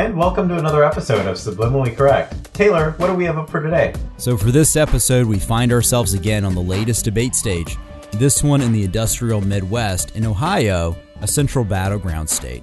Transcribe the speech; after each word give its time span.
And 0.00 0.16
welcome 0.16 0.48
to 0.48 0.56
another 0.56 0.82
episode 0.82 1.26
of 1.26 1.36
Subliminally 1.36 1.94
Correct. 1.94 2.54
Taylor, 2.54 2.92
what 2.92 3.08
do 3.08 3.12
we 3.12 3.26
have 3.26 3.36
up 3.36 3.50
for 3.50 3.62
today? 3.62 3.92
So, 4.16 4.34
for 4.34 4.50
this 4.50 4.74
episode, 4.74 5.26
we 5.26 5.38
find 5.38 5.70
ourselves 5.70 6.14
again 6.14 6.42
on 6.42 6.54
the 6.54 6.62
latest 6.62 7.04
debate 7.04 7.34
stage, 7.34 7.76
this 8.12 8.42
one 8.42 8.62
in 8.62 8.72
the 8.72 8.82
industrial 8.82 9.42
Midwest 9.42 10.16
in 10.16 10.24
Ohio, 10.24 10.96
a 11.20 11.28
central 11.28 11.66
battleground 11.66 12.30
state. 12.30 12.62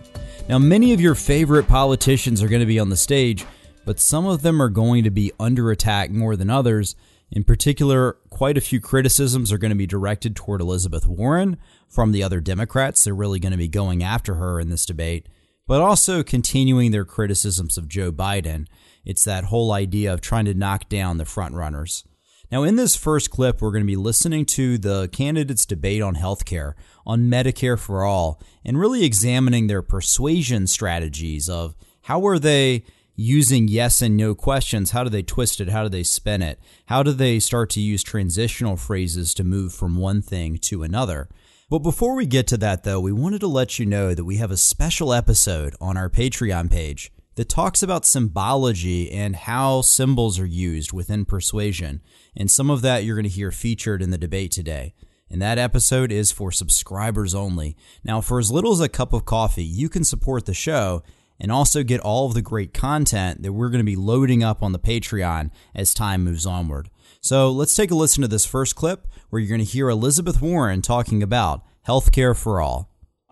Now, 0.49 0.57
many 0.57 0.93
of 0.93 0.99
your 0.99 1.13
favorite 1.13 1.67
politicians 1.67 2.41
are 2.41 2.47
going 2.47 2.61
to 2.61 2.65
be 2.65 2.79
on 2.79 2.89
the 2.89 2.97
stage, 2.97 3.45
but 3.85 3.99
some 3.99 4.25
of 4.25 4.41
them 4.41 4.59
are 4.59 4.69
going 4.69 5.03
to 5.03 5.11
be 5.11 5.31
under 5.39 5.69
attack 5.69 6.09
more 6.09 6.35
than 6.35 6.49
others. 6.49 6.95
In 7.29 7.43
particular, 7.43 8.13
quite 8.31 8.57
a 8.57 8.61
few 8.61 8.79
criticisms 8.79 9.51
are 9.51 9.59
going 9.59 9.69
to 9.69 9.75
be 9.75 9.85
directed 9.85 10.35
toward 10.35 10.59
Elizabeth 10.59 11.05
Warren 11.05 11.57
from 11.87 12.13
the 12.13 12.23
other 12.23 12.41
Democrats. 12.41 13.03
They're 13.03 13.13
really 13.13 13.39
going 13.39 13.51
to 13.51 13.59
be 13.59 13.67
going 13.67 14.01
after 14.01 14.33
her 14.35 14.59
in 14.59 14.69
this 14.69 14.87
debate 14.87 15.27
but 15.67 15.81
also 15.81 16.23
continuing 16.23 16.91
their 16.91 17.05
criticisms 17.05 17.77
of 17.77 17.87
Joe 17.87 18.11
Biden. 18.11 18.65
It's 19.05 19.23
that 19.25 19.45
whole 19.45 19.71
idea 19.71 20.13
of 20.13 20.21
trying 20.21 20.45
to 20.45 20.53
knock 20.53 20.89
down 20.89 21.17
the 21.17 21.25
frontrunners. 21.25 22.03
Now, 22.49 22.63
in 22.63 22.77
this 22.77 22.95
first 22.95 23.29
clip, 23.29 23.61
we're 23.61 23.71
going 23.71 23.83
to 23.83 23.87
be 23.87 23.97
listening 23.97 24.45
to 24.45 24.77
the 24.77 25.09
candidates' 25.09 25.65
debate 25.65 26.01
on 26.01 26.15
healthcare, 26.15 26.73
on 27.05 27.29
Medicare 27.29 27.77
for 27.77 28.05
All, 28.05 28.41
and 28.63 28.79
really 28.79 29.03
examining 29.03 29.67
their 29.67 29.81
persuasion 29.81 30.65
strategies 30.65 31.49
of 31.49 31.75
how 32.03 32.25
are 32.25 32.39
they 32.39 32.85
using 33.17 33.67
yes 33.67 34.01
and 34.01 34.15
no 34.15 34.33
questions? 34.33 34.91
How 34.91 35.03
do 35.03 35.09
they 35.09 35.23
twist 35.23 35.59
it? 35.59 35.69
How 35.69 35.83
do 35.83 35.89
they 35.89 36.03
spin 36.03 36.41
it? 36.41 36.59
How 36.85 37.03
do 37.03 37.11
they 37.11 37.39
start 37.39 37.69
to 37.71 37.81
use 37.81 38.03
transitional 38.03 38.77
phrases 38.77 39.33
to 39.33 39.43
move 39.43 39.73
from 39.73 39.97
one 39.97 40.21
thing 40.21 40.57
to 40.59 40.83
another? 40.83 41.27
But 41.69 41.79
before 41.79 42.15
we 42.15 42.25
get 42.25 42.47
to 42.47 42.57
that, 42.59 42.85
though, 42.85 43.01
we 43.01 43.11
wanted 43.11 43.41
to 43.41 43.47
let 43.47 43.77
you 43.77 43.85
know 43.85 44.13
that 44.13 44.23
we 44.23 44.37
have 44.37 44.51
a 44.51 44.57
special 44.57 45.13
episode 45.13 45.75
on 45.81 45.97
our 45.97 46.09
Patreon 46.09 46.71
page 46.71 47.11
that 47.35 47.49
talks 47.49 47.83
about 47.83 48.05
symbology 48.05 49.11
and 49.11 49.35
how 49.35 49.81
symbols 49.81 50.39
are 50.39 50.45
used 50.45 50.93
within 50.93 51.25
persuasion. 51.25 52.01
And 52.37 52.49
some 52.49 52.69
of 52.69 52.83
that 52.83 53.03
you're 53.03 53.17
going 53.17 53.23
to 53.23 53.29
hear 53.29 53.51
featured 53.51 54.01
in 54.01 54.11
the 54.11 54.17
debate 54.17 54.51
today. 54.51 54.93
And 55.29 55.41
that 55.41 55.57
episode 55.57 56.09
is 56.09 56.31
for 56.31 56.53
subscribers 56.53 57.35
only. 57.35 57.75
Now, 58.01 58.21
for 58.21 58.39
as 58.39 58.49
little 58.49 58.71
as 58.71 58.79
a 58.79 58.87
cup 58.87 59.11
of 59.11 59.25
coffee, 59.25 59.65
you 59.65 59.89
can 59.89 60.05
support 60.05 60.45
the 60.45 60.53
show 60.53 61.03
and 61.37 61.51
also 61.51 61.83
get 61.83 61.99
all 61.99 62.27
of 62.27 62.33
the 62.33 62.41
great 62.41 62.73
content 62.73 63.43
that 63.43 63.51
we're 63.51 63.69
going 63.69 63.81
to 63.81 63.83
be 63.83 63.97
loading 63.97 64.41
up 64.41 64.63
on 64.63 64.71
the 64.71 64.79
Patreon 64.79 65.51
as 65.75 65.93
time 65.93 66.23
moves 66.23 66.45
onward. 66.45 66.89
So 67.21 67.51
let's 67.51 67.75
take 67.75 67.91
a 67.91 67.95
listen 67.95 68.21
to 68.21 68.27
this 68.27 68.45
first 68.45 68.75
clip 68.75 69.07
where 69.29 69.39
you're 69.39 69.49
going 69.49 69.59
to 69.59 69.65
hear 69.65 69.89
Elizabeth 69.89 70.41
Warren 70.41 70.81
talking 70.81 71.21
about 71.21 71.63
healthcare 71.87 72.35
for 72.35 72.61
all. 72.61 72.89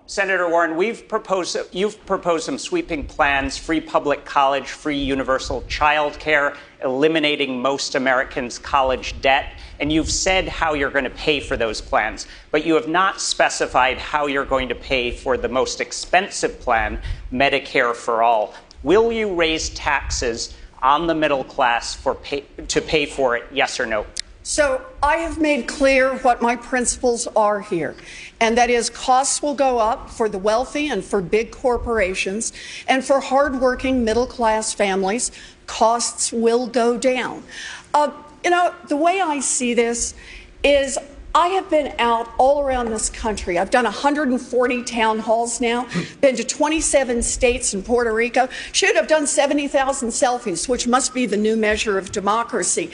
Senator 0.07 0.47
Warren, 0.47 0.75
we've 0.75 1.07
proposed, 1.07 1.57
you've 1.72 2.06
proposed 2.06 2.45
some 2.45 2.59
sweeping 2.59 3.07
plans 3.07 3.57
free 3.57 3.81
public 3.81 4.24
college, 4.24 4.69
free 4.69 5.00
universal 5.00 5.63
child 5.63 6.19
care, 6.19 6.56
eliminating 6.84 7.59
most 7.59 7.95
Americans' 7.95 8.59
college 8.59 9.19
debt, 9.22 9.53
and 9.79 9.91
you've 9.91 10.12
said 10.12 10.47
how 10.47 10.75
you're 10.75 10.91
going 10.91 11.06
to 11.06 11.09
pay 11.09 11.40
for 11.40 11.57
those 11.57 11.81
plans. 11.81 12.28
But 12.51 12.68
you 12.68 12.75
have 12.75 12.88
not 12.88 13.19
specified 13.19 13.97
how 13.97 14.28
you're 14.28 14.45
going 14.45 14.69
to 14.69 14.75
pay 14.75 15.09
for 15.09 15.38
the 15.38 15.50
most 15.50 15.81
expensive 15.81 16.59
plan, 16.59 17.01
Medicare 17.34 17.95
for 17.95 18.22
All. 18.22 18.53
Will 18.84 19.12
you 19.12 19.34
raise 19.34 19.72
taxes 19.72 20.56
on 20.85 21.07
the 21.07 21.16
middle 21.16 21.44
class 21.44 21.96
for 21.96 22.13
pay, 22.13 22.41
to 22.68 22.79
pay 22.79 23.07
for 23.07 23.35
it, 23.35 23.44
yes 23.51 23.79
or 23.79 23.88
no? 23.88 24.06
So 24.44 24.85
I 25.01 25.18
have 25.18 25.41
made 25.41 25.68
clear 25.68 26.18
what 26.19 26.44
my 26.44 26.56
principles 26.56 27.28
are 27.35 27.62
here, 27.62 27.96
and 28.40 28.56
that 28.59 28.69
is 28.69 28.91
costs 28.91 29.41
will 29.41 29.56
go 29.56 29.79
up 29.79 30.12
for 30.12 30.29
the 30.29 30.38
wealthy 30.38 30.88
and 30.88 31.03
for 31.03 31.19
big 31.19 31.50
corporations, 31.50 32.53
and 32.88 33.03
for 33.03 33.19
hardworking 33.19 34.06
middle 34.06 34.28
class 34.28 34.72
families, 34.75 35.31
costs 35.66 36.31
will 36.31 36.68
go 36.68 37.00
down. 37.00 37.41
Uh, 37.91 38.12
you 38.44 38.51
know, 38.51 38.72
the 38.88 38.95
way 38.95 39.19
I 39.19 39.40
see 39.40 39.74
this 39.74 40.13
is 40.63 41.00
I 41.35 41.50
have 41.50 41.69
been 41.69 41.94
out 42.00 42.29
all 42.38 42.62
around 42.62 42.91
this 42.91 43.09
country. 43.09 43.59
I've 43.59 43.69
done 43.69 43.84
140 43.84 44.84
town 44.84 45.19
halls 45.19 45.59
now, 45.59 45.85
been 46.22 46.38
to 46.38 46.46
27 46.46 47.22
states 47.22 47.73
and 47.73 47.84
Puerto 47.84 48.13
Rico. 48.13 48.47
Should 48.72 48.96
have 48.96 49.09
done 49.09 49.28
70,000 49.28 50.09
selfies, 50.09 50.69
which 50.69 50.88
must 50.88 51.13
be 51.13 51.25
the 51.25 51.35
new 51.35 51.57
measure 51.57 51.97
of 51.97 52.13
democracy. 52.13 52.90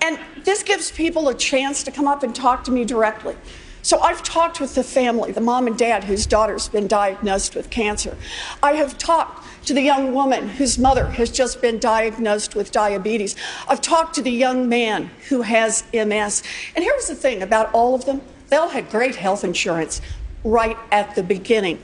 And 0.00 0.18
this 0.44 0.62
gives 0.62 0.90
people 0.90 1.28
a 1.28 1.34
chance 1.34 1.82
to 1.82 1.90
come 1.90 2.08
up 2.08 2.22
and 2.22 2.34
talk 2.34 2.64
to 2.64 2.70
me 2.70 2.86
directly. 2.86 3.36
So 3.82 4.00
I've 4.00 4.22
talked 4.22 4.58
with 4.58 4.74
the 4.74 4.82
family, 4.82 5.32
the 5.32 5.42
mom 5.42 5.66
and 5.66 5.76
dad 5.76 6.04
whose 6.04 6.24
daughter's 6.24 6.66
been 6.66 6.86
diagnosed 6.86 7.54
with 7.54 7.68
cancer. 7.68 8.16
I 8.62 8.72
have 8.72 8.96
talked 8.96 9.44
to 9.66 9.74
the 9.74 9.82
young 9.82 10.14
woman 10.14 10.48
whose 10.48 10.78
mother 10.78 11.06
has 11.06 11.30
just 11.30 11.60
been 11.60 11.78
diagnosed 11.78 12.54
with 12.54 12.72
diabetes. 12.72 13.36
I've 13.68 13.80
talked 13.80 14.14
to 14.16 14.22
the 14.22 14.30
young 14.30 14.68
man 14.68 15.10
who 15.28 15.42
has 15.42 15.84
MS. 15.92 16.42
And 16.74 16.84
here's 16.84 17.06
the 17.06 17.14
thing 17.14 17.42
about 17.42 17.72
all 17.72 17.94
of 17.94 18.04
them 18.04 18.22
they 18.48 18.56
all 18.56 18.68
had 18.68 18.90
great 18.90 19.14
health 19.14 19.44
insurance 19.44 20.00
right 20.42 20.76
at 20.90 21.14
the 21.14 21.22
beginning. 21.22 21.80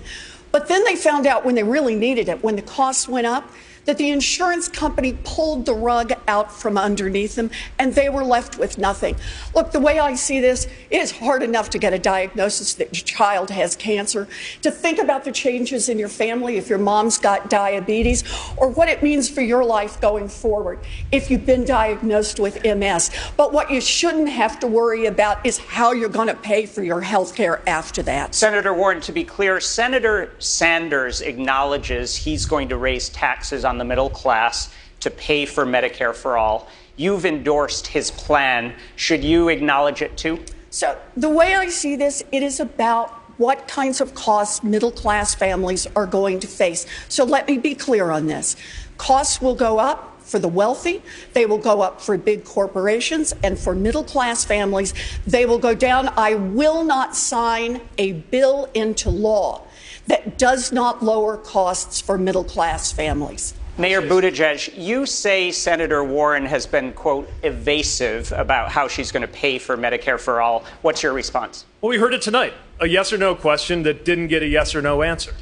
But 0.51 0.69
then 0.69 0.83
they 0.85 0.97
found 0.97 1.27
out 1.27 1.45
when 1.45 1.55
they 1.55 1.63
really 1.63 1.95
needed 1.95 2.29
it, 2.29 2.43
when 2.43 2.57
the 2.57 2.63
costs 2.63 3.09
went 3.09 3.27
up, 3.27 3.49
that 3.87 3.99
the 3.99 4.11
insurance 4.11 4.69
company 4.69 5.17
pulled 5.25 5.67
the 5.67 5.75
rug 5.75 6.13
out 6.29 6.53
from 6.53 6.77
underneath 6.77 7.37
them 7.37 7.51
and 7.79 7.95
they 7.95 8.09
were 8.09 8.25
left 8.25 8.59
with 8.59 8.79
nothing. 8.79 9.17
Look, 9.55 9.73
the 9.73 9.81
way 9.81 9.99
I 9.99 10.15
see 10.15 10.41
this, 10.41 10.67
it 10.91 11.01
is 11.01 11.11
hard 11.11 11.43
enough 11.43 11.71
to 11.71 11.79
get 11.79 11.93
a 11.93 11.99
diagnosis 11.99 12.75
that 12.75 12.97
your 12.97 13.05
child 13.05 13.51
has 13.51 13.75
cancer, 13.77 14.29
to 14.63 14.71
think 14.71 14.99
about 14.99 15.25
the 15.25 15.33
changes 15.33 15.89
in 15.89 15.99
your 15.99 16.09
family 16.09 16.57
if 16.57 16.69
your 16.69 16.79
mom's 16.79 17.19
got 17.19 17.49
diabetes, 17.49 18.25
or 18.57 18.69
what 18.69 18.89
it 18.89 19.03
means 19.03 19.29
for 19.29 19.41
your 19.41 19.65
life 19.65 20.01
going 20.01 20.29
forward 20.29 20.79
if 21.13 21.31
you've 21.31 21.47
been 21.47 21.65
diagnosed 21.65 22.39
with 22.41 22.63
MS. 22.65 23.11
But 23.37 23.53
what 23.53 23.71
you 23.71 23.81
shouldn't 23.81 24.29
have 24.29 24.59
to 24.61 24.67
worry 24.67 25.07
about 25.07 25.45
is 25.47 25.59
how 25.59 25.93
you're 25.93 26.09
going 26.09 26.29
to 26.29 26.35
pay 26.35 26.67
for 26.67 26.83
your 26.83 27.01
health 27.01 27.35
care 27.35 27.63
after 27.69 28.03
that. 28.03 28.35
Senator 28.35 28.75
Warren, 28.75 29.01
to 29.03 29.13
be 29.13 29.25
clear, 29.25 29.61
Senator 29.61 30.33
Sanders 30.39 31.21
acknowledges 31.21 32.17
he's 32.17 32.47
going 32.47 32.69
to 32.69 32.77
raise 32.77 33.09
taxes 33.09 33.65
on 33.65 33.76
the 33.79 33.85
middle 33.85 34.11
class 34.11 34.73
to 35.01 35.11
pay 35.11 35.47
for 35.47 35.65
Medicare 35.65 36.15
for 36.15 36.37
all. 36.37 36.69
You've 36.97 37.27
endorsed 37.27 37.87
his 37.87 38.11
plan. 38.11 38.75
Should 38.97 39.23
you 39.23 39.49
acknowledge 39.49 40.03
it 40.03 40.17
too? 40.17 40.45
So, 40.71 40.99
the 41.17 41.29
way 41.29 41.55
I 41.55 41.69
see 41.69 41.97
this, 41.97 42.23
it 42.33 42.43
is 42.43 42.61
about 42.61 43.11
what 43.39 43.69
kinds 43.69 44.01
of 44.01 44.15
costs 44.15 44.63
middle 44.63 44.91
class 44.91 45.35
families 45.35 45.87
are 45.95 46.07
going 46.07 46.41
to 46.41 46.47
face. 46.47 46.87
So, 47.09 47.25
let 47.25 47.47
me 47.47 47.59
be 47.59 47.75
clear 47.75 48.11
on 48.11 48.27
this. 48.27 48.57
Costs 48.97 49.41
will 49.41 49.55
go 49.55 49.79
up 49.79 50.21
for 50.23 50.39
the 50.41 50.49
wealthy, 50.49 51.03
they 51.35 51.47
will 51.47 51.59
go 51.59 51.83
up 51.83 52.01
for 52.01 52.19
big 52.19 52.45
corporations, 52.45 53.33
and 53.45 53.57
for 53.57 53.77
middle 53.77 54.03
class 54.03 54.45
families, 54.45 54.93
they 55.25 55.47
will 55.47 55.59
go 55.59 55.73
down. 55.73 56.09
I 56.17 56.35
will 56.35 56.83
not 56.83 57.15
sign 57.15 57.81
a 57.97 58.13
bill 58.13 58.69
into 58.75 59.09
law 59.09 59.63
that 60.09 60.37
does 60.37 60.73
not 60.73 61.03
lower 61.03 61.37
costs 61.37 62.01
for 62.01 62.19
middle 62.19 62.45
class 62.45 62.91
families. 62.93 63.55
Mayor 63.79 64.01
Buttigieg, 64.01 64.73
you 64.75 65.05
say 65.05 65.53
Senator 65.53 66.03
Warren 66.03 66.47
has 66.47 66.67
been, 66.67 66.95
quote, 66.95 67.29
evasive 67.43 68.33
about 68.33 68.71
how 68.71 68.89
she's 68.89 69.13
going 69.13 69.21
to 69.21 69.29
pay 69.29 69.59
for 69.59 69.77
Medicare 69.77 70.19
for 70.19 70.41
all. 70.41 70.65
What's 70.81 71.03
your 71.03 71.13
response? 71.13 71.67
Well, 71.83 71.91
we 71.91 71.99
heard 71.99 72.15
it 72.15 72.23
tonight 72.23 72.55
a 72.81 72.87
yes 72.87 73.13
or 73.13 73.19
no 73.19 73.35
question 73.35 73.83
that 73.83 74.03
didn't 74.03 74.29
get 74.29 74.43
a 74.43 74.47
yes 74.47 74.75
or 74.75 74.81
no 74.81 75.03
answer. 75.03 75.35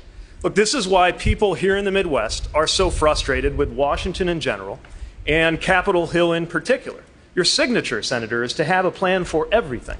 Look, 0.42 0.56
this 0.56 0.74
is 0.74 0.88
why 0.88 1.12
people 1.12 1.54
here 1.54 1.76
in 1.76 1.84
the 1.84 1.92
Midwest 1.92 2.48
are 2.52 2.66
so 2.66 2.90
frustrated 2.90 3.56
with 3.56 3.70
Washington 3.70 4.28
in 4.28 4.40
general 4.40 4.80
and 5.28 5.60
Capitol 5.60 6.08
Hill 6.08 6.32
in 6.32 6.48
particular. 6.48 7.04
Your 7.36 7.44
signature, 7.44 8.02
Senator, 8.02 8.42
is 8.42 8.52
to 8.54 8.64
have 8.64 8.84
a 8.84 8.90
plan 8.90 9.24
for 9.24 9.46
everything, 9.52 9.98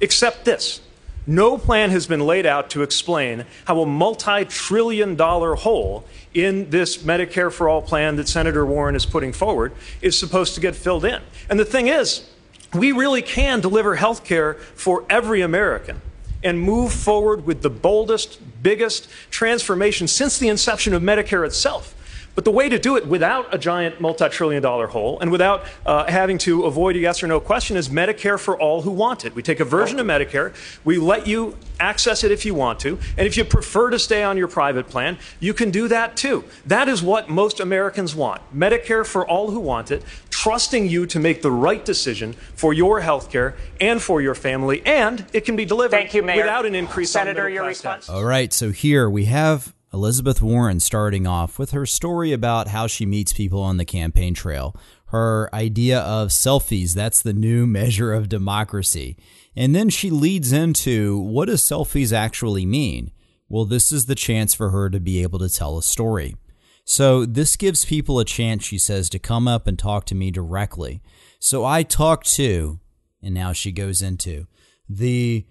except 0.00 0.44
this. 0.44 0.82
No 1.26 1.56
plan 1.56 1.90
has 1.90 2.06
been 2.06 2.20
laid 2.20 2.46
out 2.46 2.70
to 2.70 2.82
explain 2.82 3.44
how 3.64 3.80
a 3.80 3.86
multi 3.86 4.44
trillion 4.44 5.14
dollar 5.14 5.54
hole 5.54 6.04
in 6.34 6.70
this 6.70 6.98
Medicare 6.98 7.52
for 7.52 7.68
All 7.68 7.82
plan 7.82 8.16
that 8.16 8.28
Senator 8.28 8.66
Warren 8.66 8.96
is 8.96 9.06
putting 9.06 9.32
forward 9.32 9.72
is 10.00 10.18
supposed 10.18 10.54
to 10.56 10.60
get 10.60 10.74
filled 10.74 11.04
in. 11.04 11.20
And 11.48 11.60
the 11.60 11.64
thing 11.64 11.86
is, 11.86 12.28
we 12.74 12.90
really 12.90 13.22
can 13.22 13.60
deliver 13.60 13.94
health 13.94 14.24
care 14.24 14.54
for 14.54 15.04
every 15.08 15.42
American 15.42 16.00
and 16.42 16.60
move 16.60 16.92
forward 16.92 17.46
with 17.46 17.62
the 17.62 17.70
boldest, 17.70 18.40
biggest 18.62 19.08
transformation 19.30 20.08
since 20.08 20.38
the 20.38 20.48
inception 20.48 20.92
of 20.92 21.02
Medicare 21.02 21.46
itself. 21.46 21.94
But 22.34 22.44
the 22.44 22.50
way 22.50 22.68
to 22.68 22.78
do 22.78 22.96
it 22.96 23.06
without 23.06 23.52
a 23.54 23.58
giant 23.58 24.00
multi 24.00 24.28
trillion 24.28 24.62
dollar 24.62 24.86
hole 24.86 25.20
and 25.20 25.30
without 25.30 25.64
uh, 25.84 26.04
having 26.10 26.38
to 26.38 26.64
avoid 26.64 26.96
a 26.96 26.98
yes 26.98 27.22
or 27.22 27.26
no 27.26 27.40
question 27.40 27.76
is 27.76 27.88
Medicare 27.88 28.38
for 28.38 28.58
all 28.58 28.82
who 28.82 28.90
want 28.90 29.24
it. 29.24 29.34
We 29.34 29.42
take 29.42 29.60
a 29.60 29.64
version 29.64 30.00
of 30.00 30.06
Medicare, 30.06 30.54
we 30.84 30.96
let 30.98 31.26
you 31.26 31.56
access 31.78 32.24
it 32.24 32.30
if 32.30 32.44
you 32.46 32.54
want 32.54 32.80
to, 32.80 32.98
and 33.18 33.26
if 33.26 33.36
you 33.36 33.44
prefer 33.44 33.90
to 33.90 33.98
stay 33.98 34.22
on 34.22 34.38
your 34.38 34.48
private 34.48 34.88
plan, 34.88 35.18
you 35.40 35.52
can 35.52 35.70
do 35.70 35.88
that 35.88 36.16
too. 36.16 36.44
That 36.66 36.88
is 36.88 37.02
what 37.02 37.28
most 37.28 37.60
Americans 37.60 38.14
want 38.14 38.40
Medicare 38.56 39.04
for 39.04 39.26
all 39.26 39.50
who 39.50 39.60
want 39.60 39.90
it, 39.90 40.02
trusting 40.30 40.88
you 40.88 41.06
to 41.06 41.20
make 41.20 41.42
the 41.42 41.50
right 41.50 41.84
decision 41.84 42.32
for 42.54 42.72
your 42.72 43.00
health 43.00 43.30
care 43.30 43.56
and 43.80 44.00
for 44.00 44.22
your 44.22 44.34
family, 44.34 44.82
and 44.86 45.26
it 45.32 45.44
can 45.44 45.56
be 45.56 45.64
delivered 45.64 45.96
Thank 45.96 46.14
you, 46.14 46.22
Mayor. 46.22 46.36
without 46.38 46.64
an 46.64 46.74
increase 46.74 47.10
Senator, 47.10 47.46
on 47.46 47.52
your 47.52 47.62
middle 47.62 47.74
class 47.74 47.76
response. 47.76 48.06
tax. 48.06 48.14
All 48.14 48.24
right, 48.24 48.52
so 48.52 48.70
here 48.70 49.10
we 49.10 49.26
have 49.26 49.74
Elizabeth 49.92 50.40
Warren 50.40 50.80
starting 50.80 51.26
off 51.26 51.58
with 51.58 51.72
her 51.72 51.84
story 51.84 52.32
about 52.32 52.68
how 52.68 52.86
she 52.86 53.04
meets 53.04 53.32
people 53.32 53.60
on 53.60 53.76
the 53.76 53.84
campaign 53.84 54.32
trail. 54.32 54.74
Her 55.06 55.50
idea 55.52 56.00
of 56.00 56.28
selfies, 56.28 56.94
that's 56.94 57.20
the 57.20 57.34
new 57.34 57.66
measure 57.78 58.12
of 58.14 58.28
democracy. 58.28 59.18
And 59.54 59.74
then 59.74 59.90
she 59.90 60.08
leads 60.08 60.50
into 60.50 61.18
what 61.18 61.46
does 61.46 61.62
selfies 61.62 62.12
actually 62.12 62.64
mean? 62.64 63.10
Well, 63.50 63.66
this 63.66 63.92
is 63.92 64.06
the 64.06 64.14
chance 64.14 64.54
for 64.54 64.70
her 64.70 64.88
to 64.88 64.98
be 64.98 65.22
able 65.22 65.38
to 65.40 65.50
tell 65.50 65.76
a 65.76 65.82
story. 65.82 66.36
So 66.84 67.26
this 67.26 67.56
gives 67.56 67.84
people 67.84 68.18
a 68.18 68.24
chance, 68.24 68.64
she 68.64 68.78
says, 68.78 69.10
to 69.10 69.18
come 69.18 69.46
up 69.46 69.66
and 69.66 69.78
talk 69.78 70.06
to 70.06 70.14
me 70.14 70.30
directly. 70.30 71.02
So 71.38 71.64
I 71.64 71.82
talked 71.82 72.34
to, 72.36 72.80
and 73.22 73.34
now 73.34 73.52
she 73.52 73.70
goes 73.70 74.00
into 74.00 74.46
the 74.88 75.46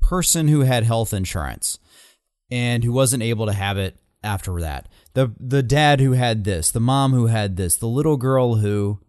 person 0.00 0.46
who 0.46 0.60
had 0.60 0.84
health 0.84 1.12
insurance 1.12 1.79
and 2.50 2.84
who 2.84 2.92
wasn't 2.92 3.22
able 3.22 3.46
to 3.46 3.52
have 3.52 3.78
it 3.78 3.96
after 4.22 4.60
that. 4.60 4.88
The 5.14 5.32
the 5.38 5.62
dad 5.62 6.00
who 6.00 6.12
had 6.12 6.44
this, 6.44 6.70
the 6.70 6.80
mom 6.80 7.12
who 7.12 7.26
had 7.26 7.56
this, 7.56 7.76
the 7.76 7.86
little 7.86 8.16
girl 8.16 8.56
who 8.56 9.00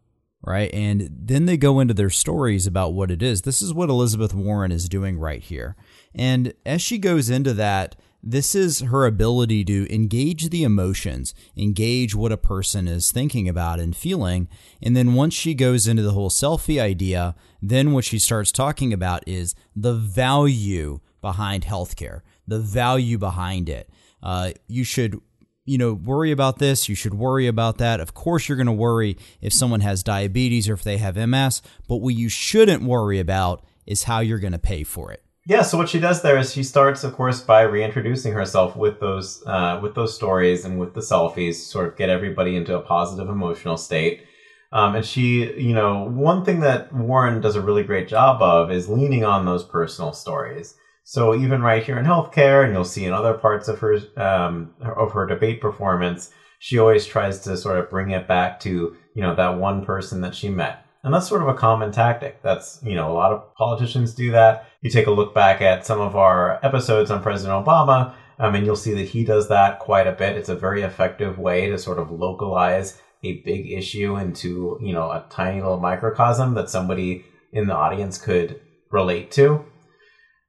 right? 0.44 0.74
And 0.74 1.10
then 1.12 1.46
they 1.46 1.58
go 1.58 1.80
into 1.80 1.94
their 1.94 2.10
stories 2.10 2.66
about 2.66 2.94
what 2.94 3.12
it 3.12 3.22
is. 3.22 3.44
This 3.44 3.62
is 3.62 3.74
what 3.74 3.90
Elizabeth 3.90 4.34
Warren 4.34 4.72
is 4.72 4.90
doing 4.90 5.20
right 5.20 5.42
here. 5.42 5.76
And 6.16 6.54
as 6.66 6.82
she 6.82 6.98
goes 6.98 7.30
into 7.30 7.54
that, 7.54 7.96
this 8.24 8.54
is 8.54 8.82
her 8.82 9.06
ability 9.06 9.66
to 9.66 9.92
engage 9.94 10.50
the 10.50 10.64
emotions, 10.64 11.34
engage 11.58 12.14
what 12.14 12.32
a 12.32 12.38
person 12.38 12.88
is 12.88 13.12
thinking 13.12 13.50
about 13.50 13.80
and 13.80 13.96
feeling. 13.96 14.48
And 14.82 14.96
then 14.96 15.16
once 15.16 15.34
she 15.34 15.56
goes 15.56 15.88
into 15.88 16.04
the 16.04 16.12
whole 16.12 16.30
selfie 16.30 16.80
idea, 16.80 17.36
then 17.62 17.94
what 17.94 18.06
she 18.06 18.20
starts 18.20 18.52
talking 18.52 18.94
about 18.94 19.24
is 19.28 19.56
the 19.76 19.94
value 19.94 21.00
behind 21.20 21.66
healthcare, 21.66 22.22
the 22.48 22.60
value 22.60 23.18
behind 23.18 23.70
it. 23.70 23.90
Uh, 24.22 24.52
you 24.68 24.84
should 24.84 25.20
you 25.66 25.78
know, 25.78 25.94
worry 25.94 26.32
about 26.32 26.58
this, 26.58 26.90
you 26.90 26.96
should 26.96 27.14
worry 27.14 27.48
about 27.48 27.78
that. 27.78 28.00
Of 28.00 28.14
course, 28.14 28.50
you're 28.50 28.58
going 28.58 28.66
to 28.66 28.74
worry 28.74 29.18
if 29.42 29.54
someone 29.54 29.82
has 29.82 30.04
diabetes 30.04 30.68
or 30.68 30.74
if 30.74 30.84
they 30.84 30.98
have 30.98 31.16
MS, 31.16 31.62
but 31.88 31.98
what 31.98 32.16
you 32.16 32.30
shouldn't 32.30 32.84
worry 32.84 33.20
about 33.20 33.64
is 33.86 34.04
how 34.04 34.20
you're 34.20 34.40
going 34.40 34.54
to 34.54 34.60
pay 34.60 34.84
for 34.84 35.12
it. 35.12 35.24
Yeah, 35.46 35.64
so 35.64 35.78
what 35.78 35.90
she 35.90 36.00
does 36.00 36.22
there 36.22 36.38
is 36.38 36.54
she 36.54 36.64
starts, 36.64 37.04
of 37.04 37.14
course, 37.14 37.42
by 37.42 37.62
reintroducing 37.62 38.34
herself 38.34 38.76
with 38.76 39.00
those 39.00 39.44
uh, 39.48 39.80
with 39.82 39.96
those 39.96 40.16
stories 40.16 40.66
and 40.66 40.80
with 40.80 40.94
the 40.94 41.02
selfies, 41.02 41.56
sort 41.56 41.88
of 41.88 41.98
get 41.98 42.10
everybody 42.10 42.56
into 42.56 42.78
a 42.78 42.82
positive 42.82 43.28
emotional 43.28 43.76
state. 43.76 44.26
Um, 44.72 44.96
and 44.96 45.06
she, 45.06 45.52
you 45.60 45.74
know, 45.74 46.04
one 46.04 46.46
thing 46.46 46.60
that 46.62 46.94
Warren 46.94 47.42
does 47.42 47.56
a 47.56 47.62
really 47.62 47.84
great 47.84 48.08
job 48.08 48.42
of 48.42 48.72
is 48.72 48.88
leaning 48.88 49.26
on 49.26 49.46
those 49.46 49.64
personal 49.64 50.14
stories. 50.14 50.76
So 51.12 51.36
even 51.36 51.62
right 51.62 51.84
here 51.84 52.00
in 52.00 52.06
healthcare, 52.06 52.63
and 52.63 52.72
you'll 52.72 52.86
see 52.86 53.04
in 53.04 53.12
other 53.12 53.34
parts 53.34 53.68
of 53.68 53.80
her 53.80 54.00
um, 54.16 54.74
of 54.80 55.12
her 55.12 55.25
debate 55.25 55.60
performance, 55.60 56.31
she 56.60 56.80
always 56.80 57.06
tries 57.06 57.42
to 57.42 57.58
sort 57.58 57.80
of 57.80 57.90
bring 57.90 58.12
it 58.12 58.30
back 58.30 58.62
to 58.62 58.96
you 59.13 59.22
know 59.22 59.36
that 59.36 59.60
one 59.60 59.84
person 59.84 60.22
that 60.22 60.34
she 60.34 60.48
met, 60.48 60.86
and 61.04 61.13
that's 61.13 61.28
sort 61.28 61.42
of 61.42 61.50
a 61.50 61.54
common 61.54 61.92
tactic. 61.92 62.42
That's 62.42 62.80
you 62.81 62.96
know 62.96 63.12
a 63.12 63.13
lot 63.13 63.34
of 63.34 63.54
politicians 63.56 64.13
do 64.13 64.31
that. 64.31 64.69
You 64.80 64.90
take 64.90 65.08
a 65.08 65.12
look 65.12 65.36
back 65.36 65.62
at 65.62 65.86
some 65.86 66.00
of 66.00 66.16
our 66.16 66.66
episodes 66.66 67.12
on 67.12 67.22
President 67.22 67.66
Obama, 67.66 68.14
um, 68.40 68.56
and 68.56 68.66
you'll 68.66 68.78
see 68.78 68.94
that 68.94 69.10
he 69.10 69.25
does 69.25 69.50
that 69.50 69.80
quite 69.80 70.07
a 70.07 70.14
bit. 70.14 70.38
It's 70.38 70.48
a 70.48 70.56
very 70.56 70.81
effective 70.81 71.38
way 71.38 71.69
to 71.69 71.78
sort 71.78 72.00
of 72.00 72.10
localize 72.10 73.02
a 73.22 73.42
big 73.42 73.69
issue 73.69 74.16
into 74.16 74.80
you 74.81 74.94
know 74.94 75.12
a 75.12 75.25
tiny 75.30 75.60
little 75.60 75.78
microcosm 75.78 76.54
that 76.54 76.69
somebody 76.69 77.25
in 77.52 77.68
the 77.68 77.75
audience 77.75 78.18
could 78.18 78.62
relate 78.92 79.30
to 79.31 79.66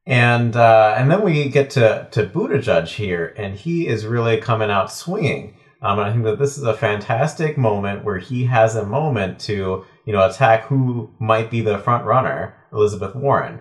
and 0.07 0.57
uh, 0.57 0.95
and 0.97 1.11
then 1.11 1.23
we 1.23 1.49
get 1.49 1.71
to 1.71 2.09
to 2.11 2.27
Buttigieg 2.27 2.89
here, 2.89 3.35
and 3.37 3.55
he 3.55 3.87
is 3.87 4.07
really 4.07 4.39
coming 4.39 4.71
out 4.71 4.93
swinging. 4.93 5.57
Um, 5.81 5.99
and 5.99 6.09
I 6.09 6.13
think 6.13 6.25
that 6.25 6.39
this 6.39 6.59
is 6.59 6.65
a 6.65 6.75
fantastic 6.75 7.59
moment 7.59 8.05
where 8.05 8.19
he 8.19 8.45
has 8.45 8.77
a 8.77 8.87
moment 8.87 9.39
to 9.41 9.85
you 10.05 10.13
know 10.13 10.29
attack 10.29 10.65
who 10.65 11.11
might 11.21 11.51
be 11.51 11.61
the 11.61 11.79
front 11.79 12.05
runner, 12.05 12.55
Elizabeth 12.73 13.15
Warren, 13.15 13.61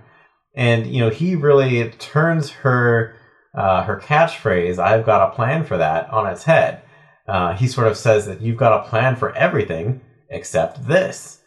and 0.56 0.88
you 0.88 1.02
know 1.02 1.10
he 1.10 1.36
really 1.36 1.90
turns 1.92 2.50
her 2.50 3.16
uh, 3.56 3.84
her 3.84 4.00
catchphrase 4.00 4.80
"I've 4.80 5.06
got 5.06 5.30
a 5.30 5.36
plan 5.36 5.64
for 5.64 5.78
that" 5.78 6.10
on 6.10 6.28
its 6.28 6.44
head. 6.44 6.82
Uh, 7.28 7.54
he 7.54 7.68
sort 7.68 7.88
of 7.88 7.98
says 7.98 8.26
that 8.26 8.42
you've 8.42 8.58
got 8.58 8.86
a 8.86 8.90
plan 8.90 9.16
for 9.16 9.36
everything 9.36 10.02
except 10.30 10.88
this. 10.88 11.41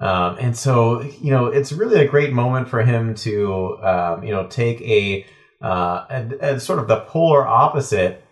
Um, 0.00 0.38
and 0.40 0.56
so, 0.56 1.02
you 1.02 1.30
know, 1.30 1.46
it's 1.46 1.72
really 1.72 2.00
a 2.00 2.08
great 2.08 2.32
moment 2.32 2.68
for 2.68 2.82
him 2.82 3.14
to, 3.16 3.78
um, 3.82 4.24
you 4.24 4.30
know, 4.30 4.46
take 4.46 4.80
a, 4.80 5.26
uh, 5.60 6.58
sort 6.58 6.78
of 6.78 6.88
the 6.88 7.00
polar 7.00 7.46
opposite 7.46 8.24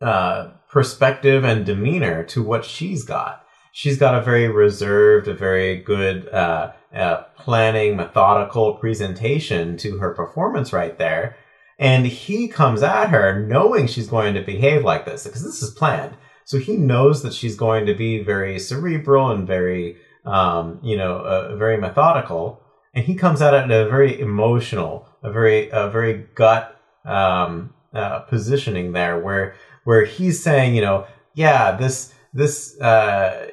uh, 0.00 0.50
perspective 0.68 1.44
and 1.44 1.64
demeanor 1.64 2.24
to 2.24 2.42
what 2.42 2.64
she's 2.64 3.04
got. 3.04 3.44
She's 3.72 3.98
got 3.98 4.16
a 4.16 4.22
very 4.22 4.48
reserved, 4.48 5.28
a 5.28 5.34
very 5.34 5.76
good 5.76 6.28
uh, 6.28 6.72
uh 6.92 7.22
planning, 7.36 7.96
methodical 7.96 8.74
presentation 8.74 9.76
to 9.76 9.98
her 9.98 10.14
performance 10.14 10.72
right 10.72 10.98
there. 10.98 11.36
And 11.78 12.06
he 12.06 12.48
comes 12.48 12.82
at 12.82 13.10
her 13.10 13.40
knowing 13.46 13.86
she's 13.86 14.08
going 14.08 14.34
to 14.34 14.42
behave 14.42 14.82
like 14.82 15.04
this 15.04 15.24
because 15.24 15.44
this 15.44 15.62
is 15.62 15.70
planned. 15.70 16.16
So 16.44 16.58
he 16.58 16.76
knows 16.76 17.22
that 17.22 17.34
she's 17.34 17.56
going 17.56 17.86
to 17.86 17.94
be 17.94 18.22
very 18.22 18.58
cerebral 18.58 19.30
and 19.30 19.46
very 19.46 19.98
um, 20.28 20.78
you 20.82 20.96
know, 20.96 21.18
uh, 21.18 21.56
very 21.56 21.78
methodical, 21.78 22.60
and 22.94 23.04
he 23.04 23.14
comes 23.14 23.40
at 23.40 23.54
in 23.54 23.70
a 23.70 23.88
very 23.88 24.20
emotional, 24.20 25.08
a 25.22 25.32
very, 25.32 25.70
a 25.70 25.88
very 25.88 26.26
gut 26.34 26.78
um, 27.04 27.72
uh, 27.94 28.20
positioning 28.20 28.92
there, 28.92 29.18
where 29.18 29.54
where 29.84 30.04
he's 30.04 30.42
saying, 30.42 30.74
you 30.74 30.82
know, 30.82 31.06
yeah, 31.34 31.76
this 31.76 32.12
this 32.34 32.78
uh, 32.80 33.48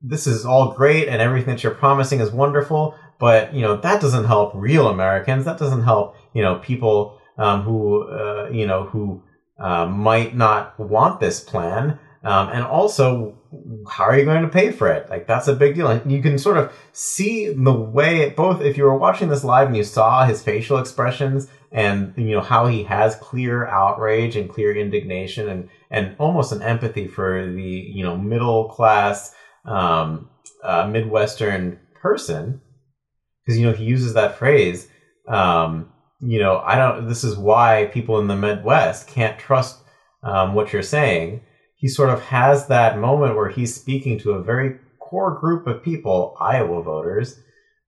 this 0.00 0.26
is 0.26 0.46
all 0.46 0.72
great, 0.72 1.08
and 1.08 1.20
everything 1.20 1.54
that 1.54 1.62
you're 1.62 1.74
promising 1.74 2.20
is 2.20 2.30
wonderful, 2.30 2.94
but 3.18 3.52
you 3.54 3.60
know 3.60 3.76
that 3.76 4.00
doesn't 4.00 4.24
help 4.24 4.52
real 4.54 4.88
Americans. 4.88 5.44
That 5.44 5.58
doesn't 5.58 5.82
help, 5.82 6.16
you 6.32 6.42
know, 6.42 6.56
people 6.56 7.20
um, 7.36 7.62
who 7.62 8.08
uh, 8.08 8.48
you 8.50 8.66
know 8.66 8.84
who 8.84 9.22
uh, 9.58 9.86
might 9.86 10.34
not 10.34 10.78
want 10.80 11.20
this 11.20 11.40
plan. 11.40 11.98
Um, 12.24 12.48
and 12.48 12.64
also, 12.64 13.38
how 13.88 14.04
are 14.04 14.18
you 14.18 14.24
going 14.24 14.42
to 14.42 14.48
pay 14.48 14.70
for 14.70 14.88
it? 14.88 15.10
Like 15.10 15.26
that's 15.26 15.46
a 15.46 15.54
big 15.54 15.74
deal. 15.74 15.88
And 15.88 16.10
you 16.10 16.22
can 16.22 16.38
sort 16.38 16.56
of 16.56 16.72
see 16.92 17.52
the 17.52 17.72
way 17.72 18.30
both 18.30 18.62
if 18.62 18.78
you 18.78 18.84
were 18.84 18.96
watching 18.96 19.28
this 19.28 19.44
live 19.44 19.68
and 19.68 19.76
you 19.76 19.84
saw 19.84 20.24
his 20.24 20.42
facial 20.42 20.78
expressions 20.78 21.48
and 21.74 22.14
you 22.16 22.30
know 22.30 22.40
how 22.40 22.66
he 22.66 22.84
has 22.84 23.16
clear 23.16 23.66
outrage 23.66 24.36
and 24.36 24.48
clear 24.48 24.74
indignation 24.74 25.48
and 25.48 25.68
and 25.90 26.14
almost 26.18 26.52
an 26.52 26.62
empathy 26.62 27.06
for 27.06 27.52
the 27.52 27.62
you 27.62 28.02
know 28.02 28.16
middle 28.16 28.68
class 28.68 29.34
um, 29.66 30.30
uh, 30.62 30.86
midwestern 30.86 31.78
person 32.00 32.60
because 33.44 33.58
you 33.58 33.66
know 33.66 33.72
he 33.72 33.84
uses 33.84 34.14
that 34.14 34.38
phrase 34.38 34.88
um, 35.28 35.92
you 36.20 36.38
know 36.38 36.58
i 36.64 36.76
don't 36.76 37.08
this 37.08 37.24
is 37.24 37.36
why 37.36 37.90
people 37.92 38.20
in 38.20 38.28
the 38.28 38.36
midwest 38.36 39.08
can't 39.08 39.38
trust 39.38 39.80
um, 40.22 40.54
what 40.54 40.72
you're 40.72 40.82
saying 40.82 41.40
he 41.84 41.88
sort 41.88 42.08
of 42.08 42.22
has 42.22 42.68
that 42.68 42.98
moment 42.98 43.36
where 43.36 43.50
he's 43.50 43.74
speaking 43.74 44.18
to 44.18 44.30
a 44.30 44.42
very 44.42 44.78
core 45.00 45.38
group 45.38 45.66
of 45.66 45.82
people, 45.82 46.34
Iowa 46.40 46.82
voters, 46.82 47.38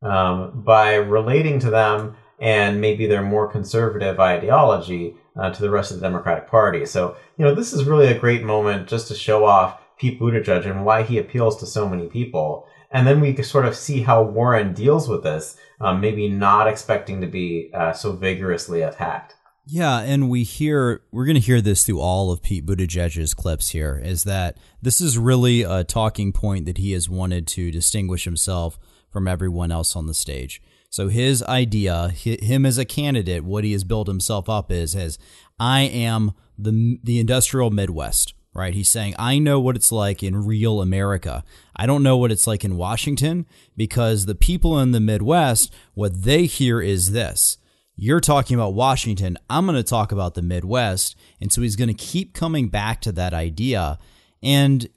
um, 0.03 0.62
by 0.67 0.97
relating 0.97 1.59
to 1.61 1.71
them 1.71 2.15
and 2.38 2.79
maybe 2.79 3.07
their 3.07 3.23
more 3.23 3.50
conservative 3.50 4.21
ideology 4.21 5.17
uh, 5.35 5.50
to 5.50 5.62
the 5.62 5.71
rest 5.71 5.93
of 5.93 5.97
the 5.97 6.07
Democratic 6.07 6.47
Party. 6.47 6.85
So, 6.85 7.17
you 7.38 7.47
know, 7.47 7.55
this 7.55 7.73
is 7.73 7.85
really 7.85 8.09
a 8.09 8.19
great 8.19 8.45
moment 8.45 8.87
just 8.87 9.09
to 9.09 9.15
show 9.15 9.47
off 9.47 9.81
Pete 9.99 10.21
Buttigieg 10.21 10.71
and 10.71 10.85
why 10.85 11.03
he 11.03 11.17
appeals 11.17 11.57
to 11.61 11.67
so 11.67 11.88
many 11.88 12.07
people. 12.07 12.67
And 12.91 13.07
then 13.07 13.19
we 13.23 13.35
sort 13.43 13.65
of 13.65 13.75
see 13.75 14.03
how 14.03 14.23
Warren 14.23 14.75
deals 14.75 15.09
with 15.09 15.23
this, 15.23 15.57
um, 15.81 16.03
maybe 16.03 16.29
not 16.29 16.69
expecting 16.69 17.23
to 17.23 17.26
be 17.26 17.71
uh, 17.73 17.95
so 17.95 18.12
vigorously 18.12 18.83
attacked. 18.83 19.36
Yeah, 19.69 19.99
and 19.99 20.31
we 20.31 20.45
hear 20.45 21.03
we're 21.11 21.25
going 21.25 21.35
to 21.35 21.41
hear 21.41 21.61
this 21.61 21.83
through 21.83 22.01
all 22.01 22.31
of 22.31 22.41
Pete 22.41 22.65
Buttigieg's 22.65 23.35
clips 23.35 23.71
here 23.71 24.01
is 24.03 24.23
that 24.23 24.57
this 24.81 25.01
is 25.01 25.19
really 25.19 25.63
a 25.63 25.83
talking 25.83 26.33
point 26.33 26.67
that 26.67 26.79
he 26.79 26.93
has 26.93 27.09
wanted 27.09 27.49
to 27.49 27.73
distinguish 27.73 28.25
himself 28.25 28.79
from 29.11 29.27
everyone 29.27 29.73
else 29.73 29.97
on 29.97 30.07
the 30.07 30.15
stage. 30.15 30.63
So 30.89 31.09
his 31.09 31.43
idea, 31.43 32.11
him 32.11 32.65
as 32.65 32.79
a 32.79 32.85
candidate, 32.85 33.43
what 33.43 33.65
he 33.65 33.73
has 33.73 33.83
built 33.83 34.07
himself 34.07 34.49
up 34.49 34.71
is 34.71 34.95
as 34.95 35.19
I 35.59 35.81
am 35.81 36.33
the 36.57 37.01
the 37.03 37.19
industrial 37.19 37.71
Midwest, 37.71 38.35
right? 38.55 38.73
He's 38.73 38.89
saying 38.89 39.17
I 39.19 39.41
know 39.41 39.59
what 39.59 39.75
it's 39.75 39.91
like 39.91 40.23
in 40.23 40.47
real 40.47 40.81
America. 40.81 41.43
I 41.75 41.87
don't 41.87 42.05
know 42.05 42.17
what 42.17 42.31
it's 42.31 42.47
like 42.47 42.65
in 42.65 42.77
Washington 42.77 43.47
because 43.77 44.27
the 44.27 44.37
people 44.37 44.79
in 44.79 44.93
the 44.93 45.01
Midwest, 45.01 45.75
what 45.95 46.23
they 46.23 46.47
hear 46.47 46.81
is 46.81 47.11
this 47.11 47.59
you're 47.97 48.21
talking 48.21 48.55
about 48.55 48.75
Washington. 48.75 49.38
I'm 49.49 49.65
going 49.65 49.76
to 49.76 49.83
talk 49.83 50.12
about 50.12 50.35
the 50.35 50.43
Midwest. 50.43 51.17
And 51.41 51.50
so 51.50 51.62
he's 51.62 51.76
going 51.76 51.88
to 51.88 51.95
keep 51.95 52.35
coming 52.35 52.69
back 52.69 53.00
to 53.03 53.12
that 53.12 53.33
idea. 53.33 53.99
And 54.43 54.88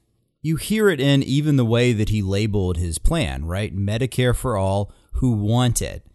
you 0.41 0.57
hear 0.57 0.89
it 0.89 0.99
in 0.99 1.23
even 1.23 1.55
the 1.55 1.65
way 1.65 1.93
that 1.93 2.09
he 2.09 2.21
labeled 2.21 2.77
his 2.77 2.97
plan, 2.97 3.45
right? 3.45 3.75
Medicare 3.75 4.35
for 4.35 4.57
all 4.57 4.91
who 5.13 5.31
want 5.31 5.81
it. 5.81 6.05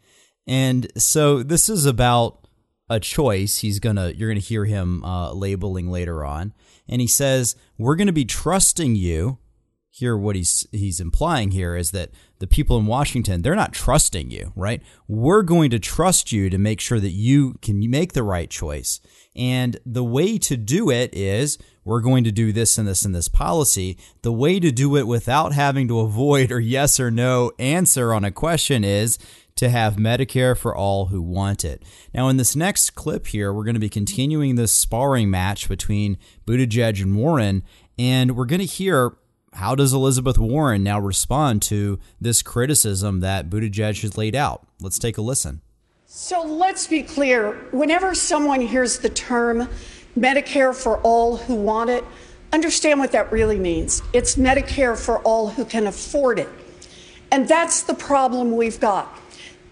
And 0.47 0.91
so 0.97 1.43
this 1.43 1.71
is 1.71 1.87
about 1.87 2.47
a 2.91 3.01
choice. 3.01 3.59
He's 3.59 3.79
going 3.79 3.97
to, 3.97 4.15
you're 4.15 4.29
going 4.29 4.41
to 4.41 4.47
hear 4.47 4.67
him 4.67 5.03
uh, 5.05 5.33
labeling 5.33 5.91
later 5.91 6.23
on. 6.23 6.53
And 6.87 7.01
he 7.01 7.07
says, 7.07 7.57
We're 7.79 7.97
going 7.97 8.09
to 8.09 8.13
be 8.13 8.27
trusting 8.27 8.95
you 8.95 9.39
here 9.95 10.17
what 10.17 10.35
he's 10.35 10.67
he's 10.73 10.99
implying 10.99 11.53
here 11.53 11.77
is 11.77 11.93
that 11.93 12.11
the 12.41 12.49
people 12.49 12.77
in 12.77 12.85
Washington 12.85 13.43
they're 13.43 13.55
not 13.55 13.73
trusting 13.73 14.29
you, 14.29 14.53
right? 14.57 14.83
We're 15.07 15.45
going 15.45 15.71
to 15.71 15.79
trust 15.79 16.33
you 16.33 16.51
to 16.51 16.59
make 16.59 16.81
sure 16.81 16.99
that 16.99 17.13
you 17.13 17.59
can 17.63 17.89
make 17.89 18.13
the 18.13 18.25
right 18.25 18.51
choice. 18.51 19.01
And 19.37 19.79
the 19.87 20.03
way 20.03 20.37
to 20.39 20.57
do 20.57 20.91
it 20.91 21.15
is 21.15 21.59
we're 21.85 22.01
going 22.01 22.25
to 22.25 22.33
do 22.33 22.51
this 22.51 22.77
and 22.77 22.89
this 22.89 23.05
and 23.05 23.15
this 23.15 23.29
policy. 23.29 23.97
The 24.23 24.33
way 24.33 24.59
to 24.59 24.73
do 24.73 24.97
it 24.97 25.07
without 25.07 25.53
having 25.53 25.87
to 25.87 26.01
avoid 26.01 26.51
or 26.51 26.59
yes 26.59 26.99
or 26.99 27.13
no 27.13 27.53
answer 27.61 28.13
on 28.13 28.25
a 28.25 28.33
question 28.33 28.83
is 28.83 29.17
to 29.55 29.69
have 29.69 29.95
Medicare 29.95 30.59
for 30.59 30.75
all 30.75 31.07
who 31.07 31.23
want 31.23 31.65
it. 31.65 31.85
Now, 32.13 32.27
in 32.27 32.37
this 32.37 32.57
next 32.57 32.97
clip 32.97 33.29
here, 33.29 33.53
we're 33.53 33.63
going 33.63 33.75
to 33.75 33.81
be 33.81 33.89
continuing 33.89 34.57
this 34.57 34.73
sparring 34.73 35.31
match 35.31 35.69
between 35.69 36.19
Buttigieg 36.49 37.01
and 37.01 37.17
Warren, 37.17 37.63
and 37.97 38.37
we're 38.37 38.47
going 38.47 38.59
to 38.59 38.67
hear 38.67 39.17
how 39.55 39.75
does 39.75 39.93
Elizabeth 39.93 40.37
Warren 40.37 40.83
now 40.83 40.99
respond 40.99 41.63
to 41.63 41.99
this 42.21 42.43
criticism 42.43 43.21
that 43.21 43.49
Buttigieg 43.49 44.03
has 44.03 44.19
laid 44.19 44.35
out? 44.35 44.67
Let's 44.81 44.99
take 44.99 45.17
a 45.17 45.23
listen. 45.23 45.61
So 46.07 46.43
let's 46.43 46.87
be 46.87 47.03
clear. 47.03 47.53
Whenever 47.71 48.15
someone 48.15 48.61
hears 48.61 48.99
the 48.99 49.09
term 49.09 49.69
Medicare 50.19 50.75
for 50.75 50.99
all 50.99 51.37
who 51.37 51.55
want 51.55 51.91
it, 51.91 52.05
understand 52.53 53.01
what 53.01 53.13
that 53.13 53.31
really 53.33 53.59
means. 53.59 54.03
It's 54.13 54.37
Medicare 54.37 54.99
for 54.99 55.21
all 55.21 55.49
who 55.49 55.65
can 55.65 55.87
afford 55.87 56.39
it. 56.39 56.49
And 57.31 57.49
that's 57.49 57.83
the 57.83 57.95
problem 57.95 58.57
we've 58.57 58.79
got. 58.81 59.19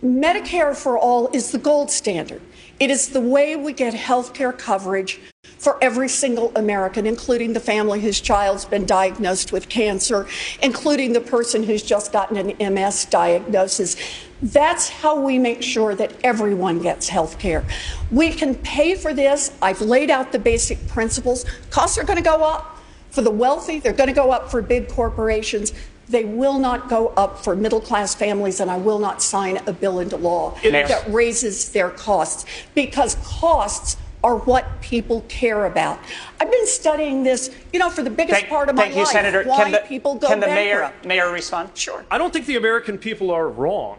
Medicare 0.02 0.74
for 0.74 0.98
all 0.98 1.28
is 1.28 1.52
the 1.52 1.58
gold 1.58 1.90
standard. 1.90 2.42
It 2.80 2.90
is 2.90 3.10
the 3.10 3.20
way 3.20 3.54
we 3.54 3.72
get 3.72 3.94
health 3.94 4.34
care 4.34 4.52
coverage 4.52 5.20
for 5.62 5.78
every 5.80 6.08
single 6.08 6.50
American, 6.56 7.06
including 7.06 7.52
the 7.52 7.60
family 7.60 8.00
whose 8.00 8.20
child's 8.20 8.64
been 8.64 8.84
diagnosed 8.84 9.52
with 9.52 9.68
cancer, 9.68 10.26
including 10.60 11.12
the 11.12 11.20
person 11.20 11.62
who's 11.62 11.84
just 11.84 12.12
gotten 12.12 12.36
an 12.36 12.74
MS 12.74 13.04
diagnosis. 13.04 13.96
That's 14.42 14.88
how 14.88 15.20
we 15.20 15.38
make 15.38 15.62
sure 15.62 15.94
that 15.94 16.12
everyone 16.24 16.82
gets 16.82 17.08
health 17.08 17.38
care. 17.38 17.64
We 18.10 18.32
can 18.32 18.56
pay 18.56 18.96
for 18.96 19.14
this. 19.14 19.52
I've 19.62 19.80
laid 19.80 20.10
out 20.10 20.32
the 20.32 20.40
basic 20.40 20.84
principles. 20.88 21.44
Costs 21.70 21.96
are 21.96 22.02
going 22.02 22.16
to 22.16 22.24
go 22.24 22.42
up 22.42 22.80
for 23.12 23.22
the 23.22 23.30
wealthy, 23.30 23.78
they're 23.78 23.92
going 23.92 24.08
to 24.08 24.14
go 24.14 24.32
up 24.32 24.50
for 24.50 24.62
big 24.62 24.88
corporations. 24.88 25.72
They 26.08 26.24
will 26.24 26.58
not 26.58 26.88
go 26.88 27.08
up 27.08 27.44
for 27.44 27.54
middle 27.54 27.80
class 27.80 28.14
families, 28.14 28.58
and 28.58 28.70
I 28.70 28.78
will 28.78 28.98
not 28.98 29.22
sign 29.22 29.60
a 29.66 29.72
bill 29.72 30.00
into 30.00 30.16
law 30.16 30.58
that 30.62 31.04
raises 31.08 31.70
their 31.70 31.90
costs 31.90 32.44
because 32.74 33.14
costs 33.22 33.96
are 34.24 34.36
what 34.36 34.80
people 34.80 35.22
care 35.28 35.66
about. 35.66 35.98
I've 36.40 36.50
been 36.50 36.66
studying 36.66 37.24
this, 37.24 37.54
you 37.72 37.78
know, 37.78 37.90
for 37.90 38.02
the 38.02 38.10
biggest 38.10 38.40
thank, 38.40 38.48
part 38.48 38.68
of 38.68 38.76
my 38.76 38.82
thank 38.82 38.94
you, 38.94 39.02
life. 39.02 39.08
Senator. 39.08 39.44
Why 39.44 39.62
can 39.64 39.72
the, 39.72 39.78
people 39.78 40.14
go 40.14 40.28
can 40.28 40.40
the 40.40 40.46
bankrupt. 40.46 41.04
mayor, 41.04 41.24
mayor 41.24 41.32
respond? 41.32 41.70
Sure. 41.74 42.04
I 42.10 42.18
don't 42.18 42.32
think 42.32 42.46
the 42.46 42.56
American 42.56 42.98
people 42.98 43.30
are 43.30 43.48
wrong 43.48 43.98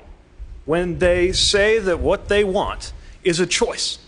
when 0.65 0.99
they 0.99 1.31
say 1.31 1.79
that 1.79 1.99
what 1.99 2.29
they 2.29 2.43
want 2.43 2.93
is 3.23 3.39
a 3.39 3.45
choice. 3.45 3.99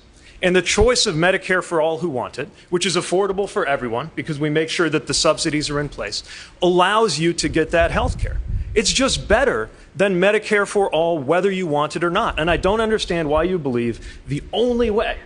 And 0.41 0.55
the 0.55 0.62
choice 0.62 1.05
of 1.05 1.15
Medicare 1.15 1.63
for 1.63 1.81
all 1.81 2.00
who 2.00 2.10
want 2.10 2.38
it, 2.38 2.50
which 2.69 2.86
is 2.86 2.95
affordable 2.95 3.50
for 3.50 3.65
everyone 3.65 4.12
because 4.15 4.38
we 4.38 4.50
make 4.50 4.69
sure 4.69 4.89
that 4.89 5.07
the 5.07 5.13
subsidies 5.13 5.69
are 5.69 5.79
in 5.79 5.89
place, 5.89 6.24
allows 6.62 7.19
you 7.19 7.34
to 7.34 7.50
get 7.50 7.72
that 7.72 7.91
health 7.91 8.19
care. 8.19 8.39
It's 8.74 8.91
just 8.91 9.27
better 9.27 9.69
than 9.95 10.19
Medicare 10.19 10.67
for 10.67 10.89
all, 10.91 11.17
whether 11.17 11.50
you 11.50 11.65
want 11.65 11.95
it 11.95 12.03
or 12.03 12.10
not. 12.10 12.38
And 12.38 12.51
I 12.51 12.57
don't 12.57 12.81
understand 12.81 13.29
why 13.29 13.43
you 13.43 13.57
believe 13.57 14.19
the 14.27 14.43
only 14.51 14.89
way 14.89 15.17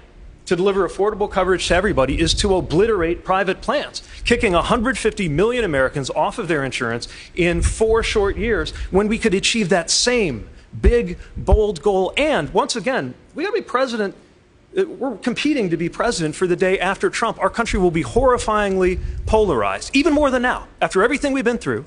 to 0.50 0.56
deliver 0.56 0.88
affordable 0.88 1.30
coverage 1.30 1.68
to 1.68 1.76
everybody 1.76 2.20
is 2.20 2.34
to 2.34 2.56
obliterate 2.56 3.24
private 3.24 3.62
plans, 3.62 4.02
kicking 4.26 4.54
150 4.54 5.30
million 5.30 5.64
Americans 5.64 6.10
off 6.10 6.40
of 6.40 6.48
their 6.48 6.64
insurance 6.64 7.08
in 7.36 7.62
four 7.62 8.02
short 8.02 8.36
years 8.36 8.72
when 8.90 9.08
we 9.08 9.20
could 9.20 9.36
achieve 9.36 9.70
that 9.70 9.92
same 9.92 10.50
big, 10.82 11.20
bold 11.38 11.82
goal. 11.84 12.14
And 12.18 12.52
once 12.52 12.76
again, 12.76 13.14
we 13.36 13.44
got 13.44 13.52
to 13.52 13.62
be 13.62 13.62
president. 13.62 14.16
uh, 14.78 14.86
We're 14.86 15.18
competing 15.18 15.70
to 15.70 15.78
be 15.78 15.88
president 15.88 16.36
for 16.36 16.48
the 16.48 16.56
day 16.56 16.80
after 16.80 17.12
Trump. 17.12 17.40
Our 17.40 17.50
country 17.52 17.80
will 17.80 17.92
be 17.92 18.04
horrifyingly 18.04 19.00
polarized, 19.28 19.96
even 19.96 20.14
more 20.14 20.32
than 20.32 20.42
now. 20.42 20.68
After 20.82 21.04
everything 21.04 21.32
we've 21.32 21.46
been 21.46 21.60
through, 21.60 21.86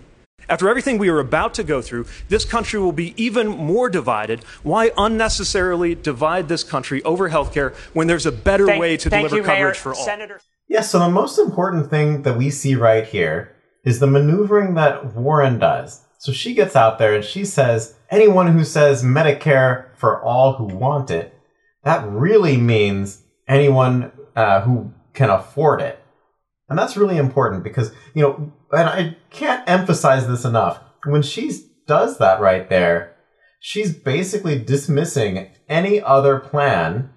after 0.48 0.68
everything 0.68 0.98
we 0.98 1.08
are 1.08 1.20
about 1.20 1.54
to 1.54 1.64
go 1.64 1.82
through, 1.82 2.06
this 2.28 2.44
country 2.44 2.80
will 2.80 2.92
be 2.92 3.14
even 3.22 3.48
more 3.48 3.88
divided. 3.88 4.44
Why 4.62 4.90
unnecessarily 4.96 5.94
divide 5.94 6.48
this 6.48 6.64
country 6.64 7.02
over 7.02 7.30
healthcare 7.30 7.74
when 7.92 8.06
there's 8.06 8.26
a 8.26 8.32
better 8.32 8.66
Thank, 8.66 8.80
way 8.80 8.96
to 8.96 9.10
deliver 9.10 9.36
you, 9.36 9.42
coverage 9.42 9.58
Mayor. 9.62 9.74
for 9.74 9.94
all? 9.94 10.04
Senator. 10.04 10.40
Yes, 10.68 10.90
so 10.90 10.98
the 10.98 11.08
most 11.10 11.38
important 11.38 11.90
thing 11.90 12.22
that 12.22 12.36
we 12.36 12.50
see 12.50 12.74
right 12.74 13.06
here 13.06 13.54
is 13.84 13.98
the 13.98 14.06
maneuvering 14.06 14.74
that 14.74 15.14
Warren 15.14 15.58
does. 15.58 16.04
So 16.18 16.32
she 16.32 16.54
gets 16.54 16.76
out 16.76 16.98
there 16.98 17.14
and 17.14 17.24
she 17.24 17.44
says, 17.44 17.96
anyone 18.10 18.46
who 18.52 18.64
says 18.64 19.02
Medicare 19.02 19.94
for 19.96 20.22
all 20.22 20.54
who 20.54 20.66
want 20.66 21.10
it, 21.10 21.34
that 21.84 22.06
really 22.08 22.56
means 22.56 23.22
anyone 23.48 24.12
uh, 24.36 24.60
who 24.60 24.92
can 25.14 25.30
afford 25.30 25.80
it. 25.80 25.98
And 26.68 26.78
that's 26.78 26.96
really 26.96 27.18
important 27.18 27.64
because, 27.64 27.92
you 28.14 28.22
know, 28.22 28.52
and 28.72 28.88
I 28.88 29.16
can't 29.30 29.68
emphasize 29.68 30.26
this 30.26 30.44
enough. 30.44 30.80
When 31.04 31.22
she 31.22 31.52
does 31.86 32.18
that 32.18 32.40
right 32.40 32.68
there, 32.68 33.14
she's 33.60 33.94
basically 33.94 34.58
dismissing 34.58 35.50
any 35.68 36.00
other 36.00 36.38
plan 36.38 37.10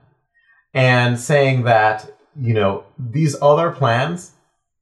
and 0.73 1.19
saying 1.19 1.63
that, 1.63 2.11
you 2.35 2.53
know, 2.53 2.83
these 2.99 3.35
other 3.41 3.71
plans 3.71 4.33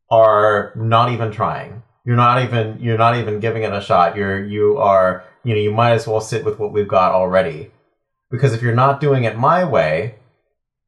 are 0.09 0.73
not 0.75 1.11
even 1.11 1.31
trying. 1.31 1.83
You're 2.05 2.17
not 2.17 2.43
even 2.43 2.79
you're 2.81 2.97
not 2.97 3.15
even 3.17 3.39
giving 3.39 3.63
it 3.63 3.71
a 3.71 3.79
shot. 3.79 4.17
You're 4.17 4.43
you 4.43 4.77
are, 4.77 5.23
you 5.43 5.53
know, 5.53 5.61
you 5.61 5.71
might 5.71 5.93
as 5.93 6.05
well 6.05 6.19
sit 6.19 6.43
with 6.43 6.59
what 6.59 6.73
we've 6.73 6.87
got 6.87 7.13
already. 7.13 7.71
Because 8.29 8.53
if 8.53 8.61
you're 8.61 8.75
not 8.75 8.99
doing 8.99 9.23
it 9.23 9.37
my 9.37 9.63
way, 9.63 10.15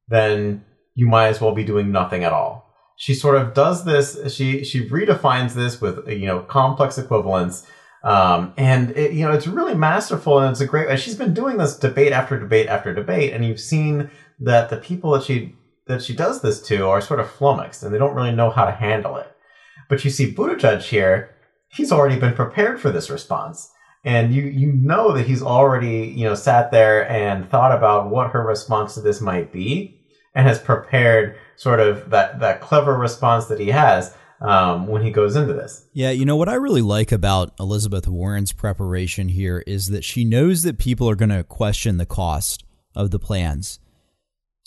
then 0.08 0.66
you 0.96 1.08
might 1.08 1.28
as 1.28 1.40
well 1.40 1.54
be 1.54 1.64
doing 1.64 1.92
nothing 1.92 2.24
at 2.24 2.34
all. 2.34 2.65
She 2.96 3.14
sort 3.14 3.36
of 3.36 3.54
does 3.54 3.84
this. 3.84 4.34
She 4.34 4.64
she 4.64 4.88
redefines 4.88 5.54
this 5.54 5.82
with 5.82 6.08
you 6.08 6.28
know 6.28 6.40
complex 6.42 6.98
equivalence, 6.98 7.68
um, 8.04 8.54
and 8.58 8.92
it, 8.92 9.12
you 9.12 9.26
know 9.26 9.34
it's 9.34 9.48
really 9.48 9.76
masterful 9.76 10.40
and 10.40 10.52
it's 10.52 10.62
a 10.62 10.66
great. 10.66 10.98
She's 11.00 11.16
been 11.16 11.34
doing 11.34 11.58
this 11.58 11.78
debate 11.78 12.14
after 12.14 12.40
debate 12.40 12.68
after 12.68 12.94
debate, 12.94 13.34
and 13.34 13.44
you've 13.44 13.60
seen 13.60 14.10
that 14.40 14.70
the 14.70 14.78
people 14.78 15.12
that 15.12 15.24
she 15.24 15.56
that 15.88 16.02
she 16.02 16.16
does 16.16 16.42
this 16.42 16.62
to 16.64 16.88
are 16.88 17.02
sort 17.02 17.20
of 17.20 17.30
flummoxed 17.30 17.84
and 17.84 17.94
they 17.94 18.00
don't 18.00 18.16
really 18.16 18.32
know 18.32 18.50
how 18.50 18.66
to 18.66 18.72
handle 18.72 19.18
it. 19.18 19.32
But 19.90 20.04
you 20.04 20.10
see 20.10 20.34
Buttigieg 20.34 20.82
here; 20.82 21.36
he's 21.68 21.92
already 21.92 22.20
been 22.20 22.34
prepared 22.34 22.80
for 22.80 22.92
this 22.92 23.10
response 23.10 23.72
and 24.06 24.34
you 24.34 24.44
you 24.44 24.72
know 24.72 25.12
that 25.12 25.26
he's 25.26 25.42
already 25.42 26.14
you 26.16 26.24
know 26.24 26.36
sat 26.36 26.72
there 26.72 27.10
and 27.10 27.50
thought 27.50 27.76
about 27.76 28.10
what 28.10 28.32
her 28.32 28.46
response 28.46 28.94
to 28.94 29.02
this 29.02 29.20
might 29.20 29.52
be 29.52 30.00
and 30.36 30.48
has 30.48 30.60
prepared 30.60 31.36
sort 31.56 31.80
of 31.80 32.10
that 32.10 32.40
that 32.40 32.62
clever 32.62 32.98
response 32.98 33.46
that 33.48 33.60
he 33.60 33.70
has 33.70 34.16
um, 34.42 34.88
when 34.88 35.02
he 35.02 35.12
goes 35.12 35.36
into 35.36 35.54
this 35.54 35.88
Yeah, 35.94 36.12
you 36.12 36.26
know 36.26 36.36
what 36.36 36.50
I 36.50 36.56
really 36.56 36.82
like 36.82 37.12
about 37.12 37.54
Elizabeth 37.60 38.08
Warren's 38.08 38.52
preparation 38.52 39.30
here 39.30 39.64
is 39.66 39.88
that 39.88 40.04
she 40.04 40.26
knows 40.26 40.64
that 40.64 40.78
people 40.78 41.10
are 41.10 41.16
going 41.16 41.30
to 41.30 41.44
question 41.44 41.98
the 41.98 42.06
cost 42.06 42.64
of 42.96 43.12
the 43.12 43.20
plans. 43.20 43.80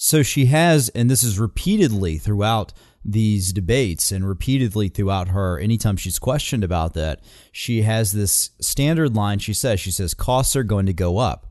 So 0.00 0.22
she 0.22 0.46
has, 0.46 0.90
and 0.90 1.10
this 1.10 1.24
is 1.24 1.40
repeatedly 1.40 2.18
throughout 2.18 2.72
these 3.04 3.52
debates 3.52 4.12
and 4.12 4.28
repeatedly 4.28 4.88
throughout 4.88 5.28
her, 5.28 5.58
anytime 5.58 5.96
she's 5.96 6.20
questioned 6.20 6.62
about 6.62 6.94
that, 6.94 7.20
she 7.50 7.82
has 7.82 8.12
this 8.12 8.50
standard 8.60 9.16
line 9.16 9.40
she 9.40 9.52
says, 9.52 9.80
she 9.80 9.90
says, 9.90 10.14
costs 10.14 10.54
are 10.54 10.62
going 10.62 10.86
to 10.86 10.92
go 10.92 11.18
up. 11.18 11.46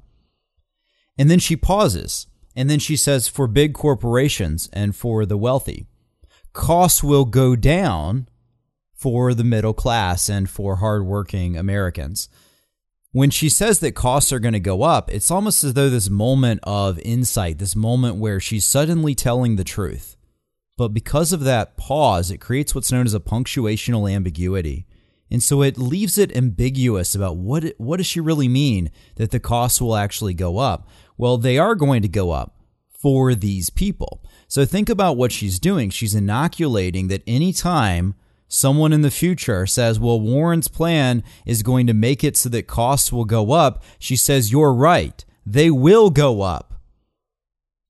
And 1.18 1.30
then 1.30 1.40
she 1.40 1.58
pauses. 1.58 2.28
And 2.58 2.72
then 2.72 2.80
she 2.80 2.96
says, 2.96 3.28
for 3.28 3.46
big 3.46 3.76
corporations 3.76 4.68
and 4.74 4.96
for 4.96 5.28
the 5.28 5.38
wealthy, 5.38 5.86
costs 6.54 7.04
will 7.04 7.26
go 7.26 7.56
down 7.56 8.28
for 8.96 9.36
the 9.36 9.44
middle 9.44 9.76
class 9.76 10.28
and 10.28 10.50
for 10.50 10.78
hardworking 10.78 11.56
Americans. 11.56 12.30
When 13.12 13.30
she 13.30 13.48
says 13.48 13.78
that 13.80 13.92
costs 13.92 14.34
are 14.34 14.40
going 14.40 14.56
to 14.56 14.60
go 14.60 14.82
up, 14.82 15.12
it's 15.14 15.30
almost 15.30 15.64
as 15.64 15.76
though 15.76 15.92
this 15.92 16.10
moment 16.10 16.62
of 16.64 16.98
insight, 17.02 17.60
this 17.60 17.76
moment 17.76 18.16
where 18.16 18.40
she's 18.40 18.66
suddenly 18.66 19.14
telling 19.14 19.56
the 19.56 19.64
truth. 19.64 20.18
But 20.78 20.90
because 20.90 21.32
of 21.32 21.42
that 21.42 21.78
pause, 21.78 22.32
it 22.32 22.40
creates 22.40 22.74
what's 22.74 22.92
known 22.92 23.06
as 23.06 23.14
a 23.14 23.20
punctuational 23.20 24.12
ambiguity. 24.12 24.88
And 25.30 25.44
so 25.44 25.62
it 25.62 25.78
leaves 25.78 26.18
it 26.18 26.36
ambiguous 26.36 27.14
about 27.14 27.38
what 27.38 27.74
what 27.78 27.98
does 27.98 28.08
she 28.08 28.20
really 28.20 28.48
mean 28.48 28.92
that 29.16 29.32
the 29.32 29.40
costs 29.40 29.82
will 29.82 29.96
actually 29.96 30.34
go 30.34 30.58
up? 30.58 30.88
Well, 31.18 31.38
they 31.38 31.58
are 31.58 31.76
going 31.76 32.02
to 32.04 32.08
go 32.08 32.32
up 32.32 32.56
for 32.90 33.36
these 33.36 33.70
people. 33.70 34.24
So 34.48 34.66
think 34.66 34.90
about 34.90 35.18
what 35.18 35.32
she's 35.32 35.60
doing. 35.60 35.90
She's 35.90 36.16
inoculating 36.16 37.08
that 37.08 37.24
anytime 37.28 38.16
someone 38.48 38.94
in 38.94 39.02
the 39.02 39.12
future 39.12 39.66
says, 39.66 40.00
well, 40.00 40.20
Warren's 40.20 40.68
plan 40.68 41.24
is 41.46 41.64
going 41.64 41.88
to 41.88 41.94
make 41.94 42.24
it 42.24 42.38
so 42.38 42.50
that 42.50 42.68
costs 42.68 43.12
will 43.12 43.26
go 43.26 43.52
up, 43.52 43.84
she 44.00 44.16
says, 44.16 44.52
you're 44.52 44.74
right. 44.74 45.24
They 45.46 45.70
will 45.70 46.10
go 46.10 46.42
up. 46.42 46.82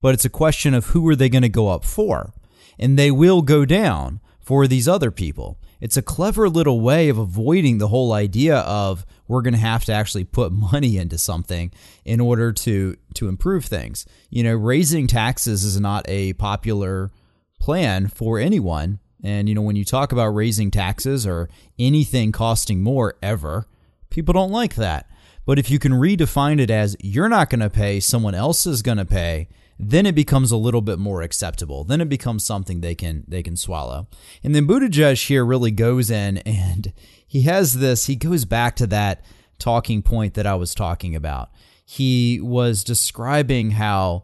But 0.01 0.13
it's 0.13 0.25
a 0.25 0.29
question 0.29 0.73
of 0.73 0.87
who 0.87 1.07
are 1.09 1.15
they 1.15 1.29
going 1.29 1.41
to 1.43 1.49
go 1.49 1.69
up 1.69 1.83
for? 1.83 2.33
And 2.79 2.97
they 2.97 3.11
will 3.11 3.41
go 3.41 3.65
down 3.65 4.19
for 4.39 4.67
these 4.67 4.87
other 4.87 5.11
people. 5.11 5.59
It's 5.81 5.97
a 5.97 6.01
clever 6.01 6.49
little 6.49 6.81
way 6.81 7.09
of 7.09 7.17
avoiding 7.17 7.77
the 7.77 7.89
whole 7.89 8.13
idea 8.13 8.57
of 8.59 9.05
we're 9.27 9.41
going 9.41 9.53
to 9.53 9.59
have 9.59 9.85
to 9.85 9.93
actually 9.93 10.23
put 10.23 10.51
money 10.71 10.97
into 10.97 11.17
something 11.17 11.71
in 12.05 12.19
order 12.19 12.51
to 12.51 12.97
to 13.15 13.27
improve 13.27 13.65
things. 13.65 14.05
You 14.29 14.43
know, 14.43 14.55
raising 14.55 15.07
taxes 15.07 15.63
is 15.63 15.79
not 15.79 16.05
a 16.07 16.33
popular 16.33 17.11
plan 17.59 18.07
for 18.07 18.39
anyone. 18.39 18.99
And 19.23 19.49
you 19.49 19.55
know, 19.55 19.61
when 19.61 19.75
you 19.75 19.85
talk 19.85 20.11
about 20.11 20.27
raising 20.27 20.71
taxes 20.71 21.25
or 21.25 21.49
anything 21.79 22.31
costing 22.31 22.81
more 22.81 23.15
ever, 23.21 23.67
people 24.09 24.33
don't 24.33 24.51
like 24.51 24.75
that. 24.75 25.09
But 25.45 25.59
if 25.59 25.71
you 25.71 25.79
can 25.79 25.93
redefine 25.93 26.59
it 26.59 26.69
as 26.69 26.95
you're 26.99 27.29
not 27.29 27.49
going 27.49 27.61
to 27.61 27.69
pay, 27.69 27.99
someone 28.01 28.35
else 28.35 28.67
is 28.67 28.81
going 28.81 28.97
to 28.97 29.05
pay, 29.05 29.47
then 29.79 30.05
it 30.05 30.15
becomes 30.15 30.51
a 30.51 30.57
little 30.57 30.81
bit 30.81 30.99
more 30.99 31.21
acceptable. 31.21 31.83
Then 31.83 32.01
it 32.01 32.09
becomes 32.09 32.43
something 32.43 32.81
they 32.81 32.95
can 32.95 33.23
they 33.27 33.43
can 33.43 33.55
swallow. 33.55 34.07
And 34.43 34.55
then 34.55 34.67
Buttigieg 34.67 35.27
here 35.27 35.45
really 35.45 35.71
goes 35.71 36.09
in 36.09 36.37
and 36.39 36.93
he 37.25 37.43
has 37.43 37.73
this. 37.73 38.07
He 38.07 38.15
goes 38.15 38.45
back 38.45 38.75
to 38.77 38.87
that 38.87 39.23
talking 39.59 40.01
point 40.01 40.33
that 40.35 40.47
I 40.47 40.55
was 40.55 40.73
talking 40.73 41.15
about. 41.15 41.49
He 41.85 42.39
was 42.41 42.83
describing 42.83 43.71
how 43.71 44.23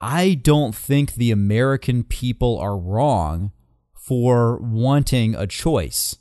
I 0.00 0.34
don't 0.34 0.74
think 0.74 1.14
the 1.14 1.30
American 1.30 2.04
people 2.04 2.58
are 2.58 2.76
wrong 2.76 3.52
for 3.92 4.58
wanting 4.58 5.34
a 5.34 5.46
choice. 5.46 6.16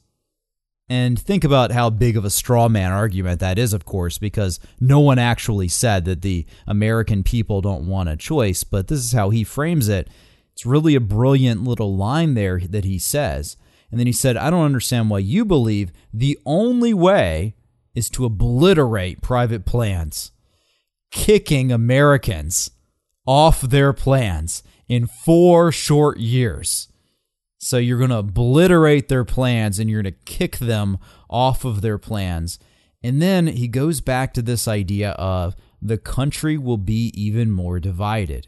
And 0.90 1.20
think 1.20 1.44
about 1.44 1.72
how 1.72 1.92
big 1.92 2.18
of 2.18 2.26
a 2.26 2.32
straw 2.32 2.68
man 2.68 2.92
argument 2.92 3.40
that 3.42 3.60
is, 3.60 3.74
of 3.74 3.86
course, 3.86 4.18
because 4.18 4.60
no 4.80 5.00
one 5.00 5.20
actually 5.20 5.68
said 5.68 6.06
that 6.06 6.24
the 6.24 6.48
American 6.66 7.24
people 7.24 7.62
don't 7.62 7.88
want 7.88 8.10
a 8.10 8.18
choice, 8.18 8.64
but 8.64 8.88
this 8.88 9.00
is 9.00 9.12
how 9.12 9.30
he 9.30 9.44
frames 9.44 9.88
it. 9.88 10.10
It's 10.54 10.66
really 10.66 10.96
a 10.96 11.00
brilliant 11.00 11.64
little 11.64 11.96
line 11.96 12.34
there 12.34 12.60
that 12.60 12.86
he 12.86 12.98
says. 12.98 13.56
And 13.92 14.00
then 14.00 14.08
he 14.08 14.14
said, 14.14 14.36
I 14.36 14.50
don't 14.50 14.66
understand 14.66 15.10
why 15.10 15.20
you 15.20 15.46
believe 15.46 15.92
the 16.12 16.40
only 16.46 16.94
way 16.94 17.56
is 17.94 18.10
to 18.12 18.26
obliterate 18.26 19.22
private 19.22 19.66
plans, 19.66 20.32
kicking 21.12 21.72
Americans 21.72 22.72
off 23.28 23.62
their 23.62 23.94
plans 23.94 24.64
in 24.88 25.06
four 25.06 25.72
short 25.72 26.18
years. 26.18 26.89
So 27.60 27.78
you're 27.78 27.98
going 27.98 28.10
to 28.10 28.18
obliterate 28.18 29.10
their 29.10 29.26
plans 29.26 29.80
and 29.80 29.90
you're 29.90 30.02
going 30.02 30.14
to 30.14 30.20
kick 30.26 30.58
them 30.58 30.98
off 31.30 31.66
of 31.66 31.82
their 31.82 31.98
plans. 31.98 32.58
And 33.04 33.22
then 33.22 33.48
he 33.48 33.68
goes 33.68 34.02
back 34.02 34.34
to 34.34 34.42
this 34.42 34.68
idea 34.68 35.12
of 35.12 35.56
the 35.82 35.98
country 35.98 36.58
will 36.58 36.78
be 36.78 37.12
even 37.16 37.52
more 37.52 37.80
divided. 37.80 38.48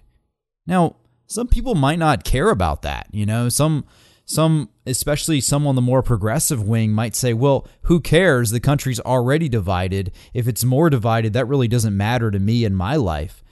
Now, 0.65 0.95
some 1.27 1.47
people 1.47 1.75
might 1.75 1.99
not 1.99 2.23
care 2.23 2.49
about 2.49 2.81
that, 2.81 3.07
you 3.11 3.25
know. 3.25 3.49
Some 3.49 3.85
some 4.25 4.69
especially 4.85 5.41
some 5.41 5.67
on 5.67 5.75
the 5.75 5.81
more 5.81 6.01
progressive 6.01 6.63
wing 6.65 6.91
might 6.91 7.15
say, 7.15 7.33
"Well, 7.33 7.67
who 7.83 7.99
cares? 7.99 8.51
The 8.51 8.59
country's 8.59 8.99
already 8.99 9.49
divided. 9.49 10.11
If 10.33 10.47
it's 10.47 10.63
more 10.63 10.89
divided, 10.89 11.33
that 11.33 11.47
really 11.47 11.67
doesn't 11.67 11.95
matter 11.95 12.31
to 12.31 12.39
me 12.39 12.65
in 12.65 12.75
my 12.75 12.95
life." 12.95 13.43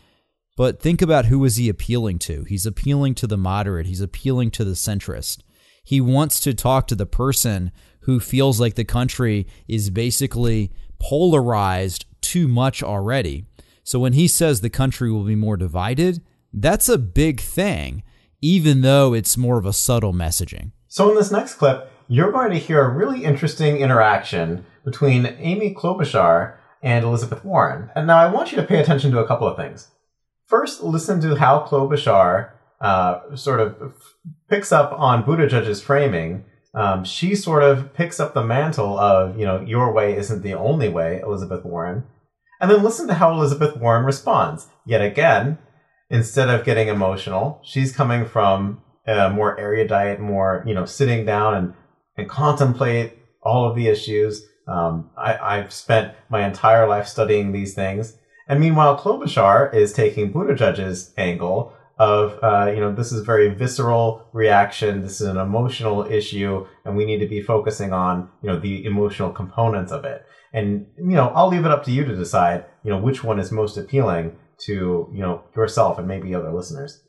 But 0.57 0.81
think 0.81 1.01
about 1.01 1.25
who 1.25 1.43
is 1.45 1.55
he 1.55 1.69
appealing 1.69 2.19
to? 2.19 2.43
He's 2.43 2.65
appealing 2.65 3.15
to 3.15 3.27
the 3.27 3.37
moderate, 3.37 3.87
he's 3.87 4.01
appealing 4.01 4.51
to 4.51 4.65
the 4.65 4.73
centrist. 4.73 5.39
He 5.89 6.01
wants 6.01 6.39
to 6.41 6.53
talk 6.53 6.85
to 6.89 6.95
the 6.95 7.07
person 7.07 7.71
who 8.01 8.19
feels 8.19 8.59
like 8.59 8.75
the 8.75 8.85
country 8.85 9.47
is 9.67 9.89
basically 9.89 10.71
polarized 10.99 12.05
too 12.21 12.47
much 12.47 12.83
already. 12.83 13.47
So 13.83 13.97
when 13.97 14.13
he 14.13 14.27
says 14.27 14.61
the 14.61 14.69
country 14.69 15.11
will 15.11 15.23
be 15.23 15.33
more 15.35 15.57
divided, 15.57 16.21
that's 16.53 16.89
a 16.89 16.99
big 16.99 17.41
thing, 17.41 18.03
even 18.39 18.81
though 18.81 19.15
it's 19.15 19.35
more 19.35 19.57
of 19.57 19.65
a 19.65 19.73
subtle 19.73 20.13
messaging. 20.13 20.73
So 20.87 21.09
in 21.09 21.15
this 21.15 21.31
next 21.31 21.55
clip, 21.55 21.91
you're 22.07 22.31
going 22.31 22.51
to 22.51 22.59
hear 22.59 22.83
a 22.83 22.93
really 22.93 23.23
interesting 23.23 23.77
interaction 23.77 24.67
between 24.85 25.25
Amy 25.39 25.73
Klobuchar 25.73 26.53
and 26.83 27.03
Elizabeth 27.03 27.43
Warren. 27.43 27.89
And 27.95 28.05
now 28.05 28.19
I 28.19 28.31
want 28.31 28.51
you 28.51 28.57
to 28.57 28.67
pay 28.67 28.79
attention 28.79 29.09
to 29.09 29.21
a 29.21 29.27
couple 29.27 29.47
of 29.47 29.57
things. 29.57 29.87
First, 30.45 30.83
listen 30.83 31.19
to 31.21 31.33
how 31.33 31.65
Klobuchar 31.67 32.51
uh, 32.79 33.35
sort 33.35 33.59
of 33.59 33.95
picks 34.49 34.71
up 34.71 34.91
on 34.91 35.23
Buttigieg's 35.23 35.81
framing. 35.81 36.45
Um, 36.73 37.03
she 37.03 37.35
sort 37.35 37.63
of 37.63 37.93
picks 37.93 38.19
up 38.19 38.33
the 38.33 38.43
mantle 38.43 38.97
of, 38.99 39.37
you 39.37 39.45
know, 39.45 39.61
your 39.61 39.91
way 39.91 40.15
isn't 40.15 40.43
the 40.43 40.53
only 40.53 40.89
way, 40.89 41.19
Elizabeth 41.19 41.65
Warren. 41.65 42.03
And 42.61 42.69
then 42.69 42.83
listen 42.83 43.07
to 43.07 43.15
how 43.15 43.31
Elizabeth 43.31 43.77
Warren 43.77 44.05
responds. 44.05 44.67
Yet 44.85 45.01
again, 45.01 45.57
instead 46.09 46.49
of 46.49 46.65
getting 46.65 46.87
emotional, 46.87 47.61
she's 47.63 47.95
coming 47.95 48.25
from 48.25 48.81
a 49.07 49.29
more 49.29 49.59
erudite, 49.59 50.19
more, 50.19 50.63
you 50.67 50.73
know, 50.73 50.85
sitting 50.85 51.25
down 51.25 51.55
and, 51.55 51.73
and 52.17 52.29
contemplate 52.29 53.17
all 53.41 53.67
of 53.67 53.75
the 53.75 53.87
issues. 53.87 54.45
Um, 54.67 55.09
I, 55.17 55.37
I've 55.37 55.73
spent 55.73 56.13
my 56.29 56.45
entire 56.45 56.87
life 56.87 57.07
studying 57.07 57.51
these 57.51 57.73
things. 57.73 58.17
And 58.47 58.59
meanwhile, 58.59 58.99
Klobuchar 58.99 59.73
is 59.73 59.93
taking 59.93 60.33
Buttigieg's 60.33 61.13
angle 61.17 61.73
of 61.99 62.39
uh, 62.41 62.71
you 62.71 62.79
know 62.79 62.93
this 62.93 63.11
is 63.11 63.19
a 63.19 63.23
very 63.23 63.49
visceral 63.49 64.25
reaction 64.31 65.01
this 65.01 65.19
is 65.19 65.27
an 65.27 65.37
emotional 65.37 66.05
issue 66.05 66.65
and 66.85 66.95
we 66.95 67.05
need 67.05 67.19
to 67.19 67.27
be 67.27 67.41
focusing 67.41 67.91
on 67.91 68.29
you 68.41 68.49
know 68.49 68.57
the 68.57 68.85
emotional 68.85 69.29
components 69.29 69.91
of 69.91 70.05
it 70.05 70.25
and 70.53 70.87
you 70.97 71.15
know 71.15 71.27
i'll 71.35 71.49
leave 71.49 71.65
it 71.65 71.71
up 71.71 71.83
to 71.83 71.91
you 71.91 72.05
to 72.05 72.15
decide 72.15 72.63
you 72.83 72.89
know 72.89 72.97
which 72.97 73.23
one 73.23 73.37
is 73.37 73.51
most 73.51 73.77
appealing 73.77 74.35
to 74.57 75.09
you 75.13 75.19
know 75.19 75.43
yourself 75.55 75.99
and 75.99 76.07
maybe 76.07 76.33
other 76.33 76.53
listeners 76.53 77.03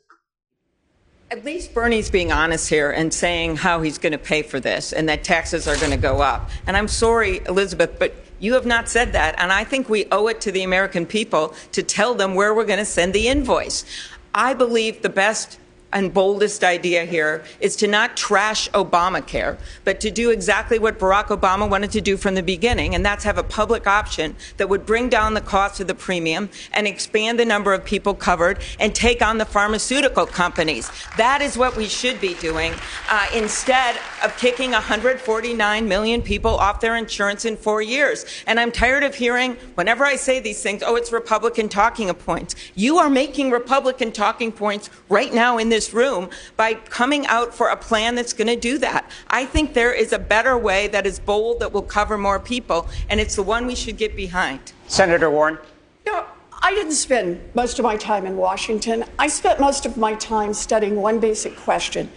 at 1.31 1.45
least 1.45 1.73
Bernie's 1.73 2.11
being 2.11 2.33
honest 2.33 2.69
here 2.69 2.91
and 2.91 3.13
saying 3.13 3.55
how 3.55 3.81
he's 3.81 3.97
going 3.97 4.11
to 4.11 4.17
pay 4.17 4.41
for 4.41 4.59
this 4.59 4.91
and 4.91 5.07
that 5.07 5.23
taxes 5.23 5.65
are 5.65 5.77
going 5.77 5.91
to 5.91 5.97
go 5.97 6.19
up. 6.19 6.49
And 6.67 6.75
I'm 6.75 6.89
sorry, 6.89 7.39
Elizabeth, 7.47 7.97
but 7.97 8.13
you 8.39 8.53
have 8.55 8.65
not 8.65 8.89
said 8.89 9.13
that. 9.13 9.35
And 9.37 9.49
I 9.49 9.63
think 9.63 9.87
we 9.87 10.07
owe 10.11 10.27
it 10.27 10.41
to 10.41 10.51
the 10.51 10.63
American 10.63 11.05
people 11.05 11.55
to 11.71 11.83
tell 11.83 12.15
them 12.15 12.35
where 12.35 12.53
we're 12.53 12.65
going 12.65 12.79
to 12.79 12.85
send 12.85 13.13
the 13.13 13.29
invoice. 13.29 13.85
I 14.33 14.53
believe 14.53 15.01
the 15.01 15.09
best 15.09 15.59
and 15.93 16.13
boldest 16.13 16.63
idea 16.63 17.05
here 17.05 17.43
is 17.59 17.75
to 17.77 17.87
not 17.87 18.15
trash 18.15 18.69
Obamacare, 18.71 19.57
but 19.83 19.99
to 20.01 20.11
do 20.11 20.29
exactly 20.29 20.79
what 20.79 20.99
Barack 20.99 21.27
Obama 21.27 21.69
wanted 21.69 21.91
to 21.91 22.01
do 22.01 22.17
from 22.17 22.35
the 22.35 22.43
beginning, 22.43 22.95
and 22.95 23.05
that's 23.05 23.23
have 23.23 23.37
a 23.37 23.43
public 23.43 23.87
option 23.87 24.35
that 24.57 24.69
would 24.69 24.85
bring 24.85 25.09
down 25.09 25.33
the 25.33 25.41
cost 25.41 25.79
of 25.79 25.87
the 25.87 25.95
premium 25.95 26.49
and 26.73 26.87
expand 26.87 27.39
the 27.39 27.45
number 27.45 27.73
of 27.73 27.83
people 27.83 28.13
covered 28.13 28.59
and 28.79 28.95
take 28.95 29.21
on 29.21 29.37
the 29.37 29.45
pharmaceutical 29.45 30.25
companies. 30.25 30.91
That 31.17 31.41
is 31.41 31.57
what 31.57 31.75
we 31.75 31.87
should 31.87 32.21
be 32.21 32.33
doing 32.35 32.73
uh, 33.09 33.27
instead 33.35 33.97
of 34.23 34.35
kicking 34.37 34.71
149 34.71 35.87
million 35.87 36.21
people 36.21 36.51
off 36.51 36.79
their 36.79 36.95
insurance 36.95 37.45
in 37.45 37.57
four 37.57 37.81
years. 37.81 38.25
And 38.47 38.59
I'm 38.59 38.71
tired 38.71 39.03
of 39.03 39.15
hearing, 39.15 39.55
whenever 39.75 40.05
I 40.05 40.15
say 40.15 40.39
these 40.39 40.61
things, 40.61 40.83
oh, 40.85 40.95
it's 40.95 41.11
Republican 41.11 41.69
talking 41.69 42.11
points. 42.13 42.55
You 42.75 42.97
are 42.97 43.09
making 43.09 43.51
Republican 43.51 44.11
talking 44.11 44.51
points 44.51 44.89
right 45.09 45.33
now 45.33 45.57
in 45.57 45.69
this 45.69 45.80
this 45.81 45.93
room 45.95 46.29
by 46.57 46.75
coming 46.75 47.25
out 47.25 47.55
for 47.55 47.69
a 47.69 47.75
plan 47.75 48.13
that's 48.13 48.33
going 48.33 48.47
to 48.47 48.55
do 48.55 48.77
that. 48.77 49.09
I 49.27 49.45
think 49.45 49.73
there 49.73 49.91
is 49.91 50.13
a 50.13 50.19
better 50.19 50.55
way 50.55 50.87
that 50.89 51.07
is 51.07 51.19
bold 51.19 51.59
that 51.59 51.73
will 51.73 51.81
cover 51.81 52.19
more 52.19 52.39
people, 52.39 52.87
and 53.09 53.19
it's 53.19 53.35
the 53.35 53.41
one 53.43 53.65
we 53.65 53.73
should 53.73 53.97
get 53.97 54.15
behind. 54.15 54.73
Senator 54.87 55.31
Warren. 55.31 55.57
No, 56.05 56.25
I 56.61 56.75
didn't 56.75 56.93
spend 56.93 57.41
most 57.55 57.79
of 57.79 57.83
my 57.83 57.97
time 57.97 58.27
in 58.27 58.37
Washington. 58.37 59.05
I 59.17 59.27
spent 59.27 59.59
most 59.59 59.87
of 59.87 59.97
my 59.97 60.13
time 60.15 60.53
studying 60.53 60.97
one 60.97 61.19
basic 61.19 61.57
question, 61.57 62.11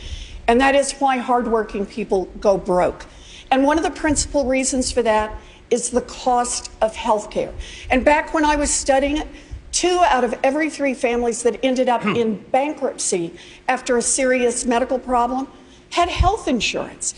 and 0.47 0.61
that 0.61 0.75
is 0.75 0.93
why 0.93 1.17
hardworking 1.17 1.87
people 1.87 2.27
go 2.41 2.59
broke. 2.59 3.07
And 3.51 3.65
one 3.65 3.79
of 3.79 3.85
the 3.85 3.91
principal 3.91 4.45
reasons 4.45 4.93
for 4.93 5.03
that 5.03 5.35
is 5.71 5.89
the 5.89 6.03
cost 6.03 6.71
of 6.83 6.95
health 6.95 7.31
care. 7.31 7.55
And 7.89 8.05
back 8.05 8.35
when 8.35 8.45
I 8.45 8.57
was 8.57 8.71
studying 8.71 9.17
it, 9.17 9.29
two 9.75 10.01
out 10.05 10.23
of 10.23 10.35
every 10.45 10.71
three 10.71 10.95
families 10.95 11.43
that 11.43 11.59
ended 11.65 11.89
up 11.89 12.03
hmm. 12.03 12.15
in 12.15 12.37
bankruptcy 12.53 13.35
after 13.69 13.97
a 13.97 14.03
serious 14.03 14.65
medical 14.65 14.99
problem 14.99 15.49
had 15.91 16.09
health 16.09 16.47
insurance. 16.47 17.15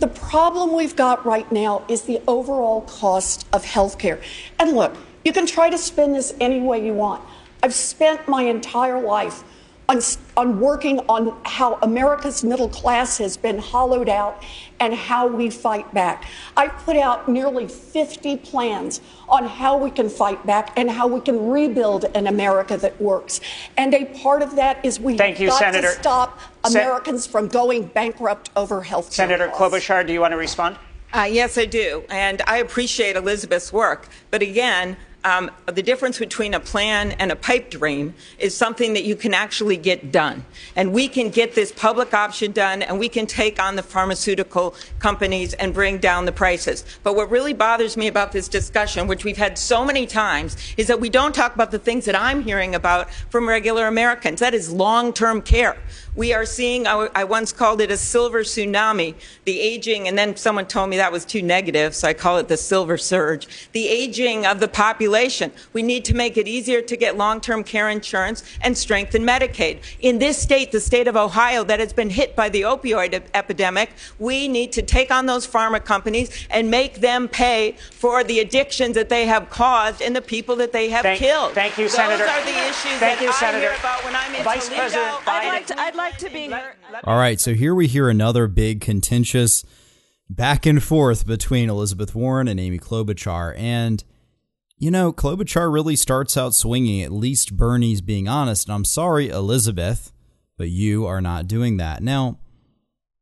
The 0.00 0.08
problem 0.08 0.74
we've 0.74 0.96
got 0.96 1.24
right 1.24 1.50
now 1.52 1.84
is 1.88 2.02
the 2.02 2.20
overall 2.26 2.82
cost 2.82 3.46
of 3.52 3.64
health 3.64 3.98
care. 3.98 4.20
And 4.58 4.72
look, 4.72 4.96
you 5.24 5.32
can 5.32 5.46
try 5.46 5.70
to 5.70 5.78
spin 5.78 6.12
this 6.12 6.34
any 6.40 6.60
way 6.60 6.84
you 6.84 6.94
want. 6.94 7.22
I've 7.62 7.74
spent 7.74 8.26
my 8.26 8.42
entire 8.42 9.00
life 9.00 9.44
on, 9.90 10.00
on 10.36 10.60
working 10.60 11.00
on 11.08 11.36
how 11.44 11.74
America's 11.82 12.44
middle 12.44 12.68
class 12.68 13.18
has 13.18 13.36
been 13.36 13.58
hollowed 13.58 14.08
out 14.08 14.42
and 14.78 14.94
how 14.94 15.26
we 15.26 15.50
fight 15.50 15.92
back. 15.92 16.26
I've 16.56 16.72
put 16.84 16.96
out 16.96 17.28
nearly 17.28 17.66
50 17.66 18.36
plans 18.38 19.00
on 19.28 19.44
how 19.44 19.76
we 19.76 19.90
can 19.90 20.08
fight 20.08 20.44
back 20.46 20.72
and 20.78 20.88
how 20.88 21.08
we 21.08 21.20
can 21.20 21.50
rebuild 21.50 22.04
an 22.14 22.28
America 22.28 22.76
that 22.76 23.00
works. 23.00 23.40
And 23.76 23.92
a 23.92 24.04
part 24.04 24.42
of 24.42 24.54
that 24.56 24.84
is 24.84 25.00
we 25.00 25.16
Thank 25.16 25.36
have 25.36 25.42
you, 25.42 25.48
got 25.48 25.58
Senator. 25.58 25.88
to 25.88 26.00
stop 26.00 26.40
Se- 26.64 26.78
Americans 26.78 27.26
from 27.26 27.48
going 27.48 27.86
bankrupt 27.86 28.50
over 28.54 28.82
health 28.82 29.06
care. 29.06 29.26
Senator 29.26 29.48
Klobuchar, 29.48 30.06
do 30.06 30.12
you 30.12 30.20
want 30.20 30.32
to 30.32 30.38
respond? 30.38 30.76
Uh, 31.12 31.28
yes, 31.28 31.58
I 31.58 31.64
do. 31.64 32.04
And 32.08 32.40
I 32.46 32.58
appreciate 32.58 33.16
Elizabeth's 33.16 33.72
work. 33.72 34.08
But 34.30 34.42
again, 34.42 34.96
um, 35.24 35.50
the 35.66 35.82
difference 35.82 36.18
between 36.18 36.54
a 36.54 36.60
plan 36.60 37.12
and 37.12 37.30
a 37.30 37.36
pipe 37.36 37.70
dream 37.70 38.14
is 38.38 38.56
something 38.56 38.94
that 38.94 39.04
you 39.04 39.14
can 39.14 39.34
actually 39.34 39.76
get 39.76 40.10
done. 40.10 40.44
And 40.76 40.92
we 40.92 41.08
can 41.08 41.28
get 41.28 41.54
this 41.54 41.72
public 41.72 42.14
option 42.14 42.52
done 42.52 42.82
and 42.82 42.98
we 42.98 43.08
can 43.08 43.26
take 43.26 43.60
on 43.60 43.76
the 43.76 43.82
pharmaceutical 43.82 44.74
companies 44.98 45.52
and 45.54 45.74
bring 45.74 45.98
down 45.98 46.24
the 46.24 46.32
prices. 46.32 46.84
But 47.02 47.16
what 47.16 47.30
really 47.30 47.52
bothers 47.52 47.96
me 47.96 48.06
about 48.06 48.32
this 48.32 48.48
discussion, 48.48 49.06
which 49.06 49.24
we've 49.24 49.36
had 49.36 49.58
so 49.58 49.84
many 49.84 50.06
times, 50.06 50.56
is 50.76 50.86
that 50.86 51.00
we 51.00 51.10
don't 51.10 51.34
talk 51.34 51.54
about 51.54 51.70
the 51.70 51.78
things 51.78 52.06
that 52.06 52.18
I'm 52.18 52.42
hearing 52.42 52.74
about 52.74 53.10
from 53.28 53.46
regular 53.46 53.86
Americans. 53.86 54.40
That 54.40 54.54
is 54.54 54.72
long 54.72 55.12
term 55.12 55.42
care. 55.42 55.76
We 56.16 56.32
are 56.34 56.44
seeing, 56.44 56.86
I, 56.88 57.22
once 57.24 57.52
called 57.52 57.80
it 57.80 57.90
a 57.90 57.96
silver 57.96 58.42
tsunami, 58.42 59.14
the 59.44 59.60
aging, 59.60 60.08
and 60.08 60.18
then 60.18 60.34
someone 60.36 60.66
told 60.66 60.90
me 60.90 60.96
that 60.96 61.12
was 61.12 61.24
too 61.24 61.40
negative, 61.40 61.94
so 61.94 62.08
I 62.08 62.14
call 62.14 62.38
it 62.38 62.48
the 62.48 62.56
silver 62.56 62.98
surge. 62.98 63.68
The 63.72 63.86
aging 63.86 64.44
of 64.44 64.58
the 64.58 64.66
population. 64.66 65.09
We 65.72 65.82
need 65.82 66.04
to 66.06 66.14
make 66.14 66.36
it 66.36 66.46
easier 66.48 66.80
to 66.82 66.96
get 66.96 67.16
long 67.16 67.40
term 67.40 67.64
care 67.64 67.88
insurance 67.88 68.42
and 68.62 68.76
strengthen 68.76 69.22
Medicaid. 69.22 69.80
In 70.00 70.18
this 70.18 70.38
state, 70.38 70.72
the 70.72 70.80
state 70.80 71.08
of 71.08 71.16
Ohio, 71.16 71.64
that 71.64 71.80
has 71.80 71.92
been 71.92 72.10
hit 72.10 72.34
by 72.36 72.48
the 72.48 72.62
opioid 72.62 73.22
epidemic, 73.34 73.90
we 74.18 74.48
need 74.48 74.72
to 74.72 74.82
take 74.82 75.10
on 75.10 75.26
those 75.26 75.46
pharma 75.46 75.84
companies 75.84 76.46
and 76.50 76.70
make 76.70 77.00
them 77.00 77.28
pay 77.28 77.72
for 77.90 78.22
the 78.24 78.40
addictions 78.40 78.94
that 78.94 79.08
they 79.08 79.26
have 79.26 79.50
caused 79.50 80.00
and 80.00 80.14
the 80.14 80.22
people 80.22 80.56
that 80.56 80.72
they 80.72 80.88
have 80.90 81.02
Thank- 81.02 81.18
killed. 81.18 81.52
thank 81.52 81.76
you, 81.76 81.84
Those 81.84 81.94
Senator. 81.94 82.24
are 82.24 82.44
the 82.44 82.50
issues 82.50 82.98
Thank 82.98 83.18
that 83.18 83.22
you, 83.22 83.28
I 83.28 83.32
Senator. 83.32 83.60
hear 83.70 83.76
about 83.78 84.04
when 84.04 84.14
I'm 84.16 84.34
in 84.34 84.44
Vice 84.44 84.66
Toledo. 84.68 84.82
President 84.82 85.28
I'd 85.28 85.48
like 85.48 85.66
to, 85.66 85.80
I'd 85.80 85.94
like 85.94 86.18
to 86.18 86.30
be 86.30 86.48
heard. 86.48 86.74
All 87.04 87.16
right, 87.16 87.38
so 87.40 87.54
here 87.54 87.74
we 87.74 87.86
hear 87.86 88.08
another 88.08 88.46
big 88.46 88.80
contentious 88.80 89.64
back 90.28 90.64
and 90.66 90.82
forth 90.82 91.26
between 91.26 91.68
Elizabeth 91.68 92.14
Warren 92.14 92.46
and 92.48 92.60
Amy 92.60 92.78
Klobuchar. 92.78 93.54
And, 93.58 94.04
you 94.80 94.90
know, 94.90 95.12
Klobuchar 95.12 95.70
really 95.70 95.94
starts 95.94 96.38
out 96.38 96.54
swinging, 96.54 97.02
at 97.02 97.12
least 97.12 97.54
Bernie's 97.54 98.00
being 98.00 98.28
honest. 98.28 98.66
And 98.66 98.74
I'm 98.74 98.86
sorry, 98.86 99.28
Elizabeth, 99.28 100.10
but 100.56 100.70
you 100.70 101.06
are 101.06 101.20
not 101.20 101.46
doing 101.46 101.76
that. 101.76 102.02
Now, 102.02 102.38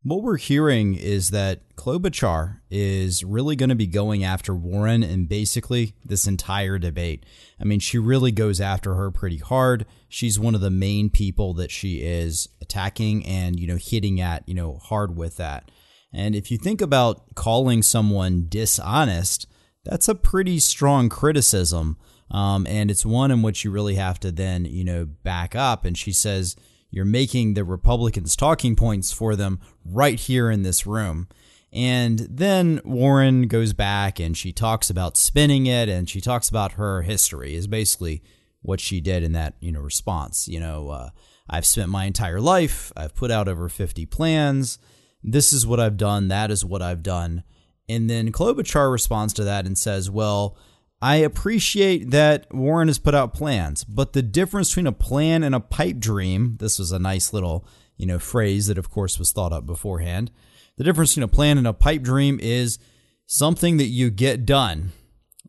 what 0.04 0.22
we're 0.22 0.36
hearing 0.36 0.94
is 0.94 1.30
that 1.30 1.74
Klobuchar 1.74 2.60
is 2.70 3.24
really 3.24 3.56
going 3.56 3.70
to 3.70 3.74
be 3.74 3.88
going 3.88 4.22
after 4.22 4.54
Warren 4.54 5.02
in 5.02 5.26
basically 5.26 5.96
this 6.04 6.28
entire 6.28 6.78
debate. 6.78 7.26
I 7.60 7.64
mean, 7.64 7.80
she 7.80 7.98
really 7.98 8.30
goes 8.30 8.60
after 8.60 8.94
her 8.94 9.10
pretty 9.10 9.38
hard. 9.38 9.84
She's 10.08 10.38
one 10.38 10.54
of 10.54 10.60
the 10.60 10.70
main 10.70 11.10
people 11.10 11.54
that 11.54 11.72
she 11.72 12.02
is 12.02 12.48
attacking 12.62 13.26
and, 13.26 13.58
you 13.58 13.66
know, 13.66 13.78
hitting 13.78 14.20
at, 14.20 14.48
you 14.48 14.54
know, 14.54 14.78
hard 14.80 15.16
with 15.16 15.38
that. 15.38 15.72
And 16.12 16.36
if 16.36 16.52
you 16.52 16.56
think 16.56 16.80
about 16.80 17.34
calling 17.34 17.82
someone 17.82 18.46
dishonest, 18.48 19.48
that's 19.88 20.08
a 20.08 20.14
pretty 20.14 20.60
strong 20.60 21.08
criticism. 21.08 21.96
Um, 22.30 22.66
and 22.66 22.90
it's 22.90 23.06
one 23.06 23.30
in 23.30 23.40
which 23.40 23.64
you 23.64 23.70
really 23.70 23.94
have 23.94 24.20
to 24.20 24.30
then, 24.30 24.66
you 24.66 24.84
know, 24.84 25.06
back 25.06 25.56
up. 25.56 25.86
And 25.86 25.96
she 25.96 26.12
says, 26.12 26.56
you're 26.90 27.06
making 27.06 27.54
the 27.54 27.64
Republicans 27.64 28.36
talking 28.36 28.76
points 28.76 29.12
for 29.12 29.34
them 29.34 29.60
right 29.84 30.20
here 30.20 30.50
in 30.50 30.62
this 30.62 30.86
room. 30.86 31.26
And 31.72 32.18
then 32.18 32.80
Warren 32.84 33.46
goes 33.46 33.72
back 33.72 34.20
and 34.20 34.36
she 34.36 34.52
talks 34.52 34.90
about 34.90 35.16
spinning 35.16 35.66
it 35.66 35.88
and 35.88 36.08
she 36.08 36.20
talks 36.20 36.48
about 36.48 36.72
her 36.72 37.02
history 37.02 37.54
is 37.54 37.66
basically 37.66 38.22
what 38.62 38.80
she 38.80 39.00
did 39.00 39.22
in 39.22 39.32
that, 39.32 39.54
you 39.60 39.72
know, 39.72 39.80
response. 39.80 40.48
You 40.48 40.60
know, 40.60 40.88
uh, 40.88 41.10
I've 41.48 41.66
spent 41.66 41.88
my 41.88 42.04
entire 42.04 42.40
life, 42.40 42.92
I've 42.96 43.14
put 43.14 43.30
out 43.30 43.48
over 43.48 43.68
50 43.68 44.06
plans. 44.06 44.78
This 45.22 45.52
is 45.52 45.66
what 45.66 45.80
I've 45.80 45.96
done, 45.96 46.28
that 46.28 46.50
is 46.50 46.64
what 46.64 46.82
I've 46.82 47.02
done. 47.02 47.42
And 47.88 48.08
then 48.08 48.32
Klobuchar 48.32 48.90
responds 48.90 49.32
to 49.34 49.44
that 49.44 49.66
and 49.66 49.78
says, 49.78 50.10
well, 50.10 50.56
I 51.00 51.16
appreciate 51.16 52.10
that 52.10 52.52
Warren 52.52 52.88
has 52.88 52.98
put 52.98 53.14
out 53.14 53.34
plans, 53.34 53.84
but 53.84 54.12
the 54.12 54.22
difference 54.22 54.70
between 54.70 54.88
a 54.88 54.92
plan 54.92 55.42
and 55.44 55.54
a 55.54 55.60
pipe 55.60 55.98
dream, 55.98 56.56
this 56.58 56.78
was 56.78 56.90
a 56.90 56.98
nice 56.98 57.32
little, 57.32 57.64
you 57.96 58.06
know, 58.06 58.18
phrase 58.18 58.66
that 58.66 58.78
of 58.78 58.90
course 58.90 59.18
was 59.18 59.32
thought 59.32 59.52
up 59.52 59.64
beforehand. 59.64 60.32
The 60.76 60.84
difference 60.84 61.12
between 61.12 61.24
a 61.24 61.28
plan 61.28 61.56
and 61.56 61.66
a 61.66 61.72
pipe 61.72 62.02
dream 62.02 62.38
is 62.42 62.78
something 63.26 63.76
that 63.76 63.86
you 63.86 64.10
get 64.10 64.44
done. 64.44 64.92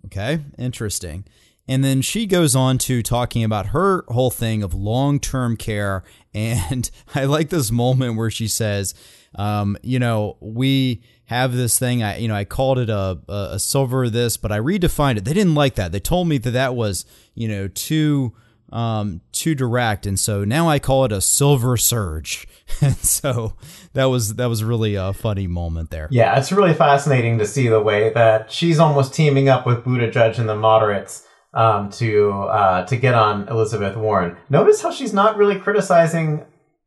Okay? 0.06 0.40
Interesting. 0.58 1.26
And 1.68 1.84
then 1.84 2.02
she 2.02 2.26
goes 2.26 2.56
on 2.56 2.80
to 2.80 3.04
talking 3.04 3.44
about 3.44 3.68
her 3.68 4.04
whole 4.08 4.32
thing 4.32 4.64
of 4.64 4.74
long 4.74 5.20
term 5.20 5.58
care. 5.58 6.04
And 6.32 6.92
I 7.16 7.26
like 7.26 7.50
this 7.50 7.72
moment 7.72 8.16
where 8.16 8.30
she 8.30 8.48
says, 8.48 8.94
um, 9.34 9.78
you 9.82 9.98
know, 9.98 10.38
we 10.42 11.02
have 11.30 11.54
this 11.54 11.78
thing. 11.78 12.02
I, 12.02 12.18
you 12.18 12.28
know, 12.28 12.34
I 12.34 12.44
called 12.44 12.80
it 12.80 12.90
a, 12.90 13.20
a, 13.28 13.60
silver 13.60 14.10
this, 14.10 14.36
but 14.36 14.52
I 14.52 14.58
redefined 14.58 15.18
it. 15.18 15.26
They 15.26 15.34
didn't 15.34 15.54
like 15.54 15.76
that. 15.76 15.92
They 15.92 16.00
told 16.00 16.28
me 16.28 16.40
that 16.40 16.50
that 16.50 16.76
was, 16.76 17.06
you 17.36 17.48
know, 17.48 17.68
too, 17.68 18.34
um, 18.72 19.22
too 19.32 19.54
direct. 19.54 20.08
And 20.08 20.20
so 20.20 20.44
now 20.44 20.68
I 20.68 20.80
call 20.80 21.06
it 21.06 21.12
a 21.12 21.22
silver 21.22 21.78
surge. 21.78 22.48
And 22.82 22.96
so 22.98 23.54
that 23.94 24.06
was, 24.06 24.36
that 24.36 24.46
was 24.46 24.64
really 24.64 24.96
a 24.96 25.12
funny 25.12 25.48
moment 25.48 25.90
there. 25.90 26.08
Yeah, 26.12 26.38
it's 26.38 26.52
really 26.52 26.74
fascinating 26.74 27.40
to 27.40 27.46
see 27.46 27.68
the 27.68 27.82
way 27.82 28.14
that 28.14 28.52
she's 28.52 28.80
almost 28.80 29.14
teaming 29.14 29.50
up 29.50 29.66
with 29.66 29.84
Buttigieg 29.84 30.38
and 30.38 30.48
the 30.48 30.56
moderates 30.56 31.28
um, 31.54 31.90
to 31.94 32.32
uh, 32.32 32.86
to 32.86 32.96
get 32.96 33.16
on 33.16 33.48
Elizabeth 33.50 33.98
Warren. 33.98 34.38
Notice 34.50 34.84
how 34.84 34.92
she's 34.92 35.14
not 35.14 35.36
really 35.36 35.60
criticizing 35.60 36.46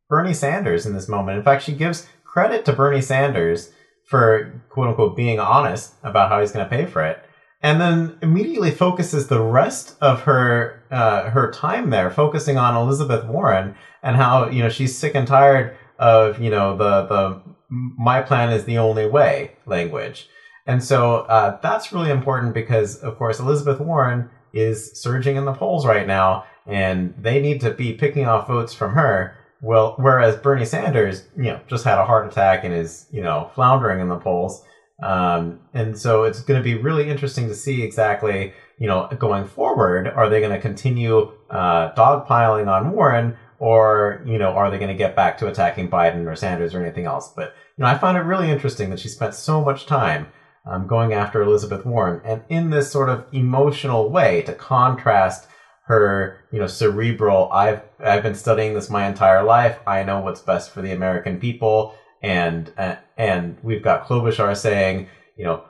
Bernie 0.09 0.33
Sanders 0.35 0.87
in 0.87 0.95
this 0.95 1.09
moment. 1.09 1.37
In 1.37 1.43
fact, 1.43 1.65
she 1.65 1.73
gives 1.73 2.09
credit 2.25 2.65
to 2.67 2.73
Bernie 2.73 3.03
Sanders 3.03 3.73
for 4.13 4.63
quote 4.69 4.89
unquote 4.89 5.17
being 5.17 5.41
honest 5.41 5.95
about 6.03 6.29
how 6.29 6.39
he's 6.39 6.53
going 6.53 6.67
to 6.69 6.71
pay 6.71 6.85
for 6.85 7.03
it, 7.03 7.19
and 7.63 7.81
then 7.81 8.19
immediately 8.21 8.71
focuses 8.71 9.29
the 9.29 9.41
rest 9.41 9.97
of 10.03 10.21
her 10.25 10.83
uh, 10.91 11.31
her 11.31 11.51
time 11.51 11.89
there 11.89 12.11
focusing 12.11 12.59
on 12.59 12.77
Elizabeth 12.77 13.25
Warren 13.25 13.75
and 14.03 14.17
how 14.17 14.51
you 14.51 14.63
know 14.63 14.69
she's 14.69 14.97
sick 14.97 15.15
and 15.15 15.27
tired 15.27 15.75
of 15.99 16.39
you 16.39 16.51
know 16.51 16.77
the 16.77 17.07
the 17.07 17.43
my 17.71 18.21
plan 18.21 18.53
is 18.53 18.67
the 18.67 18.77
only 18.77 19.07
way 19.07 19.57
language. 19.65 20.29
And 20.67 20.85
so 20.85 21.21
uh, 21.21 21.59
that's 21.63 21.91
really 21.91 22.11
important 22.11 22.53
because, 22.53 22.97
of 22.97 23.17
course, 23.17 23.41
Elizabeth 23.41 23.81
Warren 23.81 24.29
is 24.53 24.93
surging 24.93 25.37
in 25.37 25.47
the 25.47 25.55
polls 25.55 25.87
right 25.87 26.07
now, 26.07 26.45
and 26.67 27.15
they 27.19 27.41
need 27.41 27.63
to 27.63 27.71
be 27.71 27.95
picking 27.95 28.27
off 28.27 28.47
votes 28.47 28.75
from 28.75 28.93
her. 28.93 29.39
Well, 29.63 29.95
whereas 29.97 30.37
Bernie 30.37 30.65
Sanders, 30.65 31.23
you 31.37 31.45
know, 31.45 31.61
just 31.69 31.85
had 31.85 31.99
a 31.99 32.05
heart 32.05 32.27
attack 32.27 32.65
and 32.65 32.75
is, 32.75 33.07
you 33.13 33.23
know, 33.23 33.49
floundering 33.55 34.01
in 34.01 34.09
the 34.09 34.19
polls. 34.19 34.65
Um, 35.01 35.61
and 35.73 35.97
so 35.97 36.25
it's 36.25 36.41
going 36.43 36.61
to 36.61 36.65
be 36.65 36.75
really 36.75 37.09
interesting 37.09 37.47
to 37.47 37.55
see 37.55 37.83
exactly, 37.83 38.55
you 38.79 38.89
know, 38.89 39.09
going 39.19 39.47
forward, 39.47 40.09
are 40.09 40.29
they 40.29 40.41
going 40.41 40.53
to 40.53 40.61
continue 40.61 41.33
uh, 41.49 41.95
dogpiling 41.95 42.67
on 42.67 42.91
Warren, 42.93 43.37
or 43.61 44.21
you 44.27 44.39
know, 44.39 44.51
are 44.51 44.71
they 44.71 44.79
going 44.79 44.89
to 44.89 44.97
get 44.97 45.15
back 45.15 45.39
to 45.39 45.47
attacking 45.47 45.89
Biden 45.89 46.27
or 46.27 46.35
Sanders 46.35 46.75
or 46.75 46.83
anything 46.83 47.07
else? 47.07 47.33
But 47.35 47.55
you 47.77 47.85
know, 47.85 47.89
I 47.89 47.97
find 47.97 48.17
it 48.17 48.23
really 48.23 48.51
interesting 48.51 48.91
that 48.91 48.99
she 48.99 49.09
spent 49.09 49.35
so 49.35 49.65
much 49.65 49.87
time 49.87 50.27
um, 50.67 50.89
going 50.89 51.13
after 51.13 51.43
Elizabeth 51.43 51.87
Warren, 51.87 52.21
and 52.25 52.43
in 52.49 52.71
this 52.71 52.91
sort 52.91 53.09
of 53.09 53.25
emotional 53.33 54.11
way 54.11 54.43
to 54.43 54.53
contrast 54.53 55.49
her, 55.85 56.45
you 56.53 56.59
know, 56.59 56.67
cerebral. 56.67 57.51
I've 57.53 57.83
I've 57.99 58.23
been 58.23 58.35
studying 58.35 58.75
this 58.75 58.91
my 58.91 59.07
entire 59.07 59.43
life. 59.43 59.79
I 59.87 60.03
know 60.03 60.21
what's 60.21 60.41
best 60.41 60.71
for 60.71 60.83
the 60.83 60.93
American 60.93 61.39
people, 61.39 61.95
and 62.23 62.73
uh, 62.79 62.97
and 63.17 63.57
we've 63.63 63.83
got 63.83 64.07
Klobuchar 64.07 64.57
saying, 64.57 65.09
you 65.37 65.45
know, 65.45 65.65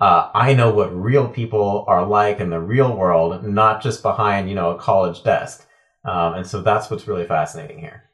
uh, 0.00 0.30
I 0.32 0.54
know 0.54 0.70
what 0.70 0.94
real 0.94 1.28
people 1.28 1.84
are 1.88 2.06
like 2.06 2.40
in 2.40 2.50
the 2.50 2.60
real 2.60 2.96
world, 2.96 3.44
not 3.44 3.82
just 3.82 4.02
behind, 4.02 4.48
you 4.48 4.54
know, 4.54 4.70
a 4.70 4.78
college 4.78 5.22
desk. 5.22 5.66
Um, 6.04 6.34
and 6.34 6.46
so 6.46 6.62
that's 6.62 6.90
what's 6.90 7.08
really 7.08 7.26
fascinating 7.26 7.78
here. 7.78 8.07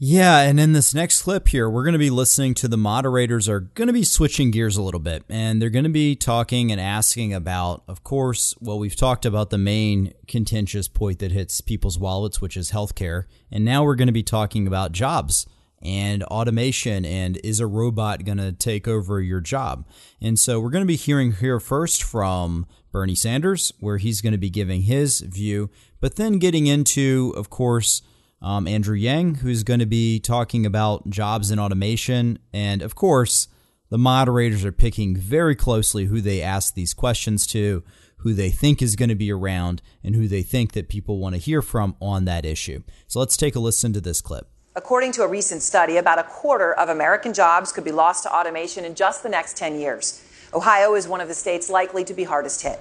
Yeah, 0.00 0.42
and 0.42 0.60
in 0.60 0.74
this 0.74 0.94
next 0.94 1.22
clip 1.22 1.48
here, 1.48 1.68
we're 1.68 1.82
going 1.82 1.94
to 1.94 1.98
be 1.98 2.08
listening 2.08 2.54
to 2.54 2.68
the 2.68 2.76
moderators 2.76 3.48
are 3.48 3.58
going 3.58 3.88
to 3.88 3.92
be 3.92 4.04
switching 4.04 4.52
gears 4.52 4.76
a 4.76 4.82
little 4.82 5.00
bit, 5.00 5.24
and 5.28 5.60
they're 5.60 5.70
going 5.70 5.82
to 5.82 5.90
be 5.90 6.14
talking 6.14 6.70
and 6.70 6.80
asking 6.80 7.34
about, 7.34 7.82
of 7.88 8.04
course, 8.04 8.54
well, 8.60 8.78
we've 8.78 8.94
talked 8.94 9.26
about 9.26 9.50
the 9.50 9.58
main 9.58 10.14
contentious 10.28 10.86
point 10.86 11.18
that 11.18 11.32
hits 11.32 11.60
people's 11.60 11.98
wallets, 11.98 12.40
which 12.40 12.56
is 12.56 12.70
healthcare, 12.70 13.24
and 13.50 13.64
now 13.64 13.82
we're 13.82 13.96
going 13.96 14.06
to 14.06 14.12
be 14.12 14.22
talking 14.22 14.68
about 14.68 14.92
jobs 14.92 15.46
and 15.82 16.22
automation 16.24 17.04
and 17.04 17.36
is 17.42 17.58
a 17.58 17.66
robot 17.66 18.24
going 18.24 18.38
to 18.38 18.52
take 18.52 18.86
over 18.86 19.20
your 19.20 19.40
job? 19.40 19.84
And 20.20 20.38
so 20.38 20.60
we're 20.60 20.70
going 20.70 20.82
to 20.82 20.86
be 20.86 20.94
hearing 20.94 21.32
here 21.32 21.58
first 21.58 22.04
from 22.04 22.66
Bernie 22.92 23.16
Sanders, 23.16 23.72
where 23.80 23.98
he's 23.98 24.20
going 24.20 24.32
to 24.32 24.38
be 24.38 24.50
giving 24.50 24.82
his 24.82 25.22
view, 25.22 25.70
but 26.00 26.14
then 26.14 26.38
getting 26.38 26.68
into, 26.68 27.34
of 27.36 27.50
course, 27.50 28.00
um, 28.40 28.68
Andrew 28.68 28.96
Yang, 28.96 29.36
who's 29.36 29.62
going 29.62 29.80
to 29.80 29.86
be 29.86 30.20
talking 30.20 30.64
about 30.64 31.08
jobs 31.10 31.50
and 31.50 31.60
automation. 31.60 32.38
And 32.52 32.82
of 32.82 32.94
course, 32.94 33.48
the 33.90 33.98
moderators 33.98 34.64
are 34.64 34.72
picking 34.72 35.16
very 35.16 35.56
closely 35.56 36.04
who 36.06 36.20
they 36.20 36.42
ask 36.42 36.74
these 36.74 36.94
questions 36.94 37.46
to, 37.48 37.82
who 38.18 38.34
they 38.34 38.50
think 38.50 38.82
is 38.82 38.96
going 38.96 39.08
to 39.08 39.14
be 39.14 39.32
around, 39.32 39.80
and 40.04 40.14
who 40.14 40.28
they 40.28 40.42
think 40.42 40.72
that 40.72 40.88
people 40.88 41.18
want 41.18 41.34
to 41.34 41.40
hear 41.40 41.62
from 41.62 41.96
on 42.00 42.24
that 42.26 42.44
issue. 42.44 42.82
So 43.06 43.18
let's 43.20 43.36
take 43.36 43.56
a 43.56 43.60
listen 43.60 43.92
to 43.92 44.00
this 44.00 44.20
clip. 44.20 44.48
According 44.76 45.12
to 45.12 45.22
a 45.22 45.28
recent 45.28 45.62
study, 45.62 45.96
about 45.96 46.20
a 46.20 46.24
quarter 46.24 46.72
of 46.72 46.88
American 46.88 47.32
jobs 47.32 47.72
could 47.72 47.84
be 47.84 47.90
lost 47.90 48.22
to 48.24 48.32
automation 48.32 48.84
in 48.84 48.94
just 48.94 49.22
the 49.22 49.28
next 49.28 49.56
10 49.56 49.80
years. 49.80 50.22
Ohio 50.54 50.94
is 50.94 51.08
one 51.08 51.20
of 51.20 51.28
the 51.28 51.34
states 51.34 51.68
likely 51.68 52.04
to 52.04 52.14
be 52.14 52.24
hardest 52.24 52.62
hit. 52.62 52.80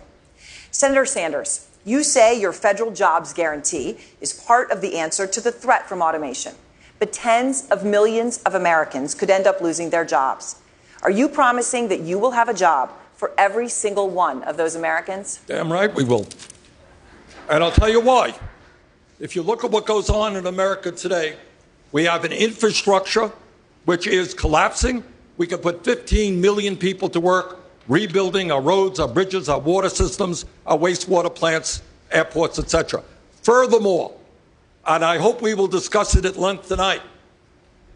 Senator 0.77 1.07
Sanders, 1.07 1.67
you 1.85 2.03
say 2.03 2.39
your 2.39 2.53
federal 2.53 2.91
jobs 2.91 3.33
guarantee 3.33 3.97
is 4.21 4.31
part 4.31 4.69
of 4.69 4.79
the 4.79 4.99
answer 4.99 5.25
to 5.25 5.41
the 5.41 5.51
threat 5.51 5.89
from 5.89 6.03
automation. 6.03 6.53
But 6.99 7.11
tens 7.11 7.67
of 7.69 7.83
millions 7.83 8.43
of 8.43 8.53
Americans 8.53 9.15
could 9.15 9.31
end 9.31 9.47
up 9.47 9.59
losing 9.59 9.89
their 9.89 10.05
jobs. 10.05 10.57
Are 11.01 11.09
you 11.09 11.29
promising 11.29 11.87
that 11.87 12.01
you 12.01 12.19
will 12.19 12.29
have 12.29 12.47
a 12.47 12.53
job 12.53 12.91
for 13.15 13.31
every 13.39 13.69
single 13.69 14.07
one 14.11 14.43
of 14.43 14.55
those 14.55 14.75
Americans? 14.75 15.39
Damn 15.47 15.73
right 15.73 15.91
we 15.91 16.03
will. 16.03 16.27
And 17.49 17.63
I'll 17.63 17.71
tell 17.71 17.89
you 17.89 17.99
why. 17.99 18.35
If 19.19 19.35
you 19.35 19.41
look 19.41 19.63
at 19.63 19.71
what 19.71 19.87
goes 19.87 20.11
on 20.11 20.35
in 20.35 20.45
America 20.45 20.91
today, 20.91 21.37
we 21.91 22.03
have 22.03 22.23
an 22.23 22.31
infrastructure 22.31 23.31
which 23.85 24.05
is 24.05 24.35
collapsing. 24.35 25.03
We 25.37 25.47
can 25.47 25.57
put 25.57 25.83
15 25.83 26.39
million 26.39 26.77
people 26.77 27.09
to 27.09 27.19
work 27.19 27.66
rebuilding 27.87 28.51
our 28.51 28.61
roads, 28.61 28.99
our 28.99 29.07
bridges, 29.07 29.49
our 29.49 29.59
water 29.59 29.89
systems, 29.89 30.45
our 30.65 30.77
wastewater 30.77 31.33
plants, 31.33 31.81
airports, 32.11 32.59
etc. 32.59 33.03
Furthermore, 33.43 34.13
and 34.85 35.03
I 35.03 35.17
hope 35.17 35.41
we 35.41 35.53
will 35.53 35.67
discuss 35.67 36.15
it 36.15 36.25
at 36.25 36.37
length 36.37 36.67
tonight, 36.67 37.01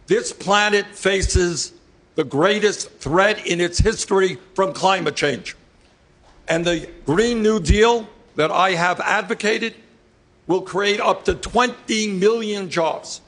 this 0.06 0.32
planet 0.32 0.86
faces 0.86 1.72
the 2.14 2.24
greatest 2.24 2.90
threat 2.98 3.46
in 3.46 3.60
its 3.60 3.78
history 3.78 4.36
from 4.54 4.72
climate 4.72 5.16
change. 5.16 5.56
And 6.48 6.64
the 6.64 6.88
Green 7.06 7.42
New 7.42 7.60
Deal 7.60 8.08
that 8.36 8.50
I 8.50 8.72
have 8.72 9.00
advocated 9.00 9.74
will 10.46 10.62
create 10.62 11.00
up 11.00 11.24
to 11.24 11.34
20 11.34 12.08
million 12.08 12.68
jobs 12.68 13.20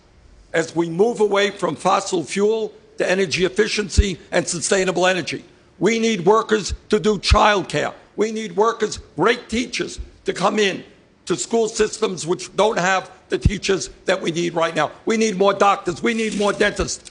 as 0.53 0.74
we 0.74 0.90
move 0.90 1.20
away 1.20 1.50
from 1.50 1.77
fossil 1.77 2.24
fuel 2.24 2.72
to 2.98 3.09
energy 3.09 3.44
efficiency 3.44 4.18
and 4.31 4.46
sustainable 4.46 5.07
energy. 5.07 5.44
We 5.78 5.98
need 5.98 6.24
workers 6.24 6.74
to 6.90 7.00
do 7.00 7.18
childcare. 7.18 7.94
We 8.16 8.32
need 8.32 8.56
workers, 8.56 8.98
great 9.16 9.48
teachers, 9.48 9.98
to 10.24 10.32
come 10.32 10.58
in 10.58 10.84
to 11.26 11.37
school 11.37 11.68
systems 11.68 12.26
which 12.26 12.54
don't 12.54 12.78
have 12.78 13.10
the 13.28 13.38
teachers 13.38 13.90
that 14.04 14.20
we 14.20 14.30
need 14.30 14.54
right 14.54 14.74
now. 14.74 14.90
We 15.06 15.16
need 15.16 15.37
more 15.37 15.54
doctors. 15.54 16.02
We 16.02 16.14
need 16.14 16.38
more 16.38 16.52
dentists. 16.52 17.10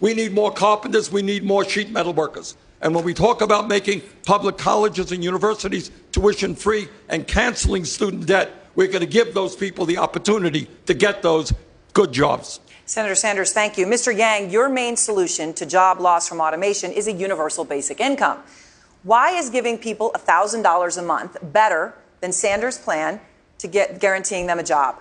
We 0.00 0.14
need 0.14 0.32
more 0.32 0.50
carpenters. 0.50 1.12
We 1.12 1.22
need 1.22 1.44
more 1.44 1.64
sheet 1.64 1.90
metal 1.90 2.12
workers. 2.12 2.56
And 2.80 2.94
when 2.94 3.04
we 3.04 3.12
talk 3.12 3.42
about 3.42 3.68
making 3.68 4.02
public 4.24 4.56
colleges 4.56 5.12
and 5.12 5.22
universities 5.22 5.90
tuition 6.12 6.54
free 6.54 6.88
and 7.08 7.26
canceling 7.26 7.84
student 7.84 8.26
debt, 8.26 8.50
we're 8.74 8.86
going 8.86 9.00
to 9.00 9.06
give 9.06 9.34
those 9.34 9.54
people 9.54 9.84
the 9.84 9.98
opportunity 9.98 10.66
to 10.86 10.94
get 10.94 11.20
those 11.20 11.52
good 11.92 12.12
jobs. 12.12 12.60
Senator 12.90 13.14
Sanders, 13.14 13.52
thank 13.52 13.78
you. 13.78 13.86
Mr. 13.86 14.12
Yang, 14.12 14.50
your 14.50 14.68
main 14.68 14.96
solution 14.96 15.54
to 15.54 15.64
job 15.64 16.00
loss 16.00 16.26
from 16.28 16.40
automation 16.40 16.90
is 16.90 17.06
a 17.06 17.12
universal 17.12 17.64
basic 17.64 18.00
income. 18.00 18.42
Why 19.04 19.30
is 19.30 19.48
giving 19.48 19.78
people 19.78 20.10
$1,000 20.16 20.98
a 20.98 21.02
month 21.02 21.36
better 21.40 21.94
than 22.20 22.32
Sanders' 22.32 22.78
plan 22.78 23.20
to 23.58 23.68
get 23.68 24.00
guaranteeing 24.00 24.48
them 24.48 24.58
a 24.58 24.64
job? 24.64 25.00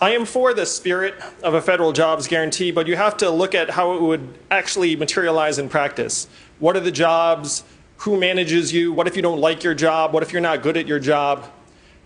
I 0.00 0.12
am 0.12 0.24
for 0.24 0.54
the 0.54 0.64
spirit 0.64 1.14
of 1.42 1.52
a 1.52 1.60
federal 1.60 1.92
jobs 1.92 2.26
guarantee, 2.26 2.70
but 2.70 2.86
you 2.86 2.96
have 2.96 3.18
to 3.18 3.28
look 3.28 3.54
at 3.54 3.68
how 3.68 3.94
it 3.94 4.00
would 4.00 4.38
actually 4.50 4.96
materialize 4.96 5.58
in 5.58 5.68
practice. 5.68 6.26
What 6.58 6.74
are 6.74 6.80
the 6.80 6.90
jobs? 6.90 7.64
Who 7.98 8.18
manages 8.18 8.72
you? 8.72 8.94
What 8.94 9.06
if 9.06 9.14
you 9.14 9.20
don't 9.20 9.40
like 9.40 9.62
your 9.62 9.74
job? 9.74 10.14
What 10.14 10.22
if 10.22 10.32
you're 10.32 10.40
not 10.40 10.62
good 10.62 10.78
at 10.78 10.86
your 10.86 11.00
job? 11.00 11.52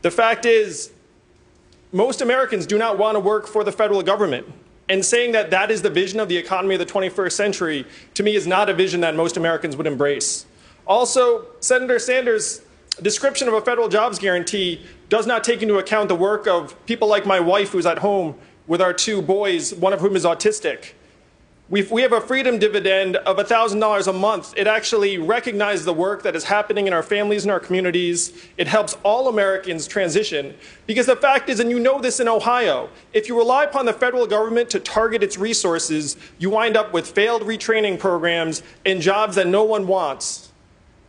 The 0.03 0.11
fact 0.11 0.45
is, 0.45 0.91
most 1.93 2.21
Americans 2.21 2.67
do 2.67 2.79
not 2.79 2.99
want 2.99 3.17
to 3.17 3.21
work 3.21 3.47
for 3.47 3.65
the 3.65 3.73
federal 3.73 4.03
government. 4.03 4.47
And 4.89 5.05
saying 5.05 5.33
that 5.33 5.51
that 5.51 5.71
is 5.71 5.83
the 5.83 5.91
vision 5.91 6.21
of 6.21 6.29
the 6.29 6.37
economy 6.37 6.77
of 6.77 6.79
the 6.79 6.87
21st 6.87 7.33
century, 7.33 7.85
to 8.15 8.23
me, 8.23 8.37
is 8.37 8.47
not 8.47 8.69
a 8.69 8.75
vision 8.75 9.01
that 9.01 9.17
most 9.17 9.37
Americans 9.37 9.77
would 9.77 9.87
embrace. 9.87 10.47
Also, 10.87 11.47
Senator 11.59 11.99
Sanders' 11.99 12.63
description 13.03 13.49
of 13.49 13.55
a 13.55 13.61
federal 13.61 13.89
jobs 13.89 14.19
guarantee 14.19 14.81
does 15.09 15.27
not 15.27 15.43
take 15.43 15.61
into 15.63 15.79
account 15.79 16.09
the 16.09 16.15
work 16.15 16.47
of 16.47 16.75
people 16.87 17.09
like 17.09 17.27
my 17.27 17.41
wife, 17.41 17.71
who's 17.71 17.87
at 17.87 17.99
home 17.99 18.37
with 18.69 18.81
our 18.81 18.93
two 18.93 19.21
boys, 19.23 19.75
one 19.75 19.93
of 19.93 20.01
whom 20.01 20.15
is 20.15 20.25
autistic. 20.25 20.93
We 21.69 22.03
have 22.03 22.13
a 22.13 22.21
freedom 22.21 22.61
dividend 22.61 23.17
of 23.17 23.39
$1,000 23.39 24.07
a 24.07 24.13
month. 24.13 24.55
It 24.57 24.69
actually 24.69 25.19
recognizes 25.19 25.85
the 25.85 25.93
work 25.93 26.23
that 26.23 26.37
is 26.37 26.45
happening 26.45 26.87
in 26.87 26.93
our 26.93 27.03
families 27.03 27.43
and 27.43 27.51
our 27.51 27.59
communities. 27.59 28.33
It 28.57 28.69
helps 28.69 28.97
all 29.03 29.27
Americans 29.27 29.89
transition. 29.89 30.55
Because 30.87 31.07
the 31.07 31.17
fact 31.17 31.49
is, 31.49 31.59
and 31.59 31.69
you 31.69 31.81
know 31.81 32.01
this 32.01 32.21
in 32.21 32.29
Ohio, 32.29 32.89
if 33.13 33.27
you 33.27 33.37
rely 33.37 33.65
upon 33.65 33.85
the 33.85 33.93
federal 33.93 34.29
government 34.29 34.71
to 34.71 34.79
target 34.79 35.25
its 35.25 35.39
resources, 35.39 36.17
you 36.39 36.51
wind 36.51 36.77
up 36.77 36.93
with 36.93 37.09
failed 37.09 37.43
retraining 37.43 37.99
programs 37.99 38.63
and 38.85 39.01
jobs 39.01 39.35
that 39.35 39.49
no 39.49 39.65
one 39.65 39.89
wants. 39.89 40.53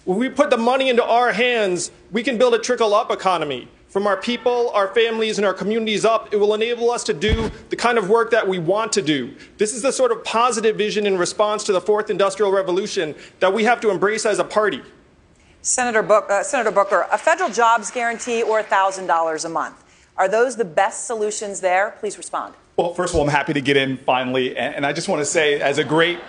When 0.06 0.17
we 0.17 0.28
put 0.28 0.50
the 0.50 0.58
money 0.58 0.89
into 0.89 1.04
our 1.04 1.34
hands, 1.34 1.91
we 2.12 2.24
can 2.24 2.39
build 2.39 2.56
a 2.56 2.60
trickle 2.60 2.96
up 2.96 3.12
economy 3.12 3.67
from 3.89 4.06
our 4.06 4.17
people, 4.17 4.69
our 4.71 4.88
families, 4.89 5.38
and 5.38 5.45
our 5.45 5.54
communities 5.54 6.06
up, 6.06 6.34
it 6.34 6.38
will 6.38 6.54
enable 6.54 6.91
us 6.91 7.04
to 7.06 7.13
do 7.13 7.50
the 7.69 7.76
kind 7.76 7.97
of 7.97 8.10
work 8.10 8.32
that 8.32 8.47
we 8.47 8.60
want 8.60 8.91
to 8.93 9.02
do. 9.02 9.34
This 9.58 9.73
is 9.73 9.82
the 9.82 9.91
sort 9.91 10.12
of 10.12 10.23
positive 10.23 10.76
vision 10.76 11.06
in 11.06 11.17
response 11.17 11.63
to 11.65 11.71
the 11.71 11.82
fourth 11.82 12.10
industrial 12.10 12.52
revolution 12.52 13.15
that 13.39 13.54
we 13.54 13.63
have 13.63 13.80
to 13.82 13.89
embrace 13.89 14.26
as 14.26 14.39
a 14.39 14.43
party. 14.43 14.82
Senator, 15.62 16.04
Book, 16.04 16.30
uh, 16.30 16.43
Senator 16.43 16.71
Booker, 16.71 17.08
a 17.12 17.17
federal 17.17 17.50
jobs 17.50 17.91
guarantee 17.91 18.43
or 18.43 18.62
$1,000 18.62 19.45
a 19.45 19.50
month. 19.50 19.84
Are 20.17 20.28
those 20.28 20.56
the 20.56 20.65
best 20.65 21.06
solutions 21.06 21.62
there? 21.62 21.95
Please 22.00 22.17
respond. 22.17 22.56
Well, 22.76 22.93
first 22.93 23.13
of 23.13 23.19
all, 23.19 23.26
I'm 23.26 23.32
happy 23.32 23.54
to 23.54 23.62
get 23.62 23.78
in 23.78 23.97
finally. 23.97 24.56
And, 24.56 24.76
and 24.76 24.86
I 24.86 24.93
just 24.93 25.08
want 25.08 25.19
to 25.19 25.26
say, 25.26 25.60
as 25.60 25.78
a 25.78 25.84
great 25.84 26.19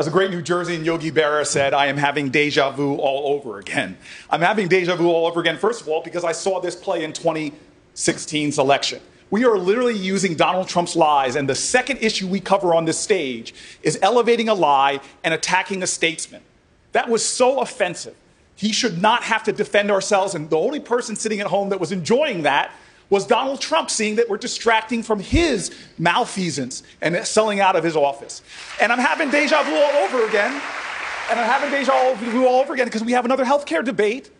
as 0.00 0.06
a 0.06 0.10
great 0.10 0.30
New 0.30 0.40
Jerseyan 0.40 0.82
Yogi 0.82 1.10
Berra 1.10 1.46
said, 1.46 1.74
I 1.74 1.88
am 1.88 1.98
having 1.98 2.30
deja 2.30 2.70
vu 2.70 2.96
all 2.96 3.34
over 3.34 3.58
again. 3.58 3.98
I'm 4.30 4.40
having 4.40 4.66
deja 4.66 4.96
vu 4.96 5.10
all 5.10 5.26
over 5.26 5.40
again, 5.40 5.58
first 5.58 5.82
of 5.82 5.88
all, 5.88 6.02
because 6.02 6.24
I 6.24 6.32
saw 6.32 6.58
this 6.58 6.74
play 6.74 7.04
in 7.04 7.12
2016's 7.12 8.58
election. 8.58 9.02
We 9.28 9.44
are 9.44 9.58
literally 9.58 9.94
using 9.94 10.36
Donald 10.36 10.68
Trump's 10.68 10.96
lies, 10.96 11.36
and 11.36 11.46
the 11.46 11.54
second 11.54 11.98
issue 11.98 12.26
we 12.26 12.40
cover 12.40 12.74
on 12.74 12.86
this 12.86 12.98
stage 12.98 13.52
is 13.82 13.98
elevating 14.00 14.48
a 14.48 14.54
lie 14.54 15.00
and 15.22 15.34
attacking 15.34 15.82
a 15.82 15.86
statesman. 15.86 16.40
That 16.92 17.10
was 17.10 17.22
so 17.22 17.60
offensive. 17.60 18.16
He 18.56 18.72
should 18.72 19.02
not 19.02 19.24
have 19.24 19.42
to 19.44 19.52
defend 19.52 19.90
ourselves, 19.90 20.34
and 20.34 20.48
the 20.48 20.56
only 20.56 20.80
person 20.80 21.14
sitting 21.14 21.40
at 21.40 21.46
home 21.48 21.68
that 21.68 21.78
was 21.78 21.92
enjoying 21.92 22.44
that 22.44 22.72
was 23.10 23.26
Donald 23.26 23.60
Trump 23.60 23.90
seeing 23.90 24.16
that 24.16 24.28
we're 24.28 24.38
distracting 24.38 25.02
from 25.02 25.20
his 25.20 25.70
malfeasance 25.98 26.82
and 27.00 27.16
selling 27.26 27.60
out 27.60 27.76
of 27.76 27.84
his 27.84 27.96
office. 27.96 28.42
And 28.80 28.92
I'm 28.92 28.98
having 28.98 29.30
deja 29.30 29.62
vu 29.64 29.74
all 29.74 30.04
over 30.04 30.26
again. 30.26 30.52
And 31.28 31.38
I'm 31.38 31.46
having 31.46 31.70
deja 31.70 32.14
vu 32.14 32.46
all 32.46 32.60
over 32.60 32.72
again 32.72 32.86
because 32.86 33.04
we 33.04 33.12
have 33.12 33.24
another 33.24 33.44
healthcare 33.44 33.84
debate. 33.84 34.30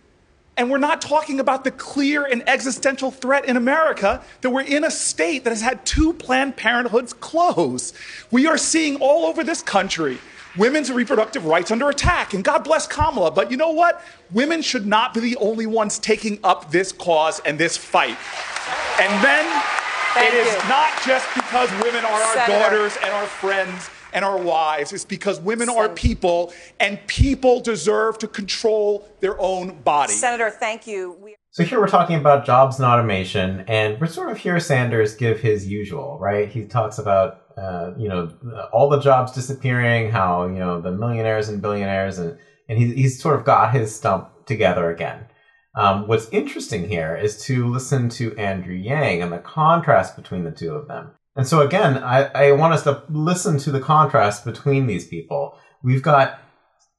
And 0.56 0.70
we're 0.70 0.78
not 0.78 1.00
talking 1.00 1.40
about 1.40 1.64
the 1.64 1.70
clear 1.70 2.24
and 2.24 2.46
existential 2.48 3.10
threat 3.10 3.44
in 3.46 3.56
America 3.56 4.22
that 4.40 4.50
we're 4.50 4.62
in 4.62 4.84
a 4.84 4.90
state 4.90 5.44
that 5.44 5.50
has 5.50 5.62
had 5.62 5.84
two 5.86 6.12
Planned 6.12 6.56
Parenthoods 6.56 7.18
close. 7.18 7.92
We 8.30 8.46
are 8.46 8.58
seeing 8.58 8.96
all 8.96 9.24
over 9.24 9.42
this 9.42 9.62
country 9.62 10.18
women's 10.56 10.90
reproductive 10.90 11.44
rights 11.46 11.70
under 11.70 11.88
attack. 11.88 12.34
And 12.34 12.42
God 12.44 12.64
bless 12.64 12.86
Kamala. 12.86 13.30
But 13.30 13.50
you 13.50 13.56
know 13.56 13.70
what? 13.70 14.02
Women 14.32 14.62
should 14.62 14.86
not 14.86 15.14
be 15.14 15.20
the 15.20 15.36
only 15.36 15.66
ones 15.66 15.98
taking 15.98 16.38
up 16.44 16.70
this 16.70 16.92
cause 16.92 17.40
and 17.40 17.58
this 17.58 17.76
fight. 17.76 18.16
And 19.00 19.24
then 19.24 19.62
Thank 20.14 20.34
it 20.34 20.46
is 20.46 20.52
you. 20.62 20.68
not 20.68 20.90
just 21.06 21.26
because 21.34 21.70
women 21.82 22.04
are 22.04 22.12
our 22.22 22.34
Senator. 22.34 22.58
daughters 22.58 22.96
and 23.02 23.12
our 23.12 23.26
friends 23.26 23.88
and 24.12 24.24
our 24.24 24.38
wives 24.38 24.92
It's 24.92 25.04
because 25.04 25.38
women 25.40 25.68
are 25.68 25.88
people 25.88 26.52
and 26.80 26.98
people 27.06 27.60
deserve 27.60 28.18
to 28.18 28.26
control 28.26 29.08
their 29.20 29.40
own 29.40 29.80
body. 29.82 30.12
Senator, 30.12 30.50
thank 30.50 30.84
you. 30.86 31.16
We- 31.20 31.36
So 31.52 31.62
here 31.62 31.78
we're 31.80 31.86
talking 31.88 32.16
about 32.16 32.44
jobs 32.44 32.78
and 32.80 32.86
automation, 32.86 33.64
and 33.68 34.00
we're 34.00 34.08
sort 34.08 34.30
of 34.30 34.38
hear 34.38 34.58
Sanders 34.58 35.14
give 35.14 35.38
his 35.40 35.68
usual, 35.68 36.18
right? 36.20 36.48
He 36.48 36.64
talks 36.64 36.98
about 36.98 37.49
uh, 37.60 37.92
you 37.98 38.08
know 38.08 38.30
all 38.72 38.88
the 38.88 39.00
jobs 39.00 39.32
disappearing, 39.32 40.10
how 40.10 40.46
you 40.46 40.58
know 40.58 40.80
the 40.80 40.92
millionaires 40.92 41.48
and 41.48 41.60
billionaires, 41.60 42.18
and 42.18 42.38
and 42.68 42.78
he, 42.78 42.94
he's 42.94 43.20
sort 43.20 43.38
of 43.38 43.44
got 43.44 43.72
his 43.72 43.94
stump 43.94 44.46
together 44.46 44.90
again. 44.90 45.26
Um, 45.74 46.08
what's 46.08 46.28
interesting 46.30 46.88
here 46.88 47.16
is 47.16 47.44
to 47.44 47.66
listen 47.68 48.08
to 48.10 48.36
Andrew 48.36 48.74
Yang 48.74 49.22
and 49.22 49.32
the 49.32 49.38
contrast 49.38 50.16
between 50.16 50.44
the 50.44 50.50
two 50.50 50.74
of 50.74 50.88
them. 50.88 51.12
And 51.36 51.46
so 51.46 51.60
again, 51.60 51.98
I, 51.98 52.24
I 52.34 52.52
want 52.52 52.74
us 52.74 52.82
to 52.84 53.02
listen 53.08 53.58
to 53.58 53.70
the 53.70 53.80
contrast 53.80 54.44
between 54.44 54.86
these 54.86 55.06
people. 55.06 55.56
We've 55.82 56.02
got 56.02 56.40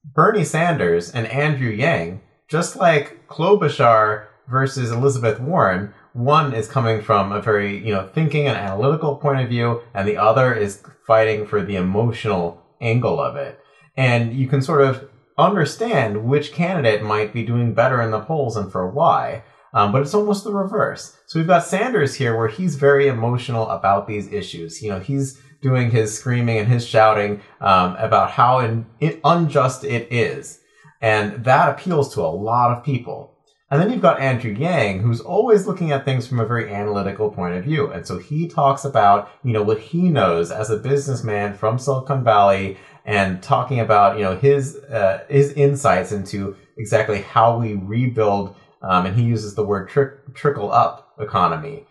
Bernie 0.04 0.45
Sanders 0.45 1.12
and 1.12 1.28
Andrew 1.28 1.69
Yang, 1.69 2.21
just 2.47 2.76
like 2.76 3.28
Klobuchar 3.28 4.28
versus 4.50 4.91
Elizabeth 4.91 5.39
Warren. 5.39 5.93
One 6.13 6.54
is 6.54 6.67
coming 6.67 7.02
from 7.02 7.32
a 7.32 7.41
very, 7.41 7.78
you 7.78 7.93
know, 7.93 8.08
thinking 8.13 8.47
and 8.47 8.58
analytical 8.58 9.15
point 9.15 9.41
of 9.41 9.50
view, 9.50 9.82
and 9.93 10.08
the 10.08 10.17
other 10.17 10.54
is 10.54 10.84
fighting 11.08 11.45
for 11.45 11.63
the 11.63 11.78
emotional 11.78 12.62
angle 12.82 13.21
of 13.21 13.36
it. 13.36 13.60
And 13.95 14.34
you 14.34 14.47
can 14.47 14.62
sort 14.62 14.82
of 14.82 15.10
understand 15.38 16.26
which 16.26 16.52
candidate 16.52 17.04
might 17.04 17.34
be 17.34 17.43
doing 17.43 17.74
better 17.74 18.02
in 18.02 18.12
the 18.12 18.19
polls 18.19 18.58
and 18.58 18.71
for 18.71 18.89
why. 18.89 19.43
Um, 19.74 19.93
but 19.93 20.02
it's 20.02 20.13
almost 20.13 20.43
the 20.43 20.52
reverse. 20.52 21.15
So 21.28 21.39
we've 21.39 21.47
got 21.47 21.63
Sanders 21.63 22.15
here 22.15 22.38
where 22.38 22.50
he's 22.50 22.76
very 22.76 23.08
emotional 23.08 23.69
about 23.69 24.06
these 24.06 24.28
issues. 24.32 24.82
You 24.82 24.89
know, 24.89 25.00
he's 25.00 25.41
doing 25.62 25.91
his 25.91 26.17
screaming 26.17 26.58
and 26.58 26.67
his 26.67 26.86
shouting 26.86 27.41
um, 27.62 27.95
about 27.97 28.32
how 28.32 28.60
in, 28.60 28.86
it, 29.00 29.21
unjust 29.24 29.86
it 29.86 30.12
is. 30.12 30.60
And 31.00 31.45
that 31.45 31.69
appeals 31.69 32.13
to 32.13 32.21
a 32.21 32.28
lot 32.28 32.78
of 32.78 32.84
people. 32.84 33.31
And 33.71 33.81
then 33.81 33.89
you've 33.89 34.01
got 34.01 34.19
Andrew 34.19 34.51
Yang, 34.51 34.99
who's 34.99 35.21
always 35.21 35.65
looking 35.65 35.93
at 35.93 36.03
things 36.03 36.27
from 36.27 36.41
a 36.41 36.45
very 36.45 36.73
analytical 36.73 37.31
point 37.31 37.55
of 37.55 37.63
view. 37.63 37.89
And 37.89 38.05
so 38.05 38.19
he 38.19 38.49
talks 38.49 38.84
about, 38.84 39.31
you 39.45 39.53
know, 39.53 39.63
what 39.63 39.79
he 39.79 40.10
knows 40.10 40.51
as 40.51 40.69
a 40.69 40.77
businessman 40.77 41.53
from 41.53 41.79
Silicon 41.79 42.21
Valley 42.21 42.77
and 43.05 43.41
talking 43.41 43.79
about, 43.79 44.17
you 44.17 44.25
know, 44.25 44.36
his, 44.36 44.75
uh, 44.75 45.23
his 45.29 45.53
insights 45.53 46.12
into 46.12 46.57
exactly 46.77 47.21
how 47.21 47.57
we 47.57 47.75
rebuild 47.75 48.57
um, 48.81 49.05
and 49.05 49.15
he 49.15 49.23
uses 49.23 49.55
the 49.55 49.65
word 49.65 49.88
trick, 49.88 50.34
trickle 50.34 50.71
up 50.71 51.13
economy. 51.19 51.86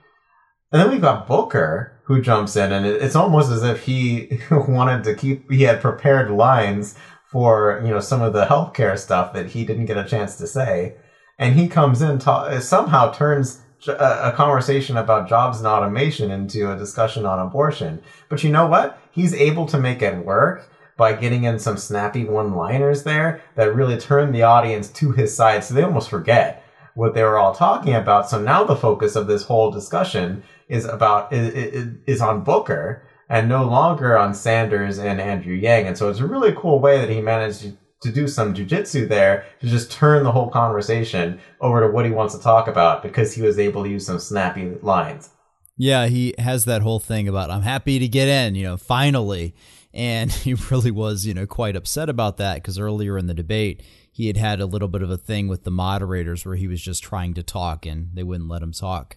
And 0.72 0.82
then 0.82 0.90
we've 0.90 1.00
got 1.00 1.26
Booker 1.26 2.00
who 2.04 2.20
jumps 2.20 2.56
in, 2.56 2.72
and 2.72 2.84
it's 2.84 3.16
almost 3.16 3.50
as 3.50 3.62
if 3.62 3.84
he 3.84 4.40
wanted 4.50 5.04
to 5.04 5.14
keep, 5.14 5.50
he 5.50 5.62
had 5.62 5.80
prepared 5.80 6.30
lines 6.30 6.96
for, 7.30 7.80
you 7.84 7.90
know, 7.90 8.00
some 8.00 8.20
of 8.20 8.32
the 8.32 8.44
healthcare 8.46 8.98
stuff 8.98 9.32
that 9.32 9.46
he 9.46 9.64
didn't 9.64 9.86
get 9.86 9.96
a 9.96 10.04
chance 10.04 10.36
to 10.36 10.46
say. 10.46 10.96
And 11.40 11.58
he 11.58 11.68
comes 11.68 12.02
in, 12.02 12.20
somehow 12.20 13.12
turns 13.12 13.62
uh, 13.88 14.20
a 14.22 14.36
conversation 14.36 14.98
about 14.98 15.26
jobs 15.26 15.56
and 15.56 15.66
automation 15.66 16.30
into 16.30 16.70
a 16.70 16.76
discussion 16.76 17.24
on 17.24 17.38
abortion. 17.38 18.02
But 18.28 18.44
you 18.44 18.50
know 18.50 18.66
what? 18.66 19.00
He's 19.10 19.32
able 19.32 19.64
to 19.66 19.78
make 19.78 20.02
it 20.02 20.24
work 20.24 20.70
by 20.98 21.14
getting 21.14 21.44
in 21.44 21.58
some 21.58 21.78
snappy 21.78 22.26
one 22.26 22.54
liners 22.54 23.04
there 23.04 23.42
that 23.54 23.74
really 23.74 23.96
turn 23.96 24.32
the 24.32 24.42
audience 24.42 24.90
to 24.90 25.12
his 25.12 25.34
side 25.34 25.64
so 25.64 25.72
they 25.72 25.82
almost 25.82 26.10
forget 26.10 26.62
what 26.92 27.14
they 27.14 27.22
were 27.22 27.38
all 27.38 27.54
talking 27.54 27.94
about. 27.94 28.28
So 28.28 28.38
now 28.38 28.64
the 28.64 28.76
focus 28.76 29.16
of 29.16 29.26
this 29.26 29.44
whole 29.44 29.70
discussion 29.70 30.42
is 30.68 30.84
about 30.84 31.32
is, 31.32 31.94
is 32.06 32.20
on 32.20 32.44
Booker 32.44 33.02
and 33.30 33.48
no 33.48 33.64
longer 33.64 34.18
on 34.18 34.34
Sanders 34.34 34.98
and 34.98 35.18
Andrew 35.22 35.54
Yang. 35.54 35.86
And 35.86 35.96
so 35.96 36.10
it's 36.10 36.20
a 36.20 36.26
really 36.26 36.52
cool 36.54 36.80
way 36.80 36.98
that 36.98 37.08
he 37.08 37.22
managed 37.22 37.78
to 38.02 38.10
do 38.10 38.26
some 38.26 38.54
jujitsu 38.54 39.08
there 39.08 39.46
to 39.60 39.66
just 39.66 39.92
turn 39.92 40.24
the 40.24 40.32
whole 40.32 40.48
conversation 40.48 41.38
over 41.60 41.80
to 41.80 41.92
what 41.92 42.04
he 42.04 42.10
wants 42.10 42.34
to 42.34 42.42
talk 42.42 42.66
about 42.66 43.02
because 43.02 43.34
he 43.34 43.42
was 43.42 43.58
able 43.58 43.84
to 43.84 43.90
use 43.90 44.06
some 44.06 44.18
snappy 44.18 44.70
lines. 44.82 45.30
Yeah, 45.76 46.06
he 46.06 46.34
has 46.38 46.64
that 46.64 46.82
whole 46.82 47.00
thing 47.00 47.28
about 47.28 47.50
I'm 47.50 47.62
happy 47.62 47.98
to 47.98 48.08
get 48.08 48.28
in, 48.28 48.54
you 48.54 48.64
know, 48.64 48.76
finally. 48.76 49.54
And 49.92 50.30
he 50.32 50.54
really 50.54 50.90
was, 50.90 51.26
you 51.26 51.34
know, 51.34 51.46
quite 51.46 51.76
upset 51.76 52.08
about 52.08 52.36
that 52.38 52.56
because 52.56 52.78
earlier 52.78 53.18
in 53.18 53.26
the 53.26 53.34
debate, 53.34 53.82
he 54.12 54.26
had 54.26 54.36
had 54.36 54.60
a 54.60 54.66
little 54.66 54.88
bit 54.88 55.02
of 55.02 55.10
a 55.10 55.16
thing 55.16 55.48
with 55.48 55.64
the 55.64 55.70
moderators 55.70 56.44
where 56.44 56.56
he 56.56 56.68
was 56.68 56.80
just 56.80 57.02
trying 57.02 57.34
to 57.34 57.42
talk 57.42 57.86
and 57.86 58.10
they 58.14 58.22
wouldn't 58.22 58.50
let 58.50 58.62
him 58.62 58.72
talk. 58.72 59.16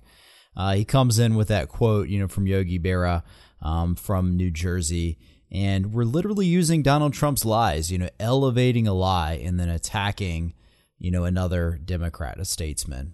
Uh, 0.55 0.73
he 0.73 0.85
comes 0.85 1.17
in 1.19 1.35
with 1.35 1.47
that 1.47 1.67
quote, 1.67 2.07
you 2.09 2.19
know, 2.19 2.27
from 2.27 2.47
Yogi 2.47 2.79
Berra 2.79 3.23
um, 3.61 3.95
from 3.95 4.37
New 4.37 4.51
Jersey. 4.51 5.17
And 5.53 5.93
we're 5.93 6.03
literally 6.03 6.47
using 6.47 6.81
Donald 6.81 7.13
Trump's 7.13 7.45
lies, 7.45 7.91
you 7.91 7.99
know, 7.99 8.09
elevating 8.19 8.87
a 8.87 8.93
lie 8.93 9.33
and 9.33 9.59
then 9.59 9.69
attacking, 9.69 10.55
you 10.97 11.11
know, 11.11 11.25
another 11.25 11.79
Democrat, 11.85 12.39
a 12.39 12.45
statesman. 12.45 13.13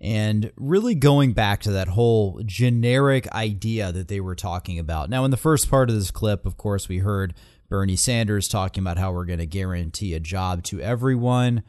And 0.00 0.52
really 0.56 0.94
going 0.94 1.32
back 1.32 1.60
to 1.62 1.72
that 1.72 1.88
whole 1.88 2.40
generic 2.46 3.30
idea 3.32 3.92
that 3.92 4.08
they 4.08 4.20
were 4.20 4.34
talking 4.34 4.78
about. 4.78 5.10
Now, 5.10 5.24
in 5.24 5.30
the 5.30 5.36
first 5.36 5.70
part 5.70 5.90
of 5.90 5.96
this 5.96 6.10
clip, 6.10 6.46
of 6.46 6.56
course, 6.56 6.88
we 6.88 6.98
heard 6.98 7.34
Bernie 7.68 7.96
Sanders 7.96 8.48
talking 8.48 8.82
about 8.82 8.98
how 8.98 9.12
we're 9.12 9.24
going 9.24 9.38
to 9.38 9.46
guarantee 9.46 10.14
a 10.14 10.20
job 10.20 10.62
to 10.64 10.80
everyone, 10.80 11.62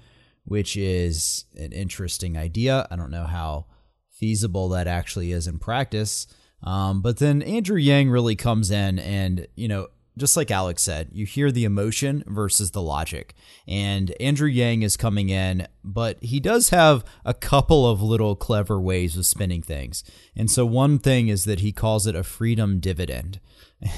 which 0.46 0.78
is 0.78 1.46
an 1.58 1.74
interesting 1.74 2.38
idea. 2.38 2.88
I 2.90 2.96
don't 2.96 3.12
know 3.12 3.26
how 3.26 3.66
feasible 4.12 4.70
that 4.70 4.88
actually 4.88 5.32
is 5.32 5.48
in 5.48 5.60
practice. 5.60 6.28
Um, 6.64 7.02
but 7.02 7.18
then 7.18 7.42
Andrew 7.42 7.78
Yang 7.78 8.10
really 8.10 8.36
comes 8.36 8.72
in 8.72 9.00
and, 9.00 9.48
you 9.56 9.68
know, 9.68 9.88
just 10.18 10.36
like 10.36 10.52
Alex 10.52 10.84
said, 10.84 11.10
you 11.12 11.26
hear 11.26 11.52
the 11.52 11.64
emotion 11.64 12.24
versus 12.28 12.72
the 12.72 12.82
logic. 12.82 13.34
And 13.68 14.12
Andrew 14.20 14.50
Yang 14.50 14.82
is 14.82 14.98
coming 14.98 15.30
in, 15.30 15.68
but 15.84 16.22
he 16.24 16.40
does 16.40 16.70
have 16.70 17.06
a 17.24 17.34
couple 17.34 17.88
of 17.88 18.02
little 18.02 18.36
clever 18.36 18.80
ways 18.80 19.16
of 19.16 19.26
spinning 19.26 19.62
things. 19.62 20.04
And 20.36 20.52
so 20.52 20.66
one 20.66 21.00
thing 21.00 21.28
is 21.28 21.46
that 21.46 21.60
he 21.60 21.72
calls 21.72 22.08
it 22.08 22.16
a 22.16 22.24
freedom 22.24 22.80
dividend. 22.80 23.40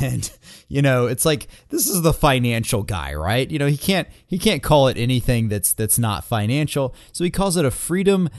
And 0.01 0.29
you 0.67 0.82
know, 0.82 1.08
it's 1.08 1.25
like 1.25 1.47
this 1.69 1.88
is 1.88 2.01
the 2.01 2.12
financial 2.12 2.84
guy, 2.84 3.13
right? 3.13 3.49
You 3.49 3.60
know, 3.60 3.67
he 3.67 3.77
can't 3.77 4.10
he 4.27 4.38
can't 4.38 4.62
call 4.62 4.89
it 4.89 4.97
anything 4.97 5.47
that's 5.47 5.71
that's 5.71 5.97
not 5.97 6.25
financial. 6.25 6.93
So 7.13 7.23
he 7.23 7.32
calls 7.32 7.55
it 7.55 7.63
a 7.63 7.71
freedom 7.71 8.29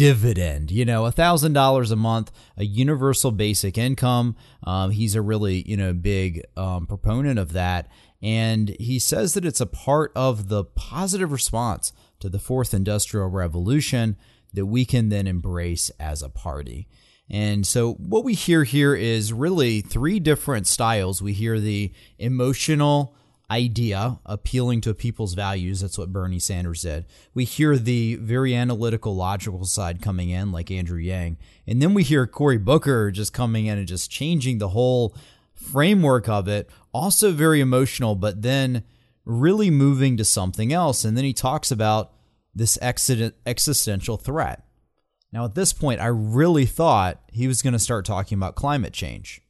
dividend. 0.00 0.70
You 0.70 0.86
know, 0.86 1.04
a 1.04 1.12
thousand 1.12 1.52
dollars 1.52 1.90
a 1.90 1.96
month, 1.96 2.32
a 2.56 2.64
universal 2.64 3.30
basic 3.32 3.76
income. 3.76 4.34
Um, 4.64 4.92
he's 4.92 5.14
a 5.14 5.20
really 5.20 5.62
you 5.68 5.76
know 5.76 5.92
big 5.92 6.42
um, 6.56 6.86
proponent 6.86 7.38
of 7.38 7.52
that, 7.52 7.86
and 8.22 8.70
he 8.80 8.98
says 8.98 9.34
that 9.34 9.44
it's 9.44 9.60
a 9.60 9.66
part 9.66 10.10
of 10.16 10.48
the 10.48 10.64
positive 10.64 11.30
response 11.30 11.92
to 12.20 12.30
the 12.30 12.38
fourth 12.38 12.72
industrial 12.72 13.28
revolution 13.28 14.16
that 14.54 14.64
we 14.64 14.86
can 14.86 15.10
then 15.10 15.26
embrace 15.26 15.90
as 16.00 16.22
a 16.22 16.30
party. 16.30 16.88
And 17.28 17.66
so 17.66 17.92
what 17.92 18.24
we 18.24 18.32
hear 18.32 18.64
here 18.64 18.94
is 18.94 19.34
really 19.34 19.82
three 19.82 20.18
different 20.18 20.66
styles. 20.66 21.20
We 21.20 21.34
hear 21.34 21.60
the 21.60 21.92
emotional 22.18 23.14
idea 23.50 24.20
appealing 24.24 24.80
to 24.82 24.94
people's 24.94 25.34
values. 25.34 25.80
That's 25.80 25.98
what 25.98 26.12
Bernie 26.12 26.38
Sanders 26.38 26.82
did. 26.82 27.06
We 27.34 27.44
hear 27.44 27.76
the 27.76 28.14
very 28.16 28.54
analytical, 28.54 29.16
logical 29.16 29.64
side 29.64 30.00
coming 30.00 30.30
in, 30.30 30.52
like 30.52 30.70
Andrew 30.70 31.00
Yang. 31.00 31.38
And 31.66 31.82
then 31.82 31.92
we 31.92 32.02
hear 32.02 32.26
Cory 32.26 32.58
Booker 32.58 33.10
just 33.10 33.32
coming 33.32 33.66
in 33.66 33.78
and 33.78 33.88
just 33.88 34.10
changing 34.10 34.58
the 34.58 34.68
whole 34.68 35.16
framework 35.54 36.28
of 36.28 36.48
it. 36.48 36.70
Also 36.92 37.32
very 37.32 37.60
emotional, 37.60 38.14
but 38.14 38.42
then 38.42 38.84
really 39.24 39.70
moving 39.70 40.16
to 40.16 40.24
something 40.24 40.72
else. 40.72 41.04
And 41.04 41.16
then 41.16 41.24
he 41.24 41.32
talks 41.32 41.70
about 41.70 42.12
this 42.54 42.78
existential 42.82 44.16
threat. 44.16 44.64
Now, 45.32 45.44
at 45.44 45.54
this 45.54 45.72
point, 45.72 46.00
I 46.00 46.06
really 46.06 46.66
thought 46.66 47.20
he 47.32 47.46
was 47.46 47.62
going 47.62 47.72
to 47.72 47.78
start 47.78 48.04
talking 48.04 48.36
about 48.36 48.56
climate 48.56 48.92
change, 48.92 49.40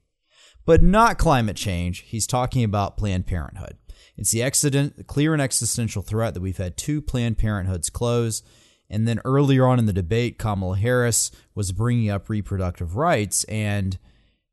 but 0.67 0.83
not 0.83 1.17
climate 1.17 1.57
change. 1.57 2.01
He's 2.01 2.27
talking 2.27 2.63
about 2.63 2.99
Planned 2.99 3.27
Parenthood. 3.27 3.79
It's 4.21 4.33
the 4.33 4.43
accident, 4.43 5.07
clear 5.07 5.33
and 5.33 5.41
existential 5.41 6.03
threat 6.03 6.35
that 6.35 6.43
we've 6.43 6.59
had 6.59 6.77
two 6.77 7.01
Planned 7.01 7.39
Parenthoods 7.39 7.91
close. 7.91 8.43
And 8.91 9.09
then 9.09 9.19
earlier 9.25 9.67
on 9.67 9.79
in 9.79 9.87
the 9.87 9.95
debate, 9.95 10.39
Kamala 10.39 10.77
Harris 10.77 11.31
was 11.55 11.73
bringing 11.73 12.11
up 12.11 12.29
reproductive 12.29 12.97
rights, 12.97 13.45
and 13.45 13.99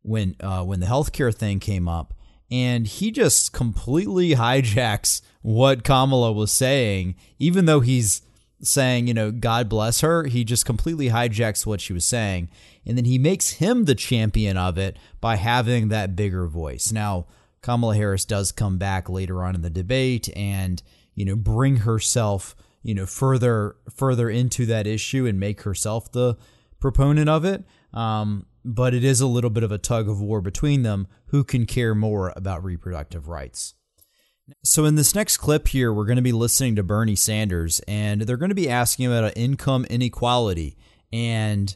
when 0.04 0.38
uh, 0.40 0.64
when 0.64 0.80
the 0.80 0.86
healthcare 0.86 1.36
thing 1.36 1.60
came 1.60 1.90
up, 1.90 2.14
and 2.50 2.88
he 2.88 3.12
just 3.12 3.52
completely 3.52 4.36
hijacks 4.36 5.22
what 5.42 5.84
Kamala 5.84 6.32
was 6.32 6.52
saying, 6.52 7.16
even 7.38 7.66
though 7.66 7.82
he's 7.82 8.22
saying, 8.62 9.08
you 9.08 9.14
know, 9.14 9.32
God 9.32 9.68
bless 9.68 10.00
her. 10.02 10.24
He 10.28 10.46
just 10.46 10.66
completely 10.66 11.10
hijacks 11.10 11.66
what 11.66 11.82
she 11.82 11.94
was 11.94 12.06
saying. 12.06 12.50
And 12.86 12.98
then 12.98 13.06
he 13.06 13.18
makes 13.18 13.52
him 13.52 13.84
the 13.84 13.96
champion 13.96 14.56
of 14.56 14.78
it 14.78 14.98
by 15.20 15.36
having 15.36 15.90
that 15.90 16.16
bigger 16.16 16.48
voice. 16.48 16.92
Now, 16.92 17.26
Kamala 17.68 17.98
Harris 17.98 18.24
does 18.24 18.54
come 18.54 18.78
back 18.78 19.10
later 19.10 19.44
on 19.44 19.54
in 19.54 19.62
the 19.62 19.70
debate 19.70 20.30
and, 20.38 20.82
you 21.16 21.26
know, 21.26 21.36
bring 21.36 21.76
herself, 21.76 22.56
you 22.82 22.96
know, 22.96 23.06
further 23.06 23.76
further 23.94 24.30
into 24.30 24.66
that 24.68 24.88
issue 24.88 25.26
and 25.26 25.38
make 25.38 25.64
herself 25.64 26.10
the 26.14 26.38
proponent 26.80 27.28
of 27.28 27.44
it. 27.44 27.66
Um, 27.94 28.46
but 28.64 28.94
it 28.94 29.04
is 29.04 29.20
a 29.20 29.28
little 29.28 29.50
bit 29.50 29.64
of 29.64 29.74
a 29.74 29.78
tug 29.78 30.08
of 30.08 30.22
war 30.22 30.40
between 30.40 30.84
them 30.84 31.08
who 31.26 31.44
can 31.44 31.66
care 31.66 31.94
more 31.94 32.32
about 32.38 32.64
reproductive 32.64 33.28
rights. 33.28 33.74
So, 34.64 34.86
in 34.86 34.96
this 34.96 35.14
next 35.14 35.36
clip 35.36 35.68
here, 35.68 35.92
we're 35.92 36.06
going 36.06 36.16
to 36.16 36.22
be 36.22 36.32
listening 36.32 36.78
to 36.78 36.84
Bernie 36.84 37.18
Sanders, 37.18 37.82
and 37.86 38.22
they're 38.22 38.38
going 38.38 38.48
to 38.48 38.56
be 38.56 38.70
asking 38.70 39.08
about 39.08 39.36
income 39.36 39.84
inequality. 39.90 40.78
And 41.12 41.76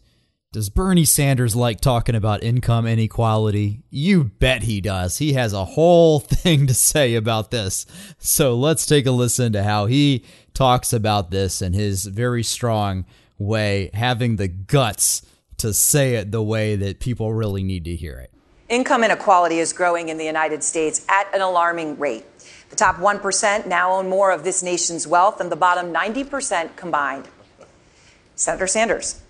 does 0.54 0.70
Bernie 0.70 1.06
Sanders 1.06 1.56
like 1.56 1.80
talking 1.80 2.14
about 2.14 2.44
income 2.44 2.86
inequality? 2.86 3.84
You 3.90 4.26
bet 4.26 4.64
he 4.64 4.82
does. 4.82 5.18
He 5.18 5.32
has 5.34 5.54
a 5.54 5.64
whole 5.64 6.20
thing 6.20 6.68
to 6.68 6.74
say 6.74 7.16
about 7.16 7.52
this. 7.52 7.86
So, 8.20 8.56
let's 8.56 8.86
take 8.86 9.06
a 9.06 9.12
listen 9.12 9.54
to 9.54 9.64
how 9.64 9.86
he 9.86 10.26
talks 10.54 10.92
about 10.92 11.32
this 11.32 11.62
in 11.62 11.72
his 11.72 12.06
very 12.06 12.44
strong 12.44 13.06
way, 13.38 13.92
having 13.94 14.36
the 14.36 14.50
guts 14.50 15.22
to 15.58 15.74
say 15.74 16.16
it 16.16 16.32
the 16.32 16.44
way 16.44 16.76
that 16.76 17.00
people 17.00 17.34
really 17.34 17.64
need 17.64 17.86
to 17.86 17.96
hear 17.96 18.20
it. 18.20 18.30
Income 18.68 19.06
inequality 19.06 19.60
is 19.60 19.72
growing 19.72 20.10
in 20.10 20.18
the 20.18 20.26
United 20.26 20.64
States 20.64 21.06
at 21.08 21.34
an 21.34 21.42
alarming 21.42 21.98
rate. 21.98 22.26
The 22.70 22.76
top 22.76 22.98
1% 22.98 23.68
now 23.68 23.94
own 23.94 24.10
more 24.10 24.32
of 24.32 24.44
this 24.44 24.64
nation's 24.64 25.08
wealth 25.08 25.38
than 25.38 25.50
the 25.50 25.56
bottom 25.56 25.94
90% 25.94 26.76
combined. 26.76 27.28
Senator 28.36 28.68
Sanders, 28.68 29.22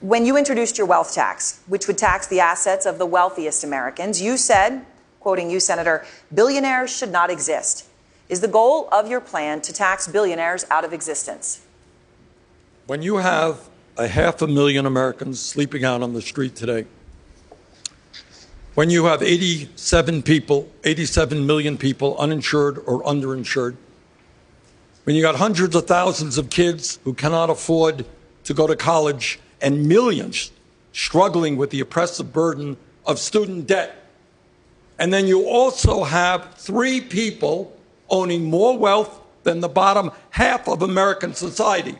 when 0.00 0.24
you 0.24 0.36
introduced 0.36 0.78
your 0.78 0.86
wealth 0.86 1.12
tax, 1.12 1.60
which 1.66 1.88
would 1.88 1.98
tax 1.98 2.26
the 2.28 2.40
assets 2.40 2.86
of 2.86 2.98
the 2.98 3.06
wealthiest 3.06 3.64
Americans, 3.64 4.22
you 4.22 4.36
said, 4.36 4.84
quoting 5.18 5.50
you, 5.50 5.58
Senator, 5.58 6.04
billionaires 6.32 6.96
should 6.96 7.10
not 7.10 7.30
exist. 7.30 7.86
Is 8.28 8.40
the 8.40 8.48
goal 8.48 8.88
of 8.92 9.08
your 9.08 9.20
plan 9.20 9.60
to 9.62 9.72
tax 9.72 10.06
billionaires 10.06 10.64
out 10.70 10.84
of 10.84 10.92
existence? 10.92 11.64
When 12.86 13.02
you 13.02 13.16
have 13.16 13.68
a 13.96 14.06
half 14.06 14.40
a 14.40 14.46
million 14.46 14.86
Americans 14.86 15.40
sleeping 15.40 15.84
out 15.84 16.02
on 16.02 16.12
the 16.12 16.22
street 16.22 16.54
today, 16.54 16.86
when 18.74 18.90
you 18.90 19.06
have 19.06 19.22
87 19.22 20.22
people, 20.22 20.70
87 20.84 21.44
million 21.44 21.76
people 21.76 22.16
uninsured 22.18 22.78
or 22.86 23.02
underinsured, 23.02 23.76
when 25.02 25.16
you 25.16 25.22
got 25.22 25.36
hundreds 25.36 25.74
of 25.74 25.88
thousands 25.88 26.38
of 26.38 26.50
kids 26.50 27.00
who 27.02 27.14
cannot 27.14 27.50
afford 27.50 28.06
to 28.44 28.54
go 28.54 28.68
to 28.68 28.76
college 28.76 29.40
and 29.60 29.88
millions 29.88 30.50
struggling 30.92 31.56
with 31.56 31.70
the 31.70 31.80
oppressive 31.80 32.32
burden 32.32 32.76
of 33.06 33.18
student 33.18 33.66
debt, 33.66 33.94
and 34.98 35.12
then 35.12 35.26
you 35.26 35.46
also 35.46 36.04
have 36.04 36.54
three 36.54 37.00
people 37.00 37.76
owning 38.10 38.44
more 38.44 38.76
wealth 38.76 39.20
than 39.44 39.60
the 39.60 39.68
bottom 39.68 40.10
half 40.30 40.68
of 40.68 40.82
American 40.82 41.34
society. 41.34 41.96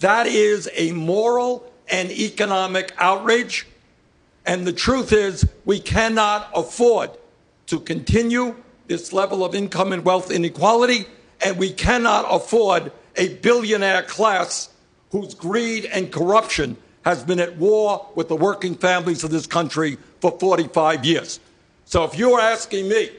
That 0.00 0.26
is 0.26 0.68
a 0.74 0.92
moral 0.92 1.72
and 1.88 2.10
economic 2.10 2.92
outrage 2.98 3.66
and 4.46 4.64
the 4.64 4.72
truth 4.72 5.12
is, 5.12 5.46
we 5.64 5.80
cannot 5.80 6.48
afford 6.54 7.10
to 7.66 7.80
continue 7.80 8.54
this 8.86 9.12
level 9.12 9.44
of 9.44 9.56
income 9.56 9.92
and 9.92 10.04
wealth 10.04 10.30
inequality, 10.30 11.06
and 11.44 11.58
we 11.58 11.72
cannot 11.72 12.24
afford 12.30 12.92
a 13.16 13.34
billionaire 13.34 14.02
class 14.02 14.68
whose 15.16 15.32
greed 15.32 15.86
and 15.86 16.12
corruption 16.12 16.76
has 17.02 17.24
been 17.24 17.40
at 17.40 17.56
war 17.56 18.06
with 18.14 18.28
the 18.28 18.36
working 18.36 18.74
families 18.74 19.24
of 19.24 19.30
this 19.30 19.46
country 19.46 19.96
for 20.20 20.38
45 20.38 21.06
years. 21.06 21.40
So 21.86 22.04
if 22.04 22.18
you're 22.18 22.40
asking 22.40 22.88
me, 22.88 23.10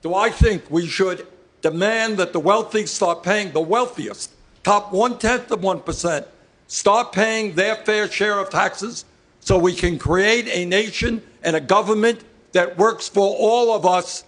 do 0.00 0.14
I 0.14 0.30
think 0.30 0.70
we 0.70 0.86
should 0.86 1.26
demand 1.60 2.16
that 2.16 2.32
the 2.32 2.40
wealthy 2.40 2.86
start 2.86 3.22
paying 3.22 3.52
the 3.52 3.60
wealthiest, 3.60 4.30
top 4.62 4.92
one 4.92 5.18
tenth 5.18 5.50
of 5.50 5.60
1%, 5.60 6.26
start 6.68 7.12
paying 7.12 7.54
their 7.54 7.76
fair 7.76 8.10
share 8.10 8.38
of 8.38 8.48
taxes 8.48 9.04
so 9.40 9.58
we 9.58 9.74
can 9.74 9.98
create 9.98 10.48
a 10.48 10.64
nation 10.64 11.22
and 11.42 11.54
a 11.54 11.60
government 11.60 12.20
that 12.52 12.78
works 12.78 13.10
for 13.10 13.36
all 13.38 13.74
of 13.74 13.84
us. 13.84 14.24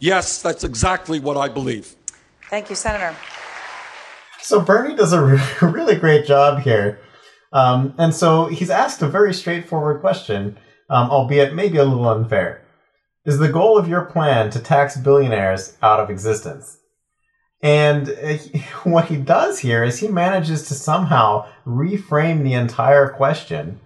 Yes, 0.00 0.42
that's 0.42 0.64
exactly 0.64 1.20
what 1.20 1.36
I 1.36 1.48
believe. 1.48 1.94
Thank 2.50 2.70
you, 2.70 2.76
Senator. 2.76 3.14
So 4.44 4.60
Bernie 4.60 4.94
does 4.94 5.14
a 5.14 5.22
really 5.62 5.96
great 5.96 6.26
job 6.26 6.60
here. 6.60 7.00
Um, 7.54 7.94
and 7.96 8.14
so 8.14 8.46
he's 8.46 8.68
asked 8.68 9.00
a 9.00 9.08
very 9.08 9.32
straightforward 9.32 10.02
question, 10.02 10.58
um, 10.90 11.10
albeit 11.10 11.54
maybe 11.54 11.78
a 11.78 11.84
little 11.84 12.06
unfair. 12.06 12.62
Is 13.24 13.38
the 13.38 13.48
goal 13.48 13.78
of 13.78 13.88
your 13.88 14.04
plan 14.04 14.50
to 14.50 14.58
tax 14.58 14.98
billionaires 14.98 15.78
out 15.80 15.98
of 15.98 16.10
existence? 16.10 16.76
And 17.62 18.10
uh, 18.10 18.36
what 18.84 19.06
he 19.06 19.16
does 19.16 19.60
here 19.60 19.82
is 19.82 20.00
he 20.00 20.08
manages 20.08 20.68
to 20.68 20.74
somehow 20.74 21.48
reframe 21.66 22.44
the 22.44 22.52
entire 22.52 23.08
question 23.08 23.80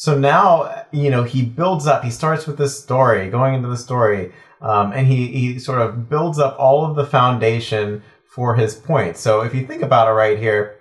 so 0.00 0.18
now, 0.18 0.86
you 0.92 1.10
know, 1.10 1.24
he 1.24 1.44
builds 1.44 1.86
up, 1.86 2.02
he 2.02 2.10
starts 2.10 2.46
with 2.46 2.56
this 2.56 2.82
story, 2.82 3.28
going 3.28 3.52
into 3.52 3.68
the 3.68 3.76
story, 3.76 4.32
um, 4.62 4.92
and 4.94 5.06
he, 5.06 5.26
he 5.26 5.58
sort 5.58 5.82
of 5.82 6.08
builds 6.08 6.38
up 6.38 6.56
all 6.58 6.86
of 6.86 6.96
the 6.96 7.04
foundation 7.04 8.02
for 8.34 8.54
his 8.54 8.74
point. 8.74 9.16
So 9.16 9.42
if 9.42 9.54
you 9.54 9.66
think 9.66 9.82
about 9.82 10.08
it 10.08 10.12
right 10.12 10.38
here, 10.38 10.76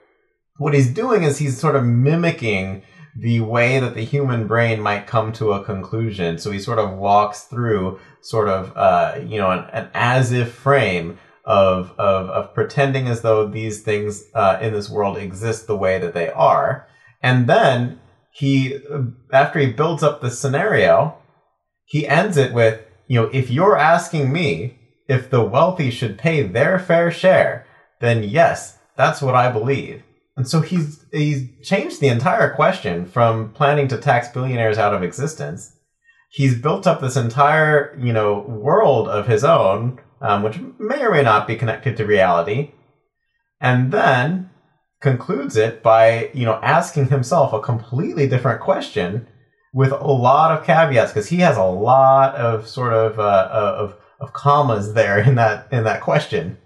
what 0.58 0.74
he's 0.74 0.94
doing 0.94 1.24
is 1.24 1.38
he's 1.38 1.58
sort 1.58 1.76
of 1.76 1.84
mimicking 1.86 2.84
the 3.16 3.42
way 3.42 3.80
that 3.80 3.96
the 3.96 4.06
human 4.06 4.48
brain 4.48 4.80
might 4.80 5.08
come 5.08 5.34
to 5.34 5.54
a 5.54 5.64
conclusion. 5.64 6.38
So 6.38 6.52
he 6.52 6.60
sort 6.60 6.80
of 6.80 6.98
walks 6.98 7.44
through 7.44 8.00
sort 8.22 8.50
of, 8.50 8.72
uh, 8.76 9.20
you 9.26 9.38
know, 9.38 9.52
an, 9.52 9.66
an 9.74 9.90
as 9.94 10.32
if 10.32 10.54
frame 10.54 11.18
of, 11.44 11.92
of, 11.98 12.30
of 12.30 12.54
pretending 12.54 13.08
as 13.08 13.22
though 13.22 13.48
these 13.48 13.82
things 13.82 14.26
uh, 14.36 14.60
in 14.62 14.72
this 14.74 14.90
world 14.90 15.18
exist 15.18 15.66
the 15.66 15.76
way 15.76 15.98
that 15.98 16.14
they 16.14 16.30
are. 16.30 16.88
And 17.22 17.48
then 17.48 18.00
he 18.32 18.80
after 19.34 19.60
he 19.60 19.72
builds 19.72 20.04
up 20.04 20.22
the 20.22 20.30
scenario, 20.30 21.18
he 21.86 22.08
ends 22.08 22.38
it 22.38 22.54
with, 22.54 22.82
you 23.08 23.20
know, 23.20 23.30
if 23.34 23.50
you're 23.50 23.78
asking 23.78 24.32
me 24.32 24.79
if 25.10 25.30
the 25.30 25.44
wealthy 25.44 25.90
should 25.90 26.18
pay 26.18 26.44
their 26.44 26.80
fair 26.80 27.12
share, 27.12 27.66
then 28.00 28.24
yes, 28.24 28.78
that's 28.96 29.22
what 29.22 29.36
I 29.36 29.52
believe. 29.52 30.04
And 30.38 30.48
so 30.48 30.62
he's 30.62 31.04
he's 31.12 31.50
changed 31.64 32.00
the 32.00 32.08
entire 32.08 32.54
question 32.54 33.06
from 33.06 33.52
planning 33.52 33.90
to 33.90 33.98
tax 33.98 34.30
billionaires 34.30 34.78
out 34.78 34.94
of 34.94 35.04
existence. 35.04 35.76
He's 36.30 36.62
built 36.62 36.88
up 36.88 37.02
this 37.02 37.18
entire, 37.18 37.98
you 38.00 38.14
know, 38.14 38.42
world 38.42 39.10
of 39.10 39.28
his 39.28 39.44
own, 39.44 40.00
um, 40.22 40.44
which 40.44 40.60
may 40.78 41.04
or 41.04 41.12
may 41.12 41.24
not 41.24 41.48
be 41.48 41.56
connected 41.58 41.98
to 41.98 42.06
reality. 42.06 42.72
And 43.60 43.92
then 43.92 44.52
concludes 45.02 45.58
it 45.58 45.82
by, 45.82 46.30
you 46.34 46.46
know, 46.46 46.60
asking 46.62 47.08
himself 47.08 47.52
a 47.52 47.60
completely 47.60 48.28
different 48.28 48.62
question 48.62 49.28
with 49.74 49.92
a 49.92 50.08
lot 50.08 50.58
of 50.58 50.66
caveats 50.66 51.12
because 51.12 51.30
he 51.30 51.38
has 51.38 51.58
a 51.58 51.64
lot 51.64 52.36
of 52.36 52.68
sort 52.68 52.94
of 52.94 53.20
uh, 53.20 53.50
of 53.52 53.96
of 54.20 54.34
commas 54.34 54.94
there 54.94 55.20
in 55.20 55.36
that 55.36 55.68
in 55.72 55.84
that 55.84 56.02
question, 56.02 56.58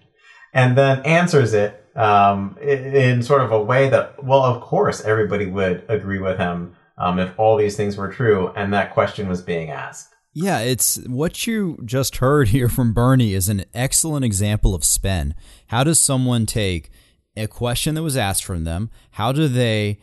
and 0.53 0.77
then 0.77 1.01
answers 1.05 1.53
it 1.53 1.85
um, 1.95 2.57
in 2.61 3.21
sort 3.21 3.41
of 3.41 3.51
a 3.51 3.61
way 3.61 3.89
that, 3.89 4.23
well, 4.23 4.43
of 4.43 4.61
course, 4.61 5.01
everybody 5.01 5.45
would 5.45 5.83
agree 5.87 6.19
with 6.19 6.37
him 6.37 6.75
um, 6.97 7.19
if 7.19 7.37
all 7.37 7.57
these 7.57 7.77
things 7.77 7.97
were 7.97 8.11
true 8.11 8.51
and 8.55 8.73
that 8.73 8.93
question 8.93 9.27
was 9.27 9.41
being 9.41 9.69
asked. 9.69 10.09
Yeah, 10.35 10.59
it's 10.59 10.97
what 11.05 11.45
you 11.45 11.77
just 11.85 12.17
heard 12.17 12.47
here 12.47 12.67
from 12.67 12.93
Bernie 12.93 13.35
is 13.35 13.49
an 13.49 13.65
excellent 13.75 14.25
example 14.25 14.73
of 14.73 14.83
spin. 14.83 15.35
How 15.67 15.83
does 15.83 15.99
someone 15.99 16.47
take 16.47 16.89
a 17.35 17.47
question 17.47 17.95
that 17.95 18.03
was 18.03 18.17
asked 18.17 18.43
from 18.43 18.63
them. 18.63 18.89
How 19.11 19.31
do 19.31 19.47
they 19.47 19.99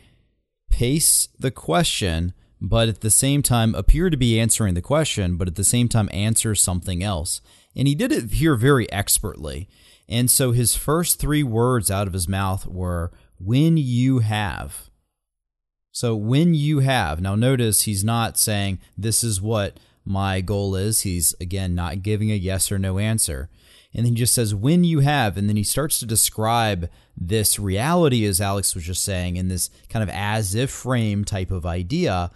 pace 0.69 1.29
the 1.39 1.51
question, 1.51 2.33
but 2.61 2.87
at 2.87 3.01
the 3.01 3.09
same 3.09 3.41
time 3.41 3.73
appear 3.73 4.11
to 4.11 4.17
be 4.17 4.39
answering 4.39 4.75
the 4.75 4.81
question, 4.81 5.35
but 5.35 5.47
at 5.47 5.55
the 5.55 5.63
same 5.63 5.89
time 5.89 6.09
answer 6.13 6.53
something 6.53 7.03
else? 7.03 7.41
And 7.75 7.87
he 7.87 7.95
did 7.95 8.11
it 8.11 8.31
here 8.33 8.55
very 8.55 8.89
expertly. 8.91 9.67
And 10.07 10.29
so 10.29 10.51
his 10.51 10.75
first 10.75 11.19
three 11.19 11.41
words 11.41 11.89
out 11.89 12.05
of 12.05 12.13
his 12.13 12.27
mouth 12.27 12.67
were, 12.67 13.11
when 13.39 13.77
you 13.77 14.19
have. 14.19 14.89
So 15.91 16.15
when 16.15 16.53
you 16.53 16.79
have. 16.79 17.19
Now 17.19 17.35
notice 17.35 17.83
he's 17.83 18.03
not 18.03 18.37
saying, 18.37 18.79
this 18.97 19.23
is 19.23 19.41
what 19.41 19.77
my 20.05 20.41
goal 20.41 20.75
is. 20.75 21.01
He's, 21.01 21.33
again, 21.41 21.73
not 21.73 22.03
giving 22.03 22.31
a 22.31 22.35
yes 22.35 22.71
or 22.71 22.77
no 22.77 22.99
answer. 22.99 23.49
And 23.93 24.05
then 24.05 24.13
he 24.13 24.19
just 24.19 24.33
says, 24.33 24.53
when 24.53 24.83
you 24.83 24.99
have, 24.99 25.35
and 25.35 25.49
then 25.49 25.57
he 25.57 25.63
starts 25.63 25.99
to 25.99 26.05
describe 26.05 26.89
this 27.17 27.59
reality, 27.59 28.25
as 28.25 28.39
Alex 28.39 28.73
was 28.75 28.85
just 28.85 29.03
saying, 29.03 29.35
in 29.35 29.47
this 29.47 29.69
kind 29.89 30.03
of 30.03 30.09
as 30.09 30.55
if 30.55 30.69
frame 30.69 31.25
type 31.25 31.51
of 31.51 31.65
idea. 31.65 32.31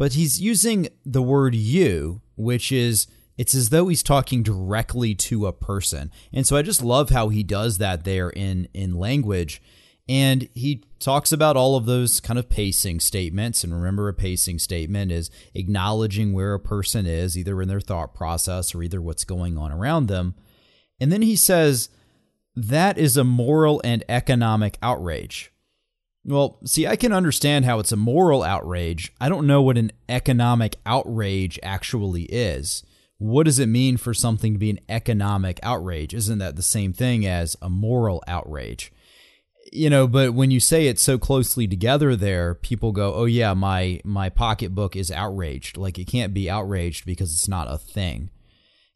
But 0.00 0.14
he's 0.14 0.40
using 0.40 0.88
the 1.04 1.20
word 1.20 1.54
you, 1.54 2.22
which 2.34 2.72
is 2.72 3.06
it's 3.36 3.54
as 3.54 3.68
though 3.68 3.88
he's 3.88 4.02
talking 4.02 4.42
directly 4.42 5.14
to 5.16 5.46
a 5.46 5.52
person. 5.52 6.10
And 6.32 6.46
so 6.46 6.56
I 6.56 6.62
just 6.62 6.82
love 6.82 7.10
how 7.10 7.28
he 7.28 7.42
does 7.42 7.76
that 7.76 8.04
there 8.04 8.30
in 8.30 8.66
in 8.72 8.94
language. 8.94 9.60
And 10.08 10.48
he 10.54 10.84
talks 11.00 11.32
about 11.32 11.58
all 11.58 11.76
of 11.76 11.84
those 11.84 12.18
kind 12.18 12.38
of 12.38 12.48
pacing 12.48 13.00
statements. 13.00 13.62
And 13.62 13.74
remember, 13.74 14.08
a 14.08 14.14
pacing 14.14 14.58
statement 14.60 15.12
is 15.12 15.30
acknowledging 15.52 16.32
where 16.32 16.54
a 16.54 16.58
person 16.58 17.04
is, 17.04 17.36
either 17.36 17.60
in 17.60 17.68
their 17.68 17.78
thought 17.78 18.14
process 18.14 18.74
or 18.74 18.82
either 18.82 19.02
what's 19.02 19.24
going 19.24 19.58
on 19.58 19.70
around 19.70 20.06
them. 20.06 20.34
And 20.98 21.12
then 21.12 21.20
he 21.20 21.36
says, 21.36 21.90
that 22.56 22.96
is 22.96 23.18
a 23.18 23.22
moral 23.22 23.82
and 23.84 24.02
economic 24.08 24.78
outrage. 24.80 25.52
Well, 26.24 26.58
see, 26.64 26.86
I 26.86 26.96
can 26.96 27.12
understand 27.12 27.64
how 27.64 27.78
it's 27.78 27.92
a 27.92 27.96
moral 27.96 28.42
outrage. 28.42 29.12
I 29.20 29.28
don't 29.28 29.46
know 29.46 29.62
what 29.62 29.78
an 29.78 29.92
economic 30.08 30.76
outrage 30.84 31.58
actually 31.62 32.24
is. 32.24 32.82
What 33.18 33.44
does 33.44 33.58
it 33.58 33.66
mean 33.66 33.96
for 33.96 34.14
something 34.14 34.52
to 34.52 34.58
be 34.58 34.70
an 34.70 34.80
economic 34.88 35.60
outrage? 35.62 36.14
Isn't 36.14 36.38
that 36.38 36.56
the 36.56 36.62
same 36.62 36.92
thing 36.92 37.26
as 37.26 37.56
a 37.60 37.68
moral 37.68 38.22
outrage? 38.26 38.92
You 39.72 39.90
know, 39.90 40.06
but 40.06 40.34
when 40.34 40.50
you 40.50 40.58
say 40.58 40.86
it 40.86 40.98
so 40.98 41.18
closely 41.18 41.68
together 41.68 42.16
there, 42.16 42.54
people 42.54 42.92
go, 42.92 43.14
"Oh 43.14 43.26
yeah, 43.26 43.54
my 43.54 44.00
my 44.04 44.30
pocketbook 44.30 44.96
is 44.96 45.10
outraged." 45.10 45.76
Like 45.76 45.98
it 45.98 46.06
can't 46.06 46.34
be 46.34 46.50
outraged 46.50 47.04
because 47.04 47.32
it's 47.32 47.46
not 47.46 47.70
a 47.70 47.78
thing. 47.78 48.30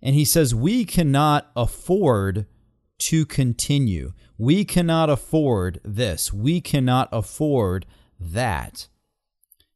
And 0.03 0.14
he 0.14 0.25
says, 0.25 0.55
"We 0.55 0.85
cannot 0.85 1.51
afford 1.55 2.47
to 2.99 3.26
continue. 3.26 4.12
We 4.38 4.64
cannot 4.64 5.11
afford 5.11 5.80
this. 5.84 6.32
We 6.32 6.61
cannot 6.61 7.09
afford 7.12 7.86
that. 8.18 8.88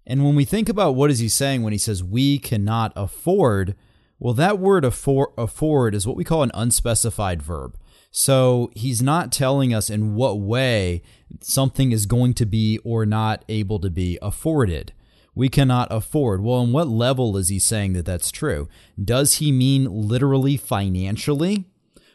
And 0.06 0.24
when 0.24 0.34
we 0.34 0.44
think 0.44 0.68
about 0.68 0.94
what 0.94 1.10
is 1.10 1.18
he 1.18 1.28
saying 1.28 1.62
when 1.62 1.72
he 1.72 1.78
says 1.78 2.02
we 2.02 2.38
cannot 2.38 2.92
afford, 2.96 3.76
well, 4.18 4.34
that 4.34 4.58
word 4.58 4.84
afford, 4.84 5.28
afford 5.36 5.94
is 5.94 6.06
what 6.06 6.16
we 6.16 6.24
call 6.24 6.42
an 6.42 6.50
unspecified 6.54 7.42
verb. 7.42 7.76
So 8.10 8.70
he's 8.74 9.02
not 9.02 9.30
telling 9.32 9.74
us 9.74 9.90
in 9.90 10.14
what 10.14 10.40
way 10.40 11.02
something 11.40 11.92
is 11.92 12.06
going 12.06 12.34
to 12.34 12.46
be 12.46 12.78
or 12.84 13.04
not 13.04 13.44
able 13.48 13.78
to 13.80 13.90
be 13.90 14.18
afforded. 14.22 14.92
We 15.34 15.48
cannot 15.48 15.88
afford. 15.90 16.42
Well, 16.42 16.60
on 16.60 16.72
what 16.72 16.88
level 16.88 17.36
is 17.36 17.48
he 17.48 17.58
saying 17.58 17.92
that 17.92 18.06
that's 18.06 18.30
true? 18.30 18.68
Does 19.02 19.34
he 19.34 19.52
mean 19.52 19.84
literally 19.84 20.56
financially? 20.56 21.66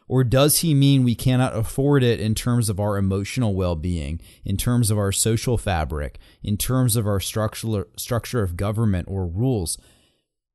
Or 0.08 0.24
does 0.24 0.60
he 0.60 0.74
mean 0.74 1.04
we 1.04 1.16
cannot 1.16 1.56
afford 1.56 2.04
it 2.04 2.20
in 2.20 2.36
terms 2.36 2.70
of 2.70 2.80
our 2.80 2.98
emotional 2.98 3.54
well 3.54 3.76
being, 3.76 4.20
in 4.44 4.58
terms 4.58 4.92
of 4.92 4.98
our 4.98 5.12
social 5.12 5.58
fabric, 5.58 6.20
in 6.44 6.58
terms 6.58 6.96
of 6.96 7.08
our 7.08 7.20
structure, 7.20 7.88
structure 7.98 8.44
of 8.44 8.58
government 8.58 9.08
or 9.10 9.26
rules? 9.26 9.78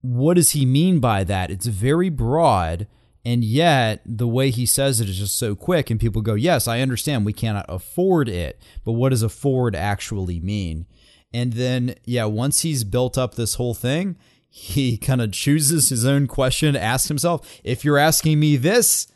What 0.00 0.34
does 0.34 0.50
he 0.50 0.64
mean 0.64 1.00
by 1.00 1.24
that? 1.24 1.50
It's 1.50 1.66
very 1.66 2.08
broad, 2.08 2.86
and 3.24 3.42
yet 3.42 4.00
the 4.06 4.28
way 4.28 4.50
he 4.50 4.64
says 4.64 5.00
it 5.00 5.08
is 5.08 5.18
just 5.18 5.36
so 5.36 5.54
quick, 5.54 5.90
and 5.90 5.98
people 5.98 6.22
go, 6.22 6.34
Yes, 6.34 6.68
I 6.68 6.80
understand 6.80 7.24
we 7.26 7.32
cannot 7.32 7.66
afford 7.68 8.28
it, 8.28 8.60
but 8.84 8.92
what 8.92 9.10
does 9.10 9.22
afford 9.22 9.74
actually 9.74 10.40
mean? 10.40 10.86
And 11.32 11.54
then, 11.54 11.94
yeah, 12.04 12.24
once 12.24 12.60
he's 12.60 12.84
built 12.84 13.18
up 13.18 13.34
this 13.34 13.54
whole 13.54 13.74
thing, 13.74 14.16
he 14.48 14.96
kind 14.98 15.20
of 15.20 15.32
chooses 15.32 15.88
his 15.88 16.04
own 16.04 16.26
question, 16.26 16.76
asks 16.76 17.08
himself, 17.08 17.60
If 17.64 17.84
you're 17.84 17.98
asking 17.98 18.40
me 18.40 18.56
this, 18.56 19.08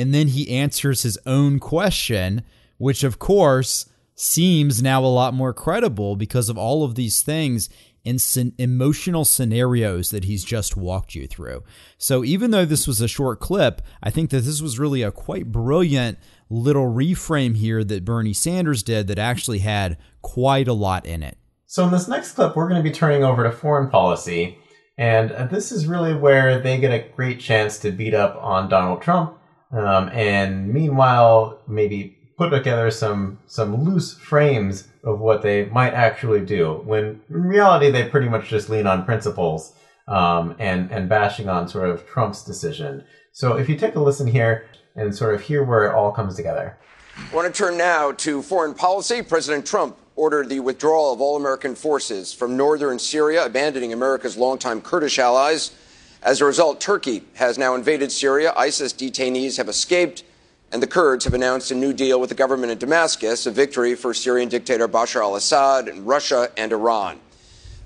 and 0.00 0.14
then 0.14 0.28
he 0.28 0.50
answers 0.50 1.02
his 1.02 1.18
own 1.26 1.58
question, 1.58 2.42
which 2.78 3.04
of 3.04 3.18
course 3.18 3.86
seems 4.14 4.82
now 4.82 5.04
a 5.04 5.06
lot 5.06 5.34
more 5.34 5.52
credible 5.52 6.16
because 6.16 6.48
of 6.48 6.58
all 6.58 6.84
of 6.84 6.94
these 6.94 7.22
things 7.22 7.68
and 8.04 8.52
emotional 8.58 9.26
scenarios 9.26 10.10
that 10.10 10.24
he's 10.24 10.42
just 10.42 10.76
walked 10.76 11.14
you 11.14 11.26
through. 11.26 11.62
So 11.98 12.24
even 12.24 12.50
though 12.50 12.64
this 12.64 12.86
was 12.86 13.02
a 13.02 13.08
short 13.08 13.40
clip, 13.40 13.82
I 14.02 14.10
think 14.10 14.30
that 14.30 14.40
this 14.40 14.62
was 14.62 14.78
really 14.78 15.02
a 15.02 15.10
quite 15.10 15.52
brilliant 15.52 16.18
little 16.48 16.86
reframe 16.86 17.56
here 17.56 17.84
that 17.84 18.04
Bernie 18.04 18.32
Sanders 18.32 18.82
did 18.82 19.06
that 19.08 19.18
actually 19.18 19.58
had 19.58 19.98
quite 20.22 20.66
a 20.66 20.72
lot 20.72 21.04
in 21.04 21.22
it. 21.22 21.36
So 21.66 21.84
in 21.84 21.90
this 21.90 22.08
next 22.08 22.32
clip, 22.32 22.56
we're 22.56 22.68
going 22.68 22.82
to 22.82 22.88
be 22.88 22.94
turning 22.94 23.22
over 23.22 23.44
to 23.44 23.52
foreign 23.52 23.90
policy. 23.90 24.58
And 24.96 25.30
uh, 25.32 25.46
this 25.46 25.70
is 25.70 25.86
really 25.86 26.14
where 26.14 26.58
they 26.58 26.78
get 26.78 26.92
a 26.92 27.08
great 27.14 27.38
chance 27.38 27.78
to 27.80 27.90
beat 27.90 28.14
up 28.14 28.36
on 28.42 28.68
Donald 28.68 29.02
Trump 29.02 29.39
um, 29.72 30.08
and 30.10 30.68
meanwhile 30.72 31.60
maybe 31.66 32.16
put 32.36 32.50
together 32.50 32.90
some 32.90 33.38
some 33.46 33.84
loose 33.84 34.14
frames 34.14 34.88
of 35.04 35.20
what 35.20 35.42
they 35.42 35.66
might 35.66 35.92
actually 35.92 36.40
do. 36.40 36.82
When 36.84 37.20
in 37.28 37.42
reality 37.44 37.90
they 37.90 38.08
pretty 38.08 38.28
much 38.28 38.48
just 38.48 38.70
lean 38.70 38.86
on 38.86 39.04
principles 39.04 39.74
um, 40.08 40.56
and 40.58 40.90
and 40.90 41.08
bashing 41.08 41.48
on 41.48 41.68
sort 41.68 41.90
of 41.90 42.06
Trump's 42.06 42.42
decision. 42.42 43.04
So 43.32 43.56
if 43.56 43.68
you 43.68 43.76
take 43.76 43.94
a 43.94 44.00
listen 44.00 44.26
here 44.26 44.66
and 44.96 45.14
sort 45.14 45.34
of 45.34 45.42
hear 45.42 45.62
where 45.62 45.86
it 45.86 45.94
all 45.94 46.12
comes 46.12 46.34
together. 46.34 46.76
I 47.16 47.34
want 47.34 47.52
to 47.52 47.56
turn 47.56 47.76
now 47.76 48.12
to 48.12 48.42
foreign 48.42 48.74
policy. 48.74 49.22
President 49.22 49.66
Trump 49.66 49.96
ordered 50.16 50.48
the 50.48 50.60
withdrawal 50.60 51.12
of 51.12 51.20
all 51.20 51.36
American 51.36 51.74
forces 51.74 52.32
from 52.32 52.56
northern 52.56 52.98
Syria, 52.98 53.44
abandoning 53.46 53.92
America's 53.92 54.36
longtime 54.36 54.80
Kurdish 54.80 55.18
allies. 55.18 55.72
As 56.22 56.42
a 56.42 56.44
result, 56.44 56.82
Turkey 56.82 57.22
has 57.34 57.56
now 57.56 57.74
invaded 57.74 58.12
Syria. 58.12 58.52
ISIS 58.54 58.92
detainees 58.92 59.56
have 59.56 59.70
escaped, 59.70 60.22
and 60.70 60.82
the 60.82 60.86
Kurds 60.86 61.24
have 61.24 61.32
announced 61.32 61.70
a 61.70 61.74
new 61.74 61.94
deal 61.94 62.20
with 62.20 62.28
the 62.28 62.34
government 62.34 62.70
in 62.70 62.76
Damascus, 62.76 63.46
a 63.46 63.50
victory 63.50 63.94
for 63.94 64.12
Syrian 64.12 64.50
dictator 64.50 64.86
Bashar 64.86 65.22
al 65.22 65.36
Assad 65.36 65.88
and 65.88 66.06
Russia 66.06 66.50
and 66.58 66.72
Iran. 66.72 67.18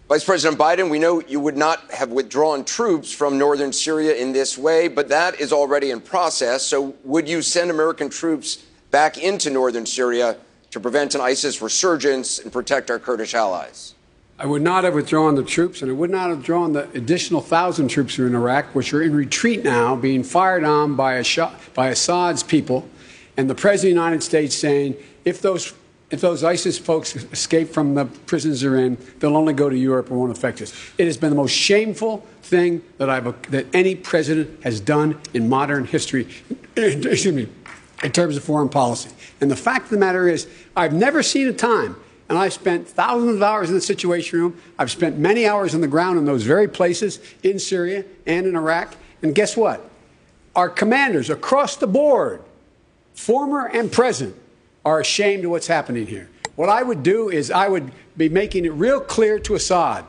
Vice 0.09 0.25
President 0.25 0.61
Biden, 0.61 0.91
we 0.91 0.99
know 0.99 1.21
you 1.21 1.39
would 1.39 1.57
not 1.57 1.91
have 1.93 2.11
withdrawn 2.11 2.65
troops 2.65 3.13
from 3.13 3.39
northern 3.39 3.73
Syria 3.73 4.17
in 4.17 4.33
this 4.33 4.59
way, 4.59 4.89
but 4.89 5.09
that 5.09 5.41
is 5.41 5.53
already 5.53 5.93
in 5.93 6.01
process. 6.01 6.65
So, 6.65 6.97
would 7.05 7.29
you 7.29 7.41
send 7.41 7.71
American 7.71 8.11
troops 8.11 8.65
back 8.91 9.17
into 9.17 9.49
northern 9.49 9.87
Syria 9.87 10.37
to 10.73 10.81
prevent 10.81 11.15
an 11.15 11.21
ISIS 11.21 11.63
resurgence 11.63 12.41
and 12.41 12.53
protect 12.53 12.91
our 12.91 12.99
Kurdish 12.99 13.33
allies? 13.33 13.95
I 14.39 14.47
would 14.47 14.63
not 14.63 14.85
have 14.85 14.95
withdrawn 14.95 15.37
the 15.37 15.45
troops, 15.45 15.81
and 15.81 15.91
I 15.91 15.95
would 15.95 16.11
not 16.11 16.29
have 16.29 16.43
drawn 16.43 16.73
the 16.73 16.91
additional 16.91 17.41
thousand 17.41 17.89
troops 17.89 18.17
who 18.17 18.25
are 18.25 18.27
in 18.27 18.35
Iraq, 18.35 18.75
which 18.75 18.93
are 18.93 19.03
in 19.03 19.15
retreat 19.15 19.63
now, 19.63 19.95
being 19.95 20.25
fired 20.25 20.65
on 20.65 20.97
by, 20.97 21.23
by 21.75 21.89
Assad's 21.89 22.43
people, 22.43 22.89
and 23.37 23.49
the 23.49 23.55
President 23.55 23.93
of 23.93 23.95
the 23.97 24.05
United 24.05 24.23
States 24.23 24.57
saying, 24.57 24.97
if 25.25 25.41
those 25.41 25.73
if 26.11 26.21
those 26.21 26.45
ISIS 26.45 26.79
folks 26.79 27.17
escape 27.17 27.71
from 27.71 27.95
the 27.95 28.05
prisons 28.05 28.61
they're 28.61 28.77
in, 28.77 28.97
they'll 29.19 29.37
only 29.37 29.53
go 29.53 29.69
to 29.69 29.77
Europe 29.77 30.11
and 30.11 30.19
won't 30.19 30.31
affect 30.31 30.63
us. 30.63 30.73
It 30.97 31.07
has 31.07 31.17
been 31.17 31.31
the 31.31 31.37
most 31.37 31.51
shameful 31.51 32.19
thing 32.43 32.83
that 32.99 33.11
I've 33.11 33.25
that 33.51 33.67
any 33.75 33.97
president 33.97 34.63
has 34.63 34.79
done 34.79 35.19
in 35.33 35.49
modern 35.49 35.87
history. 35.87 36.29
Excuse 36.77 37.35
me, 37.35 37.49
in 38.05 38.13
terms 38.13 38.37
of 38.37 38.45
foreign 38.45 38.69
policy. 38.69 39.11
And 39.41 39.51
the 39.51 39.57
fact 39.57 39.85
of 39.85 39.91
the 39.91 39.97
matter 39.97 40.29
is, 40.29 40.47
I've 40.77 40.93
never 40.93 41.23
seen 41.23 41.49
a 41.49 41.53
time 41.53 41.97
and 42.29 42.39
I've 42.39 42.53
spent 42.53 42.89
thousands 42.89 43.37
of 43.37 43.43
hours 43.43 43.69
in 43.69 43.75
the 43.75 43.81
Situation 43.81 44.39
Room. 44.39 44.61
I've 44.79 44.91
spent 44.91 45.19
many 45.19 45.47
hours 45.47 45.75
on 45.75 45.81
the 45.81 45.89
ground 45.89 46.19
in 46.19 46.25
those 46.25 46.43
very 46.43 46.69
places 46.69 47.21
in 47.43 47.59
Syria 47.59 48.05
and 48.27 48.47
in 48.47 48.57
Iraq. 48.57 48.97
And 49.23 49.35
guess 49.35 49.57
what? 49.57 49.89
Our 50.57 50.69
commanders 50.69 51.29
across 51.29 51.77
the 51.77 51.87
board, 51.87 52.43
former 53.15 53.67
and 53.67 53.93
present, 53.93 54.35
are 54.85 55.01
ashamed 55.01 55.45
of 55.45 55.51
what's 55.51 55.67
happening 55.67 56.07
here. 56.07 56.31
What 56.57 56.69
I 56.69 56.83
would 56.83 57.03
do 57.03 57.31
is 57.31 57.51
I 57.51 57.69
would 57.69 57.91
be 58.17 58.29
making 58.29 58.65
it 58.65 58.73
real 58.73 59.01
clear 59.01 59.39
to 59.41 59.55
Assad 59.55 60.05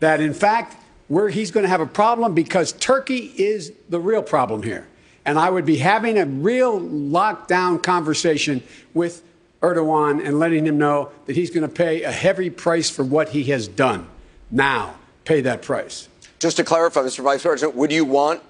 that, 0.00 0.20
in 0.20 0.32
fact, 0.32 0.76
where 1.08 1.28
he's 1.28 1.50
going 1.50 1.64
to 1.64 1.68
have 1.68 1.80
a 1.80 1.86
problem 1.86 2.34
because 2.34 2.72
Turkey 2.72 3.32
is 3.36 3.72
the 3.88 4.00
real 4.00 4.22
problem 4.22 4.62
here. 4.62 4.86
And 5.24 5.38
I 5.38 5.50
would 5.50 5.66
be 5.66 5.78
having 5.78 6.18
a 6.18 6.26
real 6.26 6.80
lockdown 6.80 7.82
conversation 7.82 8.62
with 8.94 9.22
Erdogan 9.62 10.24
and 10.24 10.38
letting 10.38 10.66
him 10.66 10.78
know 10.78 11.10
that 11.26 11.36
he's 11.36 11.50
going 11.50 11.68
to 11.68 11.74
pay 11.74 12.02
a 12.02 12.10
heavy 12.10 12.50
price 12.50 12.90
for 12.90 13.02
what 13.02 13.30
he 13.30 13.44
has 13.44 13.68
done. 13.68 14.06
Now, 14.50 14.96
pay 15.24 15.40
that 15.42 15.62
price. 15.62 16.08
Just 16.38 16.58
to 16.58 16.64
clarify, 16.64 17.00
Mr. 17.00 17.22
Vice 17.24 17.42
President, 17.42 17.76
would 17.76 17.90
you 17.90 18.04
want 18.04 18.42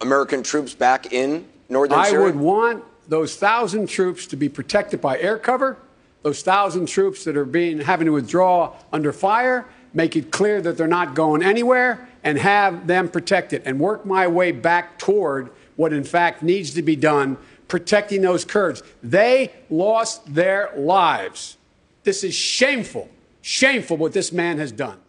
American 0.00 0.42
troops 0.42 0.74
back 0.74 1.12
in 1.12 1.46
northern 1.68 1.98
I 1.98 2.08
Syria? 2.08 2.26
I 2.26 2.30
would 2.30 2.40
want 2.40 2.84
those 3.08 3.36
thousand 3.36 3.88
troops 3.88 4.26
to 4.28 4.36
be 4.36 4.48
protected 4.48 5.00
by 5.00 5.18
air 5.18 5.38
cover, 5.38 5.76
those 6.22 6.42
thousand 6.42 6.86
troops 6.86 7.24
that 7.24 7.36
are 7.36 7.44
being 7.44 7.80
having 7.80 8.06
to 8.06 8.12
withdraw 8.12 8.74
under 8.92 9.12
fire, 9.12 9.66
make 9.92 10.16
it 10.16 10.30
clear 10.30 10.60
that 10.62 10.78
they're 10.78 10.86
not 10.86 11.14
going 11.14 11.42
anywhere, 11.42 12.08
and 12.22 12.38
have 12.38 12.86
them 12.86 13.08
protected, 13.08 13.62
and 13.66 13.78
work 13.78 14.06
my 14.06 14.26
way 14.26 14.50
back 14.50 14.98
toward 14.98 15.50
what 15.76 15.92
in 15.92 16.04
fact 16.04 16.42
needs 16.42 16.72
to 16.72 16.82
be 16.82 16.96
done 16.96 17.36
protecting 17.74 18.22
those 18.22 18.44
Kurds. 18.44 18.84
They 19.02 19.52
lost 19.68 20.32
their 20.32 20.70
lives. 20.76 21.56
This 22.04 22.22
is 22.22 22.32
shameful, 22.32 23.08
shameful 23.42 23.96
what 23.96 24.12
this 24.12 24.30
man 24.30 24.58
has 24.58 24.70
done. 24.70 25.00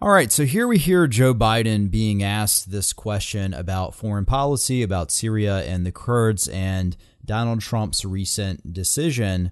All 0.00 0.10
right, 0.10 0.30
so 0.30 0.44
here 0.44 0.68
we 0.68 0.78
hear 0.78 1.08
Joe 1.08 1.34
Biden 1.34 1.90
being 1.90 2.22
asked 2.22 2.70
this 2.70 2.92
question 2.92 3.52
about 3.52 3.96
foreign 3.96 4.24
policy, 4.24 4.84
about 4.84 5.10
Syria 5.10 5.64
and 5.64 5.84
the 5.84 5.90
Kurds, 5.90 6.46
and 6.46 6.96
Donald 7.24 7.60
Trump's 7.60 8.04
recent 8.04 8.72
decision 8.72 9.50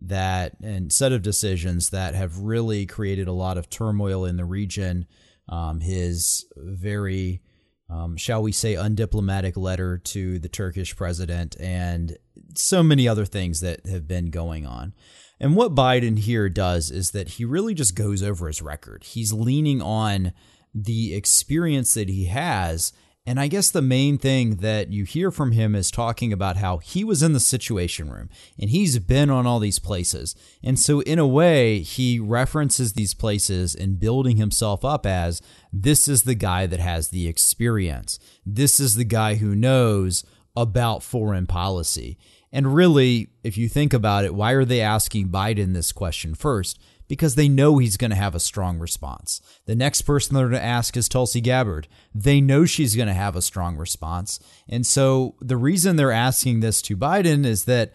that, 0.00 0.54
and 0.60 0.92
set 0.92 1.12
of 1.12 1.22
decisions 1.22 1.90
that 1.90 2.16
have 2.16 2.40
really 2.40 2.84
created 2.84 3.28
a 3.28 3.32
lot 3.32 3.58
of 3.58 3.70
turmoil 3.70 4.24
in 4.24 4.36
the 4.36 4.44
region. 4.44 5.06
Um, 5.48 5.78
his 5.78 6.46
very 6.56 7.42
um, 7.88 8.16
shall 8.16 8.42
we 8.42 8.52
say, 8.52 8.74
undiplomatic 8.74 9.56
letter 9.56 9.98
to 9.98 10.38
the 10.38 10.48
Turkish 10.48 10.96
president, 10.96 11.56
and 11.60 12.16
so 12.54 12.82
many 12.82 13.06
other 13.06 13.24
things 13.24 13.60
that 13.60 13.86
have 13.86 14.08
been 14.08 14.30
going 14.30 14.66
on. 14.66 14.92
And 15.38 15.54
what 15.54 15.74
Biden 15.74 16.18
here 16.18 16.48
does 16.48 16.90
is 16.90 17.10
that 17.10 17.30
he 17.30 17.44
really 17.44 17.74
just 17.74 17.94
goes 17.94 18.22
over 18.22 18.46
his 18.46 18.62
record. 18.62 19.04
He's 19.04 19.32
leaning 19.32 19.82
on 19.82 20.32
the 20.74 21.14
experience 21.14 21.94
that 21.94 22.08
he 22.08 22.26
has 22.26 22.92
And 23.28 23.40
I 23.40 23.48
guess 23.48 23.70
the 23.70 23.82
main 23.82 24.18
thing 24.18 24.56
that 24.56 24.92
you 24.92 25.04
hear 25.04 25.32
from 25.32 25.50
him 25.50 25.74
is 25.74 25.90
talking 25.90 26.32
about 26.32 26.58
how 26.58 26.78
he 26.78 27.02
was 27.02 27.24
in 27.24 27.32
the 27.32 27.40
situation 27.40 28.08
room 28.08 28.30
and 28.56 28.70
he's 28.70 29.00
been 29.00 29.30
on 29.30 29.46
all 29.46 29.58
these 29.58 29.80
places. 29.80 30.36
And 30.62 30.78
so, 30.78 31.00
in 31.00 31.18
a 31.18 31.26
way, 31.26 31.80
he 31.80 32.20
references 32.20 32.92
these 32.92 33.14
places 33.14 33.74
and 33.74 33.98
building 33.98 34.36
himself 34.36 34.84
up 34.84 35.04
as 35.04 35.42
this 35.72 36.06
is 36.06 36.22
the 36.22 36.36
guy 36.36 36.66
that 36.66 36.78
has 36.78 37.08
the 37.08 37.26
experience. 37.26 38.20
This 38.46 38.78
is 38.78 38.94
the 38.94 39.04
guy 39.04 39.34
who 39.34 39.56
knows 39.56 40.24
about 40.56 41.02
foreign 41.02 41.46
policy. 41.46 42.16
And 42.52 42.74
really, 42.74 43.30
if 43.42 43.58
you 43.58 43.68
think 43.68 43.92
about 43.92 44.24
it, 44.24 44.34
why 44.34 44.52
are 44.52 44.64
they 44.64 44.80
asking 44.80 45.28
Biden 45.28 45.74
this 45.74 45.92
question 45.92 46.34
first? 46.34 46.78
Because 47.08 47.34
they 47.34 47.48
know 47.48 47.78
he's 47.78 47.96
going 47.96 48.10
to 48.10 48.16
have 48.16 48.34
a 48.34 48.40
strong 48.40 48.78
response. 48.78 49.40
The 49.66 49.74
next 49.74 50.02
person 50.02 50.34
they're 50.34 50.48
going 50.48 50.60
to 50.60 50.66
ask 50.66 50.96
is 50.96 51.08
Tulsi 51.08 51.40
Gabbard. 51.40 51.88
They 52.14 52.40
know 52.40 52.64
she's 52.64 52.96
going 52.96 53.08
to 53.08 53.14
have 53.14 53.36
a 53.36 53.42
strong 53.42 53.76
response. 53.76 54.40
And 54.68 54.86
so 54.86 55.34
the 55.40 55.56
reason 55.56 55.96
they're 55.96 56.12
asking 56.12 56.60
this 56.60 56.82
to 56.82 56.96
Biden 56.96 57.44
is 57.44 57.64
that 57.64 57.92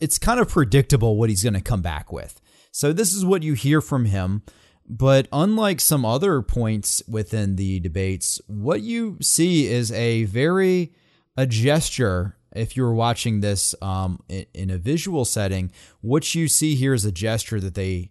it's 0.00 0.18
kind 0.18 0.40
of 0.40 0.48
predictable 0.48 1.16
what 1.16 1.30
he's 1.30 1.42
going 1.42 1.54
to 1.54 1.60
come 1.60 1.82
back 1.82 2.12
with. 2.12 2.40
So 2.72 2.92
this 2.92 3.14
is 3.14 3.24
what 3.24 3.42
you 3.42 3.54
hear 3.54 3.80
from 3.80 4.06
him. 4.06 4.42
But 4.88 5.28
unlike 5.32 5.80
some 5.80 6.04
other 6.04 6.42
points 6.42 7.02
within 7.06 7.56
the 7.56 7.78
debates, 7.78 8.40
what 8.48 8.80
you 8.80 9.18
see 9.20 9.68
is 9.68 9.92
a 9.92 10.24
very 10.24 10.92
a 11.36 11.46
gesture 11.46 12.36
if 12.52 12.76
you 12.76 12.82
were 12.82 12.94
watching 12.94 13.40
this 13.40 13.74
um, 13.80 14.20
in, 14.28 14.70
a 14.70 14.78
visual 14.78 15.24
setting, 15.24 15.70
what 16.00 16.34
you 16.34 16.48
see 16.48 16.74
here 16.74 16.94
is 16.94 17.04
a 17.04 17.12
gesture 17.12 17.60
that 17.60 17.74
they 17.74 18.10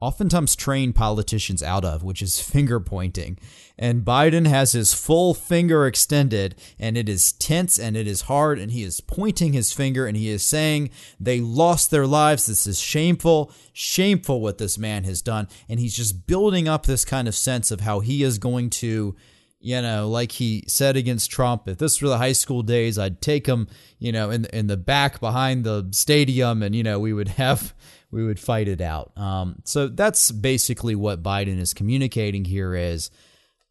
oftentimes 0.00 0.56
train 0.56 0.92
politicians 0.92 1.62
out 1.62 1.84
of, 1.84 2.02
which 2.02 2.22
is 2.22 2.40
finger 2.50 2.80
pointing. 2.80 3.38
And 3.78 4.04
Biden 4.04 4.46
has 4.46 4.72
his 4.72 4.92
full 4.92 5.32
finger 5.32 5.86
extended, 5.86 6.54
and 6.78 6.98
it 6.98 7.08
is 7.08 7.32
tense 7.32 7.78
and 7.78 7.96
it 7.96 8.06
is 8.06 8.22
hard, 8.22 8.58
and 8.58 8.72
he 8.72 8.82
is 8.82 9.00
pointing 9.00 9.52
his 9.52 9.72
finger 9.72 10.06
and 10.06 10.16
he 10.16 10.28
is 10.28 10.44
saying, 10.44 10.90
They 11.18 11.40
lost 11.40 11.90
their 11.90 12.06
lives. 12.06 12.46
This 12.46 12.66
is 12.66 12.78
shameful, 12.78 13.52
shameful 13.72 14.40
what 14.40 14.58
this 14.58 14.76
man 14.76 15.04
has 15.04 15.22
done. 15.22 15.48
And 15.68 15.80
he's 15.80 15.96
just 15.96 16.26
building 16.26 16.68
up 16.68 16.84
this 16.84 17.04
kind 17.04 17.26
of 17.26 17.34
sense 17.34 17.70
of 17.70 17.80
how 17.80 18.00
he 18.00 18.22
is 18.22 18.38
going 18.38 18.70
to. 18.70 19.16
You 19.62 19.82
know, 19.82 20.08
like 20.08 20.32
he 20.32 20.64
said 20.68 20.96
against 20.96 21.30
Trump, 21.30 21.68
if 21.68 21.76
this 21.76 22.00
were 22.00 22.08
the 22.08 22.16
high 22.16 22.32
school 22.32 22.62
days, 22.62 22.98
I'd 22.98 23.20
take 23.20 23.46
him, 23.46 23.68
you 23.98 24.10
know, 24.10 24.30
in 24.30 24.46
in 24.46 24.68
the 24.68 24.78
back 24.78 25.20
behind 25.20 25.64
the 25.64 25.86
stadium, 25.90 26.62
and 26.62 26.74
you 26.74 26.82
know, 26.82 26.98
we 26.98 27.12
would 27.12 27.28
have 27.36 27.74
we 28.10 28.24
would 28.24 28.40
fight 28.40 28.68
it 28.68 28.80
out. 28.80 29.12
Um, 29.16 29.62
so 29.64 29.88
that's 29.88 30.30
basically 30.30 30.94
what 30.94 31.22
Biden 31.22 31.58
is 31.58 31.74
communicating 31.74 32.44
here 32.44 32.74
is 32.74 33.10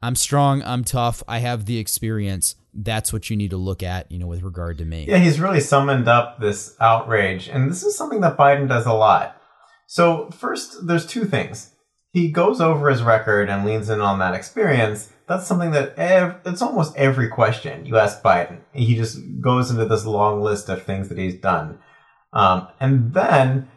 I'm 0.01 0.15
strong, 0.15 0.63
I'm 0.63 0.83
tough, 0.83 1.21
I 1.27 1.39
have 1.39 1.65
the 1.65 1.77
experience. 1.77 2.55
That's 2.73 3.11
what 3.11 3.29
you 3.29 3.35
need 3.35 3.49
to 3.49 3.57
look 3.57 3.83
at, 3.83 4.11
you 4.11 4.19
know, 4.19 4.27
with 4.27 4.43
regard 4.43 4.77
to 4.77 4.85
me. 4.85 5.05
Yeah, 5.07 5.17
he's 5.17 5.39
really 5.39 5.59
summoned 5.59 6.07
up 6.07 6.39
this 6.39 6.75
outrage, 6.79 7.49
and 7.49 7.69
this 7.69 7.83
is 7.83 7.97
something 7.97 8.21
that 8.21 8.37
Biden 8.37 8.67
does 8.67 8.85
a 8.85 8.93
lot. 8.93 9.35
So 9.87 10.29
first, 10.29 10.87
there's 10.87 11.05
two 11.05 11.25
things. 11.25 11.73
He 12.11 12.31
goes 12.31 12.61
over 12.61 12.89
his 12.89 13.03
record 13.03 13.49
and 13.49 13.65
leans 13.65 13.89
in 13.89 14.01
on 14.01 14.19
that 14.19 14.35
experience. 14.35 15.11
That's 15.27 15.45
something 15.45 15.71
that 15.71 15.97
ev- 15.97 16.39
it's 16.45 16.61
almost 16.61 16.95
every 16.95 17.27
question 17.27 17.85
you 17.85 17.97
ask 17.97 18.21
Biden. 18.21 18.59
He 18.71 18.95
just 18.95 19.19
goes 19.41 19.69
into 19.69 19.85
this 19.85 20.05
long 20.05 20.41
list 20.41 20.69
of 20.69 20.83
things 20.83 21.09
that 21.09 21.17
he's 21.17 21.39
done. 21.39 21.79
Um, 22.33 22.67
and 22.79 23.13
then 23.13 23.67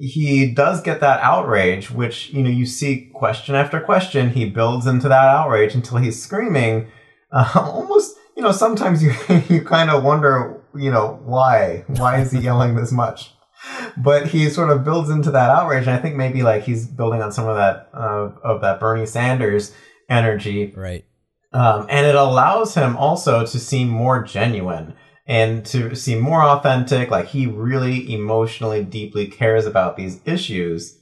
he 0.00 0.50
does 0.50 0.80
get 0.80 1.00
that 1.00 1.20
outrage, 1.20 1.90
which 1.90 2.30
you 2.30 2.42
know 2.42 2.48
you 2.48 2.64
see 2.64 3.10
question 3.14 3.54
after 3.54 3.80
question. 3.80 4.30
He 4.30 4.48
builds 4.48 4.86
into 4.86 5.08
that 5.08 5.28
outrage 5.28 5.74
until 5.74 5.98
he's 5.98 6.20
screaming. 6.20 6.88
Uh, 7.30 7.50
almost, 7.54 8.16
you 8.36 8.42
know, 8.42 8.52
sometimes 8.52 9.02
you 9.02 9.12
you 9.48 9.62
kind 9.62 9.90
of 9.90 10.02
wonder, 10.02 10.62
you 10.74 10.90
know, 10.90 11.20
why 11.24 11.84
why 11.86 12.20
is 12.20 12.32
he 12.32 12.38
yelling 12.40 12.74
this 12.74 12.90
much? 12.90 13.32
But 13.98 14.28
he 14.28 14.48
sort 14.48 14.70
of 14.70 14.84
builds 14.84 15.10
into 15.10 15.30
that 15.32 15.50
outrage, 15.50 15.86
and 15.86 15.94
I 15.94 15.98
think 15.98 16.16
maybe 16.16 16.42
like 16.42 16.62
he's 16.62 16.86
building 16.86 17.20
on 17.20 17.30
some 17.30 17.46
of 17.46 17.56
that 17.56 17.90
uh, 17.92 18.30
of 18.42 18.62
that 18.62 18.80
Bernie 18.80 19.04
Sanders 19.04 19.74
energy, 20.08 20.72
right? 20.74 21.04
Um, 21.52 21.86
and 21.90 22.06
it 22.06 22.14
allows 22.14 22.74
him 22.74 22.96
also 22.96 23.44
to 23.44 23.58
seem 23.58 23.88
more 23.88 24.22
genuine 24.22 24.94
and 25.30 25.64
to 25.64 25.94
seem 25.94 26.18
more 26.18 26.42
authentic, 26.42 27.08
like 27.08 27.26
he 27.26 27.46
really 27.46 28.12
emotionally 28.12 28.82
deeply 28.82 29.28
cares 29.28 29.64
about 29.64 29.96
these 29.96 30.20
issues. 30.24 30.98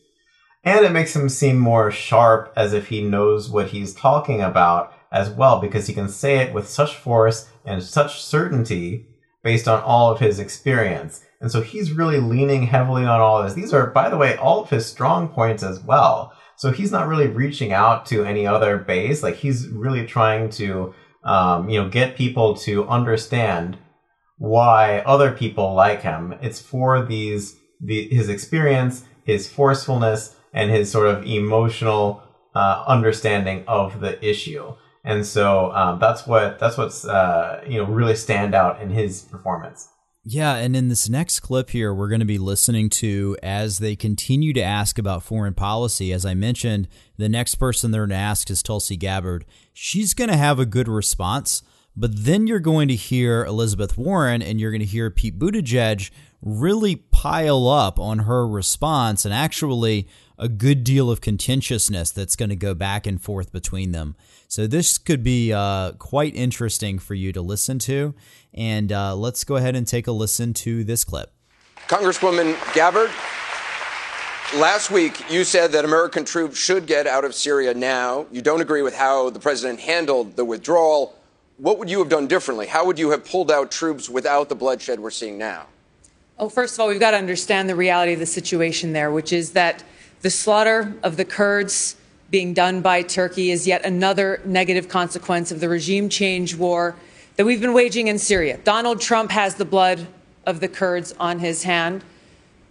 And 0.63 0.85
it 0.85 0.93
makes 0.93 1.17
him 1.17 1.31
seem 1.31 1.59
more 1.59 1.91
sharp 1.91 2.53
as 2.55 2.75
if 2.75 2.89
he 2.89 3.01
knows 3.01 3.49
what 3.49 3.69
he's 3.69 3.95
talking 3.95 4.43
about 4.43 4.93
as 5.11 5.31
well, 5.31 5.63
because 5.63 5.87
he 5.87 5.95
can 5.95 6.11
say 6.11 6.41
it 6.41 6.53
with 6.53 6.69
such 6.69 6.95
force 6.95 7.49
and 7.65 7.83
such 7.83 8.21
certainty 8.21 9.07
based 9.43 9.67
on 9.67 9.81
all 9.83 10.13
of 10.13 10.21
his 10.21 10.39
experience. 10.39 11.25
And 11.41 11.51
so 11.51 11.63
he's 11.63 11.93
really 11.93 12.21
leaning 12.21 12.65
heavily 12.65 13.07
on 13.07 13.23
all 13.23 13.39
of 13.39 13.47
this. 13.47 13.55
These 13.55 13.73
are, 13.73 13.87
by 13.87 14.11
the 14.11 14.19
way, 14.19 14.37
all 14.37 14.61
of 14.63 14.69
his 14.69 14.85
strong 14.85 15.29
points 15.29 15.63
as 15.63 15.81
well. 15.81 16.35
So 16.57 16.71
he's 16.71 16.93
not 16.93 17.09
really 17.09 17.29
reaching 17.29 17.73
out 17.73 18.05
to 18.07 18.27
any 18.27 18.47
other 18.47 18.77
base. 18.77 19.23
Like 19.23 19.37
he's 19.37 19.69
really 19.69 20.05
trying 20.05 20.51
to, 20.51 20.93
um, 21.25 21.71
you 21.71 21.83
know, 21.83 21.89
get 21.89 22.15
people 22.15 22.55
to 22.57 22.87
understand 22.89 23.79
why 24.39 25.01
other 25.01 25.33
people 25.33 25.75
like 25.75 26.03
him. 26.03 26.35
It's 26.41 26.61
for 26.61 27.05
these 27.05 27.57
the, 27.81 28.09
his 28.09 28.29
experience, 28.29 29.05
his 29.25 29.49
forcefulness, 29.49 30.35
and 30.53 30.71
his 30.71 30.91
sort 30.91 31.09
of 31.09 31.25
emotional 31.27 32.23
uh, 32.55 32.85
understanding 32.87 33.65
of 33.69 34.01
the 34.01 34.25
issue. 34.25 34.75
And 35.05 35.25
so 35.25 35.73
um, 35.73 35.99
that's 35.99 36.27
what 36.27 36.59
that's 36.59 36.77
what's 36.77 37.05
uh, 37.05 37.63
you 37.67 37.79
know 37.79 37.85
really 37.85 38.17
stand 38.17 38.55
out 38.55 38.81
in 38.81 38.91
his 38.91 39.23
performance. 39.23 39.89
Yeah, 40.25 40.57
and 40.57 40.77
in 40.77 40.89
this 40.89 41.09
next 41.09 41.41
clip 41.41 41.71
here, 41.71 41.95
we're 41.95 42.09
going 42.09 42.21
to 42.21 42.27
be 42.27 42.37
listening 42.37 42.91
to 42.91 43.37
as 43.43 43.79
they 43.79 43.97
continue 43.97 44.53
to 44.53 44.63
ask 44.63 44.99
about 44.99 45.23
foreign 45.23 45.55
policy. 45.55 46.13
As 46.13 46.27
I 46.27 46.35
mentioned, 46.35 46.87
the 47.17 47.31
next 47.31 47.55
person 47.55 47.91
they're 47.91 48.03
going 48.03 48.11
to 48.11 48.17
ask 48.17 48.51
is 48.51 48.63
Tulsi 48.63 48.97
Gabbard. 48.97 49.47
She's 49.73 50.13
going 50.13 50.29
to 50.29 50.37
have 50.37 50.59
a 50.59 50.67
good 50.67 50.87
response 50.87 51.63
but 51.99 52.25
then 52.25 52.47
you're 52.47 52.61
going 52.61 52.87
to 52.87 52.95
hear 52.95 53.45
Elizabeth 53.45 53.99
Warren 53.99 54.41
and 54.41 54.61
you're 54.61 54.71
going 54.71 54.81
to 54.81 54.87
hear 54.87 55.11
Pete 55.11 55.37
Buttigieg 55.37 56.11
really 56.41 56.95
pile 56.97 57.67
up 57.67 57.99
on 57.99 58.21
her 58.21 58.47
response 58.47 59.25
and 59.25 59.35
actually 59.35 60.07
a 60.39 60.49
good 60.49 60.85
deal 60.85 61.11
of 61.11 61.21
contentiousness 61.21 62.13
that's 62.13 62.37
going 62.37 62.51
to 62.51 62.57
go 62.57 62.73
back 62.73 63.05
and 63.05 63.21
forth 63.21 63.51
between 63.51 63.91
them. 63.91 64.15
So 64.47 64.69
this 64.69 64.97
could 64.97 65.25
be 65.25 65.53
uh, 65.53 65.93
quite 65.93 66.37
interesting 66.37 67.01
for 67.01 67.15
you 67.15 67.33
to 67.33 67.43
listen 67.43 67.81
to. 67.81 68.15
And 68.55 68.93
uh, 68.93 69.17
let's 69.17 69.43
go 69.43 69.57
ahead 69.57 69.75
and 69.75 69.85
take 69.85 70.07
a 70.07 70.13
listen 70.13 70.55
to 70.55 70.85
this 70.85 71.03
clip. 71.03 71.33
Congresswoman 71.89 72.57
Gabbard, 72.75 73.11
last 74.61 74.93
week 74.93 75.29
you 75.29 75.43
said 75.43 75.73
that 75.73 75.85
American 75.85 76.25
troops 76.25 76.57
should 76.57 76.87
get 76.87 77.09
out 77.09 77.25
of 77.25 77.35
Syria 77.35 77.75
now. 77.75 78.27
You 78.31 78.41
don't 78.41 78.61
agree 78.61 78.83
with 78.83 78.95
how 78.95 79.31
the 79.31 79.41
president 79.41 79.81
handled 79.81 80.37
the 80.37 80.45
withdrawal 80.45 81.18
what 81.59 81.79
would 81.79 81.91
you 81.91 81.99
have 81.99 82.09
done 82.09 82.27
differently? 82.27 82.67
How 82.67 82.87
would 82.87 82.99
you 82.99 83.11
have 83.11 83.25
pulled 83.25 83.51
out 83.51 83.71
troops 83.71 84.09
without 84.09 84.49
the 84.49 84.55
bloodshed 84.55 85.01
we're 85.01 85.11
seeing 85.11 85.37
now? 85.39 85.67
Oh, 86.39 86.49
first 86.49 86.75
of 86.75 86.81
all, 86.81 86.89
we've 86.89 87.01
got 87.01 87.11
to 87.11 87.17
understand 87.17 87.69
the 87.69 87.75
reality 87.75 88.13
of 88.13 88.21
the 88.21 88.27
situation 88.27 88.93
there, 88.93 89.11
which 89.11 89.33
is 89.33 89.53
that 89.53 89.83
the 90.23 90.31
slaughter 90.31 90.95
of 91.03 91.17
the 91.17 91.25
Kurds 91.25 91.97
being 92.31 92.55
done 92.55 92.81
by 92.81 93.03
Turkey 93.03 93.51
is 93.51 93.67
yet 93.67 93.85
another 93.85 94.41
negative 94.45 94.89
consequence 94.89 95.51
of 95.51 95.59
the 95.59 95.69
regime 95.69 96.09
change 96.09 96.55
war 96.55 96.95
that 97.37 97.45
we've 97.45 97.61
been 97.61 97.73
waging 97.73 98.07
in 98.07 98.19
Syria. 98.19 98.59
Donald 98.63 99.01
Trump 99.01 99.33
has 99.33 99.57
the 99.57 99.65
blood 99.65 100.07
of 100.47 100.61
the 100.61 100.69
Kurds 100.69 101.13
on 101.19 101.41
his 101.41 101.65
hand, 101.65 102.05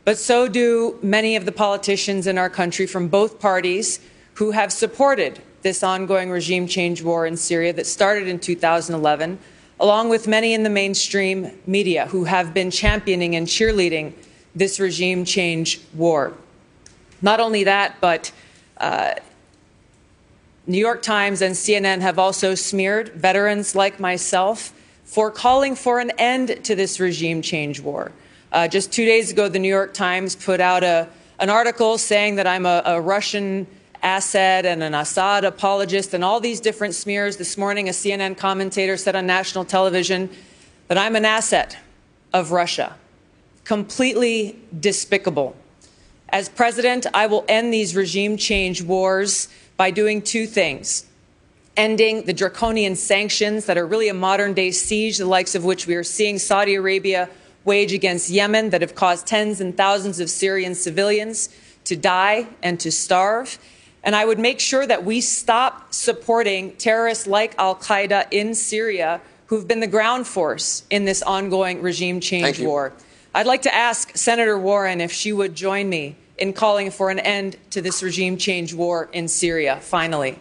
but 0.05 0.17
so 0.17 0.47
do 0.47 0.97
many 1.01 1.35
of 1.35 1.45
the 1.45 1.51
politicians 1.51 2.27
in 2.27 2.37
our 2.37 2.49
country 2.49 2.87
from 2.87 3.09
both 3.09 3.39
parties 3.39 3.99
who 4.35 4.51
have 4.51 4.71
supported 4.71 5.41
this 5.67 5.83
ongoing 5.83 6.29
regime 6.29 6.65
change 6.65 7.03
war 7.03 7.25
in 7.25 7.35
Syria 7.35 7.73
that 7.73 7.85
started 7.85 8.25
in 8.25 8.39
2011, 8.39 9.37
along 9.81 10.07
with 10.07 10.25
many 10.25 10.53
in 10.53 10.63
the 10.63 10.69
mainstream 10.69 11.51
media 11.65 12.05
who 12.07 12.23
have 12.23 12.53
been 12.53 12.71
championing 12.71 13.35
and 13.35 13.47
cheerleading 13.47 14.13
this 14.55 14.79
regime 14.79 15.25
change 15.25 15.81
war. 15.93 16.31
Not 17.21 17.41
only 17.41 17.65
that, 17.65 17.97
but 17.99 18.31
uh, 18.77 19.15
New 20.67 20.77
York 20.77 21.01
Times 21.01 21.41
and 21.41 21.53
CNN 21.53 21.99
have 21.99 22.17
also 22.17 22.55
smeared 22.55 23.09
veterans 23.09 23.75
like 23.75 23.99
myself 23.99 24.71
for 25.03 25.29
calling 25.29 25.75
for 25.75 25.99
an 25.99 26.11
end 26.17 26.63
to 26.63 26.75
this 26.75 26.97
regime 26.97 27.41
change 27.41 27.81
war. 27.81 28.13
Uh, 28.53 28.69
just 28.69 28.93
two 28.93 29.03
days 29.03 29.33
ago, 29.33 29.49
the 29.49 29.59
New 29.59 29.67
York 29.67 29.93
Times 29.93 30.33
put 30.33 30.61
out 30.61 30.85
a, 30.85 31.09
an 31.39 31.49
article 31.49 31.97
saying 31.97 32.35
that 32.35 32.47
I'm 32.47 32.65
a, 32.65 32.81
a 32.85 33.01
Russian 33.01 33.67
Assad 34.03 34.65
and 34.65 34.83
an 34.83 34.93
Assad 34.93 35.43
apologist 35.43 36.13
and 36.13 36.23
all 36.23 36.39
these 36.39 36.59
different 36.59 36.95
smears. 36.95 37.37
This 37.37 37.57
morning, 37.57 37.89
a 37.89 37.91
CNN 37.91 38.37
commentator 38.37 38.97
said 38.97 39.15
on 39.15 39.25
national 39.25 39.65
television 39.65 40.29
that 40.87 40.97
I'm 40.97 41.15
an 41.15 41.25
asset 41.25 41.77
of 42.33 42.51
Russia. 42.51 42.95
Completely 43.63 44.59
despicable. 44.79 45.55
As 46.29 46.49
president, 46.49 47.07
I 47.13 47.27
will 47.27 47.45
end 47.47 47.73
these 47.73 47.95
regime 47.95 48.37
change 48.37 48.81
wars 48.81 49.47
by 49.77 49.91
doing 49.91 50.21
two 50.21 50.45
things 50.45 51.05
ending 51.77 52.23
the 52.23 52.33
draconian 52.33 52.95
sanctions 52.95 53.65
that 53.65 53.77
are 53.77 53.85
really 53.85 54.09
a 54.09 54.13
modern 54.13 54.53
day 54.53 54.71
siege, 54.71 55.19
the 55.19 55.25
likes 55.25 55.53
of 55.53 55.63
which 55.63 55.85
we 55.87 55.95
are 55.95 56.03
seeing 56.03 56.39
Saudi 56.39 56.73
Arabia 56.73 57.29
wage 57.63 57.93
against 57.93 58.29
Yemen, 58.29 58.71
that 58.71 58.81
have 58.81 58.95
caused 58.95 59.27
tens 59.27 59.61
and 59.61 59.77
thousands 59.77 60.19
of 60.19 60.29
Syrian 60.29 60.73
civilians 60.73 61.49
to 61.83 61.95
die 61.95 62.47
and 62.63 62.79
to 62.79 62.91
starve. 62.91 63.59
And 64.07 64.15
I 64.15 64.23
would 64.23 64.39
make 64.39 64.61
sure 64.61 64.87
that 64.87 65.03
we 65.03 65.19
stop 65.19 65.93
supporting 65.93 66.77
terrorists 66.77 67.27
like 67.27 67.53
Al 67.59 67.75
Qaeda 67.75 68.27
in 68.31 68.55
Syria, 68.55 69.19
who've 69.47 69.67
been 69.67 69.81
the 69.81 69.85
ground 69.87 70.25
force 70.25 70.83
in 70.89 71.03
this 71.03 71.21
ongoing 71.21 71.81
regime 71.81 72.21
change 72.21 72.57
war. 72.61 72.93
I'd 73.35 73.45
like 73.45 73.63
to 73.63 73.75
ask 73.75 74.15
Senator 74.15 74.57
Warren 74.57 75.01
if 75.01 75.11
she 75.11 75.33
would 75.33 75.55
join 75.55 75.89
me 75.89 76.15
in 76.37 76.53
calling 76.53 76.89
for 76.89 77.09
an 77.09 77.19
end 77.19 77.57
to 77.71 77.81
this 77.81 78.01
regime 78.01 78.37
change 78.37 78.73
war 78.73 79.09
in 79.11 79.27
Syria, 79.27 79.77
finally. 79.81 80.39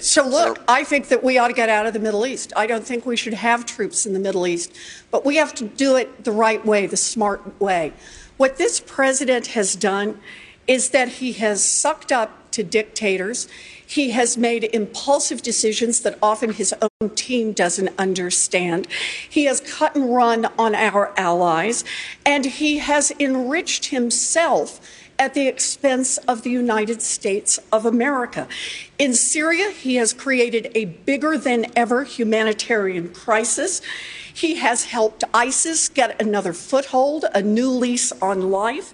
So, 0.00 0.24
look, 0.24 0.62
I 0.68 0.84
think 0.84 1.08
that 1.08 1.24
we 1.24 1.36
ought 1.36 1.48
to 1.48 1.54
get 1.54 1.68
out 1.68 1.84
of 1.84 1.94
the 1.94 1.98
Middle 1.98 2.26
East. 2.26 2.52
I 2.54 2.68
don't 2.68 2.84
think 2.84 3.04
we 3.04 3.16
should 3.16 3.34
have 3.34 3.66
troops 3.66 4.06
in 4.06 4.12
the 4.12 4.20
Middle 4.20 4.46
East, 4.46 4.72
but 5.10 5.24
we 5.24 5.34
have 5.34 5.52
to 5.56 5.64
do 5.64 5.96
it 5.96 6.22
the 6.22 6.32
right 6.32 6.64
way, 6.64 6.86
the 6.86 6.96
smart 6.96 7.60
way. 7.60 7.92
What 8.36 8.56
this 8.56 8.78
president 8.78 9.48
has 9.48 9.74
done 9.74 10.20
is 10.66 10.90
that 10.90 11.08
he 11.08 11.32
has 11.34 11.64
sucked 11.64 12.12
up 12.12 12.50
to 12.52 12.62
dictators. 12.62 13.48
He 13.86 14.10
has 14.10 14.36
made 14.36 14.64
impulsive 14.64 15.42
decisions 15.42 16.00
that 16.00 16.18
often 16.22 16.54
his 16.54 16.74
own 16.82 17.10
team 17.10 17.52
doesn't 17.52 17.90
understand. 17.98 18.88
He 19.28 19.44
has 19.44 19.60
cut 19.60 19.94
and 19.94 20.14
run 20.14 20.46
on 20.58 20.74
our 20.74 21.12
allies, 21.16 21.84
and 22.24 22.44
he 22.46 22.78
has 22.78 23.12
enriched 23.20 23.86
himself 23.86 24.80
at 25.18 25.34
the 25.34 25.46
expense 25.46 26.18
of 26.18 26.42
the 26.42 26.50
United 26.50 27.00
States 27.00 27.58
of 27.72 27.86
America. 27.86 28.48
In 28.98 29.14
Syria, 29.14 29.70
he 29.70 29.96
has 29.96 30.12
created 30.12 30.70
a 30.74 30.86
bigger 30.86 31.38
than 31.38 31.66
ever 31.74 32.04
humanitarian 32.04 33.12
crisis. 33.12 33.80
He 34.32 34.56
has 34.56 34.84
helped 34.84 35.24
ISIS 35.32 35.88
get 35.88 36.20
another 36.20 36.52
foothold, 36.52 37.24
a 37.34 37.40
new 37.40 37.70
lease 37.70 38.12
on 38.20 38.50
life. 38.50 38.92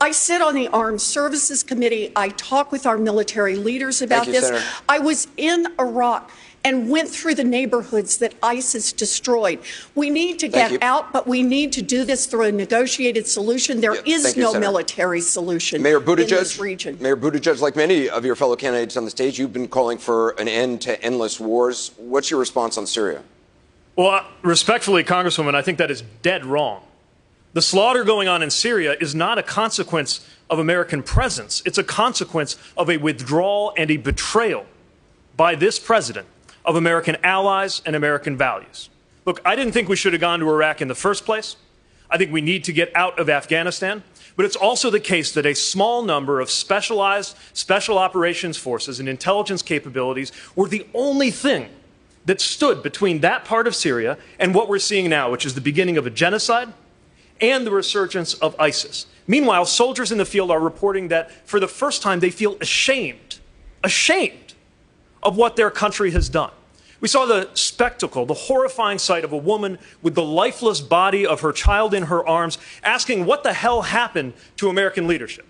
I 0.00 0.10
sit 0.10 0.42
on 0.42 0.54
the 0.54 0.68
Armed 0.68 1.00
Services 1.00 1.62
Committee. 1.62 2.12
I 2.14 2.28
talk 2.30 2.70
with 2.70 2.86
our 2.86 2.98
military 2.98 3.56
leaders 3.56 4.02
about 4.02 4.26
you, 4.26 4.32
this. 4.32 4.46
Senator. 4.46 4.64
I 4.88 4.98
was 4.98 5.26
in 5.36 5.66
Iraq 5.78 6.30
and 6.64 6.90
went 6.90 7.08
through 7.08 7.36
the 7.36 7.44
neighborhoods 7.44 8.18
that 8.18 8.34
ISIS 8.42 8.92
destroyed. 8.92 9.60
We 9.94 10.10
need 10.10 10.40
to 10.40 10.50
Thank 10.50 10.52
get 10.52 10.72
you. 10.72 10.78
out, 10.82 11.12
but 11.12 11.26
we 11.26 11.44
need 11.44 11.72
to 11.74 11.82
do 11.82 12.04
this 12.04 12.26
through 12.26 12.46
a 12.46 12.52
negotiated 12.52 13.26
solution. 13.28 13.80
There 13.80 13.94
is 13.94 14.24
thank 14.24 14.36
you, 14.36 14.42
no 14.42 14.52
Senator. 14.52 14.68
military 14.68 15.20
solution 15.20 15.80
Mayor 15.80 16.00
in 16.00 16.16
this 16.16 16.58
region. 16.58 16.98
Mayor 17.00 17.16
Buttigieg, 17.16 17.60
like 17.60 17.76
many 17.76 18.08
of 18.08 18.24
your 18.24 18.34
fellow 18.34 18.56
candidates 18.56 18.96
on 18.96 19.04
the 19.04 19.10
stage, 19.10 19.38
you've 19.38 19.52
been 19.52 19.68
calling 19.68 19.96
for 19.96 20.30
an 20.40 20.48
end 20.48 20.80
to 20.82 21.00
endless 21.02 21.38
wars. 21.38 21.92
What's 21.98 22.32
your 22.32 22.40
response 22.40 22.76
on 22.76 22.86
Syria? 22.86 23.22
Well, 23.94 24.10
uh, 24.10 24.24
respectfully, 24.42 25.04
Congresswoman, 25.04 25.54
I 25.54 25.62
think 25.62 25.78
that 25.78 25.90
is 25.90 26.02
dead 26.22 26.44
wrong. 26.44 26.82
The 27.56 27.62
slaughter 27.62 28.04
going 28.04 28.28
on 28.28 28.42
in 28.42 28.50
Syria 28.50 28.98
is 29.00 29.14
not 29.14 29.38
a 29.38 29.42
consequence 29.42 30.28
of 30.50 30.58
American 30.58 31.02
presence. 31.02 31.62
It's 31.64 31.78
a 31.78 31.82
consequence 31.82 32.58
of 32.76 32.90
a 32.90 32.98
withdrawal 32.98 33.72
and 33.78 33.90
a 33.90 33.96
betrayal 33.96 34.66
by 35.38 35.54
this 35.54 35.78
president 35.78 36.26
of 36.66 36.76
American 36.76 37.16
allies 37.24 37.80
and 37.86 37.96
American 37.96 38.36
values. 38.36 38.90
Look, 39.24 39.40
I 39.42 39.56
didn't 39.56 39.72
think 39.72 39.88
we 39.88 39.96
should 39.96 40.12
have 40.12 40.20
gone 40.20 40.40
to 40.40 40.50
Iraq 40.50 40.82
in 40.82 40.88
the 40.88 40.94
first 40.94 41.24
place. 41.24 41.56
I 42.10 42.18
think 42.18 42.30
we 42.30 42.42
need 42.42 42.62
to 42.64 42.74
get 42.74 42.94
out 42.94 43.18
of 43.18 43.30
Afghanistan. 43.30 44.02
But 44.36 44.44
it's 44.44 44.56
also 44.56 44.90
the 44.90 45.00
case 45.00 45.32
that 45.32 45.46
a 45.46 45.54
small 45.54 46.02
number 46.02 46.40
of 46.40 46.50
specialized 46.50 47.38
special 47.54 47.96
operations 47.96 48.58
forces 48.58 49.00
and 49.00 49.08
intelligence 49.08 49.62
capabilities 49.62 50.30
were 50.54 50.68
the 50.68 50.86
only 50.92 51.30
thing 51.30 51.70
that 52.26 52.42
stood 52.42 52.82
between 52.82 53.20
that 53.20 53.46
part 53.46 53.66
of 53.66 53.74
Syria 53.74 54.18
and 54.38 54.54
what 54.54 54.68
we're 54.68 54.78
seeing 54.78 55.08
now, 55.08 55.30
which 55.30 55.46
is 55.46 55.54
the 55.54 55.62
beginning 55.62 55.96
of 55.96 56.06
a 56.06 56.10
genocide 56.10 56.70
and 57.40 57.66
the 57.66 57.70
resurgence 57.70 58.34
of 58.34 58.58
ISIS. 58.58 59.06
Meanwhile, 59.26 59.66
soldiers 59.66 60.12
in 60.12 60.18
the 60.18 60.24
field 60.24 60.50
are 60.50 60.60
reporting 60.60 61.08
that 61.08 61.30
for 61.46 61.58
the 61.58 61.68
first 61.68 62.02
time 62.02 62.20
they 62.20 62.30
feel 62.30 62.56
ashamed, 62.60 63.38
ashamed 63.82 64.54
of 65.22 65.36
what 65.36 65.56
their 65.56 65.70
country 65.70 66.12
has 66.12 66.28
done. 66.28 66.52
We 67.00 67.08
saw 67.08 67.26
the 67.26 67.50
spectacle, 67.54 68.24
the 68.24 68.34
horrifying 68.34 68.98
sight 68.98 69.24
of 69.24 69.32
a 69.32 69.36
woman 69.36 69.78
with 70.02 70.14
the 70.14 70.22
lifeless 70.22 70.80
body 70.80 71.26
of 71.26 71.40
her 71.40 71.52
child 71.52 71.92
in 71.92 72.04
her 72.04 72.26
arms 72.26 72.58
asking 72.82 73.26
what 73.26 73.42
the 73.42 73.52
hell 73.52 73.82
happened 73.82 74.32
to 74.56 74.68
American 74.68 75.06
leadership. 75.06 75.46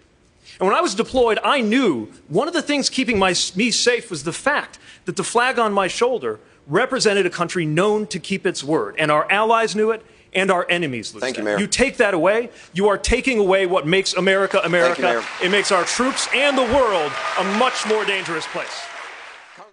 And 0.59 0.67
when 0.67 0.77
I 0.77 0.81
was 0.81 0.95
deployed, 0.95 1.39
I 1.45 1.61
knew 1.61 2.11
one 2.29 2.49
of 2.49 2.55
the 2.55 2.63
things 2.63 2.89
keeping 2.89 3.19
my, 3.19 3.35
me 3.55 3.71
safe 3.71 4.11
was 4.11 4.25
the 4.25 4.33
fact 4.33 4.79
that 5.05 5.17
the 5.17 5.25
flag 5.25 5.59
on 5.59 5.73
my 5.73 5.87
shoulder 5.87 6.41
represented 6.67 7.27
a 7.27 7.31
country 7.31 7.67
known 7.67 8.07
to 8.09 8.19
keep 8.19 8.47
its 8.47 8.65
word. 8.65 8.97
And 8.99 9.11
our 9.11 9.31
allies 9.31 9.77
knew 9.77 9.91
it, 9.91 10.05
and 10.37 10.51
our 10.51 10.67
enemies 10.69 11.13
knew 11.13 11.21
Thank 11.21 11.37
it. 11.37 11.41
you, 11.41 11.45
Mayor. 11.45 11.59
You 11.59 11.67
take 11.67 11.97
that 11.97 12.15
away, 12.15 12.51
you 12.73 12.89
are 12.89 12.99
taking 12.99 13.39
away 13.39 13.67
what 13.67 13.87
makes 13.87 14.15
America 14.15 14.61
America. 14.63 15.03
Mayor. 15.03 15.23
it 15.43 15.51
makes 15.51 15.73
our 15.73 15.85
troops 15.85 16.29
and 16.35 16.57
the 16.57 16.63
world 16.63 17.11
a 17.41 17.45
much 17.59 17.87
more 17.87 18.05
dangerous 18.05 18.47
place. 18.49 18.83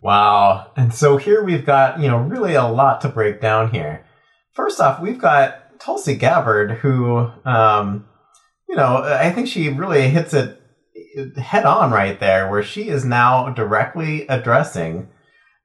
Wow. 0.02 0.72
And 0.76 0.94
so 0.94 1.18
here 1.18 1.44
we've 1.44 1.66
got, 1.66 2.00
you 2.00 2.08
know, 2.08 2.18
really 2.18 2.56
a 2.56 2.66
lot 2.66 3.02
to 3.02 3.10
break 3.10 3.40
down 3.40 3.72
here. 3.72 4.06
First 4.54 4.82
off, 4.82 5.02
we've 5.02 5.20
got 5.20 5.80
Tulsi 5.80 6.16
Gabbard, 6.16 6.72
who, 6.72 7.30
um, 7.46 8.06
you 8.68 8.76
know, 8.76 8.98
I 8.98 9.32
think 9.32 9.48
she 9.48 9.70
really 9.70 10.10
hits 10.10 10.34
it 10.34 10.60
head 11.38 11.66
on 11.66 11.92
right 11.92 12.20
there, 12.20 12.50
where 12.50 12.64
she 12.64 12.90
is 12.90 13.06
now 13.06 13.50
directly 13.50 14.28
addressing 14.28 15.10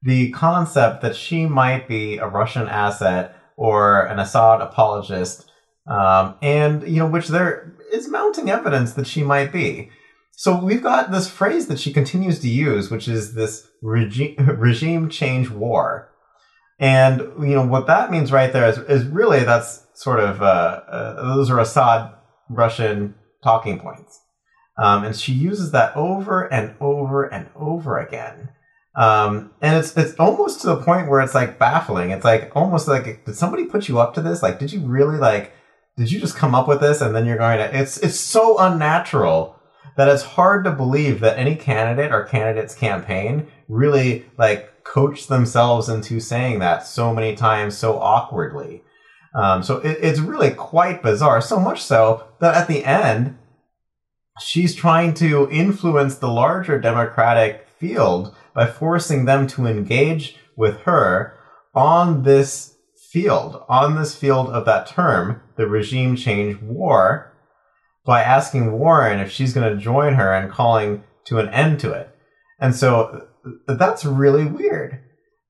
the 0.03 0.31
concept 0.31 1.03
that 1.03 1.17
she 1.17 1.47
might 1.47 1.89
be 1.89 2.19
a 2.19 2.27
Russian 2.29 2.69
asset 2.69 3.35
or 3.59 4.07
an 4.07 4.21
Assad 4.21 4.61
apologist, 4.61 5.51
um, 5.89 6.37
and, 6.41 6.87
you 6.87 7.01
know, 7.01 7.09
which 7.09 7.27
there 7.27 7.77
is 7.93 8.09
mounting 8.09 8.49
evidence 8.49 8.93
that 8.93 9.07
she 9.07 9.23
might 9.23 9.53
be. 9.53 9.91
So 10.33 10.57
we've 10.57 10.83
got 10.83 11.11
this 11.11 11.29
phrase 11.29 11.67
that 11.67 11.81
she 11.81 11.93
continues 11.93 12.39
to 12.41 12.49
use, 12.49 12.93
which 12.93 13.09
is 13.09 13.35
this 13.35 13.67
regime 13.83 14.37
regime 14.59 15.11
change 15.11 15.51
war, 15.51 16.13
and 16.79 17.19
you 17.41 17.57
know 17.57 17.67
what 17.67 17.89
that 17.89 18.13
means 18.13 18.31
right 18.31 18.53
there 18.53 18.69
is, 18.69 18.79
is 18.79 19.05
really 19.05 19.43
that's 19.43 19.85
sort 19.95 20.21
of 20.21 20.41
uh, 20.41 20.81
uh, 20.89 21.35
those 21.35 21.51
are 21.51 21.59
Assad 21.59 22.15
Russian 22.49 23.17
talking 23.43 23.81
points, 23.81 24.21
um, 24.81 25.03
and 25.03 25.17
she 25.17 25.33
uses 25.33 25.73
that 25.73 25.97
over 25.97 26.45
and 26.45 26.77
over 26.81 27.25
and 27.25 27.49
over 27.57 27.99
again. 27.99 28.51
Um, 28.95 29.53
and 29.61 29.77
it's 29.77 29.97
it's 29.97 30.15
almost 30.15 30.61
to 30.63 30.69
the 30.69 30.83
point 30.83 31.09
where 31.09 31.21
it's 31.21 31.35
like 31.35 31.59
baffling. 31.59 32.11
It's 32.11 32.25
like 32.25 32.51
almost 32.55 32.89
like 32.89 33.25
did 33.25 33.37
somebody 33.37 33.65
put 33.65 33.89
you 33.89 34.01
up 34.01 34.15
to 34.15 34.21
this? 34.21 34.43
Like, 34.43 34.59
did 34.59 34.73
you 34.73 34.81
really 34.81 35.19
like? 35.19 35.53
Did 35.97 36.11
you 36.11 36.21
just 36.21 36.37
come 36.37 36.55
up 36.55 36.69
with 36.69 36.81
this 36.81 37.01
and 37.01 37.15
then 37.15 37.27
you're 37.27 37.39
going 37.39 37.59
to? 37.59 37.79
It's 37.79 37.99
it's 37.99 38.19
so 38.19 38.59
unnatural 38.59 39.57
that 39.97 40.09
it's 40.09 40.23
hard 40.23 40.65
to 40.65 40.71
believe 40.71 41.21
that 41.21 41.39
any 41.39 41.57
candidate 41.57 42.13
or 42.13 42.25
candidate's 42.25 42.75
campaign 42.75 43.49
really 43.69 44.27
like 44.39 44.85
coached 44.85 45.29
themselves 45.29 45.89
into 45.89 46.19
saying 46.19 46.61
that 46.61 46.87
so 46.87 47.13
many 47.13 47.37
times 47.37 47.77
so 47.77 47.99
awkwardly. 47.99 48.83
Um, 49.35 49.63
so 49.63 49.77
it, 49.79 49.99
it's 50.01 50.21
really 50.21 50.51
quite 50.51 51.03
bizarre. 51.03 51.41
So 51.41 51.61
much 51.61 51.83
so 51.83 52.25
that 52.41 52.57
at 52.57 52.69
the 52.69 52.85
end, 52.85 53.39
she's 54.41 54.75
trying 54.75 55.15
to 55.15 55.49
influence 55.51 56.17
the 56.17 56.29
larger 56.29 56.81
Democratic 56.81 57.68
field 57.79 58.35
by 58.55 58.67
forcing 58.67 59.25
them 59.25 59.47
to 59.49 59.67
engage 59.67 60.37
with 60.57 60.81
her 60.81 61.39
on 61.75 62.23
this 62.23 62.75
field, 63.11 63.65
on 63.69 63.95
this 63.95 64.15
field 64.15 64.49
of 64.51 64.65
that 64.67 64.87
term, 64.87 65.41
the 65.57 65.67
regime 65.67 66.17
change 66.17 66.61
war, 66.61 67.33
by 68.05 68.23
asking 68.23 68.73
Warren 68.73 69.21
if 69.21 69.31
she's 69.31 69.53
going 69.53 69.71
to 69.71 69.83
join 69.83 70.15
her 70.15 70.33
and 70.33 70.51
calling 70.51 71.05
to 71.27 71.39
an 71.39 71.49
end 71.51 71.81
to 71.81 71.93
it. 71.93 72.15
And 72.59 72.75
so 72.75 73.29
that's 73.67 74.05
really 74.05 74.45
weird. 74.45 75.05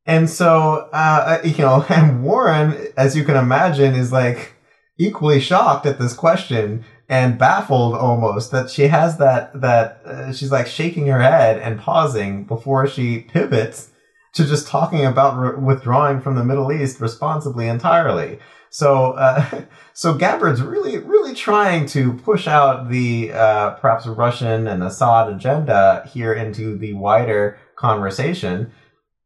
And 0.07 0.29
so, 0.29 0.89
uh, 0.93 1.41
you 1.45 1.59
know, 1.59 1.85
and 1.89 2.23
Warren, 2.23 2.89
as 2.97 3.17
you 3.17 3.25
can 3.25 3.37
imagine, 3.37 3.95
is 3.95 4.13
like 4.13 4.55
equally 4.99 5.41
shocked 5.41 5.87
at 5.87 5.99
this 5.99 6.13
question 6.13 6.85
and 7.09 7.39
baffled 7.39 7.95
almost 7.95 8.51
that 8.51 8.69
she 8.69 8.89
has 8.89 9.17
that, 9.19 9.59
that 9.61 10.03
uh, 10.05 10.33
she's 10.33 10.53
like 10.53 10.67
shaking 10.67 11.07
her 11.07 11.21
head 11.21 11.59
and 11.59 11.81
pausing 11.81 12.45
before 12.45 12.87
she 12.87 13.21
pivots 13.21 13.91
to 14.35 14.45
just 14.45 14.69
talking 14.69 15.07
about 15.07 15.39
re- 15.39 15.57
withdrawing 15.57 16.21
from 16.21 16.35
the 16.35 16.45
Middle 16.45 16.71
East 16.71 17.01
responsibly 17.01 17.67
entirely. 17.67 18.39
So, 18.71 19.13
uh, 19.13 19.63
so 19.95 20.15
Gabbard's 20.15 20.61
really, 20.61 20.99
really 20.99 21.35
trying 21.35 21.87
to 21.87 22.13
push 22.13 22.47
out 22.47 22.91
the 22.91 23.33
uh, 23.33 23.71
perhaps 23.73 24.07
Russian 24.07 24.67
and 24.67 24.83
Assad 24.83 25.33
agenda 25.33 26.09
here 26.13 26.35
into 26.35 26.77
the 26.77 26.93
wider 26.93 27.59
conversation. 27.77 28.73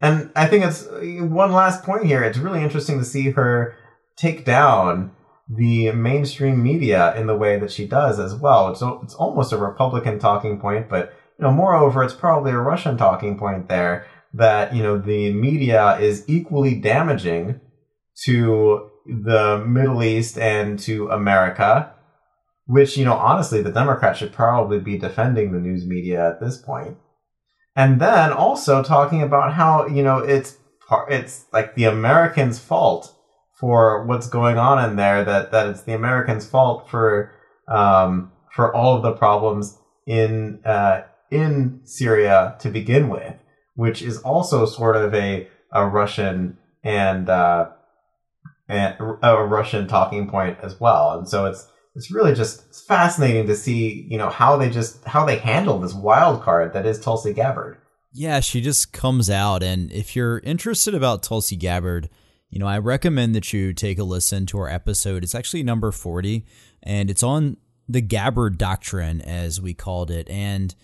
And 0.00 0.30
I 0.36 0.46
think 0.46 0.64
it's 0.64 0.86
one 0.90 1.52
last 1.52 1.82
point 1.82 2.06
here. 2.06 2.22
It's 2.22 2.38
really 2.38 2.62
interesting 2.62 2.98
to 2.98 3.04
see 3.04 3.30
her 3.30 3.76
take 4.16 4.44
down 4.44 5.12
the 5.56 5.92
mainstream 5.92 6.62
media 6.62 7.14
in 7.16 7.26
the 7.26 7.36
way 7.36 7.58
that 7.58 7.70
she 7.70 7.86
does 7.86 8.18
as 8.18 8.34
well. 8.34 8.68
It's 8.68 8.82
it's 9.02 9.14
almost 9.14 9.52
a 9.52 9.58
Republican 9.58 10.18
talking 10.18 10.58
point, 10.58 10.88
but 10.88 11.14
you 11.38 11.44
know, 11.44 11.52
moreover, 11.52 12.02
it's 12.02 12.14
probably 12.14 12.52
a 12.52 12.58
Russian 12.58 12.96
talking 12.96 13.38
point 13.38 13.68
there 13.68 14.06
that 14.34 14.74
you 14.74 14.82
know 14.82 14.98
the 14.98 15.32
media 15.32 15.98
is 15.98 16.24
equally 16.26 16.74
damaging 16.74 17.60
to 18.24 18.90
the 19.06 19.62
Middle 19.66 20.02
East 20.02 20.38
and 20.38 20.78
to 20.80 21.08
America, 21.08 21.92
which 22.66 22.96
you 22.96 23.04
know 23.04 23.14
honestly 23.14 23.62
the 23.62 23.72
Democrats 23.72 24.20
should 24.20 24.32
probably 24.32 24.78
be 24.78 24.96
defending 24.96 25.52
the 25.52 25.58
news 25.58 25.86
media 25.86 26.28
at 26.28 26.40
this 26.40 26.56
point. 26.56 26.96
And 27.74 28.00
then 28.00 28.32
also 28.32 28.82
talking 28.82 29.22
about 29.22 29.54
how 29.54 29.86
you 29.86 30.02
know 30.02 30.18
it's 30.18 30.56
it's 31.08 31.46
like 31.52 31.74
the 31.74 31.84
Americans' 31.84 32.58
fault 32.58 33.14
for 33.62 34.04
what's 34.06 34.26
going 34.26 34.58
on 34.58 34.84
in 34.84 34.96
there. 34.96 35.24
That 35.24 35.52
that 35.52 35.68
it's 35.68 35.82
the 35.82 35.94
Americans' 35.94 36.44
fault 36.44 36.90
for 36.90 37.30
um, 37.68 38.32
for 38.52 38.74
all 38.74 38.96
of 38.96 39.02
the 39.02 39.12
problems 39.12 39.78
in 40.04 40.60
uh, 40.64 41.02
in 41.30 41.80
Syria 41.84 42.56
to 42.58 42.68
begin 42.68 43.08
with, 43.08 43.36
which 43.76 44.02
is 44.02 44.18
also 44.18 44.66
sort 44.66 44.96
of 44.96 45.14
a 45.14 45.48
a 45.70 45.86
Russian 45.86 46.58
and 46.82 47.30
uh, 47.30 47.70
and 48.68 48.96
a 49.22 49.44
Russian 49.44 49.86
talking 49.86 50.28
point 50.28 50.58
as 50.60 50.80
well. 50.80 51.16
And 51.16 51.28
so 51.28 51.46
it's 51.46 51.68
it's 51.94 52.10
really 52.10 52.34
just 52.34 52.84
fascinating 52.88 53.46
to 53.46 53.54
see 53.54 54.08
you 54.10 54.18
know 54.18 54.28
how 54.28 54.56
they 54.56 54.70
just 54.70 55.04
how 55.04 55.24
they 55.24 55.38
handle 55.38 55.78
this 55.78 55.94
wild 55.94 56.42
card 56.42 56.72
that 56.72 56.84
is 56.84 56.98
Tulsi 56.98 57.32
Gabbard. 57.32 57.78
Yeah, 58.12 58.40
she 58.40 58.60
just 58.60 58.92
comes 58.92 59.30
out, 59.30 59.62
and 59.62 59.92
if 59.92 60.16
you're 60.16 60.40
interested 60.40 60.96
about 60.96 61.22
Tulsi 61.22 61.54
Gabbard, 61.54 62.10
you 62.52 62.58
know 62.58 62.66
I 62.66 62.78
recommend 62.78 63.34
that 63.34 63.52
you 63.52 63.72
take 63.72 63.98
a 63.98 64.04
listen 64.04 64.44
to 64.46 64.58
our 64.58 64.68
episode. 64.68 65.24
It's 65.24 65.34
actually 65.34 65.62
number 65.62 65.90
forty, 65.90 66.44
and 66.82 67.10
it's 67.10 67.22
on 67.22 67.56
the 67.88 68.02
Gabbard 68.02 68.58
Doctrine, 68.58 69.22
as 69.22 69.60
we 69.60 69.72
called 69.72 70.10
it. 70.10 70.28
And 70.28 70.74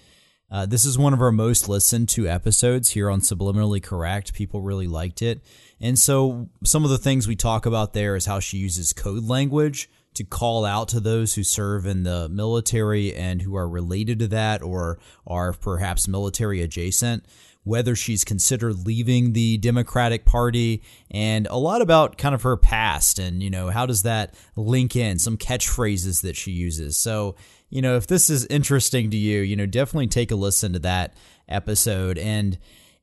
uh, 0.50 0.64
this 0.64 0.86
is 0.86 0.98
one 0.98 1.12
of 1.12 1.20
our 1.20 1.30
most 1.30 1.68
listened 1.68 2.08
to 2.08 2.26
episodes 2.26 2.90
here 2.90 3.10
on 3.10 3.20
Subliminally 3.20 3.82
Correct. 3.82 4.32
People 4.32 4.62
really 4.62 4.86
liked 4.86 5.20
it. 5.20 5.42
And 5.78 5.98
so 5.98 6.48
some 6.64 6.84
of 6.84 6.90
the 6.90 6.98
things 6.98 7.28
we 7.28 7.36
talk 7.36 7.66
about 7.66 7.92
there 7.92 8.16
is 8.16 8.24
how 8.24 8.40
she 8.40 8.56
uses 8.56 8.94
code 8.94 9.24
language 9.24 9.90
to 10.14 10.24
call 10.24 10.64
out 10.64 10.88
to 10.88 11.00
those 11.00 11.34
who 11.34 11.44
serve 11.44 11.86
in 11.86 12.02
the 12.02 12.28
military 12.30 13.14
and 13.14 13.42
who 13.42 13.54
are 13.56 13.68
related 13.68 14.18
to 14.18 14.26
that 14.28 14.62
or 14.62 14.98
are 15.26 15.52
perhaps 15.52 16.08
military 16.08 16.62
adjacent 16.62 17.26
whether 17.68 17.94
she's 17.94 18.24
considered 18.24 18.86
leaving 18.86 19.34
the 19.34 19.58
Democratic 19.58 20.24
Party, 20.24 20.82
and 21.10 21.46
a 21.48 21.56
lot 21.56 21.82
about 21.82 22.16
kind 22.16 22.34
of 22.34 22.42
her 22.42 22.56
past 22.56 23.18
and, 23.18 23.42
you 23.42 23.50
know, 23.50 23.68
how 23.68 23.84
does 23.84 24.02
that 24.02 24.34
link 24.56 24.96
in, 24.96 25.18
some 25.18 25.36
catchphrases 25.36 26.22
that 26.22 26.34
she 26.34 26.50
uses. 26.50 26.96
So, 26.96 27.36
you 27.68 27.82
know, 27.82 27.96
if 27.96 28.06
this 28.06 28.30
is 28.30 28.46
interesting 28.46 29.10
to 29.10 29.18
you, 29.18 29.40
you 29.40 29.54
know, 29.54 29.66
definitely 29.66 30.06
take 30.06 30.30
a 30.30 30.34
listen 30.34 30.72
to 30.72 30.78
that 30.78 31.14
episode. 31.46 32.16
And 32.16 32.58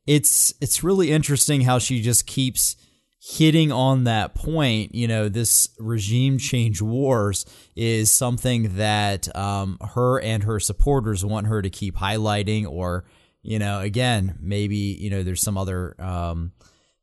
it's 0.07 0.55
it's 0.59 0.83
really 0.83 1.11
interesting 1.11 1.61
how 1.61 1.77
she 1.77 2.01
just 2.01 2.25
keeps 2.25 2.75
hitting 3.19 3.71
on 3.71 4.03
that 4.05 4.33
point, 4.33 4.93
you 4.93 5.07
know, 5.07 5.29
this 5.29 5.69
regime 5.79 6.37
change 6.37 6.81
wars 6.81 7.45
is 7.75 8.11
something 8.11 8.77
that 8.77 9.35
um, 9.35 9.77
her 9.93 10.19
and 10.21 10.43
her 10.43 10.59
supporters 10.59 11.23
want 11.23 11.47
her 11.47 11.61
to 11.61 11.69
keep 11.69 11.95
highlighting 11.97 12.67
or 12.67 13.05
you 13.45 13.59
know, 13.59 13.79
again, 13.79 14.35
maybe, 14.41 14.75
you 14.75 15.11
know, 15.11 15.21
there's 15.21 15.41
some 15.41 15.55
other 15.57 15.95
um, 16.01 16.51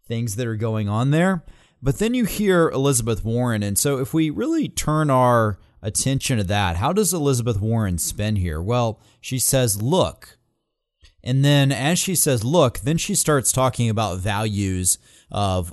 things 0.09 0.35
that 0.37 0.47
are 0.49 0.57
going 0.57 0.89
on 0.89 1.13
there. 1.13 1.45
But 1.81 2.01
then 2.01 2.15
you 2.15 2.25
hear 2.25 2.69
Elizabeth 2.71 3.25
Warren. 3.25 3.63
And 3.63 3.79
so 3.79 3.99
if 3.99 4.13
we 4.13 4.29
really 4.29 4.69
turn 4.69 5.09
our 5.09 5.61
attention 5.83 6.39
to 6.39 6.45
that, 6.45 6.77
how 6.77 6.93
does 6.93 7.15
Elizabeth 7.15 7.61
Warren 7.61 7.97
spin 7.97 8.35
here? 8.35 8.61
Well, 8.61 9.01
she 9.21 9.39
says, 9.39 9.81
look. 9.81 10.37
And 11.23 11.45
then 11.45 11.71
as 11.71 12.01
she 12.01 12.17
says, 12.17 12.43
look, 12.43 12.81
then 12.81 12.99
she 12.99 13.15
starts 13.15 13.53
talking 13.53 13.89
about 13.89 14.19
values 14.19 14.99
of, 15.31 15.73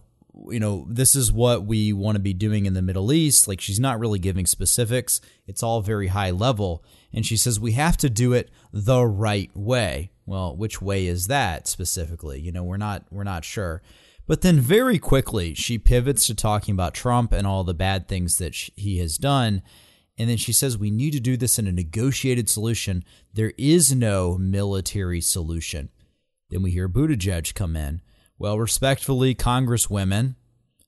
you 0.52 0.60
know, 0.60 0.86
this 0.88 1.16
is 1.16 1.32
what 1.32 1.66
we 1.66 1.94
want 1.94 2.16
to 2.16 2.22
be 2.22 2.34
doing 2.34 2.68
in 2.68 2.76
the 2.76 2.84
Middle 2.84 3.12
East. 3.12 3.48
Like 3.48 3.60
she's 3.60 3.80
not 3.80 4.00
really 4.00 4.20
giving 4.20 4.46
specifics, 4.46 5.20
it's 5.48 5.64
all 5.64 5.82
very 5.82 6.08
high 6.08 6.30
level. 6.30 6.84
And 7.12 7.26
she 7.26 7.38
says, 7.38 7.60
we 7.60 7.72
have 7.72 7.98
to 7.98 8.10
do 8.10 8.34
it 8.34 8.52
the 8.72 9.04
right 9.04 9.50
way. 9.56 10.12
Well, 10.30 10.56
which 10.56 10.80
way 10.80 11.08
is 11.08 11.26
that 11.26 11.68
specifically? 11.68 12.40
You 12.40 12.52
know, 12.52 12.64
we're 12.64 12.78
not 12.78 13.04
we're 13.10 13.24
not 13.24 13.44
sure. 13.44 13.82
But 14.28 14.42
then 14.42 14.60
very 14.60 15.00
quickly 15.00 15.56
she 15.56 15.80
pivots 15.80 16.28
to 16.28 16.36
talking 16.36 16.76
about 16.76 16.94
Trump 16.94 17.34
and 17.34 17.48
all 17.48 17.64
the 17.64 17.74
bad 17.74 18.08
things 18.08 18.38
that 18.38 18.54
he 18.54 19.00
has 19.00 19.18
done. 19.18 19.64
And 20.20 20.30
then 20.30 20.38
she 20.38 20.54
says 20.54 20.78
we 20.78 20.92
need 20.92 21.14
to 21.14 21.20
do 21.20 21.36
this 21.36 21.58
in 21.58 21.66
a 21.66 21.72
negotiated 21.72 22.48
solution. 22.48 23.04
There 23.34 23.54
is 23.58 23.96
no 23.96 24.38
military 24.38 25.20
solution. 25.20 25.90
Then 26.52 26.62
we 26.62 26.70
hear 26.70 26.88
Buttigieg 26.88 27.56
come 27.56 27.76
in. 27.76 28.02
Well, 28.38 28.60
respectfully, 28.60 29.34
Congresswomen, 29.34 30.36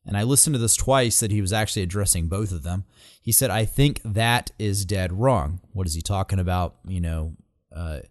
and 0.06 0.18
I 0.18 0.22
listened 0.22 0.54
to 0.54 0.60
this 0.60 0.76
twice 0.76 1.20
that 1.20 1.32
he 1.32 1.42
was 1.42 1.52
actually 1.52 1.82
addressing 1.82 2.28
both 2.28 2.52
of 2.52 2.62
them. 2.62 2.86
He 3.20 3.32
said, 3.32 3.50
I 3.50 3.66
think 3.66 4.02
that 4.06 4.52
is 4.60 4.86
dead 4.86 5.12
wrong. 5.12 5.62
What 5.74 5.88
is 5.88 5.96
he 5.96 6.02
talking 6.04 6.38
about? 6.38 6.76
You 6.88 7.02
know, 7.02 7.34
uh, 7.76 8.02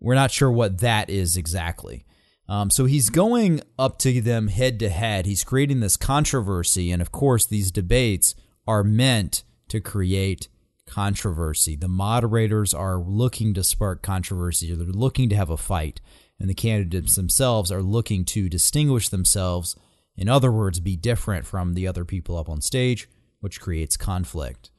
we're 0.00 0.14
not 0.14 0.30
sure 0.30 0.50
what 0.50 0.78
that 0.78 1.10
is 1.10 1.36
exactly. 1.36 2.04
Um, 2.48 2.70
so 2.70 2.86
he's 2.86 3.10
going 3.10 3.60
up 3.78 3.98
to 4.00 4.20
them 4.20 4.48
head 4.48 4.80
to 4.80 4.88
head. 4.88 5.26
He's 5.26 5.44
creating 5.44 5.80
this 5.80 5.96
controversy. 5.96 6.90
And 6.90 7.00
of 7.00 7.12
course, 7.12 7.46
these 7.46 7.70
debates 7.70 8.34
are 8.66 8.82
meant 8.82 9.44
to 9.68 9.80
create 9.80 10.48
controversy. 10.84 11.76
The 11.76 11.86
moderators 11.86 12.74
are 12.74 12.98
looking 12.98 13.54
to 13.54 13.62
spark 13.62 14.02
controversy, 14.02 14.74
they're 14.74 14.86
looking 14.86 15.28
to 15.28 15.36
have 15.36 15.50
a 15.50 15.56
fight. 15.56 16.00
And 16.40 16.48
the 16.48 16.54
candidates 16.54 17.16
themselves 17.16 17.70
are 17.70 17.82
looking 17.82 18.24
to 18.26 18.48
distinguish 18.48 19.10
themselves. 19.10 19.76
In 20.16 20.28
other 20.28 20.50
words, 20.50 20.80
be 20.80 20.96
different 20.96 21.46
from 21.46 21.74
the 21.74 21.86
other 21.86 22.04
people 22.04 22.36
up 22.36 22.48
on 22.48 22.62
stage, 22.62 23.08
which 23.40 23.60
creates 23.60 23.96
conflict. 23.96 24.70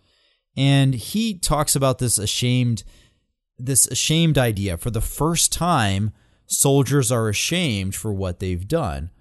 And 0.57 0.93
he 0.95 1.37
talks 1.37 1.75
about 1.75 1.99
this 1.99 2.17
ashamed 2.17 2.83
this 3.65 3.87
ashamed 3.87 4.37
idea. 4.37 4.77
For 4.77 4.91
the 4.91 5.01
first 5.01 5.51
time, 5.51 6.11
soldiers 6.45 7.11
are 7.11 7.29
ashamed 7.29 7.95
for 7.95 8.13
what 8.13 8.39
they've 8.39 8.67
done. 8.67 9.11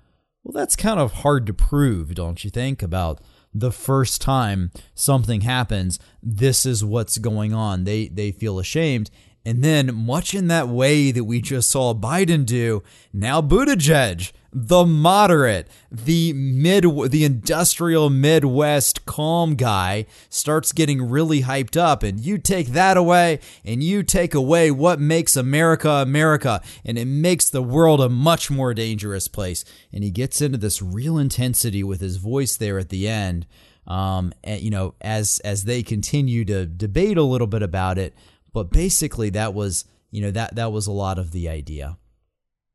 Well, 0.43 0.53
that's 0.53 0.77
kind 0.77 0.99
of 0.99 1.13
hard 1.13 1.47
to 1.47 1.55
prove, 1.55 2.15
don't 2.15 2.43
you 2.45 2.51
think? 2.51 2.83
About 2.83 3.21
the 3.53 3.73
first 3.73 4.23
time 4.23 4.71
something 4.95 5.43
happens, 5.43 5.99
this 6.23 6.65
is 6.65 6.85
what's 6.85 7.19
going 7.19 7.53
on. 7.53 7.85
They 7.85 8.09
they 8.09 8.33
feel 8.33 8.59
ashamed. 8.59 9.11
And 9.45 9.65
then, 9.65 9.95
much 9.95 10.35
in 10.35 10.49
that 10.49 10.69
way 10.69 11.13
that 11.13 11.25
we 11.25 11.41
just 11.41 11.71
saw 11.71 11.95
Biden 11.95 12.45
do, 12.45 12.83
now 13.13 13.41
Buttigieg 13.41 14.33
the 14.53 14.85
moderate, 14.85 15.69
the 15.91 16.33
mid, 16.33 16.85
the 17.11 17.25
industrial 17.25 18.11
Midwest 18.11 19.07
calm 19.07 19.55
guy 19.55 20.07
starts 20.29 20.73
getting 20.73 21.09
really 21.09 21.43
hyped 21.43 21.77
up, 21.77 22.03
and 22.03 22.19
you 22.19 22.39
take 22.39 22.69
that 22.69 22.97
away, 22.97 23.41
and 23.65 23.83
you 23.83 24.03
take 24.03 24.35
away 24.35 24.71
what 24.71 24.99
makes 25.01 25.37
America 25.37 25.89
America, 25.91 26.61
and 26.85 26.99
it 26.99 27.07
makes 27.07 27.49
the 27.49 27.63
world 27.63 28.01
a 28.01 28.09
much 28.09 28.51
more 28.51 28.75
dangerous 28.75 29.29
place. 29.29 29.65
And 29.93 30.03
he 30.03 30.11
gets 30.11 30.41
into 30.41 30.59
this 30.59 30.83
real 30.83 31.17
intensity 31.17 31.85
with 31.85 32.01
his 32.01 32.17
voice 32.17 32.57
there 32.57 32.79
at 32.79 32.89
the 32.89 33.09
end. 33.09 33.47
Um, 33.87 34.33
and 34.43 34.61
you 34.61 34.71
know, 34.71 34.95
as 35.01 35.41
as 35.41 35.65
they 35.65 35.83
continue 35.83 36.45
to 36.47 36.67
debate 36.67 37.17
a 37.17 37.23
little 37.23 37.47
bit 37.47 37.63
about 37.63 37.99
it, 37.99 38.15
but 38.53 38.71
basically 38.71 39.31
that 39.31 39.55
was 39.55 39.85
you 40.11 40.23
know 40.23 40.31
that 40.33 40.57
that 40.57 40.73
was 40.73 40.87
a 40.87 40.93
lot 40.93 41.19
of 41.19 41.31
the 41.31 41.49
idea. 41.49 41.99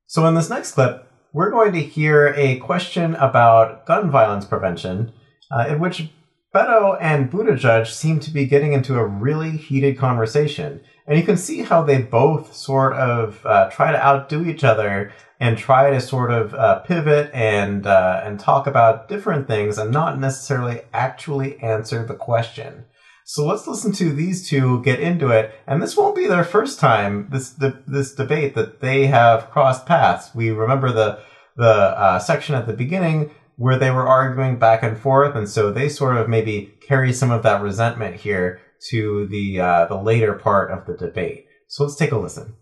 So 0.08 0.26
in 0.28 0.36
this 0.36 0.50
next 0.50 0.72
clip, 0.72 1.10
we're 1.36 1.52
going 1.52 1.74
to 1.74 1.82
hear 1.82 2.34
a 2.38 2.56
question 2.60 3.14
about 3.16 3.86
gun 3.86 4.10
violence 4.10 4.46
prevention, 4.46 5.12
uh, 5.52 5.66
in 5.68 5.80
which 5.82 6.08
Beto 6.56 6.98
and 7.02 7.30
Buttigieg 7.30 7.88
seem 7.88 8.22
to 8.22 8.32
be 8.32 8.46
getting 8.46 8.72
into 8.72 8.96
a 8.96 9.06
really 9.06 9.58
heated 9.58 9.98
conversation. 9.98 10.80
And 11.06 11.20
you 11.20 11.26
can 11.26 11.36
see 11.36 11.64
how 11.64 11.84
they 11.84 12.02
both 12.02 12.56
sort 12.56 12.94
of 12.94 13.46
uh, 13.46 13.70
try 13.70 13.92
to 13.92 14.02
outdo 14.02 14.46
each 14.46 14.64
other 14.64 15.12
and 15.38 15.58
try 15.58 15.90
to 15.90 16.00
sort 16.00 16.32
of 16.32 16.54
uh, 16.54 16.80
pivot 16.80 17.32
and 17.34 17.86
uh, 17.86 18.22
and 18.24 18.40
talk 18.40 18.66
about 18.66 19.10
different 19.10 19.46
things 19.46 19.78
and 19.78 19.92
not 19.92 20.18
necessarily 20.18 20.84
actually 20.94 21.60
answer 21.60 22.06
the 22.06 22.16
question. 22.16 22.86
So 23.28 23.44
let's 23.44 23.66
listen 23.66 23.92
to 23.94 24.14
these 24.14 24.48
two 24.48 24.84
get 24.84 25.00
into 25.00 25.30
it. 25.30 25.52
And 25.66 25.82
this 25.82 25.98
won't 25.98 26.16
be 26.16 26.28
their 26.28 26.44
first 26.44 26.80
time 26.80 27.28
this 27.32 27.50
this 27.50 28.14
debate 28.14 28.54
that 28.54 28.82
they 28.82 29.08
have 29.08 29.50
crossed 29.50 29.88
paths. 29.88 30.30
We 30.36 30.52
remember 30.52 30.92
the 30.92 31.20
the 31.58 31.72
uh, 31.72 32.20
section 32.20 32.54
at 32.54 32.68
the 32.68 32.74
beginning 32.74 33.32
where 33.58 33.80
they 33.80 33.90
were 33.90 34.08
arguing 34.08 34.60
back 34.60 34.84
and 34.84 34.96
forth, 34.96 35.36
and 35.36 35.50
so 35.50 35.72
they 35.72 35.90
sort 35.90 36.18
of 36.18 36.30
maybe 36.30 36.76
carry 36.88 37.12
some 37.12 37.32
of 37.32 37.42
that 37.42 37.64
resentment 37.64 38.18
here 38.18 38.62
to 38.90 39.26
the 39.28 39.60
uh, 39.60 39.86
the 39.86 39.96
later 39.96 40.34
part 40.34 40.70
of 40.70 40.86
the 40.86 40.94
debate. 40.96 41.48
So 41.68 41.84
let's 41.84 41.96
take 41.96 42.12
a 42.12 42.20
listen. 42.20 42.54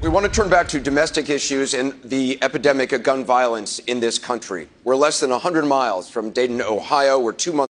We 0.00 0.08
want 0.08 0.24
to 0.24 0.32
turn 0.32 0.48
back 0.48 0.66
to 0.68 0.80
domestic 0.80 1.28
issues 1.28 1.74
and 1.74 1.92
the 2.02 2.38
epidemic 2.40 2.92
of 2.92 3.02
gun 3.02 3.22
violence 3.22 3.80
in 3.80 4.00
this 4.00 4.18
country. 4.18 4.68
We're 4.82 4.96
less 4.96 5.20
than 5.20 5.30
100 5.30 5.66
miles 5.66 6.08
from 6.08 6.30
Dayton, 6.30 6.62
Ohio, 6.62 7.18
where 7.18 7.32
two 7.32 7.52
months 7.52 7.75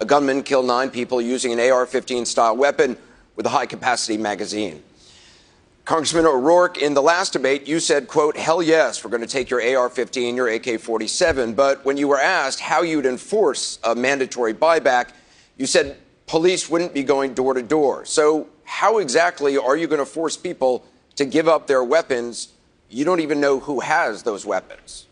a 0.00 0.04
gunman 0.04 0.42
killed 0.42 0.66
nine 0.66 0.90
people 0.90 1.20
using 1.20 1.52
an 1.52 1.70
AR 1.70 1.86
15 1.86 2.24
style 2.26 2.56
weapon 2.56 2.96
with 3.36 3.46
a 3.46 3.48
high 3.48 3.66
capacity 3.66 4.16
magazine. 4.16 4.82
Congressman 5.84 6.24
O'Rourke, 6.24 6.78
in 6.78 6.94
the 6.94 7.02
last 7.02 7.34
debate, 7.34 7.68
you 7.68 7.78
said, 7.78 8.08
quote, 8.08 8.38
hell 8.38 8.62
yes, 8.62 9.04
we're 9.04 9.10
going 9.10 9.20
to 9.20 9.28
take 9.28 9.50
your 9.50 9.60
AR-15, 9.60 10.34
your 10.34 10.48
AK-47. 10.48 11.54
But 11.54 11.84
when 11.84 11.98
you 11.98 12.08
were 12.08 12.18
asked 12.18 12.60
how 12.60 12.80
you'd 12.80 13.04
enforce 13.04 13.78
a 13.84 13.94
mandatory 13.94 14.54
buyback, 14.54 15.10
you 15.58 15.66
said 15.66 15.98
police 16.26 16.70
wouldn't 16.70 16.94
be 16.94 17.02
going 17.02 17.34
door 17.34 17.52
to 17.52 17.62
door. 17.62 18.06
So 18.06 18.48
how 18.64 18.96
exactly 18.96 19.58
are 19.58 19.76
you 19.76 19.86
going 19.86 19.98
to 19.98 20.06
force 20.06 20.38
people 20.38 20.86
to 21.16 21.26
give 21.26 21.48
up 21.48 21.66
their 21.66 21.84
weapons? 21.84 22.48
You 22.88 23.04
don't 23.04 23.20
even 23.20 23.38
know 23.38 23.60
who 23.60 23.80
has 23.80 24.22
those 24.22 24.46
weapons. 24.46 25.04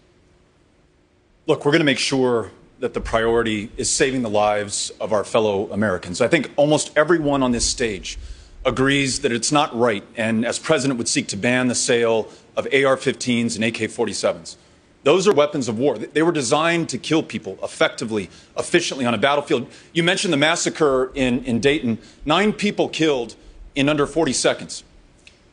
Look, 1.47 1.67
we're 1.67 1.73
going 1.73 1.81
to 1.81 1.85
make 1.85 1.99
sure 1.99 2.51
that 2.83 2.95
the 2.95 3.01
priority 3.01 3.71
is 3.77 3.89
saving 3.89 4.23
the 4.23 4.29
lives 4.29 4.91
of 5.01 5.13
our 5.13 5.23
fellow 5.23 5.71
Americans. 5.71 6.21
I 6.21 6.27
think 6.27 6.51
almost 6.57 6.91
everyone 6.97 7.41
on 7.41 7.53
this 7.53 7.65
stage 7.65 8.19
agrees 8.65 9.21
that 9.21 9.31
it's 9.31 9.53
not 9.53 9.73
right, 9.79 10.03
and 10.17 10.45
as 10.45 10.59
president 10.59 10.99
would 10.99 11.07
seek 11.07 11.29
to 11.29 11.37
ban 11.37 11.69
the 11.69 11.77
sale 11.77 12.29
of 12.57 12.67
AR-15s 12.67 13.55
and 13.55 13.65
AK-47s. 13.65 14.57
Those 15.05 15.29
are 15.29 15.33
weapons 15.33 15.69
of 15.69 15.79
war. 15.79 15.97
They 15.97 16.23
were 16.23 16.33
designed 16.33 16.89
to 16.89 16.99
kill 16.99 17.23
people 17.23 17.57
effectively, 17.63 18.29
efficiently 18.59 19.05
on 19.05 19.15
a 19.15 19.19
battlefield. 19.19 19.69
You 19.93 20.03
mentioned 20.03 20.33
the 20.33 20.39
massacre 20.39 21.13
in, 21.15 21.45
in 21.45 21.61
Dayton. 21.61 21.99
Nine 22.25 22.53
people 22.53 22.89
killed 22.89 23.37
in 23.77 23.89
under 23.89 24.09
40 24.09 24.33
seconds. 24.33 24.83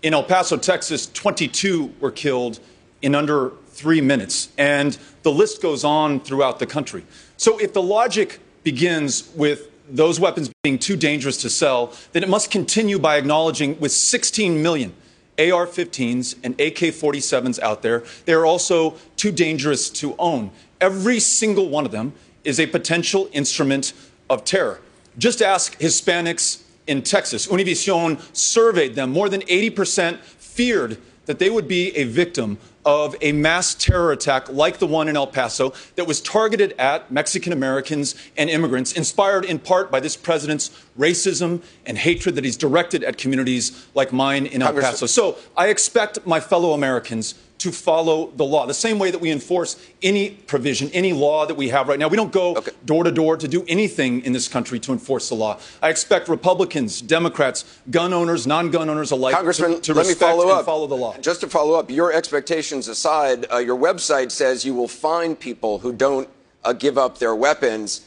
In 0.02 0.16
El 0.16 0.24
Paso, 0.24 0.58
Texas, 0.58 1.06
22 1.14 1.94
were 2.00 2.12
killed 2.12 2.60
in 3.04 3.14
under 3.14 3.52
three 3.80 4.02
minutes. 4.02 4.50
And 4.58 4.98
the 5.24 5.32
list 5.32 5.62
goes 5.62 5.84
on 5.84 6.20
throughout 6.20 6.60
the 6.60 6.66
country. 6.66 7.06
So 7.38 7.58
if 7.60 7.74
the 7.74 7.82
logic 7.82 8.40
begins 8.64 9.30
with 9.36 9.70
those 9.90 10.20
weapons 10.20 10.52
being 10.64 10.78
too 10.78 10.96
dangerous 10.96 11.38
to 11.42 11.50
sell, 11.50 11.94
then 12.12 12.22
it 12.22 12.30
must 12.30 12.52
continue 12.52 13.00
by 13.00 13.18
acknowledging 13.18 13.80
with 13.80 13.92
16 13.92 14.62
million 14.62 14.94
AR 15.40 15.66
15s 15.66 16.36
and 16.44 16.54
AK 16.60 16.94
47s 16.94 17.60
out 17.60 17.82
there, 17.82 18.04
they 18.26 18.34
are 18.34 18.46
also 18.46 18.96
too 19.16 19.32
dangerous 19.32 19.90
to 19.90 20.14
own. 20.20 20.52
Every 20.82 21.20
single 21.20 21.70
one 21.70 21.86
of 21.86 21.92
them 21.92 22.12
is 22.44 22.60
a 22.60 22.68
potential 22.68 23.30
instrument 23.32 23.94
of 24.30 24.44
terror. 24.44 24.82
Just 25.18 25.42
ask 25.42 25.80
Hispanics 25.80 26.64
in 26.88 27.04
Texas. 27.04 27.48
Univision 27.48 28.20
surveyed 28.36 28.96
them. 28.96 29.12
More 29.12 29.30
than 29.30 29.42
80% 29.42 30.20
feared 30.20 30.98
that 31.26 31.40
they 31.40 31.50
would 31.50 31.68
be 31.68 31.96
a 31.96 32.04
victim 32.04 32.58
of 32.90 33.16
a 33.22 33.32
mass 33.32 33.76
terror 33.76 34.12
attack 34.12 34.50
like 34.50 34.80
the 34.80 34.88
one 34.88 35.08
in 35.08 35.16
El 35.16 35.28
Paso 35.28 35.74
that 35.96 36.08
was 36.08 36.20
targeted 36.22 36.74
at 36.80 37.12
Mexican 37.12 37.54
Americans 37.54 38.16
and 38.36 38.50
immigrants, 38.50 38.94
inspired 38.94 39.46
in 39.46 39.60
part 39.60 39.92
by 39.92 40.00
this 40.00 40.18
president's 40.18 40.72
racism 40.98 41.62
and 41.86 42.00
hatred 42.00 42.34
that 42.34 42.44
he's 42.44 42.58
directed 42.58 43.04
at 43.04 43.20
communities 43.20 43.88
like 43.94 44.12
mine 44.12 44.48
in 44.48 44.64
El 44.64 44.74
Paso. 44.74 45.06
So 45.06 45.38
I 45.56 45.68
expect 45.68 46.26
my 46.26 46.40
fellow 46.40 46.74
Americans 46.74 47.36
to 47.60 47.72
follow 47.74 48.32
the 48.36 48.46
law. 48.46 48.66
The 48.66 48.74
same 48.74 49.00
way 49.00 49.12
that 49.12 49.20
we 49.20 49.32
enforce 49.32 49.76
any 50.02 50.32
provision, 50.32 50.90
any 50.94 51.12
law 51.12 51.46
that 51.46 51.56
we 51.56 51.70
have 51.70 51.90
right 51.90 52.00
now. 52.00 52.08
We 52.08 52.16
don't 52.16 52.32
go 52.32 52.56
okay. 52.56 52.72
door 52.86 53.04
to 53.04 53.12
door 53.12 53.36
to 53.36 53.48
do 53.48 53.66
anything 53.68 54.24
in 54.24 54.32
this 54.32 54.48
country 54.48 54.80
to 54.80 54.94
enforce 54.94 55.30
the 55.30 55.36
law. 55.36 55.60
I 55.82 55.90
expect 55.90 56.30
Republicans, 56.30 57.02
Democrats, 57.02 57.66
gun 57.92 58.14
owners, 58.14 58.48
non 58.48 58.72
gun 58.72 58.90
owners 58.90 59.12
alike 59.12 59.36
Congressman, 59.36 59.76
to, 59.76 59.82
to 59.82 59.94
let 59.94 60.08
respect 60.08 60.22
me 60.22 60.28
follow 60.28 60.50
and 60.50 60.60
up. 60.60 60.66
follow 60.66 60.88
the 60.88 60.96
law. 60.96 61.18
Just 61.18 61.42
to 61.42 61.48
follow 61.50 61.76
up, 61.78 61.92
your 61.92 62.14
expectations 62.14 62.88
aside, 62.88 63.46
uh, 63.52 63.58
your 63.58 63.78
website 63.78 64.32
says 64.32 64.64
you 64.64 64.74
will 64.74 64.88
find 64.88 65.38
people 65.38 65.80
who 65.80 65.92
don't 65.92 66.30
uh, 66.64 66.72
give 66.72 66.98
up 66.98 67.18
their 67.18 67.36
weapons. 67.36 68.06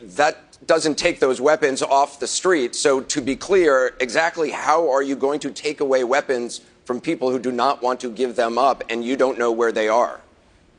That 0.00 0.66
doesn't 0.66 0.96
take 0.96 1.20
those 1.20 1.40
weapons 1.40 1.82
off 1.82 2.20
the 2.20 2.26
street. 2.26 2.74
So, 2.74 3.02
to 3.02 3.20
be 3.20 3.36
clear, 3.36 3.94
exactly 4.00 4.50
how 4.50 4.90
are 4.90 5.02
you 5.02 5.14
going 5.14 5.40
to 5.40 5.50
take 5.50 5.80
away 5.80 6.04
weapons 6.04 6.62
from 6.88 7.02
people 7.02 7.30
who 7.30 7.38
do 7.38 7.52
not 7.52 7.82
want 7.82 8.00
to 8.00 8.10
give 8.10 8.34
them 8.34 8.56
up 8.56 8.82
and 8.88 9.04
you 9.04 9.14
don't 9.14 9.38
know 9.38 9.52
where 9.52 9.70
they 9.70 9.88
are. 9.88 10.22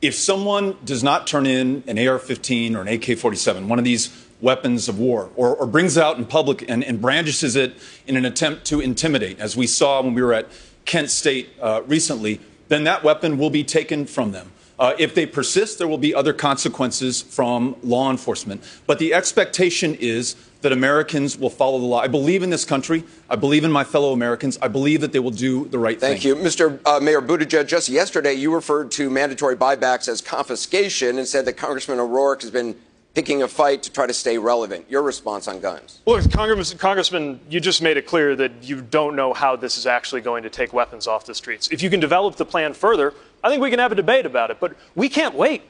If 0.02 0.16
someone 0.16 0.76
does 0.84 1.04
not 1.04 1.28
turn 1.28 1.46
in 1.46 1.84
an 1.86 2.04
AR 2.04 2.18
15 2.18 2.74
or 2.74 2.80
an 2.80 2.88
AK 2.88 3.16
47, 3.16 3.68
one 3.68 3.78
of 3.78 3.84
these 3.84 4.26
weapons 4.40 4.88
of 4.88 4.98
war, 4.98 5.30
or, 5.36 5.54
or 5.54 5.68
brings 5.68 5.96
it 5.96 6.02
out 6.02 6.18
in 6.18 6.24
public 6.24 6.68
and, 6.68 6.82
and, 6.82 7.00
brandishes 7.00 7.54
it 7.54 7.76
in 8.08 8.16
an 8.16 8.24
attempt 8.24 8.64
to 8.64 8.80
intimidate, 8.80 9.38
as 9.38 9.56
we 9.56 9.68
saw 9.68 10.02
when 10.02 10.14
we 10.14 10.20
were 10.20 10.34
at 10.34 10.48
Kent 10.84 11.10
State 11.10 11.50
uh, 11.62 11.82
recently, 11.86 12.40
then 12.66 12.82
that 12.82 13.04
weapon 13.04 13.38
will 13.38 13.50
be 13.50 13.62
taken 13.62 14.04
from 14.04 14.32
them. 14.32 14.50
Uh, 14.80 14.94
if 14.98 15.14
they 15.14 15.26
persist, 15.26 15.78
there 15.78 15.86
will 15.86 15.98
be 15.98 16.12
other 16.12 16.32
consequences 16.32 17.22
from 17.22 17.76
law 17.84 18.10
enforcement. 18.10 18.64
But 18.84 18.98
the 18.98 19.14
expectation 19.14 19.94
is 19.94 20.34
that 20.62 20.72
Americans 20.72 21.38
will 21.38 21.50
follow 21.50 21.78
the 21.78 21.86
law. 21.86 22.00
I 22.00 22.08
believe 22.08 22.42
in 22.42 22.50
this 22.50 22.64
country. 22.64 23.04
I 23.28 23.36
believe 23.36 23.64
in 23.64 23.72
my 23.72 23.84
fellow 23.84 24.12
Americans. 24.12 24.58
I 24.60 24.68
believe 24.68 25.00
that 25.00 25.12
they 25.12 25.18
will 25.18 25.30
do 25.30 25.66
the 25.66 25.78
right 25.78 25.98
Thank 25.98 26.22
thing. 26.22 26.34
Thank 26.34 26.56
you. 26.58 26.66
Mr. 26.66 26.80
Uh, 26.84 27.00
Mayor 27.00 27.22
Buttigieg, 27.22 27.66
just 27.66 27.88
yesterday 27.88 28.34
you 28.34 28.52
referred 28.52 28.90
to 28.92 29.10
mandatory 29.10 29.56
buybacks 29.56 30.08
as 30.08 30.20
confiscation 30.20 31.18
and 31.18 31.26
said 31.26 31.44
that 31.46 31.54
Congressman 31.54 31.98
O'Rourke 31.98 32.42
has 32.42 32.50
been 32.50 32.76
picking 33.14 33.42
a 33.42 33.48
fight 33.48 33.82
to 33.82 33.92
try 33.92 34.06
to 34.06 34.14
stay 34.14 34.38
relevant. 34.38 34.88
Your 34.88 35.02
response 35.02 35.48
on 35.48 35.60
guns? 35.60 36.00
Well, 36.04 36.22
Congressman, 36.28 36.78
Congressman, 36.78 37.40
you 37.48 37.60
just 37.60 37.82
made 37.82 37.96
it 37.96 38.06
clear 38.06 38.36
that 38.36 38.52
you 38.62 38.82
don't 38.82 39.16
know 39.16 39.32
how 39.32 39.56
this 39.56 39.76
is 39.76 39.86
actually 39.86 40.20
going 40.20 40.44
to 40.44 40.50
take 40.50 40.72
weapons 40.72 41.06
off 41.06 41.26
the 41.26 41.34
streets. 41.34 41.68
If 41.72 41.82
you 41.82 41.90
can 41.90 42.00
develop 42.00 42.36
the 42.36 42.44
plan 42.44 42.72
further, 42.72 43.14
I 43.42 43.48
think 43.48 43.62
we 43.62 43.70
can 43.70 43.78
have 43.78 43.92
a 43.92 43.96
debate 43.96 44.26
about 44.26 44.50
it. 44.50 44.60
But 44.60 44.76
we 44.94 45.08
can't 45.08 45.34
wait. 45.34 45.62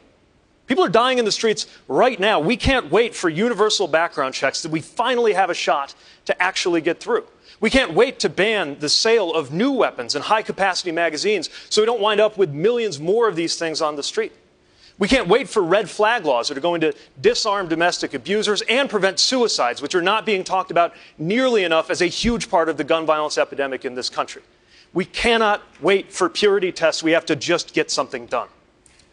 People 0.71 0.85
are 0.85 0.89
dying 0.89 1.19
in 1.19 1.25
the 1.25 1.33
streets 1.33 1.67
right 1.89 2.21
now. 2.21 2.39
We 2.39 2.57
can't 2.57 2.93
wait 2.93 3.17
for 3.17 3.29
universal 3.29 3.89
background 3.89 4.35
checks 4.35 4.63
that 4.63 4.71
we 4.71 4.81
finally 4.81 5.33
have 5.33 5.51
a 5.51 5.55
shot 5.55 5.97
to 6.27 6.41
actually 6.41 6.81
get 6.81 7.01
through. 7.01 7.25
We 7.59 7.71
can't 7.71 7.93
wait 7.93 8.21
to 8.21 8.29
ban 8.29 8.79
the 8.79 8.89
sale 8.89 9.35
of 9.35 9.53
new 9.53 9.73
weapons 9.73 10.15
and 10.15 10.23
high 10.23 10.43
capacity 10.43 10.93
magazines 10.93 11.51
so 11.71 11.83
we 11.83 11.87
don't 11.87 12.01
wind 12.01 12.21
up 12.21 12.39
with 12.39 12.51
millions 12.51 13.01
more 13.01 13.27
of 13.27 13.35
these 13.35 13.57
things 13.57 13.83
on 13.83 13.97
the 13.97 14.05
street. 14.05 14.31
We 14.97 15.09
can't 15.09 15.27
wait 15.27 15.49
for 15.49 15.61
red 15.61 15.91
flag 15.91 16.25
laws 16.25 16.47
that 16.47 16.57
are 16.57 16.61
going 16.61 16.83
to 16.83 16.95
disarm 17.21 17.67
domestic 17.67 18.15
abusers 18.15 18.63
and 18.69 18.89
prevent 18.89 19.19
suicides, 19.19 19.83
which 19.83 19.97
are 19.97 20.03
not 20.03 20.25
being 20.25 20.45
talked 20.45 20.71
about 20.71 20.95
nearly 21.19 21.65
enough 21.65 21.91
as 21.91 22.01
a 22.01 22.07
huge 22.07 22.49
part 22.49 22.69
of 22.69 22.77
the 22.77 22.85
gun 22.85 23.05
violence 23.07 23.39
epidemic 23.39 23.85
in 23.85 23.97
this 23.97 24.09
country. 24.09 24.43
We 24.93 25.05
cannot 25.05 25.63
wait 25.81 26.13
for 26.13 26.29
purity 26.29 26.71
tests. 26.71 27.03
We 27.03 27.11
have 27.11 27.27
to 27.27 27.35
just 27.35 27.75
get 27.75 27.91
something 27.91 28.27
done. 28.27 28.47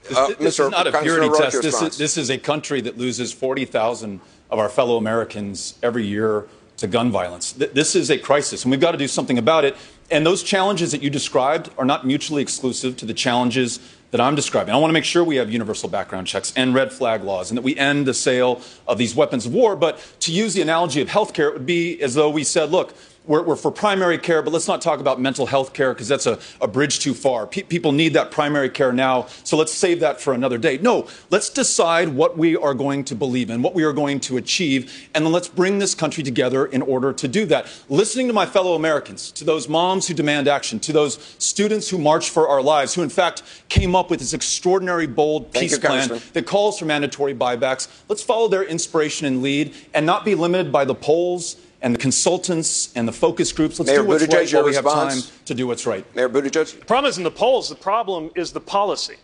This, 0.08 0.18
uh, 0.18 0.28
this 0.39 0.60
is 0.60 0.70
not 0.70 0.88
a 0.88 1.01
purity 1.01 1.30
test. 1.38 1.62
This 1.62 1.82
is, 1.82 1.97
this 1.97 2.18
is, 2.18 2.30
a 2.30 2.38
country 2.38 2.82
that 2.82 2.97
loses 2.97 3.34
40,000 3.34 4.20
of 4.49 4.60
our 4.60 4.70
fellow 4.70 4.97
Americans 4.97 5.78
every 5.84 6.05
year 6.05 6.47
to 6.78 6.88
gun 6.88 7.12
violence. 7.12 7.53
This 7.53 7.95
is 7.95 8.10
a 8.10 8.18
crisis, 8.18 8.64
and 8.64 8.72
we've 8.72 8.80
got 8.80 8.91
to 8.91 8.97
do 8.97 9.08
something 9.08 9.38
about 9.38 9.66
it. 9.66 9.76
And 10.10 10.26
those 10.26 10.43
challenges 10.43 10.91
that 10.91 11.01
you 11.01 11.10
described 11.10 11.70
are 11.78 11.86
not 11.86 12.05
mutually 12.05 12.41
exclusive 12.41 12.95
to 12.97 13.05
the 13.05 13.14
challenges 13.14 13.80
that 14.12 14.22
I'm 14.22 14.36
describing. 14.36 14.74
I 14.74 14.78
want 14.78 14.89
to 14.89 14.93
make 14.93 15.03
sure 15.03 15.24
we 15.24 15.36
have 15.36 15.51
universal 15.51 15.89
background 15.89 16.28
checks 16.28 16.53
and 16.55 16.74
red 16.74 16.93
flag 16.93 17.24
laws 17.24 17.51
and 17.51 17.58
that 17.58 17.64
we 17.64 17.76
end 17.76 18.05
the 18.05 18.14
sale 18.14 18.62
of 18.88 18.97
these 18.97 19.16
weapons 19.16 19.45
of 19.45 19.53
war. 19.53 19.76
But 19.76 19.99
to 20.22 20.32
use 20.32 20.53
the 20.53 20.62
analogy 20.62 21.01
of 21.01 21.10
healthcare, 21.10 21.49
it 21.49 21.53
would 21.53 21.66
be 21.66 22.01
as 22.01 22.14
though 22.14 22.30
we 22.30 22.45
said, 22.45 22.72
look, 22.72 22.93
we're, 23.28 23.43
we're, 23.43 23.55
for 23.55 23.71
primary 23.71 24.17
care, 24.17 24.41
but 24.41 24.53
let's 24.53 24.67
not 24.67 24.82
talk 24.82 24.99
about 24.99 25.19
mental 25.19 25.45
health 25.45 25.73
care 25.73 25.93
because 25.93 26.07
that's 26.07 26.25
a, 26.25 26.39
a, 26.61 26.67
bridge 26.67 26.99
too 26.99 27.13
far. 27.13 27.45
Pe- 27.45 27.63
people 27.63 27.91
need 27.91 28.13
that 28.13 28.32
primary 28.32 28.69
care 28.69 28.93
now, 28.93 29.28
so 29.43 29.57
let's 29.57 29.73
save 29.73 29.99
that 29.99 30.21
for 30.21 30.34
another 30.34 30.57
day. 30.57 30.78
No, 30.78 31.07
let's 31.30 31.49
decide 31.49 32.09
what 32.09 32.38
we 32.38 32.55
are 32.55 32.73
going 32.73 33.03
to 33.05 33.15
believe 33.15 33.49
in, 33.49 33.61
what 33.61 33.73
we 33.73 33.84
are 33.84 33.93
going 33.93 34.19
to 34.21 34.38
achieve, 34.38 35.09
and 35.13 35.25
then 35.25 35.34
let's 35.34 35.47
bring 35.47 35.80
this 35.80 35.93
country 35.93 36.23
together 36.23 36.65
in 36.65 36.82
order 36.82 37.11
to 37.13 37.28
do 37.28 37.45
that. 37.47 37.67
Listening 37.89 38.28
to 38.28 38.34
my 38.34 38.45
fellow 38.45 38.75
Americans, 38.75 39.32
to 39.32 39.43
those 39.43 39.67
moms 39.67 40.07
who 40.07 40.13
demand 40.13 40.47
action, 40.47 40.80
to 40.80 40.93
those 40.93 41.17
students 41.38 41.89
who 41.89 41.97
march 41.97 42.30
for 42.30 42.47
our 42.47 42.61
lives, 42.61 42.93
who 42.93 43.03
in 43.03 43.09
fact 43.09 43.43
came 43.69 43.95
up 43.95 44.09
with 44.09 44.19
this 44.19 44.34
extraordinary, 44.34 45.07
bold 45.07 45.51
Thank 45.51 45.63
peace 45.63 45.73
you, 45.73 45.80
plan 45.80 46.21
that 46.34 46.45
calls 46.45 46.80
for 46.80 46.86
mandatory 46.86 47.36
buybacks. 47.36 47.88
Let's 48.07 48.23
follow 48.23 48.47
their 48.47 48.63
inspiration 48.63 49.28
and 49.28 49.41
lead 49.41 49.73
and 49.93 50.05
not 50.05 50.23
be 50.23 50.36
limited 50.36 50.71
by 50.71 50.86
the 50.86 50.95
polls 50.95 51.57
and 51.82 51.93
the 51.93 51.99
consultants 51.99 52.91
and 52.95 53.07
the 53.07 53.11
focus 53.11 53.51
groups. 53.51 53.80
Let's 53.80 53.91
Mayor 53.91 54.01
do 54.01 54.07
what's 54.07 54.23
Buttigieg, 54.23 54.34
right 54.34 54.53
while 54.53 54.63
we 54.63 54.69
response. 54.71 55.15
have 55.15 55.23
time 55.23 55.45
to 55.45 55.53
do 55.53 55.67
what's 55.67 55.86
right. 55.86 56.15
Mayor 56.15 56.30
Buttigieg? 56.30 56.80
The 56.80 56.86
problem 56.86 57.09
isn't 57.09 57.23
the 57.23 57.32
polls. 57.32 57.69
The 57.69 57.75
problem 57.75 58.32
is 58.36 58.51
the 58.51 58.59
policy. 58.59 59.15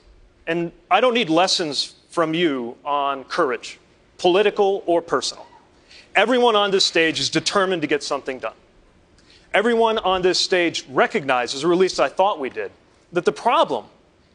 And 0.46 0.72
I 0.92 1.02
don't 1.02 1.14
need 1.14 1.30
lessons 1.30 1.96
from 2.10 2.34
you 2.34 2.78
on 2.86 3.24
courage, 3.24 3.80
political 4.18 4.84
or 4.86 5.02
personal. 5.02 5.48
Everyone 6.16 6.56
on 6.56 6.70
this 6.70 6.86
stage 6.86 7.20
is 7.20 7.30
determined 7.30 7.82
to 7.82 7.88
get 7.88 8.04
something 8.04 8.38
done. 8.38 8.54
Everyone 9.54 9.98
on 10.00 10.22
this 10.22 10.40
stage 10.40 10.86
recognizes, 10.90 11.64
or 11.64 11.72
at 11.72 11.78
least 11.80 12.00
I 12.00 12.10
thought 12.10 12.40
we 12.40 12.50
did, 12.50 12.72
that 13.14 13.26
the 13.26 13.32
problem 13.32 13.86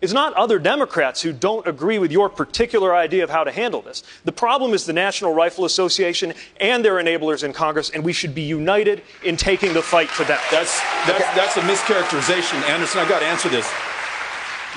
is 0.00 0.12
not 0.12 0.32
other 0.34 0.58
Democrats 0.58 1.22
who 1.22 1.32
don't 1.32 1.66
agree 1.66 1.98
with 1.98 2.12
your 2.12 2.28
particular 2.28 2.94
idea 2.94 3.24
of 3.24 3.30
how 3.30 3.42
to 3.42 3.50
handle 3.50 3.82
this. 3.82 4.02
The 4.24 4.32
problem 4.32 4.72
is 4.72 4.86
the 4.86 4.92
National 4.92 5.34
Rifle 5.34 5.64
Association 5.64 6.34
and 6.60 6.84
their 6.84 6.94
enablers 6.94 7.42
in 7.42 7.52
Congress, 7.52 7.90
and 7.90 8.04
we 8.04 8.12
should 8.12 8.34
be 8.34 8.42
united 8.42 9.02
in 9.24 9.36
taking 9.36 9.72
the 9.72 9.82
fight 9.82 10.08
to 10.16 10.24
them. 10.24 10.38
That's, 10.50 10.80
that's, 11.06 11.34
that's 11.34 11.56
a 11.56 11.60
mischaracterization. 11.62 12.62
Anderson, 12.68 13.00
I've 13.00 13.08
got 13.08 13.20
to 13.20 13.26
answer 13.26 13.48
this. 13.48 13.68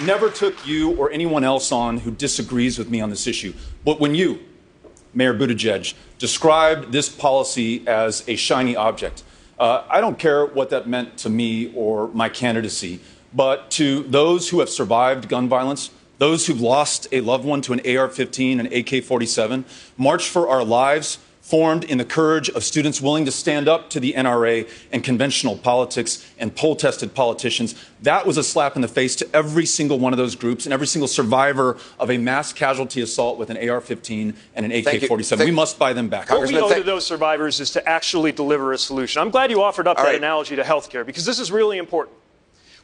Never 0.04 0.30
took 0.30 0.66
you 0.66 0.96
or 0.98 1.12
anyone 1.12 1.44
else 1.44 1.72
on 1.72 1.98
who 1.98 2.12
disagrees 2.12 2.80
with 2.80 2.90
me 2.90 3.02
on 3.02 3.10
this 3.10 3.28
issue. 3.28 3.54
But 3.86 4.00
when 4.00 4.16
you, 4.16 4.40
Mayor 5.14 5.34
Buttigieg, 5.34 5.94
described 6.18 6.92
this 6.92 7.10
policy 7.10 7.88
as 7.88 8.24
a 8.28 8.36
shiny 8.36 8.76
object, 8.76 9.24
Uh, 9.62 9.86
I 9.92 10.02
don't 10.02 10.18
care 10.18 10.48
what 10.48 10.72
that 10.72 10.88
meant 10.88 11.18
to 11.20 11.30
me 11.30 11.72
or 11.76 12.08
my 12.16 12.30
candidacy, 12.30 13.00
but 13.34 13.72
to 13.72 14.04
those 14.04 14.50
who 14.50 14.60
have 14.60 14.70
survived 14.70 15.30
gun 15.30 15.48
violence, 15.48 15.92
those 16.18 16.46
who've 16.46 16.62
lost 16.62 17.08
a 17.12 17.22
loved 17.22 17.46
one 17.46 17.62
to 17.62 17.74
an 17.74 17.98
AR 17.98 18.08
15 18.08 18.60
and 18.60 18.72
AK 18.72 19.04
47, 19.04 19.66
March 19.98 20.30
for 20.30 20.48
Our 20.48 20.64
Lives 20.64 21.18
formed 21.42 21.84
in 21.84 21.98
the 21.98 22.06
courage 22.06 22.50
of 22.50 22.64
students 22.64 23.02
willing 23.02 23.26
to 23.26 23.32
stand 23.32 23.68
up 23.68 23.90
to 23.90 24.00
the 24.00 24.14
NRA 24.14 24.70
and 24.92 25.04
conventional 25.04 25.58
politics 25.58 26.26
and 26.38 26.56
poll 26.56 26.76
tested 26.76 27.14
politicians. 27.16 27.74
That 28.04 28.26
was 28.26 28.38
a 28.38 28.44
slap 28.44 28.76
in 28.76 28.82
the 28.82 28.88
face 28.88 29.16
to 29.18 29.36
every 29.36 29.66
single 29.66 29.98
one 30.00 30.14
of 30.14 30.18
those 30.18 30.36
groups 30.36 30.66
and 30.66 30.72
every 30.72 30.88
single 30.88 31.08
survivor 31.08 31.78
of 32.00 32.12
a 32.12 32.18
mass 32.18 32.54
casualty 32.54 33.02
assault 33.02 33.38
with 33.38 33.50
an 33.50 33.70
AR 33.70 33.82
15 33.82 34.36
and 34.56 34.66
an 34.66 34.72
AK 34.72 35.08
47. 35.08 35.46
We 35.46 35.52
must 35.52 35.80
buy 35.80 35.94
them 35.94 36.08
back. 36.08 36.30
What 36.30 36.48
we 36.48 36.58
owe 36.58 36.74
to 36.74 36.84
those 36.84 37.06
survivors 37.06 37.60
is 37.60 37.72
to 37.72 37.90
actually 37.90 38.32
deliver 38.32 38.72
a 38.72 38.78
solution. 38.78 39.22
I'm 39.22 39.32
glad 39.32 39.50
you 39.50 39.62
offered 39.62 39.88
up 39.88 39.98
All 39.98 40.06
that 40.06 40.12
right. 40.12 40.18
analogy 40.18 40.56
to 40.56 40.64
healthcare 40.64 41.06
because 41.06 41.26
this 41.26 41.40
is 41.40 41.52
really 41.52 41.80
important. 41.80 42.18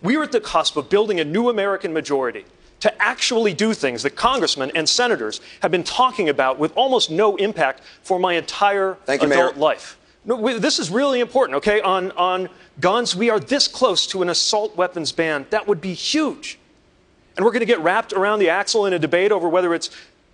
We 0.02 0.16
are 0.16 0.24
at 0.24 0.32
the 0.32 0.40
cusp 0.40 0.78
of 0.78 0.90
building 0.90 1.20
a 1.20 1.24
new 1.26 1.50
American 1.50 1.94
majority 1.94 2.46
to 2.80 3.02
actually 3.02 3.54
do 3.54 3.74
things 3.74 4.04
that 4.04 4.16
congressmen 4.16 4.72
and 4.76 4.88
senators 4.88 5.42
have 5.62 5.72
been 5.72 5.84
talking 5.84 6.30
about 6.30 6.60
with 6.60 6.72
almost 6.76 7.10
no 7.10 7.36
impact 7.38 7.82
for 8.04 8.20
my 8.20 8.34
entire 8.34 8.98
Thank 9.06 9.24
you, 9.24 9.32
adult 9.32 9.56
Mayor. 9.56 9.62
life. 9.64 9.98
No, 10.26 10.36
we- 10.36 10.60
this 10.60 10.78
is 10.78 10.92
really 10.92 11.20
important, 11.20 11.56
okay? 11.58 11.82
On, 11.82 12.12
on 12.12 12.50
guns, 12.80 13.16
we 13.16 13.30
are 13.30 13.40
this 13.40 13.68
close 13.68 14.06
to 14.08 14.22
an 14.22 14.30
assault 14.30 14.76
weapons 14.78 15.12
ban. 15.12 15.48
That 15.50 15.68
would 15.68 15.82
be 15.82 15.94
huge. 15.94 16.60
And 17.36 17.46
we're 17.46 17.52
going 17.52 17.62
to 17.62 17.66
get 17.66 17.80
wrapped 17.80 18.14
around 18.14 18.40
the 18.40 18.50
axle 18.50 18.86
in 18.86 18.94
a 18.94 19.00
debate 19.00 19.32
over 19.32 19.48
whether 19.50 19.74
it's 19.74 19.90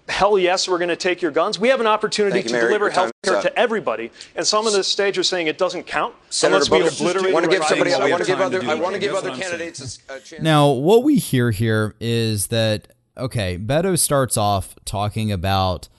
hell 0.07 0.37
yes, 0.37 0.67
we're 0.67 0.77
going 0.77 0.89
to 0.89 0.95
take 0.95 1.21
your 1.21 1.31
guns. 1.31 1.59
We 1.59 1.69
have 1.69 1.79
an 1.79 1.87
opportunity 1.87 2.33
Thank 2.33 2.45
you, 2.45 2.49
to 2.49 2.55
Mayor. 2.55 2.67
deliver 2.67 2.85
Your 2.85 2.93
health 2.93 3.11
care 3.23 3.41
to 3.41 3.59
everybody. 3.59 4.11
And 4.35 4.45
some 4.45 4.67
on 4.67 4.73
the 4.73 4.83
stage 4.83 5.17
are 5.17 5.23
saying 5.23 5.47
it 5.47 5.57
doesn't 5.57 5.83
count 5.83 6.15
Senator 6.29 6.55
unless 6.57 6.69
we 6.69 6.79
Bowles, 6.79 6.99
obliterate 6.99 7.31
I 7.31 7.33
want 7.33 7.45
to 7.45 7.51
give 7.51 7.63
somebody. 7.63 7.93
I 7.93 8.09
want 8.09 8.21
to 8.21 8.27
give 8.27 8.37
time 8.37 8.51
to 8.51 8.57
other. 8.57 8.69
I 8.69 8.75
want 8.75 8.93
to 8.93 8.99
give 8.99 9.13
other 9.13 9.35
candidates 9.35 9.99
a, 10.09 10.15
a 10.15 10.19
chance. 10.19 10.43
Now, 10.43 10.69
what 10.71 11.03
we 11.03 11.17
hear 11.17 11.51
here 11.51 11.95
is 11.99 12.47
that 12.47 12.89
okay, 13.17 13.57
Beto 13.57 13.97
starts 13.97 14.37
off 14.37 14.75
talking 14.85 15.31
about 15.31 15.89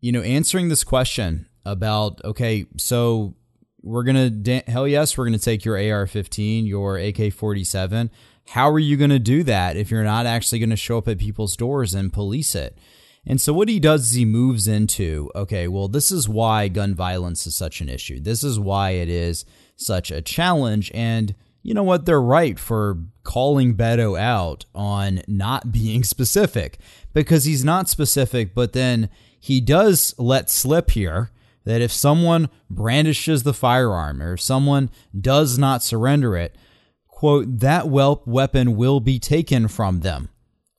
you 0.00 0.12
know 0.12 0.22
answering 0.22 0.68
this 0.68 0.84
question 0.84 1.46
about 1.64 2.24
okay, 2.24 2.66
so 2.76 3.34
we're 3.82 4.04
gonna 4.04 4.30
da- 4.30 4.64
hell 4.66 4.88
yes, 4.88 5.16
we're 5.16 5.24
gonna 5.26 5.38
take 5.38 5.64
your 5.64 5.76
AR-15, 5.76 6.66
your 6.66 6.98
AK-47. 6.98 8.10
How 8.48 8.70
are 8.70 8.78
you 8.78 8.96
gonna 8.96 9.18
do 9.18 9.42
that 9.44 9.76
if 9.76 9.90
you're 9.90 10.04
not 10.04 10.26
actually 10.26 10.58
gonna 10.58 10.76
show 10.76 10.98
up 10.98 11.08
at 11.08 11.18
people's 11.18 11.56
doors 11.56 11.94
and 11.94 12.12
police 12.12 12.54
it? 12.54 12.76
And 13.28 13.42
so 13.42 13.52
what 13.52 13.68
he 13.68 13.78
does 13.78 14.06
is 14.06 14.12
he 14.12 14.24
moves 14.24 14.66
into, 14.66 15.30
okay, 15.34 15.68
well, 15.68 15.86
this 15.86 16.10
is 16.10 16.30
why 16.30 16.68
gun 16.68 16.94
violence 16.94 17.46
is 17.46 17.54
such 17.54 17.82
an 17.82 17.90
issue. 17.90 18.20
This 18.20 18.42
is 18.42 18.58
why 18.58 18.92
it 18.92 19.10
is 19.10 19.44
such 19.76 20.10
a 20.10 20.22
challenge. 20.22 20.90
And 20.94 21.34
you 21.62 21.74
know 21.74 21.82
what? 21.82 22.06
They're 22.06 22.22
right 22.22 22.58
for 22.58 22.96
calling 23.24 23.76
Beto 23.76 24.18
out 24.18 24.64
on 24.74 25.20
not 25.28 25.70
being 25.72 26.04
specific 26.04 26.78
because 27.12 27.44
he's 27.44 27.62
not 27.62 27.90
specific, 27.90 28.54
but 28.54 28.72
then 28.72 29.10
he 29.38 29.60
does 29.60 30.14
let 30.16 30.48
slip 30.48 30.92
here 30.92 31.30
that 31.64 31.82
if 31.82 31.92
someone 31.92 32.48
brandishes 32.70 33.42
the 33.42 33.52
firearm 33.52 34.22
or 34.22 34.32
if 34.34 34.40
someone 34.40 34.88
does 35.20 35.58
not 35.58 35.82
surrender 35.82 36.34
it, 36.34 36.56
quote, 37.08 37.58
that 37.60 37.88
weapon 37.88 38.74
will 38.74 39.00
be 39.00 39.18
taken 39.18 39.68
from 39.68 40.00
them. 40.00 40.30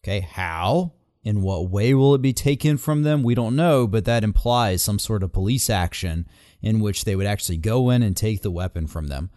Okay, 0.03 0.21
how? 0.21 0.93
In 1.23 1.41
what 1.41 1.69
way 1.69 1.93
will 1.93 2.15
it 2.15 2.21
be 2.21 2.33
taken 2.33 2.77
from 2.77 3.03
them? 3.03 3.23
We 3.23 3.35
don't 3.35 3.55
know, 3.55 3.87
but 3.87 4.05
that 4.05 4.23
implies 4.23 4.81
some 4.81 4.99
sort 4.99 5.21
of 5.21 5.33
police 5.33 5.69
action 5.69 6.27
in 6.61 6.79
which 6.79 7.03
they 7.03 7.15
would 7.15 7.25
actually 7.25 7.57
go 7.57 7.89
in 7.89 8.03
and 8.03 8.15
take 8.15 8.41
the 8.41 8.51
weapon 8.51 8.87
from 8.87 9.07
them. 9.07 9.29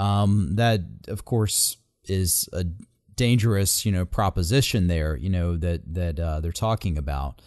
Um, 0.00 0.56
that, 0.56 0.80
of 1.06 1.24
course, 1.24 1.76
is 2.04 2.48
a 2.52 2.64
dangerous, 3.14 3.86
you 3.86 3.92
know, 3.92 4.04
proposition 4.04 4.88
there, 4.88 5.16
you 5.16 5.30
know, 5.30 5.56
that 5.56 5.94
that 5.94 6.18
uh, 6.18 6.40
they're 6.40 6.52
talking 6.52 6.98
about. 6.98 7.40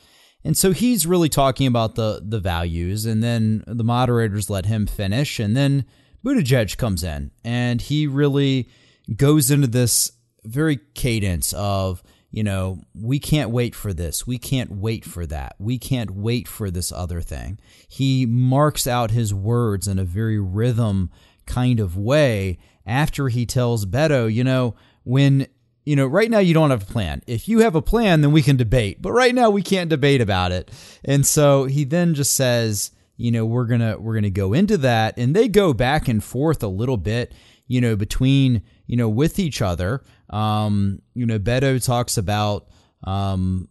And 0.44 0.58
so 0.58 0.72
he's 0.72 1.08
really 1.08 1.30
talking 1.30 1.68
about 1.68 1.96
the 1.96 2.22
the 2.24 2.40
values, 2.40 3.06
and 3.06 3.24
then 3.24 3.64
the 3.68 3.84
moderators 3.84 4.50
let 4.50 4.68
him 4.68 4.86
finish, 4.88 5.40
and 5.40 5.58
then 5.58 5.86
Buttigieg 6.24 6.78
comes 6.78 7.04
in, 7.04 7.32
and 7.44 7.82
he 7.82 8.08
really 8.08 8.70
goes 9.16 9.52
into 9.52 9.68
this 9.68 10.12
very 10.44 10.80
cadence 10.94 11.52
of 11.54 12.04
you 12.32 12.44
know, 12.44 12.82
we 12.94 13.20
can't 13.20 13.50
wait 13.50 13.74
for 13.74 13.94
this. 13.94 14.28
We 14.28 14.38
can't 14.38 14.72
wait 14.72 15.06
for 15.06 15.26
that. 15.26 15.56
We 15.58 15.78
can't 15.78 16.12
wait 16.12 16.48
for 16.48 16.70
this 16.70 16.92
other 16.92 17.22
thing. 17.22 17.60
He 17.88 18.26
marks 18.26 18.88
out 18.88 19.12
his 19.12 19.34
words 19.34 19.88
in 19.88 20.00
a 20.00 20.04
very 20.04 20.40
rhythm 20.40 21.12
kind 21.46 21.80
of 21.80 21.96
way 21.96 22.58
after 22.86 23.30
he 23.30 23.46
tells 23.46 23.86
Beto, 23.86 24.32
you 24.32 24.44
know, 24.44 24.76
when, 25.04 25.48
you 25.86 25.96
know, 25.96 26.06
right 26.06 26.30
now 26.30 26.40
you 26.40 26.54
don't 26.54 26.72
have 26.72 26.84
a 26.84 26.92
plan. 26.92 27.22
If 27.26 27.48
you 27.48 27.60
have 27.60 27.76
a 27.76 27.82
plan, 27.82 28.22
then 28.22 28.32
we 28.32 28.42
can 28.42 28.58
debate. 28.58 29.02
But 29.02 29.14
right 29.14 29.34
now 29.34 29.50
we 29.50 29.62
can't 29.62 29.90
debate 29.90 30.22
about 30.22 30.52
it. 30.52 30.70
And 31.04 31.26
so 31.26 31.66
he 31.66 31.84
then 31.84 32.16
just 32.16 32.36
says, 32.36 32.92
you 33.18 33.32
know, 33.32 33.46
we're 33.46 33.66
going 33.66 33.80
to 33.80 33.96
we're 33.98 34.14
going 34.14 34.24
to 34.24 34.30
go 34.30 34.52
into 34.52 34.78
that 34.80 35.18
and 35.18 35.34
they 35.36 35.48
go 35.48 35.74
back 35.74 36.08
and 36.08 36.24
forth 36.24 36.62
a 36.62 36.68
little 36.68 36.98
bit, 36.98 37.34
you 37.68 37.80
know, 37.80 37.96
between, 37.96 38.62
you 38.88 38.98
know, 38.98 39.10
with 39.10 39.40
each 39.40 39.62
other. 39.62 40.04
Um, 40.30 41.02
you 41.14 41.26
know, 41.26 41.40
Beto 41.40 41.84
talks 41.84 42.18
about 42.18 42.68
um, 43.04 43.68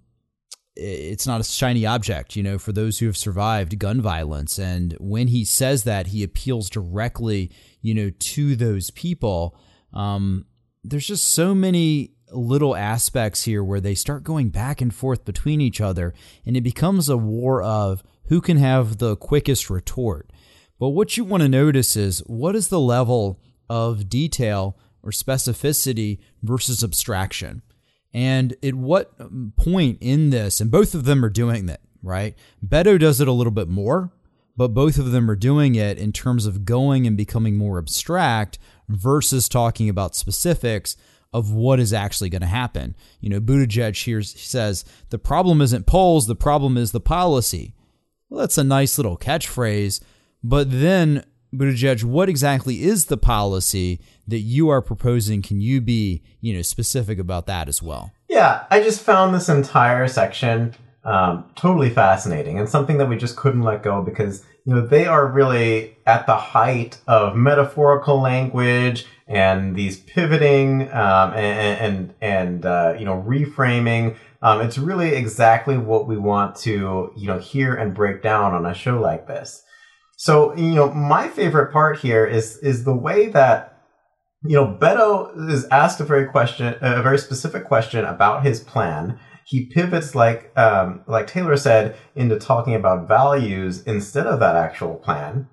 it's 0.77 1.27
not 1.27 1.41
a 1.41 1.45
shiny 1.45 1.87
object, 1.87 2.35
you 2.37 2.43
know, 2.43 2.59
for 2.59 2.73
those 2.73 2.99
who 2.99 3.07
have 3.07 3.17
survived 3.17 3.79
gun 3.79 4.01
violence. 4.01 4.59
And 4.59 4.97
when 4.99 5.29
he 5.29 5.45
says 5.45 5.85
that, 5.85 6.09
he 6.09 6.23
appeals 6.23 6.69
directly, 6.69 7.51
you 7.81 7.95
know, 7.95 8.11
to 8.11 8.57
those 8.57 8.91
people. 8.91 9.57
Um, 9.93 10.47
there's 10.83 11.07
just 11.07 11.29
so 11.29 11.55
many 11.55 12.13
little 12.33 12.75
aspects 12.75 13.45
here 13.45 13.63
where 13.63 13.81
they 13.81 13.95
start 13.95 14.25
going 14.25 14.49
back 14.49 14.81
and 14.81 14.93
forth 14.93 15.25
between 15.25 15.61
each 15.61 15.81
other, 15.81 16.13
and 16.45 16.57
it 16.57 16.63
becomes 16.63 17.09
a 17.09 17.17
war 17.17 17.63
of 17.63 18.03
who 18.27 18.41
can 18.41 18.57
have 18.57 18.99
the 18.99 19.17
quickest 19.17 19.71
retort. 19.71 20.31
But 20.81 20.89
what 20.89 21.17
you 21.17 21.25
want 21.25 21.43
to 21.43 21.49
notice 21.49 21.97
is 21.97 22.21
what 22.27 22.57
is 22.57 22.69
the 22.69 22.81
level 22.81 23.41
of 23.71 24.09
detail 24.09 24.77
or 25.05 25.11
specificity 25.11 26.19
versus 26.43 26.83
abstraction. 26.83 27.63
And 28.13 28.57
at 28.63 28.75
what 28.75 29.13
point 29.57 29.99
in 30.01 30.31
this, 30.31 30.61
and 30.61 30.71
both 30.71 30.95
of 30.95 31.05
them 31.05 31.25
are 31.25 31.31
doing 31.31 31.67
that, 31.67 31.81
right? 32.03 32.35
Beto 32.65 32.99
does 32.99 33.21
it 33.21 33.29
a 33.29 33.33
little 33.33 33.53
bit 33.53 33.69
more, 33.69 34.13
but 34.57 34.69
both 34.69 34.99
of 34.99 35.11
them 35.11 35.31
are 35.31 35.37
doing 35.37 35.75
it 35.75 35.99
in 35.99 36.13
terms 36.13 36.47
of 36.47 36.65
going 36.65 37.07
and 37.07 37.17
becoming 37.17 37.57
more 37.57 37.79
abstract 37.79 38.59
versus 38.89 39.49
talking 39.49 39.89
about 39.89 40.15
specifics 40.15 40.97
of 41.33 41.51
what 41.51 41.81
is 41.81 41.93
actually 41.93 42.31
going 42.31 42.41
to 42.41 42.47
happen. 42.47 42.95
You 43.21 43.31
know, 43.31 43.41
Buttigieg 43.41 44.01
here 44.05 44.23
says 44.23 44.85
the 45.11 45.19
problem 45.19 45.61
isn't 45.61 45.87
polls, 45.87 46.29
the 46.29 46.37
problem 46.37 46.77
is 46.77 46.93
the 46.93 47.01
policy. 47.01 47.75
Well, 48.29 48.41
that's 48.41 48.59
a 48.59 48.65
nice 48.65 48.97
little 48.97 49.19
catchphrase, 49.19 50.01
but 50.45 50.71
then 50.71 51.25
Buttigieg, 51.59 52.05
what 52.05 52.29
exactly 52.29 52.83
is 52.83 53.07
the 53.07 53.17
policy 53.17 54.01
that 54.27 54.41
you 54.41 54.69
are 54.69 54.83
proposing? 54.83 55.43
Can 55.43 55.61
you 55.61 55.81
be, 55.81 56.23
you 56.41 56.55
know, 56.55 56.63
specific 56.63 57.19
about 57.19 57.47
that 57.47 57.69
as 57.69 57.83
well? 57.83 58.13
Yeah, 58.29 58.65
I 58.71 58.83
just 58.83 59.01
found 59.01 59.35
this 59.35 59.49
entire 59.49 60.09
section 60.09 60.75
um, 61.05 61.45
totally 61.55 61.91
fascinating 61.91 62.59
and 62.59 62.69
something 62.69 62.99
that 62.99 63.09
we 63.09 63.17
just 63.17 63.37
couldn't 63.37 63.63
let 63.63 63.83
go 63.83 64.03
because 64.03 64.45
you 64.65 64.75
know 64.75 64.87
they 64.87 65.05
are 65.07 65.27
really 65.27 65.97
at 66.07 66.27
the 66.27 66.37
height 66.37 66.99
of 67.07 67.37
metaphorical 67.37 68.21
language 68.21 69.07
and 69.29 69.77
these 69.77 70.01
pivoting 70.01 70.91
um, 70.93 71.35
and 71.35 71.79
and, 71.81 72.15
and 72.21 72.67
uh, 72.67 72.95
you 72.99 73.05
know 73.05 73.23
reframing. 73.27 74.17
Um, 74.41 74.61
it's 74.61 74.79
really 74.79 75.15
exactly 75.15 75.77
what 75.77 76.07
we 76.07 76.17
want 76.17 76.57
to 76.57 77.13
you 77.17 77.27
know 77.27 77.39
hear 77.39 77.75
and 77.75 77.95
break 77.95 78.23
down 78.23 78.55
on 78.55 78.65
a 78.65 78.75
show 78.75 78.99
like 78.99 79.27
this. 79.27 79.63
So 80.17 80.55
you 80.57 80.75
know 80.75 80.93
my 80.93 81.29
favorite 81.29 81.73
part 81.73 81.99
here 81.99 82.25
is 82.27 82.59
is 82.59 82.85
the 82.85 82.97
way 82.97 83.29
that 83.29 83.75
you 84.45 84.57
know, 84.57 84.67
Beto 84.67 85.51
is 85.51 85.65
asked 85.71 86.01
a 86.01 86.05
very 86.05 86.27
question, 86.27 86.75
a 86.81 87.03
very 87.03 87.19
specific 87.19 87.65
question 87.65 88.05
about 88.05 88.45
his 88.45 88.61
plan. 88.61 89.19
He 89.47 89.67
pivots, 89.67 90.15
like 90.15 90.57
um, 90.57 91.03
like 91.07 91.27
Taylor 91.27 91.57
said, 91.57 91.97
into 92.15 92.39
talking 92.39 92.75
about 92.75 93.09
values 93.09 93.83
instead 93.85 94.27
of 94.27 94.41
that 94.41 94.57
actual 94.57 94.97
plan. 94.97 95.49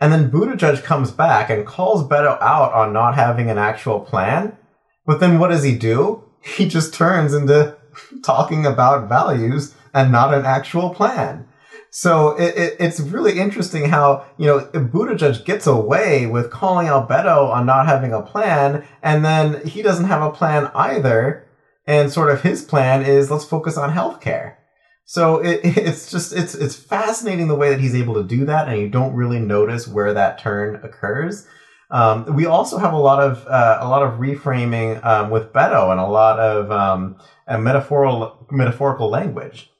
And 0.00 0.12
then 0.12 0.30
Buttigieg 0.30 0.84
comes 0.84 1.10
back 1.10 1.50
and 1.50 1.66
calls 1.66 2.06
Beto 2.06 2.40
out 2.40 2.72
on 2.72 2.92
not 2.92 3.14
having 3.14 3.50
an 3.50 3.58
actual 3.58 4.00
plan. 4.00 4.56
But 5.06 5.20
then 5.20 5.38
what 5.38 5.48
does 5.48 5.64
he 5.64 5.76
do? 5.76 6.24
He 6.42 6.68
just 6.68 6.94
turns 6.94 7.34
into 7.34 7.76
talking 8.24 8.66
about 8.66 9.08
values 9.08 9.74
and 9.94 10.12
not 10.12 10.34
an 10.34 10.44
actual 10.44 10.90
plan. 10.90 11.48
So 11.90 12.36
it, 12.36 12.56
it, 12.56 12.76
it's 12.78 13.00
really 13.00 13.38
interesting 13.38 13.88
how 13.88 14.26
you 14.36 14.46
know 14.46 14.60
Buttigieg 14.72 15.44
gets 15.44 15.66
away 15.66 16.26
with 16.26 16.50
calling 16.50 16.88
out 16.88 17.08
Beto 17.08 17.50
on 17.50 17.66
not 17.66 17.86
having 17.86 18.12
a 18.12 18.22
plan, 18.22 18.84
and 19.02 19.24
then 19.24 19.66
he 19.66 19.82
doesn't 19.82 20.06
have 20.06 20.22
a 20.22 20.30
plan 20.30 20.70
either. 20.74 21.44
And 21.86 22.12
sort 22.12 22.30
of 22.30 22.42
his 22.42 22.62
plan 22.62 23.02
is 23.02 23.30
let's 23.30 23.46
focus 23.46 23.78
on 23.78 23.94
healthcare. 23.94 24.56
So 25.06 25.38
it, 25.38 25.60
it's 25.64 26.10
just 26.10 26.34
it's 26.34 26.54
it's 26.54 26.76
fascinating 26.76 27.48
the 27.48 27.54
way 27.54 27.70
that 27.70 27.80
he's 27.80 27.94
able 27.94 28.14
to 28.14 28.24
do 28.24 28.44
that, 28.44 28.68
and 28.68 28.78
you 28.78 28.88
don't 28.88 29.14
really 29.14 29.40
notice 29.40 29.88
where 29.88 30.12
that 30.12 30.38
turn 30.38 30.76
occurs. 30.84 31.46
Um, 31.90 32.36
we 32.36 32.44
also 32.44 32.76
have 32.76 32.92
a 32.92 32.98
lot 32.98 33.22
of 33.22 33.46
uh, 33.46 33.78
a 33.80 33.88
lot 33.88 34.02
of 34.02 34.20
reframing 34.20 35.02
um, 35.04 35.30
with 35.30 35.54
Beto 35.54 35.90
and 35.90 35.98
a 35.98 36.06
lot 36.06 36.38
of 36.38 36.70
um, 36.70 37.16
metaphorical 37.48 38.46
metaphorical 38.50 39.08
language. 39.08 39.70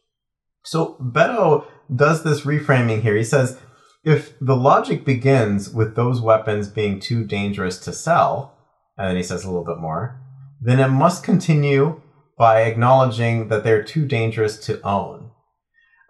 So 0.64 0.96
Beto 1.00 1.66
does 1.94 2.22
this 2.22 2.42
reframing 2.42 3.02
here. 3.02 3.16
He 3.16 3.24
says, 3.24 3.58
if 4.04 4.38
the 4.40 4.56
logic 4.56 5.04
begins 5.04 5.70
with 5.70 5.96
those 5.96 6.20
weapons 6.20 6.68
being 6.68 7.00
too 7.00 7.24
dangerous 7.24 7.78
to 7.80 7.92
sell, 7.92 8.56
and 8.96 9.08
then 9.08 9.16
he 9.16 9.22
says 9.22 9.44
a 9.44 9.48
little 9.48 9.64
bit 9.64 9.78
more, 9.78 10.20
then 10.60 10.80
it 10.80 10.88
must 10.88 11.24
continue 11.24 12.00
by 12.36 12.62
acknowledging 12.62 13.48
that 13.48 13.64
they're 13.64 13.82
too 13.82 14.06
dangerous 14.06 14.56
to 14.66 14.80
own. 14.82 15.30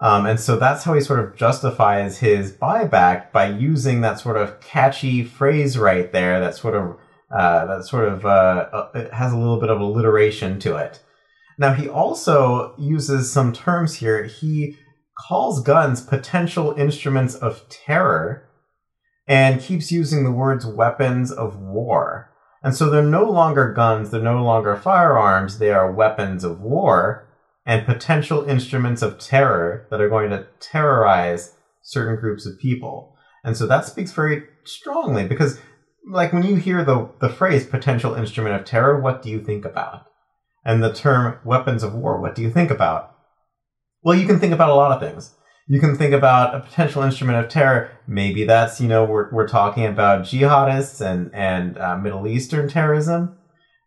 Um, 0.01 0.27
and 0.27 0.39
so 0.39 0.57
that's 0.57 0.85
how 0.85 0.95
he 0.95 1.01
sort 1.01 1.21
of 1.21 1.35
justifies 1.35 2.19
his 2.19 2.53
buyback 2.53 3.33
by 3.33 3.49
using 3.49 4.01
that 4.03 4.21
sort 4.21 4.37
of 4.37 4.61
catchy 4.61 5.25
phrase 5.25 5.77
right 5.77 6.13
there 6.13 6.39
that 6.39 6.55
sort 6.55 6.77
of 6.77 6.97
uh, 7.31 7.67
that 7.67 7.85
sort 7.85 8.09
of 8.09 8.25
uh, 8.25 8.29
uh, 8.73 9.11
has 9.15 9.33
a 9.33 9.37
little 9.37 9.61
bit 9.61 9.69
of 9.69 9.81
alliteration 9.81 10.59
to 10.61 10.77
it. 10.77 11.03
Now 11.59 11.75
he 11.75 11.89
also 11.89 12.75
uses 12.79 13.31
some 13.31 13.53
terms 13.53 13.97
here. 13.97 14.25
He 14.25 14.77
calls 15.19 15.63
guns 15.63 16.01
potential 16.01 16.75
instruments 16.79 17.35
of 17.35 17.69
terror 17.69 18.49
and 19.27 19.61
keeps 19.61 19.93
using 19.93 20.25
the 20.25 20.33
words 20.33 20.65
weapons 20.65 21.31
of 21.31 21.59
war. 21.59 22.33
And 22.63 22.75
so 22.75 22.89
they're 22.91 23.03
no 23.03 23.25
longer 23.25 23.73
guns, 23.73 24.11
they're 24.11 24.21
no 24.21 24.43
longer 24.43 24.77
firearms, 24.77 25.59
they 25.59 25.71
are 25.71 25.93
weapons 25.93 26.45
of 26.45 26.61
war 26.61 27.29
and 27.67 27.85
potential 27.85 28.45
instruments 28.45 29.03
of 29.03 29.19
terror 29.19 29.87
that 29.91 30.01
are 30.01 30.09
going 30.09 30.31
to 30.31 30.47
terrorize 30.59 31.55
certain 31.83 32.17
groups 32.17 32.47
of 32.47 32.59
people. 32.59 33.15
And 33.45 33.57
so 33.57 33.67
that 33.67 33.85
speaks 33.85 34.13
very 34.13 34.45
strongly 34.65 35.27
because 35.27 35.61
like 36.11 36.33
when 36.33 36.43
you 36.43 36.57
hear 36.57 36.85
the 36.85 37.11
the 37.21 37.29
phrase 37.29 37.67
potential 37.67 38.15
instrument 38.15 38.57
of 38.57 38.65
terror, 38.65 39.01
what 39.01 39.23
do 39.23 39.29
you 39.29 39.43
think 39.43 39.65
about? 39.65 40.07
And 40.65 40.83
the 40.83 40.93
term 40.93 41.39
weapons 41.45 41.83
of 41.83 41.95
war, 41.95 42.21
what 42.21 42.35
do 42.35 42.43
you 42.43 42.51
think 42.51 42.71
about? 42.71 43.15
Well, 44.03 44.17
you 44.17 44.27
can 44.27 44.39
think 44.39 44.53
about 44.53 44.71
a 44.71 44.75
lot 44.75 44.93
of 44.93 45.01
things. 45.01 45.35
You 45.67 45.81
can 45.81 45.97
think 45.97 46.15
about 46.15 46.55
a 46.55 46.61
potential 46.61 47.03
instrument 47.03 47.45
of 47.45 47.51
terror. 47.51 47.91
Maybe 48.07 48.45
that's, 48.45 48.81
you 48.81 48.89
know, 48.89 49.05
we're, 49.05 49.31
we're 49.33 49.49
talking 49.49 49.85
about 49.85 50.23
jihadists 50.23 51.05
and, 51.05 51.31
and 51.35 51.77
uh, 51.77 51.97
Middle 51.97 52.27
Eastern 52.27 52.69
terrorism. 52.69 53.37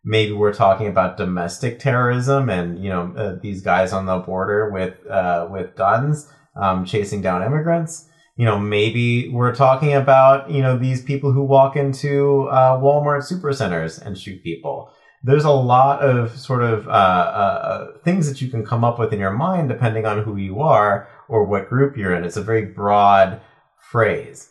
Maybe 0.04 0.32
we're 0.32 0.54
talking 0.54 0.86
about 0.86 1.16
domestic 1.16 1.78
terrorism 1.78 2.50
and, 2.50 2.82
you 2.82 2.90
know, 2.90 3.12
uh, 3.16 3.36
these 3.40 3.62
guys 3.62 3.92
on 3.92 4.06
the 4.06 4.18
border 4.18 4.70
with, 4.70 4.94
uh, 5.08 5.48
with 5.50 5.74
guns, 5.74 6.28
um, 6.60 6.84
chasing 6.84 7.20
down 7.20 7.42
immigrants. 7.42 8.08
You 8.36 8.44
know, 8.44 8.58
maybe 8.58 9.28
we're 9.28 9.54
talking 9.54 9.92
about, 9.94 10.50
you 10.50 10.62
know, 10.62 10.78
these 10.78 11.02
people 11.02 11.32
who 11.32 11.42
walk 11.42 11.76
into 11.76 12.48
uh, 12.48 12.78
Walmart 12.78 13.30
supercenters 13.30 14.00
and 14.00 14.16
shoot 14.16 14.42
people 14.42 14.92
there's 15.24 15.44
a 15.44 15.50
lot 15.50 16.00
of 16.00 16.36
sort 16.38 16.62
of 16.62 16.88
uh, 16.88 16.90
uh, 16.90 17.92
things 17.98 18.28
that 18.28 18.40
you 18.40 18.48
can 18.48 18.64
come 18.64 18.84
up 18.84 18.98
with 18.98 19.12
in 19.12 19.20
your 19.20 19.30
mind 19.30 19.68
depending 19.68 20.04
on 20.04 20.24
who 20.24 20.36
you 20.36 20.60
are 20.60 21.08
or 21.28 21.44
what 21.44 21.68
group 21.68 21.96
you're 21.96 22.14
in. 22.14 22.24
It's 22.24 22.36
a 22.36 22.42
very 22.42 22.64
broad 22.64 23.40
phrase. 23.78 24.50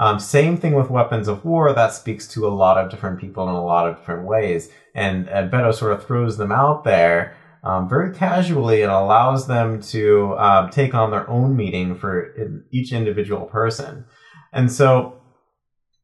Um, 0.00 0.20
same 0.20 0.56
thing 0.56 0.74
with 0.74 0.90
weapons 0.90 1.26
of 1.26 1.44
war. 1.44 1.72
That 1.72 1.92
speaks 1.92 2.28
to 2.28 2.46
a 2.46 2.50
lot 2.50 2.78
of 2.78 2.90
different 2.90 3.20
people 3.20 3.48
in 3.48 3.54
a 3.54 3.64
lot 3.64 3.88
of 3.88 3.96
different 3.96 4.26
ways. 4.26 4.70
And, 4.94 5.28
and 5.28 5.50
Beto 5.50 5.74
sort 5.74 5.92
of 5.92 6.06
throws 6.06 6.36
them 6.36 6.52
out 6.52 6.84
there 6.84 7.36
um, 7.64 7.88
very 7.88 8.14
casually 8.14 8.82
and 8.82 8.92
allows 8.92 9.48
them 9.48 9.80
to 9.82 10.36
um, 10.38 10.70
take 10.70 10.94
on 10.94 11.10
their 11.10 11.28
own 11.28 11.56
meaning 11.56 11.96
for 11.96 12.62
each 12.70 12.92
individual 12.92 13.46
person. 13.46 14.04
And 14.52 14.70
so, 14.70 15.20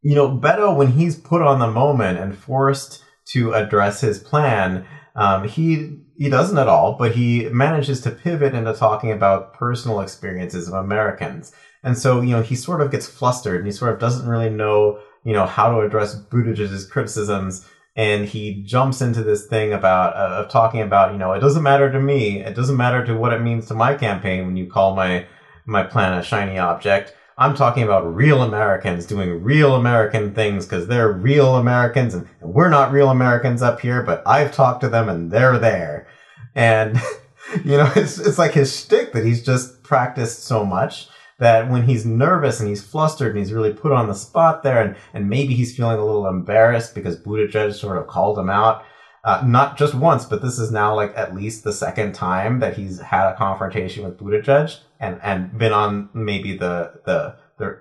you 0.03 0.17
know, 0.17 0.29
Beto, 0.29 0.77
when 0.77 0.93
he's 0.93 1.17
put 1.17 1.43
on 1.43 1.61
the 1.61 1.71
moment 1.71 2.19
and 2.19 2.37
forced 2.37 3.04
to 3.27 3.53
address 3.53 4.01
his 4.01 4.19
plan. 4.19 4.87
Um, 5.17 5.47
he 5.49 5.99
he 6.17 6.29
doesn't 6.29 6.59
at 6.59 6.69
all, 6.69 6.97
but 6.99 7.13
he 7.13 7.49
manages 7.51 8.01
to 8.03 8.11
pivot 8.11 8.55
into 8.55 8.73
talking 8.73 9.11
about 9.11 9.55
personal 9.55 10.01
experiences 10.01 10.69
of 10.69 10.75
Americans. 10.75 11.53
And 11.83 11.99
so, 11.99 12.21
you 12.21 12.31
know, 12.31 12.43
he 12.43 12.57
sort 12.57 12.81
of 12.81 12.91
gets 12.91 13.07
flustered 13.07 13.57
and 13.57 13.67
he 13.67 13.73
sort 13.73 13.93
of 13.93 13.99
doesn't 14.01 14.29
really 14.29 14.49
know, 14.49 15.01
you 15.25 15.33
know, 15.33 15.47
how 15.47 15.71
to 15.71 15.81
address 15.81 16.15
Buttigieg's 16.17 16.87
criticisms. 16.87 17.67
And 17.97 18.27
he 18.27 18.63
jumps 18.63 19.01
into 19.01 19.23
this 19.23 19.47
thing 19.47 19.73
about, 19.73 20.17
uh, 20.17 20.43
of 20.43 20.51
talking 20.51 20.81
about, 20.81 21.13
you 21.13 21.19
know, 21.19 21.33
it 21.33 21.41
doesn't 21.41 21.63
matter 21.63 21.93
to 21.93 22.01
me. 22.01 22.41
It 22.41 22.55
doesn't 22.55 22.77
matter 22.77 23.05
to 23.07 23.15
what 23.15 23.33
it 23.33 23.43
means 23.43 23.67
to 23.67 23.75
my 23.75 23.95
campaign 23.95 24.47
when 24.47 24.57
you 24.57 24.67
call 24.67 24.97
my, 24.97 25.27
my 25.67 25.83
plan 25.83 26.19
a 26.19 26.23
shiny 26.23 26.59
object. 26.59 27.15
I'm 27.37 27.57
talking 27.57 27.83
about 27.83 28.15
real 28.15 28.43
Americans 28.43 29.07
doing 29.07 29.43
real 29.43 29.75
American 29.75 30.35
things 30.35 30.67
because 30.67 30.87
they're 30.87 31.11
real 31.11 31.57
Americans 31.57 32.15
and, 32.15 32.29
and, 32.41 32.55
we're 32.55 32.69
not 32.69 32.93
real 32.93 33.11
Americans 33.11 33.61
up 33.61 33.81
here, 33.81 34.03
but 34.03 34.23
I've 34.25 34.53
talked 34.53 34.83
to 34.83 34.89
them 34.89 35.09
and 35.09 35.31
they're 35.31 35.59
there. 35.59 36.07
And, 36.55 36.97
you 37.65 37.77
know, 37.77 37.91
it's, 37.97 38.19
it's 38.19 38.39
like 38.39 38.53
his 38.53 38.77
shtick 38.77 39.13
that 39.13 39.25
he's 39.25 39.43
just 39.43 39.83
practiced 39.83 40.45
so 40.45 40.65
much 40.65 41.09
that 41.39 41.69
when 41.69 41.83
he's 41.83 42.07
nervous 42.07 42.61
and 42.61 42.69
he's 42.69 42.85
flustered 42.85 43.31
and 43.31 43.39
he's 43.39 43.53
really 43.53 43.73
put 43.73 43.91
on 43.91 44.07
the 44.07 44.15
spot 44.15 44.63
there 44.63 44.81
and, 44.81 44.95
and 45.13 45.29
maybe 45.29 45.55
he's 45.55 45.77
feeling 45.77 45.99
a 45.99 46.05
little 46.05 46.29
embarrassed 46.29 46.95
because 46.95 47.19
Buttigieg 47.19 47.75
sort 47.75 47.99
of 47.99 48.07
called 48.07 48.39
him 48.39 48.49
out, 48.49 48.85
uh, 49.25 49.43
not 49.45 49.77
just 49.77 49.95
once, 49.95 50.25
but 50.25 50.41
this 50.41 50.61
is 50.61 50.71
now 50.71 50.95
like 50.95 51.13
at 51.17 51.35
least 51.35 51.65
the 51.65 51.73
second 51.73 52.13
time 52.13 52.61
that 52.61 52.77
he's 52.77 53.01
had 53.01 53.29
a 53.29 53.37
confrontation 53.37 54.05
with 54.05 54.19
Buttigieg 54.19 54.79
and, 55.05 55.21
and 55.23 55.59
been 55.59 55.73
on 55.73 56.09
maybe 56.15 56.57
the, 56.57 57.01
the, 57.05 57.37
the, 57.59 57.81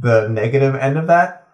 the 0.00 0.28
negative 0.28 0.74
end 0.74 0.96
of 0.96 1.06
that. 1.08 1.48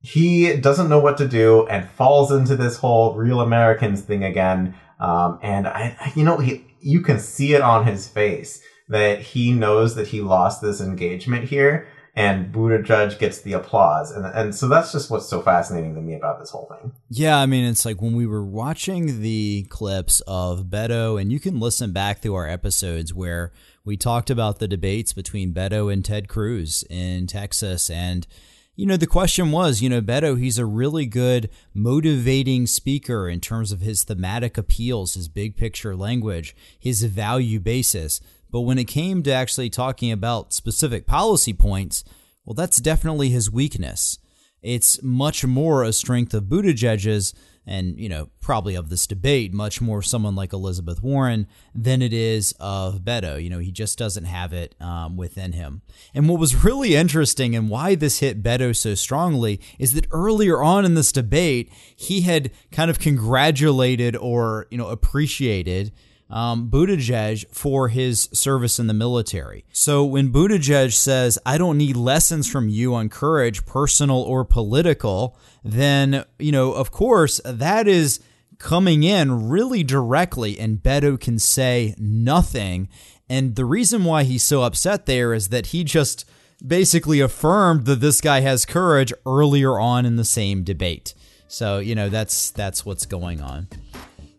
He 0.00 0.56
doesn't 0.56 0.88
know 0.88 1.00
what 1.00 1.18
to 1.18 1.28
do 1.28 1.66
and 1.66 1.88
falls 1.90 2.32
into 2.32 2.56
this 2.56 2.78
whole 2.78 3.14
real 3.14 3.40
Americans 3.40 4.00
thing 4.00 4.24
again. 4.24 4.74
Um, 4.98 5.38
and 5.42 5.66
I, 5.66 6.12
you 6.14 6.24
know, 6.24 6.38
he, 6.38 6.66
you 6.80 7.00
can 7.00 7.18
see 7.18 7.54
it 7.54 7.60
on 7.60 7.86
his 7.86 8.08
face 8.08 8.62
that 8.88 9.20
he 9.20 9.52
knows 9.52 9.94
that 9.96 10.08
he 10.08 10.20
lost 10.20 10.62
this 10.62 10.80
engagement 10.80 11.44
here 11.48 11.86
and 12.14 12.52
Buttigieg 12.52 13.18
gets 13.18 13.40
the 13.40 13.52
applause. 13.52 14.10
And, 14.10 14.26
and 14.26 14.54
so 14.54 14.68
that's 14.68 14.92
just 14.92 15.10
what's 15.10 15.28
so 15.28 15.40
fascinating 15.40 15.94
to 15.94 16.00
me 16.00 16.14
about 16.14 16.40
this 16.40 16.50
whole 16.50 16.66
thing. 16.66 16.92
Yeah, 17.08 17.38
I 17.38 17.46
mean, 17.46 17.64
it's 17.64 17.84
like 17.84 18.02
when 18.02 18.14
we 18.14 18.26
were 18.26 18.44
watching 18.44 19.22
the 19.22 19.66
clips 19.68 20.20
of 20.26 20.64
Beto, 20.64 21.20
and 21.20 21.32
you 21.32 21.38
can 21.38 21.60
listen 21.60 21.92
back 21.92 22.20
through 22.20 22.34
our 22.34 22.48
episodes 22.48 23.14
where 23.14 23.52
we 23.84 23.96
talked 23.96 24.30
about 24.30 24.58
the 24.58 24.68
debates 24.68 25.12
between 25.12 25.54
Beto 25.54 25.92
and 25.92 26.04
Ted 26.04 26.28
Cruz 26.28 26.84
in 26.90 27.26
Texas. 27.26 27.88
And, 27.88 28.26
you 28.74 28.86
know, 28.86 28.96
the 28.96 29.06
question 29.06 29.52
was, 29.52 29.80
you 29.80 29.88
know, 29.88 30.02
Beto, 30.02 30.38
he's 30.38 30.58
a 30.58 30.66
really 30.66 31.06
good 31.06 31.48
motivating 31.72 32.66
speaker 32.66 33.28
in 33.28 33.40
terms 33.40 33.72
of 33.72 33.80
his 33.80 34.04
thematic 34.04 34.58
appeals, 34.58 35.14
his 35.14 35.28
big 35.28 35.56
picture 35.56 35.96
language, 35.96 36.56
his 36.78 37.02
value 37.04 37.60
basis. 37.60 38.20
But 38.50 38.62
when 38.62 38.78
it 38.78 38.84
came 38.84 39.22
to 39.22 39.32
actually 39.32 39.70
talking 39.70 40.10
about 40.10 40.52
specific 40.52 41.06
policy 41.06 41.52
points, 41.52 42.04
well, 42.44 42.54
that's 42.54 42.80
definitely 42.80 43.30
his 43.30 43.50
weakness. 43.50 44.18
It's 44.62 45.02
much 45.02 45.44
more 45.44 45.82
a 45.82 45.92
strength 45.92 46.34
of 46.34 46.44
Buttigieg's 46.44 47.32
and, 47.66 48.00
you 48.00 48.08
know, 48.08 48.30
probably 48.40 48.74
of 48.74 48.88
this 48.88 49.06
debate, 49.06 49.52
much 49.52 49.80
more 49.80 50.02
someone 50.02 50.34
like 50.34 50.52
Elizabeth 50.52 51.02
Warren 51.02 51.46
than 51.74 52.02
it 52.02 52.12
is 52.12 52.52
of 52.58 53.02
Beto. 53.02 53.42
You 53.42 53.50
know, 53.50 53.58
he 53.58 53.70
just 53.70 53.96
doesn't 53.96 54.24
have 54.24 54.52
it 54.52 54.74
um, 54.80 55.16
within 55.16 55.52
him. 55.52 55.82
And 56.14 56.28
what 56.28 56.40
was 56.40 56.64
really 56.64 56.96
interesting 56.96 57.54
and 57.54 57.68
why 57.68 57.94
this 57.94 58.18
hit 58.18 58.42
Beto 58.42 58.74
so 58.74 58.94
strongly 58.94 59.60
is 59.78 59.92
that 59.92 60.08
earlier 60.10 60.62
on 60.62 60.84
in 60.84 60.94
this 60.94 61.12
debate, 61.12 61.70
he 61.94 62.22
had 62.22 62.50
kind 62.72 62.90
of 62.90 62.98
congratulated 62.98 64.16
or, 64.16 64.66
you 64.70 64.78
know, 64.78 64.88
appreciated 64.88 65.92
um, 66.30 66.68
Buttigieg 66.68 67.46
for 67.52 67.88
his 67.88 68.28
service 68.32 68.78
in 68.78 68.86
the 68.86 68.94
military. 68.94 69.64
So 69.72 70.04
when 70.04 70.32
Buttigieg 70.32 70.92
says, 70.92 71.38
I 71.44 71.58
don't 71.58 71.78
need 71.78 71.96
lessons 71.96 72.48
from 72.48 72.68
you 72.68 72.94
on 72.94 73.08
courage, 73.08 73.66
personal 73.66 74.22
or 74.22 74.44
political, 74.44 75.36
then, 75.64 76.24
you 76.38 76.52
know, 76.52 76.72
of 76.72 76.90
course, 76.90 77.40
that 77.44 77.88
is 77.88 78.20
coming 78.58 79.02
in 79.02 79.48
really 79.48 79.82
directly, 79.82 80.58
and 80.58 80.78
Beto 80.82 81.18
can 81.18 81.38
say 81.38 81.94
nothing. 81.98 82.88
And 83.28 83.56
the 83.56 83.64
reason 83.64 84.04
why 84.04 84.24
he's 84.24 84.42
so 84.42 84.62
upset 84.62 85.06
there 85.06 85.32
is 85.32 85.48
that 85.48 85.66
he 85.66 85.82
just 85.82 86.28
basically 86.64 87.20
affirmed 87.20 87.86
that 87.86 88.00
this 88.00 88.20
guy 88.20 88.40
has 88.40 88.66
courage 88.66 89.12
earlier 89.24 89.78
on 89.78 90.04
in 90.04 90.16
the 90.16 90.24
same 90.24 90.62
debate. 90.62 91.14
So, 91.48 91.78
you 91.78 91.94
know, 91.94 92.08
that's 92.08 92.50
that's 92.50 92.84
what's 92.84 93.06
going 93.06 93.40
on. 93.40 93.66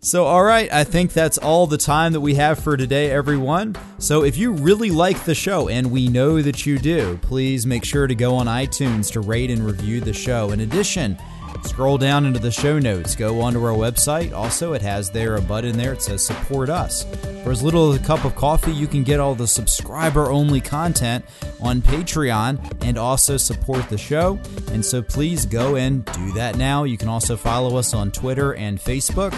So, 0.04 0.26
all 0.26 0.44
right, 0.44 0.68
I 0.74 0.84
think 0.84 1.14
that's 1.14 1.38
all 1.38 1.68
the 1.68 1.78
time 1.78 2.14
that 2.14 2.22
we 2.22 2.34
have 2.34 2.58
for 2.58 2.76
today, 2.76 3.12
everyone. 3.12 3.76
So, 4.00 4.24
if 4.24 4.36
you 4.36 4.52
really 4.52 4.90
like 4.90 5.26
the 5.26 5.36
show, 5.36 5.70
and 5.70 5.92
we 5.92 6.08
know 6.08 6.42
that 6.42 6.66
you 6.66 6.80
do, 6.80 7.20
please 7.22 7.68
make 7.68 7.86
sure 7.86 8.08
to 8.08 8.16
go 8.16 8.34
on 8.34 8.48
iTunes 8.48 9.12
to 9.12 9.22
rate 9.22 9.52
and 9.52 9.64
review 9.64 10.02
the 10.02 10.12
show. 10.12 10.50
In 10.50 10.62
addition, 10.62 11.20
Scroll 11.64 11.98
down 11.98 12.26
into 12.26 12.40
the 12.40 12.52
show 12.52 12.80
notes, 12.80 13.16
go 13.16 13.42
onto 13.42 13.64
our 13.64 13.74
website. 13.74 14.34
Also, 14.34 14.74
it 14.74 14.82
has 14.82 15.10
there 15.10 15.36
a 15.36 15.42
button 15.42 15.78
there. 15.78 15.94
It 15.94 16.02
says 16.02 16.26
support 16.26 16.70
us. 16.70 17.06
For 17.44 17.52
as 17.52 17.64
little 17.64 17.92
as 17.92 18.00
a 18.00 18.04
cup 18.04 18.26
of 18.26 18.36
coffee, 18.36 18.72
you 18.72 18.88
can 18.88 19.04
get 19.04 19.20
all 19.20 19.36
the 19.36 19.48
subscriber 19.48 20.30
only 20.30 20.62
content 20.62 21.26
on 21.60 21.82
Patreon 21.82 22.84
and 22.84 22.98
also 22.98 23.38
support 23.38 23.88
the 23.90 23.98
show. 23.98 24.40
And 24.72 24.86
so 24.86 25.02
please 25.02 25.46
go 25.46 25.76
and 25.76 26.06
do 26.06 26.34
that 26.34 26.58
now. 26.58 26.84
You 26.84 26.98
can 26.98 27.08
also 27.08 27.38
follow 27.38 27.78
us 27.78 27.94
on 27.94 28.12
Twitter 28.12 28.54
and 28.56 28.80
Facebook. 28.80 29.34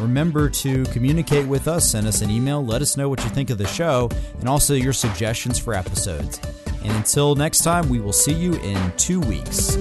Remember 0.00 0.50
to 0.50 0.84
communicate 0.86 1.46
with 1.46 1.68
us, 1.68 1.90
send 1.90 2.06
us 2.06 2.20
an 2.22 2.30
email, 2.30 2.64
let 2.64 2.82
us 2.82 2.96
know 2.96 3.08
what 3.08 3.22
you 3.22 3.30
think 3.30 3.50
of 3.50 3.58
the 3.58 3.66
show, 3.66 4.10
and 4.40 4.48
also 4.48 4.74
your 4.74 4.92
suggestions 4.92 5.58
for 5.58 5.74
episodes. 5.74 6.40
And 6.82 6.92
until 6.92 7.34
next 7.34 7.62
time, 7.62 7.88
we 7.88 8.00
will 8.00 8.12
see 8.12 8.34
you 8.34 8.54
in 8.54 8.92
two 8.96 9.20
weeks. 9.20 9.76